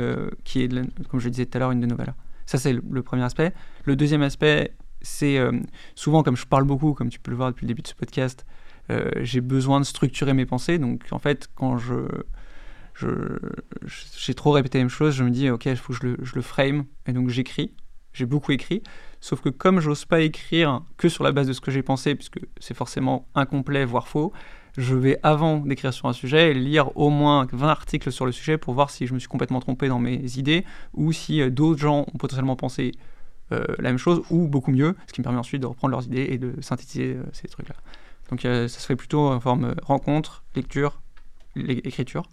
qui 0.45 0.63
est, 0.63 0.69
comme 1.11 1.21
je 1.21 1.29
disais 1.29 1.45
tout 1.45 1.59
à 1.59 1.61
l'heure, 1.61 1.73
une 1.73 1.81
de 1.81 1.87
nos 1.87 1.95
valeurs. 1.95 2.15
Ça, 2.47 2.57
c'est 2.57 2.73
le 2.73 3.03
premier 3.03 3.23
aspect. 3.23 3.53
Le 3.85 3.97
deuxième 3.97 4.23
aspect, 4.23 4.73
c'est 5.03 5.39
euh, 5.39 5.53
souvent, 5.95 6.23
comme 6.23 6.37
je 6.37 6.47
parle 6.47 6.65
beaucoup, 6.65 6.95
comme 6.95 7.09
tu 7.09 7.19
peux 7.19 7.31
le 7.31 7.37
voir 7.37 7.51
depuis 7.51 7.65
le 7.65 7.69
début 7.69 7.83
de 7.83 7.89
ce 7.89 7.95
podcast, 7.95 8.47
euh, 8.91 9.11
j'ai 9.21 9.41
besoin 9.41 9.81
de 9.81 9.85
structurer 9.85 10.35
mes 10.35 10.47
pensées. 10.47 10.79
Donc, 10.79 11.07
en 11.11 11.19
fait, 11.19 11.49
quand 11.55 11.79
je 11.79 12.07
j'ai 14.17 14.35
trop 14.35 14.51
répété 14.51 14.79
la 14.79 14.85
même 14.85 14.91
chose, 14.91 15.15
je 15.15 15.23
me 15.23 15.31
dis, 15.31 15.51
ok, 15.51 15.67
il 15.67 15.77
faut 15.77 15.93
que 15.93 15.99
je 16.01 16.07
le, 16.07 16.17
je 16.23 16.35
le 16.35 16.43
frame, 16.43 16.85
et 17.07 17.13
donc 17.13 17.29
j'écris. 17.29 17.73
J'ai 18.13 18.27
beaucoup 18.27 18.53
écrit, 18.53 18.83
sauf 19.21 19.41
que 19.41 19.49
comme 19.49 19.81
j'ose 19.81 20.05
pas 20.05 20.21
écrire 20.21 20.83
que 20.97 21.09
sur 21.09 21.23
la 21.23 21.31
base 21.31 21.47
de 21.47 21.53
ce 21.53 21.61
que 21.61 21.71
j'ai 21.71 21.83
pensé, 21.83 22.15
puisque 22.15 22.41
c'est 22.59 22.75
forcément 22.75 23.29
incomplet, 23.35 23.85
voire 23.85 24.09
faux, 24.09 24.33
je 24.77 24.95
vais, 24.95 25.19
avant 25.23 25.59
d'écrire 25.59 25.93
sur 25.93 26.07
un 26.07 26.13
sujet, 26.13 26.55
lire 26.55 26.97
au 26.97 27.11
moins 27.11 27.47
20 27.53 27.69
articles 27.69 28.11
sur 28.11 28.27
le 28.27 28.33
sujet 28.33 28.59
pour 28.59 28.75
voir 28.75 28.91
si 28.91 29.07
je 29.07 29.15
me 29.15 29.19
suis 29.19 29.29
complètement 29.29 29.61
trompé 29.61 29.89
dans 29.89 29.99
mes 29.99 30.39
idées, 30.39 30.65
ou 30.95 31.13
si 31.13 31.41
euh, 31.41 31.51
d'autres 31.51 31.81
gens 31.81 32.07
ont 32.13 32.19
potentiellement 32.19 32.57
pensé 32.57 32.93
euh, 33.53 33.65
la 33.79 33.89
même 33.89 33.99
chose 33.99 34.23
ou 34.31 34.47
beaucoup 34.47 34.71
mieux, 34.71 34.95
ce 35.07 35.13
qui 35.13 35.21
me 35.21 35.25
permet 35.25 35.39
ensuite 35.39 35.63
de 35.63 35.67
reprendre 35.67 35.93
leurs 35.93 36.05
idées 36.05 36.27
et 36.29 36.39
de 36.39 36.55
synthétiser 36.61 37.15
euh, 37.15 37.23
ces 37.33 37.49
trucs-là. 37.49 37.75
Donc 38.29 38.43
ça 38.43 38.69
se 38.69 38.87
fait 38.87 38.97
plutôt 38.97 39.29
en 39.29 39.41
forme 39.41 39.75
rencontre, 39.83 40.45
lecture, 40.55 41.01
écriture. 41.57 42.29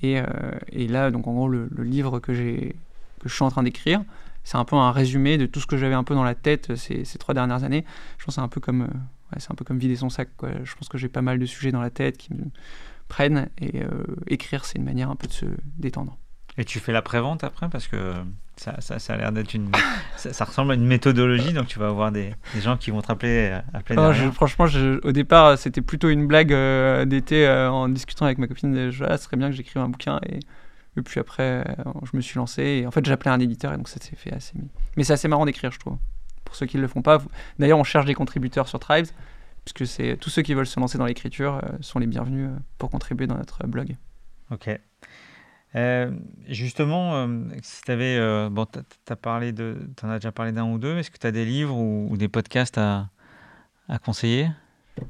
Et, 0.00 0.20
euh, 0.20 0.24
là, 0.72 1.10
donc 1.10 1.26
en 1.26 1.32
gros, 1.32 1.48
le, 1.48 1.68
livre 1.78 2.20
que, 2.20 2.32
je 2.32 2.72
suis 3.28 3.42
en 3.42 3.50
train 3.50 3.64
d'écrire, 3.64 4.04
c'est 4.44 4.58
un 4.58 4.64
peu 4.64 4.76
un 4.76 4.92
résumé 4.92 5.36
de 5.36 5.46
tout 5.46 5.58
ce 5.58 5.66
que 5.66 5.76
j'avais 5.76 5.94
un 5.94 6.04
peu 6.04 6.14
dans 6.14 6.22
la 6.22 6.36
tête 6.36 6.76
ces, 6.76 7.04
trois 7.18 7.34
dernières 7.34 7.64
années. 7.64 7.84
Je 8.18 8.24
pense 8.24 8.36
c'est 8.36 8.40
un 8.40 8.48
peu 8.48 8.60
comme, 8.60 8.88
c'est 9.38 9.50
un 9.50 9.56
peu 9.56 9.64
comme 9.64 9.78
vider 9.78 9.96
son 9.96 10.08
sac. 10.08 10.28
Je 10.62 10.74
pense 10.76 10.88
que 10.88 10.98
j'ai 10.98 11.08
pas 11.08 11.22
mal 11.22 11.40
de 11.40 11.46
sujets 11.46 11.72
dans 11.72 11.80
la 11.80 11.90
tête 11.90 12.16
qui 12.16 12.32
me 12.32 12.44
prennent 13.08 13.48
et 13.60 13.82
écrire, 14.28 14.64
c'est 14.64 14.78
une 14.78 14.84
manière 14.84 15.10
un 15.10 15.16
peu 15.16 15.26
de 15.26 15.32
se 15.32 15.46
détendre. 15.78 16.16
Et 16.56 16.64
tu 16.64 16.78
fais 16.78 16.92
la 16.92 17.02
prévente 17.02 17.42
après 17.42 17.68
parce 17.68 17.88
que 17.88 18.14
ça, 18.56 18.80
ça, 18.80 19.00
ça 19.00 19.14
a 19.14 19.16
l'air 19.16 19.32
d'être 19.32 19.54
une. 19.54 19.70
Ça, 20.16 20.44
ressemble 20.44 20.72
à 20.72 20.74
une 20.74 20.86
méthodologie, 20.86 21.52
donc 21.52 21.66
tu 21.66 21.78
vas 21.78 21.88
avoir 21.88 22.12
des, 22.12 22.32
des 22.54 22.60
gens 22.60 22.76
qui 22.76 22.90
vont 22.90 23.02
te 23.02 23.08
rappeler. 23.08 23.58
appeler 23.74 23.98
ah, 23.98 24.12
franchement, 24.32 24.66
au 25.02 25.12
départ, 25.12 25.58
c'était 25.58 25.82
plutôt 25.82 26.08
une 26.08 26.26
blague 26.26 26.54
d'été 27.06 27.48
en 27.48 27.88
discutant 27.88 28.24
avec 28.24 28.38
ma 28.38 28.46
copine. 28.46 28.90
Je, 28.90 29.04
ah, 29.04 29.18
ce 29.18 29.24
serait 29.24 29.36
bien 29.36 29.50
que 29.50 29.56
j'écrive 29.56 29.82
un 29.82 29.88
bouquin. 29.88 30.20
Et, 30.26 30.38
et 30.96 31.02
puis 31.02 31.20
après, 31.20 31.64
je 32.04 32.16
me 32.16 32.22
suis 32.22 32.38
lancé. 32.38 32.62
Et 32.62 32.86
en 32.86 32.90
fait, 32.90 33.04
j'appelais 33.04 33.32
un 33.32 33.40
éditeur 33.40 33.72
et 33.72 33.76
donc 33.76 33.88
ça 33.88 34.00
s'est 34.00 34.16
fait 34.16 34.32
assez. 34.32 34.54
Mais 34.96 35.04
c'est 35.04 35.12
assez 35.12 35.28
marrant 35.28 35.44
d'écrire, 35.44 35.72
je 35.72 35.80
trouve. 35.80 35.98
Pour 36.44 36.54
ceux 36.54 36.66
qui 36.66 36.76
ne 36.76 36.82
le 36.82 36.88
font 36.88 37.02
pas. 37.02 37.20
D'ailleurs, 37.58 37.78
on 37.78 37.84
cherche 37.84 38.06
des 38.06 38.14
contributeurs 38.14 38.68
sur 38.68 38.78
Tribes 38.78 39.08
puisque 39.64 40.18
tous 40.18 40.30
ceux 40.30 40.42
qui 40.42 40.54
veulent 40.54 40.66
se 40.66 40.78
lancer 40.78 40.98
dans 40.98 41.06
l'écriture 41.06 41.60
euh, 41.62 41.68
sont 41.80 41.98
les 41.98 42.06
bienvenus 42.06 42.48
euh, 42.48 42.58
pour 42.78 42.90
contribuer 42.90 43.26
dans 43.26 43.36
notre 43.36 43.66
blog. 43.66 43.96
Ok. 44.50 44.68
Euh, 45.76 46.10
justement, 46.48 47.28
si 47.62 47.82
tu 47.82 47.90
avais. 47.90 48.48
bon, 48.50 48.66
tu 48.66 48.78
en 50.06 50.10
as 50.10 50.18
déjà 50.18 50.32
parlé 50.32 50.52
d'un 50.52 50.64
ou 50.64 50.78
deux. 50.78 50.98
Est-ce 50.98 51.10
que 51.10 51.18
tu 51.18 51.26
as 51.26 51.32
des 51.32 51.44
livres 51.44 51.76
ou, 51.76 52.16
des 52.16 52.28
podcasts 52.28 52.78
à, 52.78 53.08
conseiller? 54.04 54.50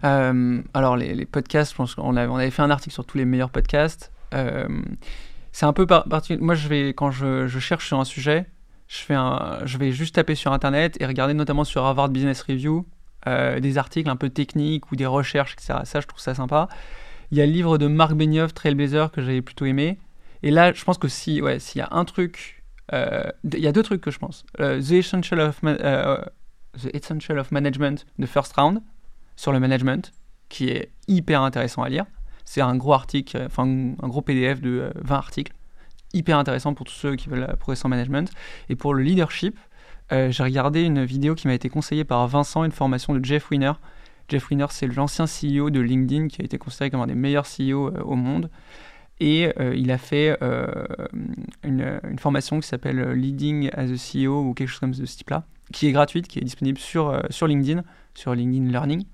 Alors, 0.02 0.96
les, 0.96 1.26
podcasts, 1.26 1.72
je 1.72 1.76
pense 1.76 1.94
qu'on 1.94 2.16
avait, 2.16 2.28
on 2.28 2.36
avait 2.36 2.50
fait 2.50 2.62
un 2.62 2.70
article 2.70 2.94
sur 2.94 3.04
tous 3.04 3.18
les 3.18 3.24
meilleurs 3.24 3.50
podcasts. 3.50 4.10
c'est 5.52 5.66
un 5.66 5.72
peu 5.72 5.86
particulier. 5.86 6.40
Moi, 6.40 6.54
je 6.54 6.68
vais, 6.68 6.88
quand 6.94 7.10
je, 7.10 7.46
cherche 7.58 7.86
sur 7.86 8.00
un 8.00 8.04
sujet, 8.04 8.46
je, 8.88 8.98
fais 8.98 9.16
je 9.64 9.78
vais 9.78 9.92
juste 9.92 10.14
taper 10.14 10.34
sur 10.34 10.52
Internet 10.52 10.96
et 11.00 11.06
regarder 11.06 11.34
notamment 11.34 11.64
sur 11.64 11.84
Harvard 11.84 12.08
Business 12.08 12.40
Review 12.42 12.86
euh, 13.26 13.58
des 13.58 13.78
articles 13.78 14.10
un 14.10 14.16
peu 14.16 14.28
techniques 14.28 14.92
ou 14.92 14.96
des 14.96 15.06
recherches, 15.06 15.54
etc. 15.54 15.80
Ça, 15.84 16.00
je 16.00 16.06
trouve 16.06 16.20
ça 16.20 16.34
sympa. 16.34 16.68
Il 17.30 17.38
y 17.38 17.40
a 17.40 17.46
le 17.46 17.52
livre 17.52 17.78
de 17.78 17.86
Marc 17.86 18.12
Benioff, 18.12 18.52
Trailblazer, 18.52 19.10
que 19.10 19.22
j'avais 19.22 19.40
plutôt 19.40 19.64
aimé. 19.64 19.98
Et 20.44 20.50
là, 20.50 20.74
je 20.74 20.84
pense 20.84 20.98
que 20.98 21.08
si, 21.08 21.40
ouais, 21.40 21.58
s'il 21.58 21.78
y 21.78 21.82
a 21.82 21.88
un 21.90 22.04
truc, 22.04 22.62
euh, 22.92 23.24
il 23.44 23.60
y 23.60 23.66
a 23.66 23.72
deux 23.72 23.82
trucs 23.82 24.02
que 24.02 24.10
je 24.10 24.18
pense. 24.18 24.44
Euh, 24.60 24.78
The, 24.78 24.92
Essential 24.92 25.40
of 25.40 25.58
The 25.62 26.94
Essential 26.94 27.38
of 27.38 27.50
Management, 27.50 28.04
The 28.20 28.26
First 28.26 28.52
Round, 28.52 28.82
sur 29.36 29.52
le 29.52 29.58
management, 29.58 30.12
qui 30.50 30.68
est 30.68 30.92
hyper 31.08 31.40
intéressant 31.40 31.82
à 31.82 31.88
lire. 31.88 32.04
C'est 32.44 32.60
un 32.60 32.76
gros 32.76 32.92
article, 32.92 33.42
enfin 33.46 33.64
un 33.64 34.08
gros 34.08 34.20
PDF 34.20 34.60
de 34.60 34.92
20 34.96 35.16
articles, 35.16 35.54
hyper 36.12 36.36
intéressant 36.36 36.74
pour 36.74 36.84
tous 36.84 36.92
ceux 36.92 37.16
qui 37.16 37.30
veulent 37.30 37.56
progresser 37.58 37.86
en 37.86 37.88
management. 37.88 38.30
Et 38.68 38.76
pour 38.76 38.92
le 38.92 39.02
leadership, 39.02 39.58
euh, 40.12 40.30
j'ai 40.30 40.42
regardé 40.42 40.82
une 40.82 41.06
vidéo 41.06 41.34
qui 41.34 41.48
m'a 41.48 41.54
été 41.54 41.70
conseillée 41.70 42.04
par 42.04 42.28
Vincent, 42.28 42.64
une 42.64 42.72
formation 42.72 43.14
de 43.14 43.24
Jeff 43.24 43.50
Winner. 43.50 43.72
Jeff 44.28 44.50
Winner, 44.50 44.66
c'est 44.68 44.88
l'ancien 44.88 45.24
CEO 45.24 45.70
de 45.70 45.80
LinkedIn 45.80 46.28
qui 46.28 46.42
a 46.42 46.44
été 46.44 46.58
considéré 46.58 46.90
comme 46.90 47.00
un 47.00 47.06
des 47.06 47.14
meilleurs 47.14 47.46
CEO 47.46 47.88
euh, 47.88 48.02
au 48.02 48.14
monde. 48.14 48.50
Et 49.20 49.52
euh, 49.60 49.74
il 49.76 49.90
a 49.90 49.98
fait 49.98 50.36
une, 51.62 52.00
formation 52.18 52.60
qui 52.60 52.66
s'appelle 52.66 53.12
Leading 53.12 53.70
as 53.72 53.90
a 53.90 53.94
CEO 53.94 54.42
ou 54.42 54.54
quelque 54.54 54.68
chose 54.68 54.80
comme 54.80 54.94
ce 54.94 55.02
type-là, 55.02 55.44
qui 55.72 55.86
est 55.86 55.92
gratuite, 55.92 56.28
qui 56.28 56.38
est 56.38 56.44
disponible 56.44 56.78
sur, 56.78 57.22
sur 57.30 57.46
LinkedIn, 57.46 57.82
sur 58.14 58.34
LinkedIn 58.34 58.70
Learning, 58.70 59.04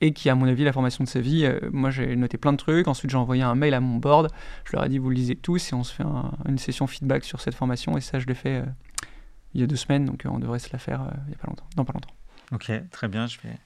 et 0.00 0.12
qui, 0.12 0.30
à 0.30 0.34
mon 0.34 0.46
avis, 0.46 0.64
la 0.64 0.72
formation 0.72 1.04
de 1.04 1.08
sa 1.08 1.20
vie. 1.20 1.50
moi, 1.72 1.90
j'ai 1.90 2.16
noté 2.16 2.38
plein 2.38 2.52
de 2.52 2.56
trucs. 2.56 2.88
Ensuite, 2.88 3.10
j'ai 3.10 3.16
envoyé 3.16 3.42
un 3.42 3.54
mail 3.54 3.74
à 3.74 3.80
mon 3.80 3.96
board. 3.96 4.30
Je 4.64 4.72
leur 4.74 4.84
ai 4.84 4.88
dit, 4.88 4.98
vous 4.98 5.10
le 5.10 5.16
lisez 5.16 5.36
tous, 5.36 5.72
et 5.72 5.74
on 5.74 5.84
se 5.84 5.92
fait 5.92 6.04
une 6.48 6.58
session 6.58 6.86
feedback 6.86 7.24
sur 7.24 7.40
cette 7.40 7.54
formation. 7.54 7.98
Et 7.98 8.00
ça, 8.00 8.18
je 8.18 8.26
l'ai 8.26 8.34
fait 8.34 8.62
il 9.54 9.60
y 9.60 9.64
a 9.64 9.66
deux 9.66 9.76
semaines, 9.76 10.04
donc 10.04 10.24
euh, 10.24 10.30
on 10.30 10.38
devrait 10.38 10.58
se 10.58 10.70
la 10.72 10.78
faire 10.78 11.02
euh, 11.02 11.10
il 11.26 11.28
n'y 11.28 11.34
a 11.34 11.38
pas 11.38 11.48
longtemps, 11.48 11.66
dans 11.76 11.84
pas 11.84 11.92
longtemps. 11.92 12.14
Ok, 12.52 12.70
très 12.90 13.08
bien, 13.08 13.26
je 13.26 13.38
vais, 13.40 13.56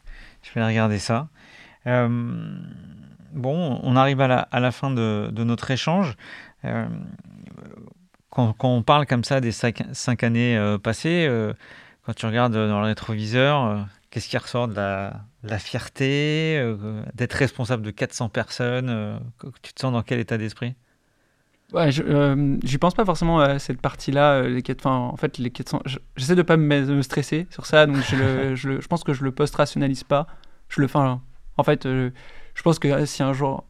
je 0.43 0.53
vais 0.55 0.65
regarder 0.65 0.99
ça. 0.99 1.29
Euh, 1.87 2.59
bon, 3.35 3.81
on 3.83 3.97
arrive 3.97 4.21
à 4.21 4.29
la, 4.29 4.39
à 4.41 4.61
la 4.61 4.71
fin 4.73 4.91
de, 4.91 5.31
de, 5.33 5.45
notre 5.45 5.71
échange. 5.71 6.17
quand, 8.31 8.53
quand, 8.53 8.69
on 8.69 8.83
parle 8.83 9.07
comme 9.07 9.25
ça 9.25 9.41
des 9.41 9.53
cinq, 9.53 10.23
années 10.23 10.77
passées, 10.83 11.31
quand 12.05 12.15
tu 12.15 12.27
regardes 12.27 12.55
dans 12.55 12.81
le 12.81 12.87
rétroviseur, 12.87 13.87
qu'est-ce 14.11 14.29
qui 14.29 14.39
ressort 14.39 14.69
de 14.69 14.75
la, 14.75 15.21
la 15.43 15.59
fierté, 15.59 16.75
d'être 17.15 17.35
responsable 17.35 17.83
de 17.83 17.91
400 17.91 18.29
personnes 18.29 19.21
Tu 19.63 19.73
te 19.73 19.81
sens 19.81 19.93
dans 19.93 20.03
quel 20.03 20.21
état 20.21 20.39
d'esprit? 20.39 20.75
Ouais, 21.75 21.91
je 21.91 22.03
euh, 22.07 22.59
pense 22.81 22.95
pas 22.95 23.05
forcément 23.05 23.41
à 23.41 23.59
cette 23.59 23.81
partie-là. 23.81 24.43
Euh, 24.43 24.49
les 24.49 24.63
en 24.85 25.17
fait, 25.17 25.39
les 25.39 25.51
400. 25.51 25.83
J'essaie 26.17 26.37
de 26.37 26.43
pas 26.43 26.57
me, 26.57 27.03
stresser 27.03 27.49
sur 27.51 27.67
ça, 27.67 27.87
donc 27.87 27.97
je, 27.97 28.17
le, 28.17 28.55
je, 28.55 28.69
le, 28.69 28.81
je 28.81 28.87
pense 28.87 29.03
que 29.03 29.13
je 29.13 29.25
le 29.25 29.33
post-rationalise 29.33 30.05
pas. 30.05 30.29
Je 30.69 30.81
le 30.81 30.87
fais. 30.87 30.99
En 30.99 31.63
fait, 31.65 31.85
euh, 31.87 32.11
je 32.55 32.63
pense 32.63 32.79
que 32.79 33.05
si 33.07 33.23
un 33.23 33.33
jour 33.33 33.65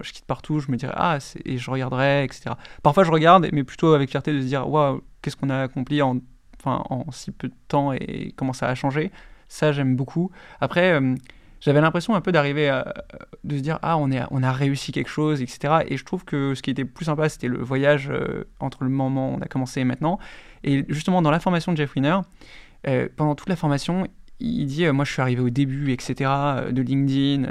je 0.00 0.12
quitte 0.12 0.24
partout, 0.24 0.58
je 0.58 0.70
me 0.70 0.76
dirais 0.76 0.94
ah 0.96 1.18
et 1.44 1.58
je 1.58 1.70
regarderai, 1.70 2.24
etc. 2.24 2.54
Parfois, 2.82 3.04
je 3.04 3.10
regarde, 3.10 3.48
mais 3.52 3.62
plutôt 3.62 3.92
avec 3.92 4.08
fierté 4.10 4.32
de 4.32 4.40
se 4.40 4.46
dire 4.46 4.68
waouh, 4.68 5.02
qu'est-ce 5.20 5.36
qu'on 5.36 5.50
a 5.50 5.62
accompli 5.62 6.00
en, 6.00 6.18
enfin, 6.58 6.82
en 6.88 7.10
si 7.12 7.30
peu 7.30 7.48
de 7.48 7.54
temps 7.68 7.92
et 7.92 8.32
comment 8.36 8.54
ça 8.54 8.68
a 8.68 8.74
changé. 8.74 9.12
Ça, 9.48 9.72
j'aime 9.72 9.94
beaucoup. 9.94 10.30
Après 10.60 10.98
j'avais 11.60 11.80
l'impression 11.80 12.14
un 12.14 12.20
peu 12.20 12.32
d'arriver 12.32 12.68
à 12.68 12.94
de 13.44 13.56
se 13.56 13.62
dire 13.62 13.78
ah 13.82 13.96
on, 13.96 14.10
est, 14.10 14.22
on 14.30 14.42
a 14.42 14.52
réussi 14.52 14.92
quelque 14.92 15.08
chose 15.08 15.42
etc 15.42 15.84
et 15.88 15.96
je 15.96 16.04
trouve 16.04 16.24
que 16.24 16.54
ce 16.54 16.62
qui 16.62 16.70
était 16.70 16.84
plus 16.84 17.06
sympa 17.06 17.28
c'était 17.28 17.48
le 17.48 17.58
voyage 17.58 18.08
euh, 18.10 18.44
entre 18.60 18.84
le 18.84 18.90
moment 18.90 19.32
où 19.32 19.36
on 19.36 19.40
a 19.40 19.46
commencé 19.46 19.80
et 19.80 19.84
maintenant 19.84 20.18
et 20.64 20.84
justement 20.88 21.22
dans 21.22 21.30
la 21.30 21.40
formation 21.40 21.72
de 21.72 21.76
Jeff 21.76 21.94
Winner 21.94 22.18
euh, 22.86 23.08
pendant 23.16 23.34
toute 23.34 23.48
la 23.48 23.56
formation 23.56 24.06
il 24.38 24.66
dit 24.66 24.84
euh, 24.84 24.92
moi 24.92 25.04
je 25.04 25.12
suis 25.12 25.22
arrivé 25.22 25.40
au 25.40 25.50
début 25.50 25.92
etc 25.92 26.30
de 26.70 26.82
LinkedIn 26.82 27.50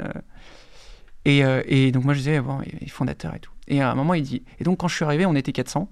et, 1.26 1.42
et, 1.66 1.92
donc 1.92 2.04
moi 2.04 2.14
je 2.14 2.18
disais 2.18 2.40
bon 2.40 2.60
il 2.64 2.86
est 2.86 2.88
fondateur 2.88 3.34
et 3.34 3.40
tout 3.40 3.50
et 3.68 3.82
à 3.82 3.90
un 3.90 3.94
moment 3.94 4.14
il 4.14 4.22
dit 4.22 4.42
et 4.58 4.64
donc 4.64 4.78
quand 4.78 4.88
je 4.88 4.94
suis 4.94 5.04
arrivé 5.04 5.26
on 5.26 5.34
était 5.34 5.52
400 5.52 5.88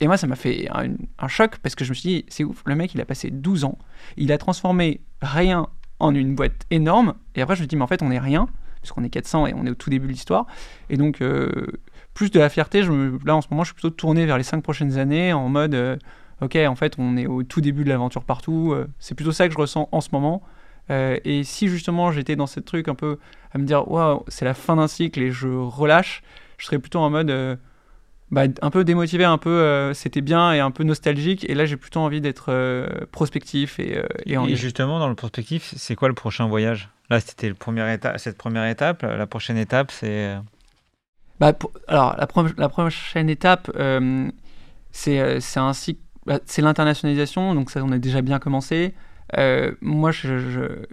et 0.00 0.06
moi, 0.06 0.16
ça 0.16 0.26
m'a 0.26 0.36
fait 0.36 0.68
un, 0.70 1.28
choc 1.28 1.58
parce 1.58 1.74
que 1.74 1.84
je 1.84 1.90
me 1.90 1.94
suis 1.94 2.08
dit, 2.08 2.24
c'est 2.28 2.44
ouf, 2.44 2.62
le 2.66 2.74
mec, 2.74 2.94
il 2.94 3.00
a 3.00 3.04
passé 3.04 3.30
12 3.30 3.64
ans, 3.64 3.78
il 4.16 4.30
a 4.30 4.38
transformé 4.38 5.00
rien 5.20 5.66
en 5.98 6.14
une 6.14 6.34
boîte 6.34 6.66
énorme. 6.70 7.14
Et 7.34 7.42
après, 7.42 7.56
je 7.56 7.62
me 7.62 7.66
dis, 7.66 7.74
mais 7.74 7.82
en 7.82 7.88
fait, 7.88 8.02
on 8.02 8.10
n'est 8.10 8.20
rien, 8.20 8.48
puisqu'on 8.80 9.02
est 9.02 9.10
400 9.10 9.48
et 9.48 9.54
on 9.54 9.66
est 9.66 9.70
au 9.70 9.74
tout 9.74 9.90
début 9.90 10.06
de 10.06 10.12
l'histoire. 10.12 10.46
Et 10.88 10.96
donc, 10.96 11.20
euh, 11.20 11.66
plus 12.14 12.30
de 12.30 12.38
la 12.38 12.48
fierté, 12.48 12.82
là, 12.82 13.34
en 13.34 13.40
ce 13.40 13.48
moment, 13.50 13.64
je 13.64 13.68
suis 13.68 13.74
plutôt 13.74 13.90
tourné 13.90 14.24
vers 14.24 14.38
les 14.38 14.44
5 14.44 14.62
prochaines 14.62 14.98
années 14.98 15.32
en 15.32 15.48
mode, 15.48 15.74
euh, 15.74 15.96
ok, 16.42 16.56
en 16.56 16.76
fait, 16.76 16.94
on 16.98 17.16
est 17.16 17.26
au 17.26 17.42
tout 17.42 17.60
début 17.60 17.82
de 17.82 17.88
l'aventure 17.88 18.22
partout. 18.22 18.72
Euh, 18.72 18.86
c'est 19.00 19.16
plutôt 19.16 19.32
ça 19.32 19.48
que 19.48 19.54
je 19.54 19.58
ressens 19.58 19.88
en 19.90 20.00
ce 20.00 20.10
moment. 20.12 20.42
Et 20.90 21.44
si 21.44 21.68
justement 21.68 22.12
j'étais 22.12 22.36
dans 22.36 22.46
ce 22.46 22.60
truc 22.60 22.88
un 22.88 22.94
peu 22.94 23.18
à 23.52 23.58
me 23.58 23.64
dire, 23.64 23.90
waouh, 23.90 24.24
c'est 24.28 24.44
la 24.44 24.54
fin 24.54 24.76
d'un 24.76 24.88
cycle 24.88 25.20
et 25.20 25.30
je 25.30 25.48
relâche, 25.48 26.22
je 26.58 26.66
serais 26.66 26.78
plutôt 26.78 27.00
en 27.00 27.10
mode 27.10 27.58
bah, 28.30 28.42
un 28.60 28.70
peu 28.70 28.84
démotivé, 28.84 29.24
un 29.24 29.38
peu 29.38 29.48
euh, 29.48 29.94
c'était 29.94 30.20
bien 30.20 30.52
et 30.52 30.60
un 30.60 30.70
peu 30.70 30.84
nostalgique. 30.84 31.48
Et 31.48 31.54
là, 31.54 31.64
j'ai 31.64 31.76
plutôt 31.76 32.00
envie 32.00 32.20
d'être 32.20 32.46
euh, 32.50 32.86
prospectif. 33.10 33.80
Et, 33.80 33.96
euh, 33.96 34.06
et, 34.26 34.56
justement, 34.56 34.98
dans 34.98 35.08
le 35.08 35.14
prospectif, 35.14 35.72
c'est 35.76 35.94
quoi 35.94 36.08
le 36.08 36.14
prochain 36.14 36.46
voyage? 36.46 36.90
Là, 37.08 37.20
c'était 37.20 37.48
cette 38.16 38.36
première 38.36 38.68
étape. 38.68 39.02
La 39.02 39.26
prochaine 39.26 39.56
étape, 39.56 39.90
c'est. 39.90 40.36
Bah, 41.40 41.54
alors, 41.86 42.16
la, 42.18 42.28
la, 42.58 42.68
prochaine 42.68 43.30
étape, 43.30 43.70
c'est 44.92 45.20
un 45.56 45.72
cycle. 45.72 46.00
Bah, 46.26 46.40
c'est 46.44 46.60
l'internationalisation, 46.60 47.54
donc 47.54 47.70
ça, 47.70 47.82
on 47.82 47.92
a 47.92 47.98
déjà 47.98 48.20
bien 48.20 48.38
commencé. 48.38 48.94
Moi, 49.80 50.10
je, 50.10 50.38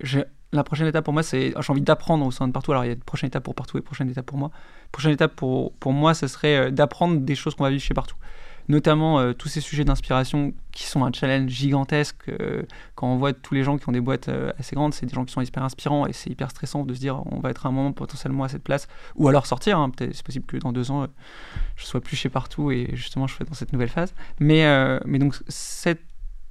je, 0.04 0.24
la 0.56 0.64
prochaine 0.64 0.88
étape 0.88 1.06
pour 1.06 1.14
moi, 1.14 1.24
c'est 1.24 1.54
j'ai 1.60 1.72
envie 1.72 1.82
d'apprendre 1.82 2.26
au 2.26 2.32
sein 2.32 2.48
de 2.48 2.54
partout. 2.54 2.72
Alors 2.72 2.84
il 2.86 2.88
y 2.88 2.92
a 2.92 2.94
une 2.94 3.00
prochaine 3.00 3.28
étape 3.28 3.44
pour 3.44 3.56
partout 3.56 3.78
et 3.78 3.82
prochaine 3.82 4.10
étape 4.10 4.26
pour 4.26 4.38
moi. 4.38 4.52
Prochaine 4.92 5.12
étape 5.12 5.36
pour, 5.36 5.74
pour 5.74 5.94
moi, 5.94 6.14
ce 6.14 6.28
serait 6.28 6.56
euh, 6.58 6.72
d'apprendre 6.72 7.20
des 7.20 7.36
choses 7.36 7.56
qu'on 7.56 7.64
va 7.64 7.70
vivre 7.70 7.84
chez 7.84 7.94
partout. 7.94 8.16
Notamment 8.68 9.20
euh, 9.20 9.34
tous 9.34 9.48
ces 9.48 9.62
sujets 9.62 9.84
d'inspiration 9.84 10.54
qui 10.72 10.86
sont 10.86 11.06
un 11.06 11.12
challenge 11.14 11.52
gigantesque. 11.52 12.30
Euh, 12.30 12.64
quand 12.96 13.08
on 13.08 13.18
voit 13.18 13.34
tous 13.34 13.54
les 13.54 13.64
gens 13.64 13.78
qui 13.78 13.88
ont 13.88 13.92
des 13.92 14.02
boîtes 14.02 14.30
assez 14.58 14.76
grandes, 14.76 14.94
c'est 14.94 15.06
des 15.06 15.14
gens 15.14 15.24
qui 15.24 15.34
sont 15.34 15.42
hyper 15.42 15.64
inspirants 15.64 16.08
et 16.08 16.14
c'est 16.14 16.32
hyper 16.32 16.50
stressant 16.50 16.84
de 16.84 16.94
se 16.94 17.00
dire 17.00 17.22
on 17.32 17.40
va 17.40 17.52
être 17.52 17.68
un 17.68 17.72
moment 17.72 17.92
potentiellement 17.92 18.44
à 18.44 18.50
cette 18.50 18.64
place 18.64 18.88
ou 19.16 19.28
alors 19.28 19.46
sortir. 19.46 19.78
Hein. 19.78 19.92
C'est 20.00 20.24
possible 20.24 20.46
que 20.46 20.58
dans 20.58 20.72
deux 20.72 20.90
ans 20.90 21.06
je 21.76 21.86
sois 21.86 22.02
plus 22.02 22.16
chez 22.16 22.30
partout 22.30 22.72
et 22.72 22.90
justement 22.94 23.28
je 23.28 23.36
sois 23.36 23.46
dans 23.46 23.54
cette 23.54 23.72
nouvelle 23.72 23.90
phase. 23.90 24.16
Mais 24.40 24.66
donc 25.20 25.36
cette 25.48 26.02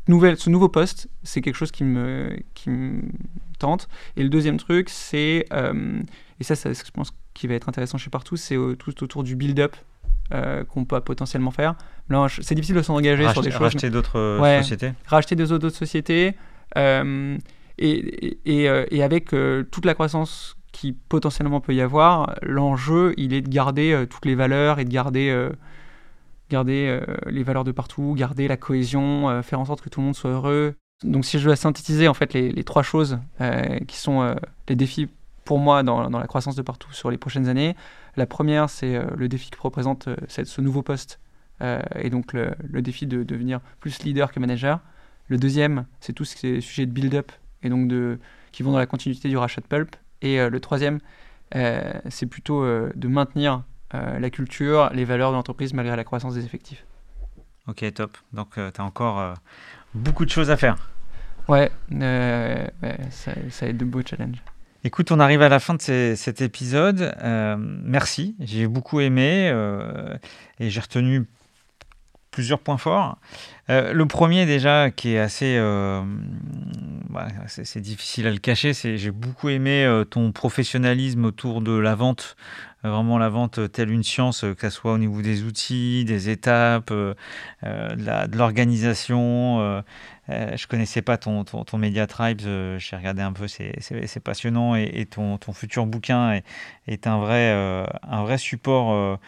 nouvelle, 0.09 0.36
ce 0.38 0.50
nouveau 0.50 0.68
poste, 0.68 1.09
c'est 1.22 1.40
quelque 1.40 1.57
chose 1.57 1.70
qui 1.70 1.84
me, 1.84 2.36
qui 2.55 2.70
me 2.70 3.02
tente. 3.59 3.88
Et 4.16 4.22
le 4.22 4.28
deuxième 4.28 4.59
truc, 4.59 4.88
c'est, 4.90 5.46
euh, 5.52 6.00
et 6.40 6.44
ça, 6.44 6.55
ça, 6.57 6.72
je 6.72 6.90
pense 6.92 7.12
qui 7.32 7.46
va 7.46 7.55
être 7.55 7.68
intéressant 7.68 7.98
chez 7.98 8.11
Partout, 8.11 8.36
c'est 8.36 8.57
tout 8.78 9.02
autour 9.02 9.24
du 9.24 9.34
build-up 9.34 9.76
euh, 10.32 10.64
qu'on 10.64 10.84
peut 10.84 11.00
potentiellement 11.00 11.50
faire. 11.50 11.74
C'est 12.28 12.55
difficile 12.55 12.76
de 12.76 12.82
s'engager 12.82 13.28
sur 13.30 13.42
des 13.42 13.50
choses. 13.50 13.61
Racheter 13.61 13.90
d'autres 13.90 14.18
euh, 14.18 14.62
sociétés 14.62 14.92
Racheter 15.07 15.34
des 15.34 15.52
autres 15.52 15.70
sociétés. 15.70 16.34
et, 16.76 17.38
et, 17.78 18.64
et, 18.64 19.02
avec 19.02 19.34
toute 19.70 19.84
la 19.84 19.94
croissance 19.94 20.57
qui 20.70 20.92
potentiellement 20.92 21.61
peut 21.61 21.74
y 21.74 21.80
avoir, 21.80 22.34
l'enjeu, 22.42 23.14
il 23.16 23.32
est 23.32 23.40
de 23.40 23.48
garder 23.48 24.05
toutes 24.11 24.26
les 24.26 24.34
valeurs 24.34 24.78
et 24.78 24.84
de 24.84 24.90
garder 24.90 25.50
garder 26.51 26.86
euh, 26.88 27.14
les 27.26 27.42
valeurs 27.42 27.64
de 27.64 27.72
partout, 27.72 28.14
garder 28.16 28.49
la 28.49 28.57
cohésion, 28.57 29.28
euh, 29.28 29.42
faire 29.42 29.61
en 29.61 29.64
sorte 29.64 29.80
que 29.80 29.88
tout 29.88 30.01
le 30.01 30.07
monde 30.07 30.16
soit 30.16 30.30
heureux. 30.30 30.74
Donc 31.03 31.24
si 31.24 31.38
je 31.38 31.45
dois 31.45 31.57
synthétiser 31.57 32.09
en 32.09 32.14
fait 32.14 32.32
les, 32.32 32.64
trois 32.64 32.82
choses 32.82 33.18
euh, 33.40 33.78
qui 33.80 33.97
sont 33.97 34.34
les 34.68 34.76
défis 34.76 35.09
pour 35.45 35.59
moi 35.59 35.82
dans, 35.82 36.09
la 36.09 36.26
croissance 36.26 36.55
de 36.55 36.62
partout 36.62 36.92
sur 36.92 37.11
les 37.11 37.18
prochaines 37.18 37.49
années, 37.49 37.76
la 38.16 38.26
première 38.26 38.70
c'est 38.70 38.99
le 39.14 39.28
défi 39.28 39.51
que 39.51 39.61
représente 39.61 40.09
ce 40.28 40.61
nouveau 40.62 40.82
poste 40.82 41.20
et 41.61 42.09
donc 42.09 42.32
le, 42.32 42.80
défi 42.80 43.07
de 43.07 43.22
devenir 43.22 43.61
plus 43.80 44.03
leader 44.05 44.32
que 44.32 44.40
manager. 44.40 44.80
Le 45.28 45.36
deuxième, 45.36 45.84
c'est 46.01 46.12
tout 46.12 46.24
ce 46.24 46.36
qui 46.36 46.47
est 46.47 46.61
sujet 46.61 46.86
de 46.86 46.92
build-up 46.92 47.32
et 47.62 47.68
donc 47.68 47.88
de, 47.88 48.18
qui 48.53 48.62
vont 48.62 48.72
dans 48.72 48.78
la 48.78 48.86
continuité 48.86 49.28
du 49.28 49.36
rachat 49.36 49.61
de 49.61 49.66
Pulp. 49.66 49.97
Et 50.22 50.49
le 50.49 50.61
troisième, 50.61 51.01
c'est 51.53 52.26
plutôt 52.26 52.64
de 52.64 53.09
maintenir 53.09 53.64
la 54.18 54.30
culture, 54.30 54.90
les 54.92 55.05
valeurs 55.05 55.30
de 55.30 55.36
l'entreprise 55.36 55.72
malgré 55.74 55.97
la 55.97 56.05
croissance 56.05 56.34
des 56.34 56.45
effectifs. 56.45 56.84
Ok, 57.68 57.84
top. 57.95 58.16
Donc, 58.32 58.55
tu 58.55 58.61
as 58.61 58.84
encore 58.84 59.34
beaucoup 59.95 60.24
de 60.24 60.30
choses 60.30 60.51
à 60.51 60.57
faire. 60.57 60.76
Ouais, 61.49 61.70
ça, 63.11 63.32
ça, 63.51 63.66
a 63.66 63.68
été 63.68 63.72
de 63.72 63.84
beaux 63.84 64.03
challenges. 64.05 64.42
Écoute, 64.86 65.12
on 65.12 65.18
arrive 65.18 65.40
à 65.40 65.49
la 65.49 65.61
fin 65.61 65.72
de 65.72 66.14
cet 66.14 66.42
épisode. 66.42 67.14
Euh, 67.22 67.57
merci, 67.59 68.36
j'ai 68.38 68.66
beaucoup 68.66 69.01
aimé 69.01 69.49
euh, 69.51 70.14
et 70.61 70.68
j'ai 70.68 70.80
retenu 70.80 71.24
plusieurs 72.30 72.59
points 72.59 72.76
forts. 72.76 73.16
Euh, 73.70 73.95
le 73.95 74.05
premier 74.05 74.45
déjà, 74.45 74.90
qui 74.90 75.14
est 75.14 75.18
assez, 75.18 75.59
bah, 77.09 77.28
c'est 77.47 77.80
difficile 77.80 78.26
à 78.26 78.30
le 78.30 78.36
cacher, 78.36 78.74
c'est 78.74 78.99
j'ai 78.99 79.11
beaucoup 79.11 79.49
aimé 79.49 79.90
ton 80.11 80.32
professionnalisme 80.32 81.24
autour 81.24 81.62
de 81.62 81.72
la 81.72 81.95
vente, 81.95 82.36
vraiment 82.85 83.18
la 83.18 83.28
vente 83.28 83.72
telle 83.72 83.91
une 83.91 84.05
science, 84.05 84.45
que 84.59 84.68
ce 84.68 84.70
soit 84.70 84.93
au 84.93 84.99
niveau 84.99 85.22
des 85.22 85.43
outils, 85.43 86.05
des 86.05 86.28
étapes, 86.28 86.93
de 86.93 88.37
l'organisation. 88.37 89.82
Euh, 90.30 90.57
je 90.57 90.66
connaissais 90.66 91.03
pas 91.03 91.18
ton, 91.18 91.45
ton, 91.45 91.78
Media 91.78 92.07
Tribes, 92.07 92.41
euh, 92.47 92.78
j'ai 92.78 92.97
regardé 92.97 93.20
un 93.20 93.32
peu, 93.32 93.47
c'est 93.47 94.20
passionnant 94.22 94.74
et, 94.74 95.07
ton, 95.07 95.37
ton, 95.37 95.53
futur 95.53 95.85
bouquin 95.87 96.32
est, 96.32 96.45
est 96.87 97.07
un, 97.07 97.18
vrai, 97.18 97.53
euh, 97.53 97.85
un 98.03 98.22
vrai 98.22 98.39
support 98.39 99.18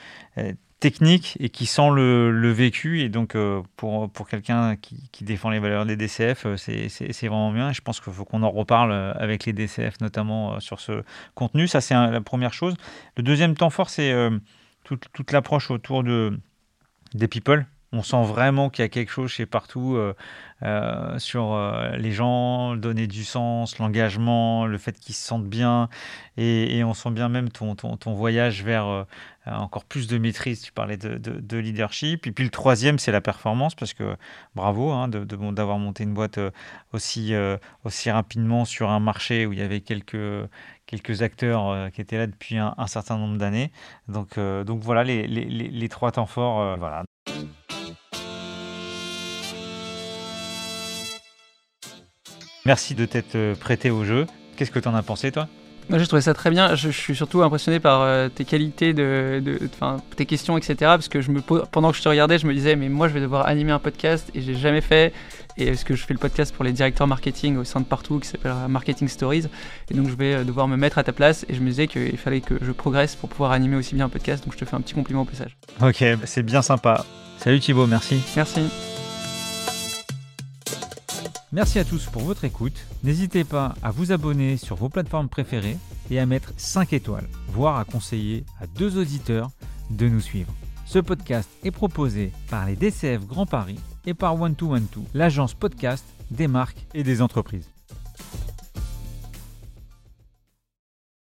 technique 0.80 1.36
et 1.40 1.48
qui 1.48 1.66
sent 1.66 1.90
le, 1.94 2.30
le 2.30 2.50
vécu. 2.50 3.00
Et 3.00 3.08
donc, 3.08 3.36
pour, 3.76 4.10
pour 4.10 4.28
quelqu'un 4.28 4.76
qui, 4.76 5.24
défend 5.24 5.50
les 5.50 5.58
valeurs 5.58 5.86
des 5.86 5.96
DCF, 5.96 6.46
c'est 6.56 7.28
vraiment 7.28 7.52
bien. 7.52 7.72
je 7.72 7.80
pense 7.80 8.00
qu'il 8.00 8.12
faut 8.12 8.24
qu'on 8.24 8.42
en 8.42 8.50
reparle 8.50 8.92
avec 9.18 9.46
les 9.46 9.52
DCF, 9.52 10.00
notamment 10.00 10.60
sur 10.60 10.80
ce 10.80 11.02
contenu. 11.34 11.66
Ça, 11.66 11.80
c'est 11.80 11.94
la 11.94 12.20
première 12.20 12.52
chose. 12.52 12.74
Le 13.16 13.22
deuxième 13.22 13.56
temps 13.56 13.70
fort, 13.70 13.90
c'est 13.90 14.14
toute, 14.84 15.06
toute 15.12 15.32
l'approche 15.32 15.70
autour 15.70 16.04
de, 16.04 16.38
des 17.14 17.28
people 17.28 17.66
on 17.96 18.02
sent 18.02 18.24
vraiment 18.24 18.70
qu'il 18.70 18.82
y 18.82 18.86
a 18.86 18.88
quelque 18.88 19.10
chose 19.10 19.30
chez 19.30 19.46
partout 19.46 19.96
euh, 19.96 20.14
euh, 20.62 21.18
sur 21.18 21.54
euh, 21.54 21.96
les 21.96 22.12
gens, 22.12 22.76
donner 22.76 23.06
du 23.06 23.24
sens, 23.24 23.78
l'engagement, 23.78 24.66
le 24.66 24.78
fait 24.78 24.98
qu'ils 24.98 25.14
se 25.14 25.26
sentent 25.26 25.46
bien. 25.46 25.88
Et, 26.36 26.84
on 26.84 26.94
sent 26.94 27.10
bien 27.10 27.28
même 27.28 27.48
ton, 27.50 27.74
ton, 27.74 28.12
voyage 28.14 28.62
vers 28.62 29.06
encore 29.46 29.84
plus 29.84 30.06
de 30.06 30.18
maîtrise. 30.18 30.60
Tu 30.60 30.72
parlais 30.72 30.96
de, 30.98 31.56
leadership. 31.56 32.26
Et 32.26 32.32
puis 32.32 32.44
le 32.44 32.50
troisième, 32.50 32.98
c'est 32.98 33.12
la 33.12 33.22
performance, 33.22 33.74
parce 33.74 33.94
que 33.94 34.16
bravo 34.54 34.92
hein, 34.92 35.08
d'avoir 35.08 35.78
monté 35.78 36.04
une 36.04 36.14
boîte 36.14 36.38
aussi, 36.92 37.32
aussi 37.84 38.10
rapidement 38.10 38.64
sur 38.66 38.90
un 38.90 39.00
marché 39.00 39.46
où 39.46 39.52
il 39.52 39.58
y 39.58 39.62
avait 39.62 39.80
quelques 39.80 40.48
quelques 40.86 41.22
acteurs 41.22 41.90
qui 41.92 42.00
étaient 42.00 42.18
là 42.18 42.26
depuis 42.26 42.58
un, 42.58 42.86
certain 42.86 43.16
nombre 43.16 43.38
d'années. 43.38 43.72
Donc, 44.08 44.38
donc 44.38 44.82
voilà 44.82 45.04
les, 45.04 45.26
les, 45.26 45.44
les, 45.46 45.88
trois 45.88 46.12
temps 46.12 46.26
forts. 46.26 46.76
voilà. 46.76 47.02
Merci 52.66 52.94
de 52.94 53.06
t'être 53.06 53.36
euh, 53.36 53.54
prêté 53.54 53.90
au 53.90 54.04
jeu. 54.04 54.26
Qu'est-ce 54.56 54.72
que 54.72 54.80
tu 54.80 54.88
en 54.88 54.94
as 54.94 55.02
pensé, 55.02 55.30
toi? 55.30 55.46
Moi, 55.88 56.00
j'ai 56.00 56.06
trouvé 56.06 56.20
ça 56.20 56.34
très 56.34 56.50
bien. 56.50 56.74
Je, 56.74 56.88
suis 56.88 57.14
surtout 57.14 57.42
impressionné 57.42 57.78
par 57.78 58.02
euh, 58.02 58.28
tes 58.28 58.44
qualités, 58.44 58.92
de, 58.92 59.40
de, 59.44 59.60
tes 60.16 60.26
questions, 60.26 60.58
etc. 60.58 60.74
Parce 60.80 61.08
que 61.08 61.20
je 61.20 61.30
me 61.30 61.40
pendant 61.40 61.92
que 61.92 61.96
je 61.96 62.02
te 62.02 62.08
regardais, 62.08 62.38
je 62.38 62.46
me 62.48 62.52
disais, 62.52 62.74
mais 62.74 62.88
moi, 62.88 63.06
je 63.06 63.14
vais 63.14 63.20
devoir 63.20 63.46
animer 63.46 63.70
un 63.70 63.78
podcast 63.78 64.28
et 64.34 64.40
j'ai 64.40 64.54
jamais 64.54 64.80
fait. 64.80 65.12
Et 65.56 65.68
est-ce 65.68 65.84
que 65.84 65.94
je 65.94 66.04
fais 66.04 66.12
le 66.12 66.18
podcast 66.18 66.52
pour 66.52 66.64
les 66.64 66.72
directeurs 66.72 67.06
marketing 67.06 67.56
au 67.56 67.62
sein 67.62 67.80
de 67.80 67.86
partout 67.86 68.18
qui 68.18 68.26
s'appelle 68.26 68.52
Marketing 68.68 69.06
Stories. 69.06 69.44
Et 69.90 69.94
donc, 69.94 70.08
je 70.08 70.16
vais 70.16 70.34
euh, 70.34 70.44
devoir 70.44 70.66
me 70.66 70.76
mettre 70.76 70.98
à 70.98 71.04
ta 71.04 71.12
place. 71.12 71.46
Et 71.48 71.54
je 71.54 71.60
me 71.60 71.68
disais 71.68 71.86
qu'il 71.86 72.18
fallait 72.18 72.40
que 72.40 72.56
je 72.60 72.72
progresse 72.72 73.14
pour 73.14 73.28
pouvoir 73.28 73.52
animer 73.52 73.76
aussi 73.76 73.94
bien 73.94 74.06
un 74.06 74.10
podcast. 74.10 74.42
Donc, 74.44 74.54
je 74.54 74.58
te 74.58 74.64
fais 74.64 74.74
un 74.74 74.80
petit 74.80 74.94
compliment 74.94 75.22
au 75.22 75.24
passage. 75.24 75.56
Ok, 75.80 76.04
c'est 76.24 76.42
bien 76.42 76.62
sympa. 76.62 77.04
Salut 77.38 77.60
Thibaut, 77.60 77.86
merci. 77.86 78.20
Merci. 78.34 78.62
Merci 81.52 81.78
à 81.78 81.84
tous 81.84 82.06
pour 82.06 82.22
votre 82.22 82.44
écoute. 82.44 82.86
N'hésitez 83.04 83.44
pas 83.44 83.74
à 83.82 83.92
vous 83.92 84.10
abonner 84.10 84.56
sur 84.56 84.74
vos 84.74 84.88
plateformes 84.88 85.28
préférées 85.28 85.76
et 86.10 86.18
à 86.18 86.26
mettre 86.26 86.52
5 86.56 86.92
étoiles, 86.92 87.28
voire 87.48 87.78
à 87.78 87.84
conseiller 87.84 88.44
à 88.60 88.66
deux 88.66 88.98
auditeurs 88.98 89.50
de 89.90 90.08
nous 90.08 90.20
suivre. 90.20 90.52
Ce 90.86 90.98
podcast 90.98 91.48
est 91.62 91.70
proposé 91.70 92.32
par 92.50 92.66
les 92.66 92.74
DCF 92.74 93.26
Grand 93.26 93.46
Paris 93.46 93.78
et 94.06 94.14
par 94.14 94.40
One 94.40 94.54
2 94.54 94.66
One 94.66 94.86
l'agence 95.14 95.54
podcast 95.54 96.04
des 96.30 96.48
marques 96.48 96.84
et 96.94 97.04
des 97.04 97.22
entreprises. 97.22 97.75